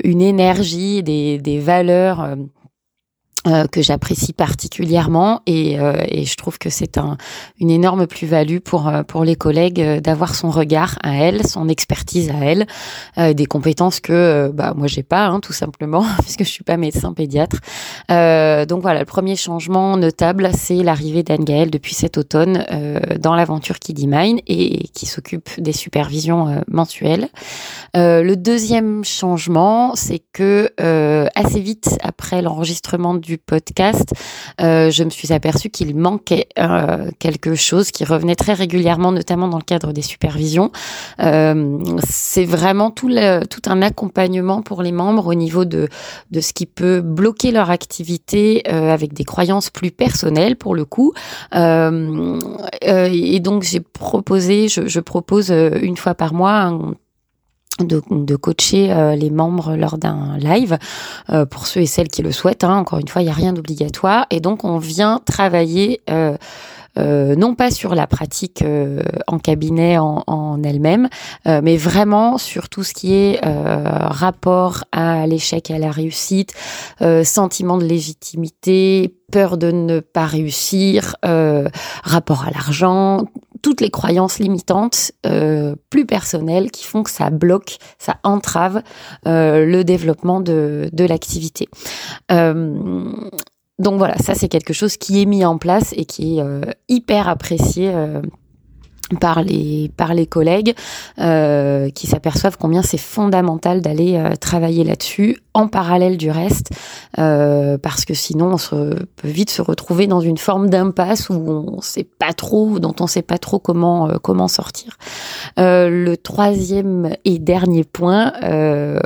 une 0.05 0.23
énergie, 0.23 1.03
des, 1.03 1.39
des 1.39 1.59
valeurs 1.59 2.37
euh, 3.49 3.67
que 3.67 3.83
j'apprécie 3.83 4.33
particulièrement 4.33 5.41
et, 5.47 5.81
euh, 5.81 5.97
et, 6.07 6.25
je 6.25 6.37
trouve 6.37 6.59
que 6.59 6.71
c'est 6.71 6.97
un, 6.97 7.17
une 7.59 7.71
énorme 7.71 8.07
plus-value 8.07 8.59
pour 8.59 8.87
euh, 8.87 9.03
pour 9.03 9.25
les 9.25 9.35
collègues 9.35 9.83
d'avoir 10.01 10.37
son 10.37 10.49
regard 10.49 10.97
à 11.03 11.17
elle, 11.17 11.45
son 11.45 11.69
expertise 11.69 12.31
à 12.31 12.45
elle, 12.45 12.67
des 13.35 13.47
compétences 13.47 13.99
que 13.99 14.49
bah 14.55 14.75
moi 14.77 14.87
j'ai 14.87 15.03
pas 15.03 15.27
hein, 15.27 15.41
tout 15.41 15.53
simplement 15.53 16.07
puisque 16.23 16.45
je 16.45 16.51
suis 16.51 16.63
pas 16.63 16.77
médecin 16.77 17.13
pédiatre. 17.15 17.57
donc 18.09 18.81
voilà, 18.81 19.01
le 19.01 19.07
premier 19.07 19.35
changement 19.35 19.97
notable, 19.97 20.51
c'est 20.57 20.77
l'arrivée 20.77 21.25
d'Anne 21.25 21.45
Gaëlle 21.45 21.71
depuis 21.73 21.95
cet 21.95 22.19
automne 22.19 22.65
dans 23.19 23.35
l'aventure 23.35 23.81
Kiddy 23.81 24.07
Mine 24.07 24.39
et 24.47 24.87
qui 24.95 25.07
s'occupe 25.07 25.61
des 25.61 25.73
supervisions 25.73 26.63
mensuelles. 26.69 27.29
le 27.95 28.35
deuxième 28.35 29.05
changement, 29.05 29.97
c'est 29.97 30.23
que 30.33 30.71
assez 31.35 31.61
vite 31.61 31.99
après 32.03 32.41
l'enregistrement 32.41 33.15
du 33.15 33.32
podcast, 33.39 34.13
euh, 34.61 34.91
je 34.91 35.05
me 35.05 35.11
suis 35.11 35.33
aperçue 35.33 35.71
qu'il 35.71 35.97
manquait 35.97 36.49
euh, 36.59 37.11
quelque 37.19 37.55
chose 37.55 37.91
qui 37.91 38.05
revenait 38.05 38.35
très 38.35 38.53
régulièrement, 38.53 39.13
notamment 39.13 39.49
dans 39.49 39.59
le 39.59 39.65
cadre 39.65 39.93
des 39.93 40.03
supervisions. 40.03 40.71
Euh, 41.21 41.79
c'est 42.07 42.45
vraiment 42.45 42.91
tout, 42.91 43.11
tout 43.51 43.63
un 43.67 43.83
accompagnement 43.83 44.63
pour 44.63 44.83
les 44.83 44.93
membres 44.93 45.27
au 45.27 45.35
niveau 45.35 45.65
de, 45.65 45.89
de 46.31 46.41
ce 46.41 46.53
qui 46.53 46.67
peut 46.67 47.01
bloquer 47.01 47.51
leur 47.51 47.71
activité 47.71 48.67
avec 48.69 49.13
des 49.13 49.25
croyances 49.25 49.71
plus 49.71 49.91
personnelles 49.91 50.57
pour 50.57 50.75
le 50.75 50.85
coup. 50.85 51.13
et 51.53 53.41
donc 53.41 53.63
j'ai 53.63 53.81
proposé, 53.81 54.69
je, 54.69 54.87
je 54.87 55.01
propose 55.01 55.51
une 55.51 55.97
fois 55.97 56.15
par 56.15 56.35
mois 56.35 56.73
de, 57.81 58.37
coacher 58.37 58.93
euh, 58.93 59.15
les 59.15 59.31
membres 59.31 59.77
lors 59.77 59.99
d'un 59.99 60.37
live 60.39 60.79
euh, 61.31 61.47
pour 61.47 61.67
ceux 61.67 61.81
et 61.81 61.87
celles 61.87 62.09
qui 62.09 62.23
le 62.23 62.33
souhaitent. 62.33 62.65
Hein. 62.65 62.77
Encore 62.77 62.99
une 62.99 63.09
fois, 63.09 63.23
il 63.23 63.27
n'y 63.27 63.31
a 63.31 63.35
rien 63.35 63.53
d'obligatoire. 63.53 64.27
Et 64.31 64.41
donc, 64.41 64.65
on 64.65 64.79
vient 64.79 65.21
travailler 65.25 66.01
euh, 66.11 66.37
non 66.97 67.55
pas 67.55 67.71
sur 67.71 67.95
la 67.95 68.07
pratique 68.07 68.63
en 69.27 69.39
cabinet 69.39 69.97
en, 69.97 70.25
en 70.27 70.63
elle-même, 70.63 71.09
mais 71.47 71.79
vraiment 71.79 72.37
sur 72.37 72.69
tout 72.69 72.85
ce 72.85 72.93
qui 72.93 73.15
est 73.15 73.41
rapport 73.43 74.85
à 74.93 75.27
l'échec 75.27 75.71
et 75.71 75.75
à 75.77 75.79
la 75.79 75.91
réussite, 75.91 76.53
sentiment 77.25 77.79
de 77.79 77.85
légitimité, 77.87 79.17
peur 79.33 79.57
de 79.57 79.71
ne 79.71 80.01
pas 80.01 80.27
réussir, 80.27 81.17
rapport 82.05 82.45
à 82.45 82.51
l'argent, 82.51 83.25
toutes 83.63 83.81
les 83.81 83.91
croyances 83.91 84.39
limitantes 84.39 85.13
euh, 85.25 85.77
plus 85.89 86.05
personnelles 86.05 86.71
qui 86.71 86.85
font 86.85 87.03
que 87.03 87.11
ça 87.11 87.31
bloque, 87.31 87.79
ça 87.99 88.19
entrave 88.25 88.83
euh, 89.27 89.65
le 89.65 89.85
développement 89.85 90.41
de, 90.41 90.91
de 90.93 91.05
l'activité. 91.05 91.69
Euh, 92.31 93.13
donc 93.79 93.99
voilà, 93.99 94.19
ça 94.19 94.35
c'est 94.35 94.49
quelque 94.49 94.73
chose 94.73 94.97
qui 94.97 95.23
est 95.23 95.27
mis 95.27 95.45
en 95.45 95.59
place 95.59 95.95
et 95.97 96.05
qui 96.05 96.39
est 96.39 96.45
hyper 96.89 97.29
apprécié 97.29 97.93
par 99.19 99.43
les 99.43 99.91
par 99.97 100.15
les 100.15 100.27
collègues 100.27 100.75
euh, 101.19 101.91
qui 101.91 102.07
s'aperçoivent 102.07 102.57
combien 102.59 102.83
c'est 102.83 102.99
fondamental 102.99 103.81
d'aller 103.81 104.17
euh, 104.17 104.35
travailler 104.37 104.85
là-dessus 104.85 105.39
en 105.55 105.69
parallèle 105.69 106.17
du 106.17 106.31
reste 106.31 106.71
euh, 107.19 107.77
parce 107.79 108.05
que 108.05 108.15
sinon 108.15 108.53
on 108.55 108.57
se, 108.57 108.75
peut 108.75 109.29
vite 109.29 109.51
se 109.51 109.61
retrouver 109.61 110.07
dans 110.07 110.21
une 110.21 110.39
forme 110.39 110.71
d'impasse 110.71 111.29
où 111.29 111.35
on 111.35 111.81
sait 111.81 112.05
pas 112.05 112.33
trop 112.33 112.79
dont 112.79 112.95
on 113.01 113.07
sait 113.07 113.23
pas 113.23 113.39
trop 113.39 113.59
comment 113.59 114.09
comment 114.23 114.49
sortir. 114.49 114.97
Le 115.57 116.15
troisième 116.17 117.11
et 117.25 117.39
dernier 117.39 117.85
point 117.85 118.33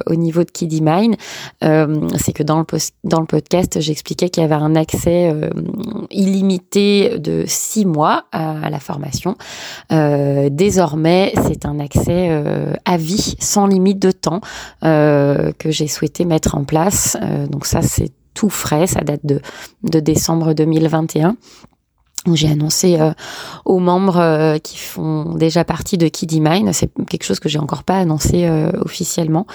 au 0.06 0.14
niveau 0.14 0.44
de 0.44 0.50
Kiddy 0.50 0.82
Mine 0.82 1.16
c'est 1.60 2.32
que 2.32 2.42
dans 2.42 2.58
le 2.58 2.64
dans 3.04 3.20
le 3.20 3.26
podcast 3.26 3.80
j'expliquais 3.80 4.28
qu'il 4.28 4.42
y 4.42 4.46
avait 4.46 4.54
un 4.54 4.76
accès 4.76 5.32
illimité 6.10 7.18
de 7.18 7.44
six 7.46 7.84
mois 7.86 8.24
à 8.32 8.70
la 8.70 8.78
formation 8.78 9.36
euh, 9.96 10.48
désormais, 10.50 11.32
c'est 11.46 11.66
un 11.66 11.80
accès 11.80 12.28
euh, 12.30 12.72
à 12.84 12.96
vie, 12.96 13.36
sans 13.40 13.66
limite 13.66 13.98
de 13.98 14.10
temps, 14.10 14.40
euh, 14.84 15.52
que 15.58 15.70
j'ai 15.70 15.88
souhaité 15.88 16.24
mettre 16.24 16.56
en 16.56 16.64
place. 16.64 17.16
donc 17.50 17.66
ça, 17.66 17.82
c'est 17.82 18.10
tout 18.34 18.50
frais, 18.50 18.86
ça 18.86 19.00
date 19.00 19.24
de, 19.24 19.40
de 19.82 20.00
décembre 20.00 20.52
2021 20.52 21.36
j'ai 22.34 22.50
annoncé 22.50 23.00
euh, 23.00 23.12
aux 23.64 23.78
membres 23.78 24.18
euh, 24.18 24.58
qui 24.58 24.78
font 24.78 25.34
déjà 25.34 25.64
partie 25.64 25.98
de 25.98 26.08
Kiddy 26.08 26.42
c'est 26.72 26.90
quelque 27.08 27.24
chose 27.24 27.40
que 27.40 27.48
j'ai 27.48 27.58
encore 27.58 27.84
pas 27.84 27.98
annoncé 27.98 28.46
euh, 28.46 28.70
officiellement, 28.84 29.46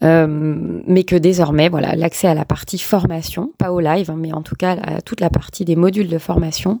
mais 0.00 1.04
que 1.04 1.16
désormais, 1.16 1.68
voilà, 1.68 1.94
l'accès 1.96 2.28
à 2.28 2.34
la 2.34 2.44
partie 2.44 2.78
formation, 2.78 3.50
pas 3.58 3.72
au 3.72 3.80
live, 3.80 4.10
hein, 4.10 4.16
mais 4.18 4.32
en 4.32 4.42
tout 4.42 4.54
cas 4.54 4.76
à 4.82 5.00
toute 5.00 5.20
la 5.20 5.30
partie 5.30 5.64
des 5.64 5.76
modules 5.76 6.08
de 6.08 6.18
formation, 6.18 6.80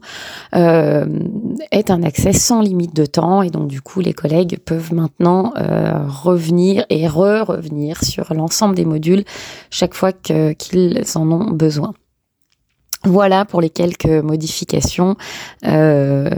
est 0.52 1.90
un 1.90 2.02
accès 2.02 2.32
sans 2.32 2.60
limite 2.60 2.94
de 2.94 3.06
temps, 3.06 3.42
et 3.42 3.50
donc 3.50 3.68
du 3.68 3.80
coup, 3.80 4.00
les 4.00 4.12
collègues 4.12 4.58
peuvent 4.64 4.92
maintenant 4.92 5.52
revenir 5.56 6.84
et 6.90 7.06
re-revenir 7.06 8.02
sur 8.04 8.32
l'ensemble 8.34 8.74
des 8.74 8.84
modules 8.84 9.24
chaque 9.70 9.94
fois 9.94 10.12
qu'ils 10.12 11.04
en 11.14 11.30
ont 11.30 11.50
besoin. 11.50 11.94
Voilà 13.04 13.44
pour 13.44 13.60
les 13.60 13.70
quelques 13.70 14.06
modifications 14.06 15.16
euh, 15.64 16.30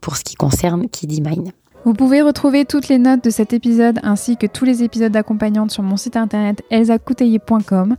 pour 0.00 0.16
ce 0.16 0.24
qui 0.24 0.34
concerne 0.34 0.88
Kiddy 0.88 1.22
Mine. 1.22 1.52
Vous 1.84 1.92
pouvez 1.92 2.22
retrouver 2.22 2.64
toutes 2.64 2.88
les 2.88 2.98
notes 2.98 3.22
de 3.22 3.28
cet 3.28 3.52
épisode 3.52 4.00
ainsi 4.02 4.38
que 4.38 4.46
tous 4.46 4.64
les 4.64 4.82
épisodes 4.82 5.12
d'accompagnante 5.12 5.70
sur 5.70 5.82
mon 5.82 5.98
site 5.98 6.16
internet 6.16 6.62
elsacouteiller.com. 6.70 7.96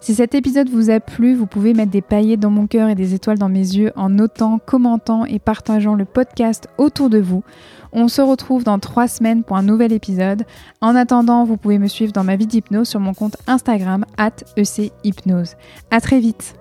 Si 0.00 0.14
cet 0.16 0.34
épisode 0.34 0.68
vous 0.68 0.90
a 0.90 0.98
plu, 0.98 1.36
vous 1.36 1.46
pouvez 1.46 1.72
mettre 1.72 1.92
des 1.92 2.02
paillettes 2.02 2.40
dans 2.40 2.50
mon 2.50 2.66
cœur 2.66 2.88
et 2.88 2.96
des 2.96 3.14
étoiles 3.14 3.38
dans 3.38 3.48
mes 3.48 3.58
yeux 3.58 3.92
en 3.94 4.10
notant, 4.10 4.58
commentant 4.58 5.24
et 5.24 5.38
partageant 5.38 5.94
le 5.94 6.04
podcast 6.04 6.68
autour 6.78 7.10
de 7.10 7.18
vous. 7.18 7.44
On 7.92 8.08
se 8.08 8.20
retrouve 8.20 8.64
dans 8.64 8.80
trois 8.80 9.06
semaines 9.06 9.44
pour 9.44 9.56
un 9.56 9.62
nouvel 9.62 9.92
épisode. 9.92 10.42
En 10.80 10.96
attendant, 10.96 11.44
vous 11.44 11.56
pouvez 11.56 11.78
me 11.78 11.86
suivre 11.86 12.12
dans 12.12 12.24
ma 12.24 12.34
vie 12.34 12.48
d'hypnose 12.48 12.88
sur 12.88 12.98
mon 12.98 13.14
compte 13.14 13.36
Instagram 13.46 14.04
at 14.16 14.32
ECHypnose. 14.56 15.54
À 15.92 16.00
très 16.00 16.18
vite 16.18 16.56